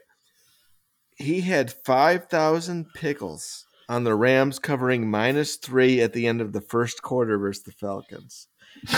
He 1.16 1.42
had 1.42 1.72
five 1.84 2.28
thousand 2.28 2.86
pickles 2.94 3.66
on 3.88 4.04
the 4.04 4.16
Rams 4.16 4.58
covering 4.58 5.08
minus 5.08 5.56
three 5.56 6.00
at 6.00 6.14
the 6.14 6.26
end 6.26 6.40
of 6.40 6.52
the 6.52 6.62
first 6.62 7.02
quarter 7.02 7.38
versus 7.38 7.62
the 7.62 7.72
Falcons, 7.72 8.48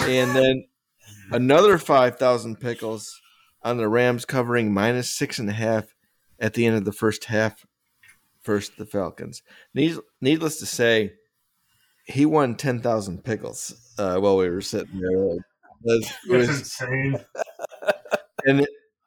and 0.03 0.35
then 0.35 0.65
another 1.33 1.77
five 1.77 2.19
thousand 2.19 2.61
pickles 2.61 3.21
on 3.63 3.79
the 3.79 3.89
Rams 3.89 4.25
covering 4.25 4.73
minus 4.73 5.11
six 5.11 5.39
and 5.39 5.51
a 5.51 5.55
half 5.55 5.95
at 6.39 6.55
the 6.55 6.67
end 6.67 6.77
of 6.77 6.85
the 6.85 6.93
first 6.93 7.25
half 7.25 7.65
first 8.45 8.77
the 8.79 8.87
Falcons. 8.87 9.43
Need, 9.75 9.97
needless 10.21 10.59
to 10.61 10.67
say, 10.67 11.15
he 12.07 12.27
won 12.27 12.55
ten 12.57 12.81
thousand 12.81 13.25
pickles 13.25 13.95
uh, 13.99 14.19
while 14.19 14.37
we 14.37 14.49
were 14.49 14.61
sitting 14.61 15.01
there. 15.01 15.11
It 15.11 15.19
was- 15.19 15.39
it 15.87 16.09
That's 16.29 16.49
was- 16.49 16.59
insane. 16.61 17.17
and 18.47 18.61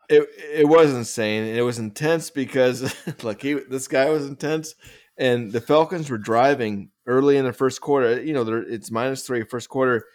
it 0.09 0.29
it 0.53 0.67
was 0.67 0.93
insane. 0.93 1.43
And 1.43 1.57
it 1.57 1.61
was 1.63 1.79
intense 1.79 2.29
because 2.29 2.93
like 3.23 3.41
he, 3.41 3.53
this 3.53 3.87
guy 3.87 4.09
was 4.09 4.25
intense, 4.27 4.75
and 5.17 5.51
the 5.51 5.61
Falcons 5.61 6.09
were 6.09 6.17
driving 6.17 6.91
early 7.05 7.37
in 7.37 7.45
the 7.45 7.53
first 7.53 7.81
quarter. 7.81 8.21
You 8.21 8.33
know, 8.33 8.43
they're, 8.43 8.61
it's 8.63 8.91
minus 8.91 9.23
three 9.25 9.43
first 9.43 9.69
quarter, 9.69 10.05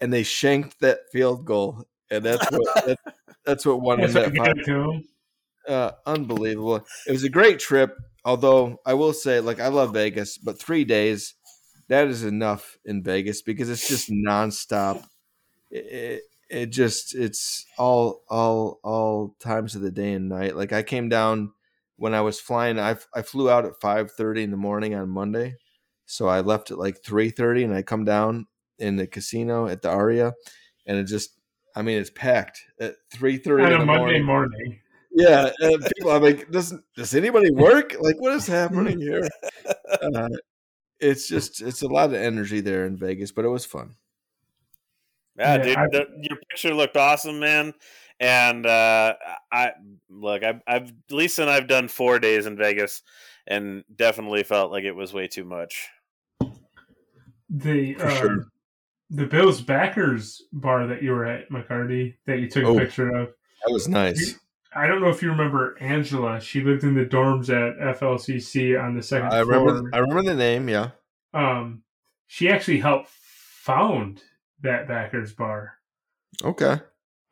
and 0.00 0.12
they 0.12 0.22
shanked 0.22 0.80
that 0.80 1.00
field 1.12 1.44
goal, 1.44 1.84
and 2.10 2.24
that's 2.24 2.50
what 2.50 2.74
that, 2.86 2.98
that's 3.44 3.66
what 3.66 3.80
won 3.80 4.00
That's 4.00 4.14
that 4.14 4.34
fight. 4.36 4.56
it. 4.56 5.04
Uh, 5.68 5.92
unbelievable. 6.06 6.84
It 7.06 7.12
was 7.12 7.24
a 7.24 7.28
great 7.28 7.58
trip. 7.58 7.94
Although 8.24 8.80
I 8.84 8.94
will 8.94 9.12
say, 9.12 9.40
like, 9.40 9.60
I 9.60 9.68
love 9.68 9.94
Vegas, 9.94 10.38
but 10.38 10.58
three 10.58 10.84
days, 10.84 11.34
that 11.88 12.08
is 12.08 12.22
enough 12.24 12.78
in 12.84 13.02
Vegas 13.02 13.42
because 13.42 13.70
it's 13.70 13.88
just 13.88 14.10
nonstop. 14.10 15.04
It, 15.70 16.22
it, 16.48 16.66
just, 16.66 17.14
it's 17.14 17.64
all, 17.78 18.22
all, 18.28 18.80
all 18.82 19.36
times 19.40 19.74
of 19.74 19.82
the 19.82 19.90
day 19.90 20.12
and 20.12 20.28
night. 20.28 20.56
Like, 20.56 20.72
I 20.72 20.82
came 20.82 21.08
down 21.08 21.52
when 21.96 22.14
I 22.14 22.22
was 22.22 22.40
flying. 22.40 22.78
I, 22.78 22.96
I 23.14 23.22
flew 23.22 23.50
out 23.50 23.66
at 23.66 23.80
five 23.80 24.10
thirty 24.10 24.42
in 24.42 24.50
the 24.50 24.56
morning 24.56 24.94
on 24.94 25.08
Monday, 25.10 25.56
so 26.06 26.28
I 26.28 26.40
left 26.40 26.70
at 26.70 26.78
like 26.78 27.04
three 27.04 27.30
thirty, 27.30 27.62
and 27.62 27.74
I 27.74 27.82
come 27.82 28.04
down 28.04 28.46
in 28.78 28.96
the 28.96 29.06
casino 29.06 29.66
at 29.68 29.82
the 29.82 29.90
Aria, 29.90 30.32
and 30.86 30.96
it 30.96 31.04
just, 31.04 31.38
I 31.76 31.82
mean, 31.82 31.98
it's 31.98 32.10
packed 32.10 32.58
at 32.80 32.96
three 33.12 33.36
thirty 33.36 33.64
On 33.64 33.72
in 33.72 33.76
a 33.76 33.78
the 33.80 33.86
Monday 33.86 34.20
morning. 34.20 34.24
morning. 34.24 34.79
Yeah, 35.12 35.50
and 35.58 35.84
people, 35.96 36.12
I'm 36.12 36.22
like, 36.22 36.50
does 36.50 36.72
does 36.96 37.14
anybody 37.14 37.50
work? 37.50 37.96
Like, 38.00 38.20
what 38.20 38.32
is 38.34 38.46
happening 38.46 39.00
here? 39.00 39.28
Uh, 40.02 40.28
it's 41.00 41.28
just, 41.28 41.60
it's 41.62 41.82
a 41.82 41.88
lot 41.88 42.10
of 42.10 42.14
energy 42.14 42.60
there 42.60 42.84
in 42.86 42.96
Vegas, 42.96 43.32
but 43.32 43.44
it 43.44 43.48
was 43.48 43.64
fun. 43.64 43.96
Yeah, 45.36 45.56
Yeah, 45.56 45.62
dude, 45.62 45.76
I- 45.76 45.86
the, 45.88 46.06
your 46.28 46.38
picture 46.50 46.74
looked 46.74 46.96
awesome, 46.96 47.40
man. 47.40 47.74
And 48.20 48.66
uh, 48.66 49.14
I 49.50 49.72
look, 50.10 50.42
I've, 50.44 50.60
I've 50.66 50.92
Lisa 51.10 51.40
and 51.42 51.50
I've 51.50 51.66
done 51.68 51.88
four 51.88 52.18
days 52.18 52.44
in 52.44 52.54
Vegas, 52.56 53.02
and 53.46 53.82
definitely 53.96 54.42
felt 54.42 54.70
like 54.70 54.84
it 54.84 54.92
was 54.94 55.14
way 55.14 55.26
too 55.26 55.44
much. 55.44 55.88
The 57.48 57.94
For 57.94 58.06
uh, 58.06 58.14
sure. 58.16 58.46
the 59.08 59.24
Bills 59.24 59.62
backers 59.62 60.42
bar 60.52 60.86
that 60.86 61.02
you 61.02 61.12
were 61.12 61.24
at, 61.24 61.48
McCarty, 61.50 62.14
that 62.26 62.40
you 62.40 62.48
took 62.50 62.64
Oh. 62.64 62.76
a 62.76 62.80
picture 62.80 63.08
of. 63.08 63.28
That 63.64 63.72
was 63.72 63.88
nice. 63.88 64.38
I 64.74 64.86
don't 64.86 65.00
know 65.00 65.08
if 65.08 65.22
you 65.22 65.30
remember 65.30 65.76
Angela. 65.80 66.40
She 66.40 66.60
lived 66.62 66.84
in 66.84 66.94
the 66.94 67.04
dorms 67.04 67.48
at 67.50 67.98
FLCC 67.98 68.80
on 68.80 68.94
the 68.96 69.02
second 69.02 69.28
I 69.32 69.42
floor. 69.42 69.64
remember, 69.66 69.90
I 69.92 69.98
remember 69.98 70.22
the 70.22 70.34
name. 70.34 70.68
Yeah. 70.68 70.90
um, 71.34 71.82
she 72.28 72.48
actually 72.48 72.78
helped 72.78 73.08
found 73.08 74.22
that 74.62 74.86
backers 74.86 75.32
bar. 75.32 75.74
Okay. 76.44 76.80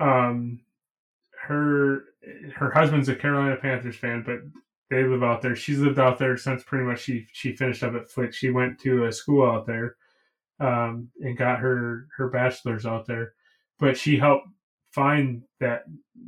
Um, 0.01 0.61
her 1.43 2.03
her 2.57 2.71
husband's 2.73 3.09
a 3.09 3.15
Carolina 3.15 3.57
Panthers 3.57 3.97
fan, 3.97 4.23
but 4.27 4.41
they 4.91 5.05
live 5.05 5.23
out 5.23 5.41
there. 5.41 5.55
She's 5.55 5.79
lived 5.79 5.99
out 5.99 6.19
there 6.19 6.37
since 6.37 6.65
pretty 6.65 6.85
much 6.85 7.01
she 7.01 7.27
she 7.33 7.55
finished 7.55 7.83
up 7.85 7.95
at 7.95 8.11
Flick. 8.11 8.35
She 8.35 8.51
went 8.51 8.81
to 8.81 9.05
a 9.05 9.13
school 9.13 9.49
out 9.49 9.67
there, 9.67 9.97
um, 10.59 11.09
and 11.21 11.39
got 11.39 11.61
her 11.61 12.09
her 12.17 12.29
bachelor's 12.29 12.85
out 12.87 13.07
there. 13.07 13.35
But 13.79 13.97
she 13.97 14.17
helped 14.19 14.49
find 14.99 15.43
that 15.61 15.85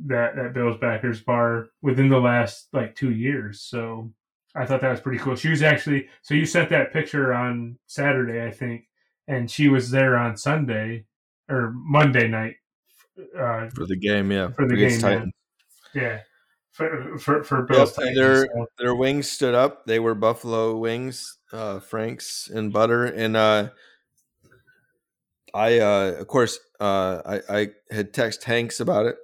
that 0.07 0.35
that 0.37 0.53
Bills 0.53 0.77
backers 0.79 1.21
bar 1.21 1.67
within 1.81 2.07
the 2.07 2.19
last 2.19 2.69
like 2.71 2.95
two 2.95 3.11
years. 3.11 3.61
So 3.61 4.11
I 4.55 4.65
thought 4.65 4.81
that 4.81 4.91
was 4.91 5.01
pretty 5.01 5.19
cool. 5.19 5.35
She 5.35 5.49
was 5.49 5.61
actually 5.61 6.07
so 6.21 6.33
you 6.33 6.45
sent 6.45 6.69
that 6.69 6.93
picture 6.93 7.33
on 7.33 7.77
Saturday, 7.87 8.45
I 8.45 8.51
think, 8.51 8.85
and 9.27 9.51
she 9.51 9.67
was 9.67 9.91
there 9.91 10.17
on 10.17 10.37
Sunday 10.37 11.05
or 11.49 11.73
Monday 11.75 12.29
night. 12.29 12.55
Uh, 13.37 13.67
For 13.75 13.85
the 13.85 13.97
game, 13.97 14.31
yeah. 14.31 14.51
For 14.51 14.65
the 14.65 14.75
Against 14.75 15.01
game, 15.01 15.31
yeah. 15.93 16.01
Yeah, 16.01 16.19
for 16.71 17.17
for 17.19 17.43
for 17.43 17.63
Bills. 17.63 17.97
and 17.97 18.15
Titans, 18.15 18.17
their 18.17 18.45
so. 18.45 18.65
their 18.79 18.95
wings 18.95 19.29
stood 19.29 19.53
up. 19.53 19.85
They 19.85 19.99
were 19.99 20.15
buffalo 20.15 20.77
wings, 20.77 21.37
uh, 21.51 21.79
Franks 21.81 22.49
and 22.53 22.71
butter, 22.71 23.05
and 23.05 23.35
uh, 23.35 23.69
I 25.53 25.79
uh, 25.79 26.15
of 26.19 26.27
course 26.27 26.59
uh, 26.79 27.21
I 27.25 27.59
I 27.61 27.67
had 27.91 28.13
text 28.13 28.43
Hanks 28.43 28.79
about 28.79 29.05
it, 29.05 29.15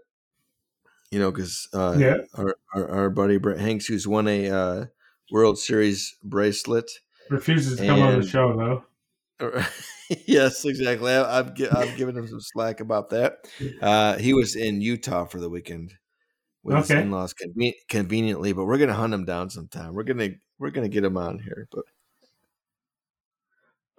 you 1.12 1.20
know, 1.20 1.32
because 1.32 1.68
uh, 1.74 1.98
Yeah. 2.00 2.18
our, 2.36 2.56
our 2.76 2.90
our 2.90 3.10
buddy 3.10 3.38
Brett 3.38 3.60
Hanks, 3.60 3.86
who's 3.86 4.08
won 4.08 4.28
a 4.28 4.50
uh, 4.50 4.86
World 5.32 5.58
Series 5.60 6.16
bracelet. 6.24 6.90
refuses 7.30 7.78
to 7.80 7.86
come 7.86 8.02
on 8.02 8.20
the 8.22 8.28
show 8.28 8.56
though. 8.56 8.84
yes, 10.28 10.66
exactly. 10.66 11.12
I, 11.12 11.40
I've 11.40 11.52
I've 11.72 11.98
given 11.98 12.18
him 12.18 12.28
some 12.28 12.42
slack 12.42 12.80
about 12.80 13.10
that. 13.12 13.34
Uh, 13.82 14.18
he 14.18 14.34
was 14.34 14.56
in 14.56 14.82
Utah 14.82 15.26
for 15.26 15.40
the 15.40 15.50
weekend 15.50 15.94
with 16.64 16.78
his 16.78 16.90
Okay. 16.90 17.02
in-laws 17.02 17.34
conven- 17.36 17.76
conveniently, 17.88 18.52
but 18.54 18.66
we're 18.66 18.80
gonna 18.80 18.94
hunt 18.96 19.14
him 19.14 19.26
down 19.26 19.50
sometime. 19.52 19.94
We're 19.94 20.04
gonna 20.04 20.30
we're 20.58 20.72
gonna 20.72 20.90
get 20.90 21.04
him 21.04 21.18
on 21.18 21.40
here, 21.40 21.68
but 21.72 21.86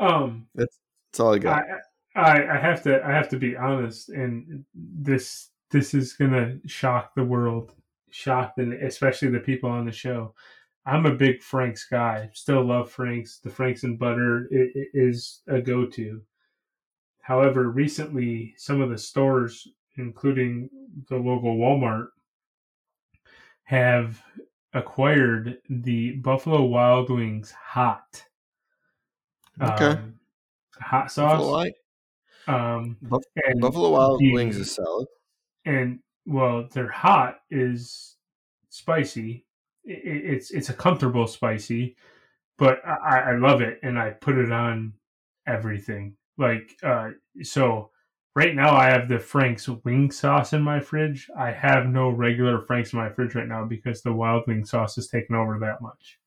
Um, 0.00 0.48
that's 0.54 0.78
that's 1.12 1.20
all 1.20 1.34
I 1.34 1.38
got. 1.38 1.62
I, 1.62 1.78
I 2.18 2.56
I 2.56 2.58
have 2.58 2.82
to 2.82 3.04
I 3.04 3.12
have 3.12 3.28
to 3.30 3.38
be 3.38 3.56
honest, 3.56 4.08
and 4.08 4.64
this 4.74 5.50
this 5.70 5.94
is 5.94 6.14
gonna 6.14 6.58
shock 6.66 7.14
the 7.14 7.24
world, 7.24 7.72
shock 8.10 8.54
and 8.58 8.72
especially 8.74 9.28
the 9.28 9.40
people 9.40 9.70
on 9.70 9.86
the 9.86 9.92
show. 9.92 10.34
I'm 10.84 11.06
a 11.06 11.14
big 11.14 11.42
Frank's 11.42 11.84
guy. 11.84 12.30
Still 12.32 12.64
love 12.64 12.90
Frank's. 12.90 13.40
The 13.40 13.50
Frank's 13.50 13.84
and 13.84 13.98
butter 13.98 14.48
is 14.50 15.42
a 15.46 15.60
go 15.60 15.86
to. 15.86 16.22
However, 17.20 17.70
recently 17.70 18.54
some 18.56 18.80
of 18.80 18.88
the 18.88 18.96
stores, 18.96 19.68
including 19.98 20.70
the 21.08 21.16
local 21.16 21.56
Walmart, 21.58 22.08
have 23.64 24.22
acquired 24.72 25.58
the 25.68 26.12
Buffalo 26.12 26.64
Wild 26.64 27.10
Wings 27.10 27.50
hot. 27.50 28.24
Okay. 29.60 29.88
Um, 29.88 30.14
hot 30.80 31.12
sauce. 31.12 31.42
Buffalo, 32.48 32.70
Wild- 32.70 32.84
Um, 32.86 32.96
Buff- 33.02 33.60
Buffalo 33.60 33.90
Wild 33.90 34.20
the- 34.20 34.32
Wings 34.32 34.56
is 34.56 34.74
solid. 34.74 35.06
and 35.64 36.00
well, 36.26 36.68
their 36.72 36.88
hot 36.90 37.40
is 37.50 38.16
spicy. 38.68 39.46
I- 39.86 39.92
i- 39.92 40.24
It's 40.34 40.50
it's 40.50 40.68
a 40.68 40.74
comfortable 40.74 41.26
spicy, 41.26 41.96
but 42.58 42.80
I, 42.86 43.32
I 43.32 43.36
love 43.36 43.60
it, 43.62 43.78
and 43.82 43.98
I 43.98 44.10
put 44.10 44.36
it 44.38 44.52
on 44.52 44.94
everything. 45.46 46.16
Like 46.36 46.76
uh, 46.82 47.10
so, 47.42 47.90
right 48.36 48.54
now 48.54 48.76
I 48.76 48.90
have 48.90 49.08
the 49.08 49.18
Frank's 49.18 49.68
wing 49.68 50.10
sauce 50.10 50.52
in 50.52 50.62
my 50.62 50.80
fridge. 50.80 51.28
I 51.36 51.50
have 51.50 51.86
no 51.86 52.10
regular 52.10 52.60
Frank's 52.60 52.92
in 52.92 52.98
my 52.98 53.08
fridge 53.10 53.34
right 53.34 53.48
now 53.48 53.64
because 53.64 54.02
the 54.02 54.12
wild 54.12 54.46
wing 54.46 54.64
sauce 54.64 54.96
has 54.96 55.08
taken 55.08 55.34
over 55.34 55.58
that 55.60 55.80
much. 55.80 56.18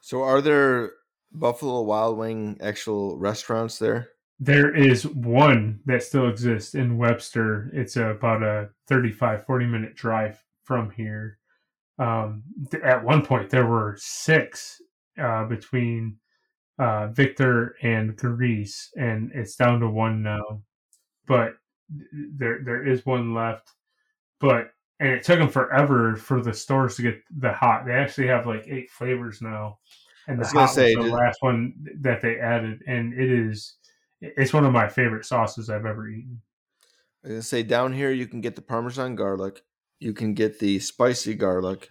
So, 0.00 0.22
are 0.22 0.40
there 0.42 0.92
Buffalo 1.32 1.82
Wild 1.82 2.18
Wing 2.18 2.58
actual 2.60 3.16
restaurants 3.18 3.78
there? 3.78 4.10
There 4.38 4.74
is 4.74 5.06
one 5.06 5.80
that 5.86 6.02
still 6.02 6.28
exists 6.28 6.74
in 6.74 6.98
Webster. 6.98 7.70
It's 7.72 7.96
about 7.96 8.42
a 8.42 8.68
35, 8.86 9.46
40 9.46 9.66
minute 9.66 9.96
drive 9.96 10.42
from 10.64 10.90
here. 10.90 11.38
Um, 11.98 12.42
th- 12.70 12.82
at 12.82 13.02
one 13.02 13.24
point, 13.24 13.48
there 13.48 13.66
were 13.66 13.96
six 13.98 14.80
uh, 15.18 15.44
between 15.44 16.18
uh, 16.78 17.08
Victor 17.08 17.76
and 17.82 18.14
Greece, 18.16 18.90
and 18.96 19.30
it's 19.34 19.56
down 19.56 19.80
to 19.80 19.88
one 19.88 20.22
now. 20.22 20.60
But 21.26 21.54
there 22.12 22.60
there 22.62 22.86
is 22.86 23.06
one 23.06 23.34
left. 23.34 23.70
But 24.40 24.72
and 25.00 25.10
it 25.10 25.24
took 25.24 25.38
them 25.38 25.48
forever 25.48 26.16
for 26.16 26.42
the 26.42 26.52
stores 26.52 26.96
to 26.96 27.02
get 27.02 27.20
the 27.38 27.52
hot. 27.52 27.86
They 27.86 27.92
actually 27.92 28.28
have 28.28 28.46
like 28.46 28.66
eight 28.66 28.90
flavors 28.90 29.40
now, 29.40 29.78
and 30.28 30.38
the 30.38 30.46
hot 30.46 30.66
say, 30.66 30.94
was 30.94 31.06
the 31.06 31.12
last 31.12 31.38
one 31.40 31.74
that 32.00 32.20
they 32.20 32.38
added, 32.38 32.82
and 32.86 33.14
it 33.14 33.30
is 33.30 33.76
it's 34.20 34.52
one 34.52 34.64
of 34.64 34.72
my 34.72 34.88
favorite 34.88 35.24
sauces 35.24 35.70
I've 35.70 35.86
ever 35.86 36.08
eaten. 36.08 36.40
I 37.24 37.28
was 37.28 37.32
gonna 37.32 37.42
say 37.42 37.62
down 37.62 37.92
here 37.92 38.10
you 38.10 38.26
can 38.26 38.40
get 38.40 38.56
the 38.56 38.62
Parmesan 38.62 39.16
garlic, 39.16 39.64
you 39.98 40.12
can 40.12 40.34
get 40.34 40.58
the 40.58 40.78
spicy 40.78 41.34
garlic, 41.34 41.90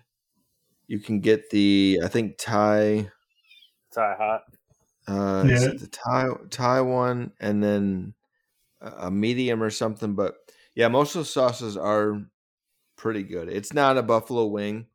you 0.87 0.99
can 0.99 1.21
get 1.21 1.49
the 1.51 2.01
I 2.03 2.09
think 2.09 2.37
Thai, 2.39 3.11
Thai 3.91 4.15
hot. 4.15 4.43
uh, 5.07 5.49
Yeah. 5.49 5.73
the 5.77 5.87
Thai 5.91 6.25
Thai 6.49 6.81
one, 6.81 7.33
and 7.39 7.63
then 7.63 8.13
a 8.81 9.07
a 9.07 9.11
medium 9.11 9.63
or 9.63 9.69
something. 9.71 10.15
But 10.15 10.35
yeah, 10.75 10.89
most 10.89 11.15
of 11.15 11.21
the 11.21 11.25
sauces 11.25 11.77
are 11.77 12.27
pretty 12.97 13.23
good. 13.23 13.49
It's 13.49 13.73
not 13.73 13.97
a 13.97 14.03
buffalo 14.03 14.47
wing. 14.47 14.87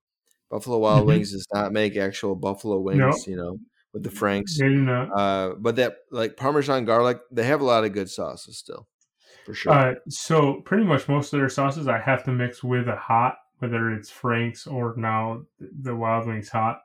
Buffalo 0.51 0.79
Wild 0.79 1.07
Mhm. 1.07 1.09
Wings 1.09 1.33
does 1.33 1.47
not 1.55 1.73
make 1.73 1.97
actual 1.97 2.37
buffalo 2.37 2.81
wings. 2.81 3.07
No. 3.07 3.27
You 3.27 3.37
know, 3.37 3.59
with 3.93 4.03
the 4.03 4.11
Franks. 4.11 4.59
They 4.59 4.69
do 4.69 4.83
not. 4.83 5.09
Uh, 5.13 5.55
but 5.59 5.77
that 5.77 5.97
like 6.11 6.37
Parmesan 6.37 6.85
garlic, 6.85 7.21
they 7.31 7.45
have 7.45 7.61
a 7.61 7.65
lot 7.65 7.85
of 7.85 7.93
good 7.93 8.11
sauces 8.11 8.59
still, 8.59 8.87
for 9.45 9.55
sure. 9.55 9.73
Uh, 9.73 9.95
so 10.09 10.61
pretty 10.63 10.85
much 10.85 11.09
most 11.09 11.33
of 11.33 11.41
their 11.41 11.49
sauces 11.49 11.89
I 11.89 11.99
have 11.99 12.25
to 12.25 12.33
mix 12.33 12.63
with 12.63 12.89
a 12.89 12.97
hot, 12.97 13.37
whether 13.59 13.91
it's 13.91 14.11
Frank's 14.11 14.67
or 14.67 14.95
now 14.97 15.43
the 15.59 15.95
Wild 15.95 16.27
Wings 16.27 16.49
hot. 16.49 16.81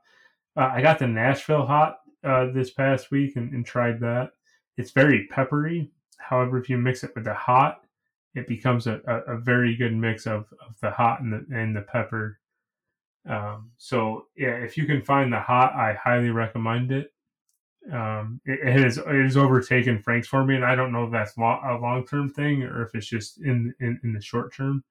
Uh, 0.58 0.72
I 0.74 0.82
got 0.82 1.00
the 1.00 1.08
Nashville 1.08 1.66
hot 1.66 1.98
uh, 2.24 2.48
this 2.54 2.72
past 2.72 3.12
week 3.12 3.36
and, 3.36 3.54
and 3.54 3.66
tried 3.66 4.00
that. 4.00 4.32
It's 4.78 4.92
very 4.92 5.28
peppery. 5.28 5.92
However, 6.18 6.58
if 6.58 6.70
you 6.70 6.78
mix 6.78 7.04
it 7.04 7.12
with 7.14 7.26
the 7.26 7.34
hot, 7.34 7.82
it 8.34 8.48
becomes 8.48 8.88
a, 8.88 9.00
a, 9.08 9.36
a 9.36 9.38
very 9.38 9.76
good 9.76 9.94
mix 9.94 10.26
of, 10.26 10.46
of 10.66 10.80
the 10.82 10.92
hot 10.92 11.22
and 11.22 11.32
the 11.32 11.56
and 11.56 11.76
the 11.76 11.82
pepper. 11.82 12.40
Um, 13.28 13.72
so 13.78 14.26
yeah, 14.38 14.56
if 14.56 14.78
you 14.78 14.86
can 14.86 15.02
find 15.02 15.32
the 15.34 15.40
hot, 15.40 15.74
I 15.74 15.94
highly 16.02 16.30
recommend 16.30 16.92
it. 16.92 17.12
Um, 17.92 18.42
it, 18.46 18.60
it 18.68 18.80
has 18.80 18.98
it 18.98 19.06
has 19.24 19.38
overtaken 19.38 20.02
Frank's 20.02 20.28
for 20.28 20.44
me, 20.46 20.56
and 20.56 20.66
I 20.66 20.76
don't 20.76 20.92
know 20.92 21.06
if 21.06 21.12
that's 21.12 21.38
lo- 21.38 21.60
a 21.64 21.78
long 21.82 22.06
term 22.06 22.30
thing 22.30 22.64
or 22.64 22.84
if 22.84 22.94
it's 22.96 23.08
just 23.08 23.40
in, 23.42 23.74
in 23.80 24.00
in 24.04 24.14
the 24.14 24.22
short 24.22 24.54
term. 24.54 24.84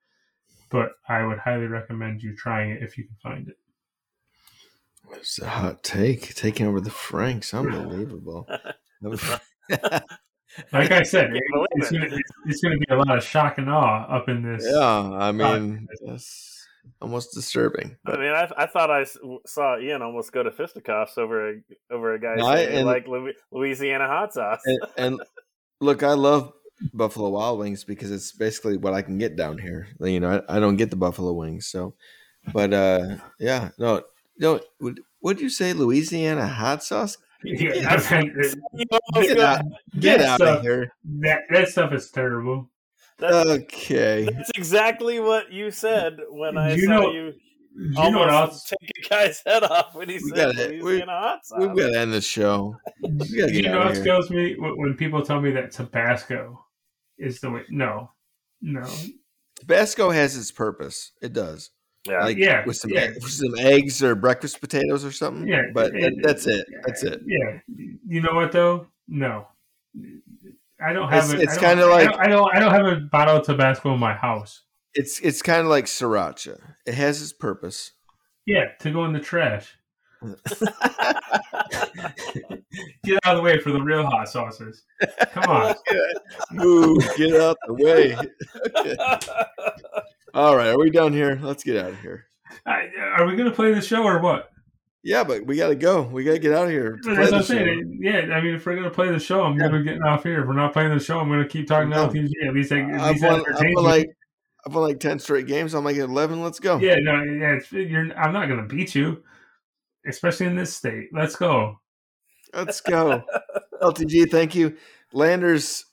But 0.70 0.92
I 1.08 1.24
would 1.24 1.38
highly 1.38 1.66
recommend 1.66 2.22
you 2.22 2.34
trying 2.36 2.70
it 2.70 2.82
if 2.82 2.98
you 2.98 3.04
can 3.04 3.16
find 3.22 3.48
it. 3.48 3.56
It's 5.12 5.38
a 5.40 5.48
hot 5.48 5.82
take, 5.84 6.34
taking 6.34 6.66
over 6.66 6.80
the 6.80 6.90
Franks. 6.90 7.52
Unbelievable. 7.54 8.48
Like 10.72 10.92
I 10.92 11.02
said, 11.02 11.32
Can't 11.32 11.36
it- 11.36 11.66
it's 11.72 11.90
it. 11.90 11.94
gonna 11.94 12.06
it's, 12.14 12.30
it's 12.46 12.60
gonna 12.62 12.76
be 12.78 12.86
a 12.90 12.96
lot 12.96 13.18
of 13.18 13.24
shock 13.24 13.58
and 13.58 13.68
awe 13.68 14.04
up 14.08 14.28
in 14.28 14.40
this. 14.42 14.64
yeah, 14.64 14.78
I 15.12 15.32
mean, 15.32 15.88
podcast. 16.06 16.53
That's 16.84 16.96
almost 17.02 17.34
disturbing. 17.34 17.96
I 18.06 18.12
mean, 18.16 18.30
I, 18.32 18.48
I 18.56 18.66
thought 18.66 18.90
I 18.90 19.04
saw 19.46 19.78
Ian 19.78 20.02
almost 20.02 20.32
go 20.32 20.42
to 20.42 20.50
fisticuffs 20.50 21.18
over 21.18 21.50
a 21.50 21.54
over 21.90 22.14
a 22.14 22.20
guy 22.20 22.34
No, 22.36 22.46
saying 22.54 22.70
he 22.70 22.76
and- 22.78 22.86
like 22.86 23.06
Louisiana 23.50 24.06
hot 24.06 24.32
sauce. 24.34 24.60
and, 24.66 24.78
and 24.98 25.20
look, 25.80 26.02
I 26.02 26.12
love 26.12 26.52
Buffalo 26.92 27.30
Wild 27.30 27.58
Wings 27.60 27.84
because 27.84 28.10
it's 28.10 28.32
basically 28.32 28.76
what 28.76 28.94
I 28.94 29.02
can 29.02 29.18
get 29.18 29.36
down 29.36 29.58
here. 29.58 29.88
You 30.00 30.20
know, 30.20 30.42
I, 30.48 30.56
I 30.56 30.60
don't 30.60 30.76
get 30.76 30.90
the 30.90 30.96
Buffalo 30.96 31.32
wings, 31.32 31.66
so. 31.66 31.94
But 32.52 32.74
uh, 32.74 33.16
yeah, 33.40 33.70
no, 33.78 34.02
no. 34.38 34.60
Would 34.80 35.00
would 35.22 35.40
you 35.40 35.48
say 35.48 35.72
Louisiana 35.72 36.46
hot 36.46 36.82
sauce? 36.84 37.16
Yeah, 37.42 37.88
I 37.90 38.20
mean, 38.22 38.34
it- 38.38 38.58
You 38.74 38.84
almost 39.14 39.28
Get 39.34 39.38
out, 39.40 39.64
get 39.98 40.20
out 40.20 40.40
stuff- 40.40 40.58
of 40.58 40.62
here. 40.62 40.92
That 41.20 41.40
that 41.50 41.68
stuff 41.68 41.92
is 41.92 42.10
terrible. 42.10 42.68
That's, 43.18 43.48
Okay. 43.48 44.24
that's 44.30 44.50
exactly 44.56 45.20
what 45.20 45.52
you 45.52 45.70
said 45.70 46.18
when 46.30 46.56
I 46.58 46.74
You 46.74 46.86
saw 46.86 47.00
know- 47.00 47.12
you 47.12 47.32
You 47.76 47.90
know 47.90 48.10
what 48.20 48.28
almost 48.30 48.72
else? 48.72 48.72
take 48.80 48.90
a 49.04 49.08
guy's 49.08 49.42
head 49.44 49.64
off 49.64 49.96
when 49.96 50.08
he 50.08 50.14
We 50.22 50.30
said 50.30 50.54
gotta- 50.56 50.68
we- 50.70 50.80
Louisiana 50.80 51.12
hot 51.12 51.44
sauce. 51.44 51.58
We've 51.60 51.76
got 51.76 51.90
to 51.90 51.98
end 51.98 52.12
the 52.12 52.20
show. 52.20 52.76
We 53.02 53.10
You 53.52 53.62
know 53.62 53.78
what 53.78 53.86
of 53.88 53.94
here. 53.94 54.02
scares 54.04 54.30
me 54.30 54.54
when 54.58 54.76
when 54.76 54.94
people 54.94 55.22
tell 55.22 55.40
me 55.40 55.50
that 55.52 55.72
Tabasco 55.72 56.64
is 57.18 57.40
the 57.40 57.50
way. 57.50 57.62
No, 57.70 58.10
no. 58.62 58.84
Tabasco 59.58 60.10
has 60.10 60.36
its 60.36 60.52
purpose. 60.52 61.12
It 61.20 61.32
does. 61.32 61.70
yeah, 62.06 62.22
Like 62.22 62.36
Yeah, 62.36 62.64
with 62.64 62.76
some 62.76 62.90
yeah. 62.92 63.08
with 63.14 63.30
some 63.32 63.54
eggs 63.58 64.02
or 64.04 64.14
breakfast 64.14 64.60
potatoes 64.60 65.04
or 65.04 65.10
something. 65.10 65.48
Yeah, 65.48 65.62
but 65.72 65.96
it- 65.96 66.00
that, 66.02 66.22
that's 66.22 66.46
it. 66.46 66.66
That's 66.86 67.02
it. 67.02 67.22
Yeah. 67.26 67.58
You 68.06 68.20
know 68.20 68.34
what 68.34 68.52
though? 68.52 68.86
No. 69.08 69.48
I 70.84 70.92
don't 70.92 71.08
have. 71.08 71.24
It's- 71.30 71.40
a- 71.40 71.42
it's 71.42 71.58
kinda 71.58 71.86
like- 71.86 72.08
I 72.08 72.12
don't, 72.12 72.20
I 72.20 72.28
don't. 72.28 72.56
I 72.56 72.58
don't 72.60 72.72
have 72.86 72.86
a 72.98 73.00
bottle 73.00 73.36
of 73.36 73.46
Tabasco 73.46 73.94
in 73.94 74.00
my 74.00 74.12
house. 74.14 74.62
It's 74.94 75.18
it's 75.20 75.42
kind 75.42 75.60
of 75.62 75.66
like 75.66 75.86
sriracha. 75.86 76.60
It 76.86 76.94
has 76.94 77.20
its 77.22 77.32
purpose. 77.32 77.92
Yeah, 78.46 78.66
to 78.80 78.90
go 78.92 79.04
in 79.06 79.12
the 79.12 79.20
trash. 79.20 79.74
Get 83.04 83.18
out 83.24 83.36
of 83.36 83.36
the 83.36 83.42
way 83.42 83.58
for 83.58 83.70
the 83.72 83.80
real 83.80 84.04
hot 84.06 84.28
sauces. 84.28 84.82
Come 85.32 85.44
on. 85.44 85.74
Move, 86.52 86.98
get 87.16 87.34
out 87.40 87.56
the 87.66 87.74
way. 87.74 88.16
Okay. 88.78 88.96
All 90.34 90.56
right, 90.56 90.68
are 90.68 90.78
we 90.78 90.90
done 90.90 91.12
here? 91.12 91.38
Let's 91.42 91.62
get 91.62 91.76
out 91.76 91.90
of 91.92 92.00
here. 92.00 92.26
I, 92.66 92.88
are 93.16 93.26
we 93.26 93.36
going 93.36 93.48
to 93.48 93.54
play 93.54 93.72
the 93.74 93.80
show 93.82 94.02
or 94.02 94.18
what? 94.20 94.48
Yeah, 95.06 95.22
but 95.22 95.44
we 95.46 95.56
got 95.56 95.68
to 95.68 95.74
go. 95.76 96.00
We 96.02 96.24
got 96.24 96.32
to 96.32 96.38
get 96.38 96.54
out 96.54 96.64
of 96.64 96.70
here. 96.70 96.96
to 96.96 97.02
play 97.02 97.14
That's 97.16 97.30
what 97.30 97.38
I'm 97.40 97.46
saying. 97.46 97.98
Yeah, 98.00 98.20
I 98.34 98.40
mean, 98.40 98.54
if 98.54 98.64
we're 98.64 98.72
going 98.72 98.84
to 98.84 98.90
play 98.90 99.10
the 99.10 99.18
show, 99.18 99.42
I'm 99.42 99.56
going 99.58 99.70
to 99.70 99.78
be 99.78 99.84
getting 99.84 100.02
off 100.02 100.22
here. 100.22 100.40
If 100.40 100.48
we're 100.48 100.54
not 100.54 100.72
playing 100.72 100.96
the 100.96 100.98
show, 101.04 101.20
I'm 101.20 101.28
going 101.28 101.42
to 101.42 101.48
keep 101.48 101.66
talking 101.68 101.90
No. 101.90 102.08
to 102.08 102.18
LTG. 102.18 102.30
At 102.48 102.54
least, 102.54 102.72
I, 102.72 102.80
at 102.80 103.00
I've 103.00 103.10
least 103.12 103.24
won, 103.24 103.32
I've 103.34 103.46
entertains 103.46 103.74
won 103.76 103.84
me. 103.84 103.90
like 103.90 104.10
I've 104.66 104.74
won 104.74 104.84
like 104.84 105.00
ten 105.00 105.18
straight 105.18 105.46
games. 105.46 105.74
I'm 105.74 105.84
like 105.84 105.96
eleven. 105.96 106.42
Let's 106.42 106.58
go. 106.58 106.78
Yeah, 106.78 106.96
no, 107.00 107.22
yeah, 107.22 107.52
it's, 107.56 107.70
you're, 107.70 108.16
I'm 108.18 108.32
not 108.32 108.48
going 108.48 108.66
to 108.66 108.74
beat 108.74 108.94
you, 108.94 109.22
especially 110.06 110.46
in 110.46 110.56
this 110.56 110.74
state. 110.74 111.10
Let's 111.12 111.36
go. 111.36 111.78
Let's 112.54 112.80
go. 112.80 113.22
LTG, 113.82 114.30
thank 114.30 114.54
you. 114.54 114.74
Landers, 115.12 115.84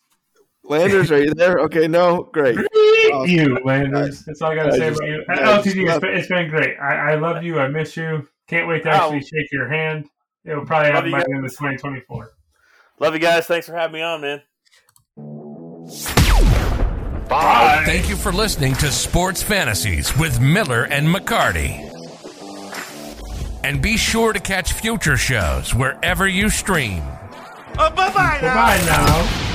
Landers, 0.63 1.11
are 1.11 1.21
you 1.21 1.33
there? 1.33 1.57
Okay, 1.59 1.87
no, 1.87 2.29
great. 2.31 2.55
Beat 2.73 3.29
you, 3.29 3.57
Landers. 3.65 4.23
That's 4.23 4.41
all 4.41 4.51
I 4.51 4.55
got 4.55 4.63
to 4.67 4.69
I 4.69 4.77
say 4.77 4.89
just- 4.89 5.01
about 5.01 5.09
you. 5.09 5.25
I 5.29 5.35
LTG, 5.35 5.63
just 5.63 5.75
it's 5.75 5.99
been, 5.99 6.17
it's 6.17 6.27
been 6.27 6.49
great. 6.49 6.77
I, 6.79 7.11
I 7.11 7.15
love 7.15 7.43
you. 7.43 7.59
I 7.59 7.67
miss 7.67 7.97
you. 7.97 8.27
Can't 8.51 8.67
wait 8.67 8.83
to 8.83 8.89
Oh. 8.89 8.93
actually 8.93 9.21
shake 9.21 9.51
your 9.51 9.67
hand. 9.69 10.05
It'll 10.45 10.65
probably 10.65 10.89
Love 10.89 10.95
happen 11.05 11.09
you 11.09 11.15
by 11.15 11.17
guys. 11.19 11.25
the 11.27 11.35
end 11.35 11.45
of 11.45 11.51
2024. 11.51 12.31
Love 12.99 13.13
you 13.13 13.19
guys. 13.19 13.47
Thanks 13.47 13.65
for 13.65 13.73
having 13.75 13.93
me 13.93 14.01
on, 14.01 14.21
man. 14.21 14.41
Bye. 17.29 17.83
Thank 17.85 18.09
you 18.09 18.15
for 18.17 18.33
listening 18.33 18.73
to 18.75 18.91
Sports 18.91 19.41
Fantasies 19.41 20.17
with 20.17 20.41
Miller 20.41 20.83
and 20.83 21.07
McCarty. 21.07 21.87
And 23.63 23.81
be 23.81 23.95
sure 23.95 24.33
to 24.33 24.39
catch 24.39 24.73
future 24.73 25.15
shows 25.15 25.73
wherever 25.73 26.27
you 26.27 26.49
stream. 26.49 27.01
Oh, 27.77 27.89
bye 27.91 28.11
bye 28.11 28.39
now. 28.41 28.55
Bye 28.55 28.83
now. 28.85 29.50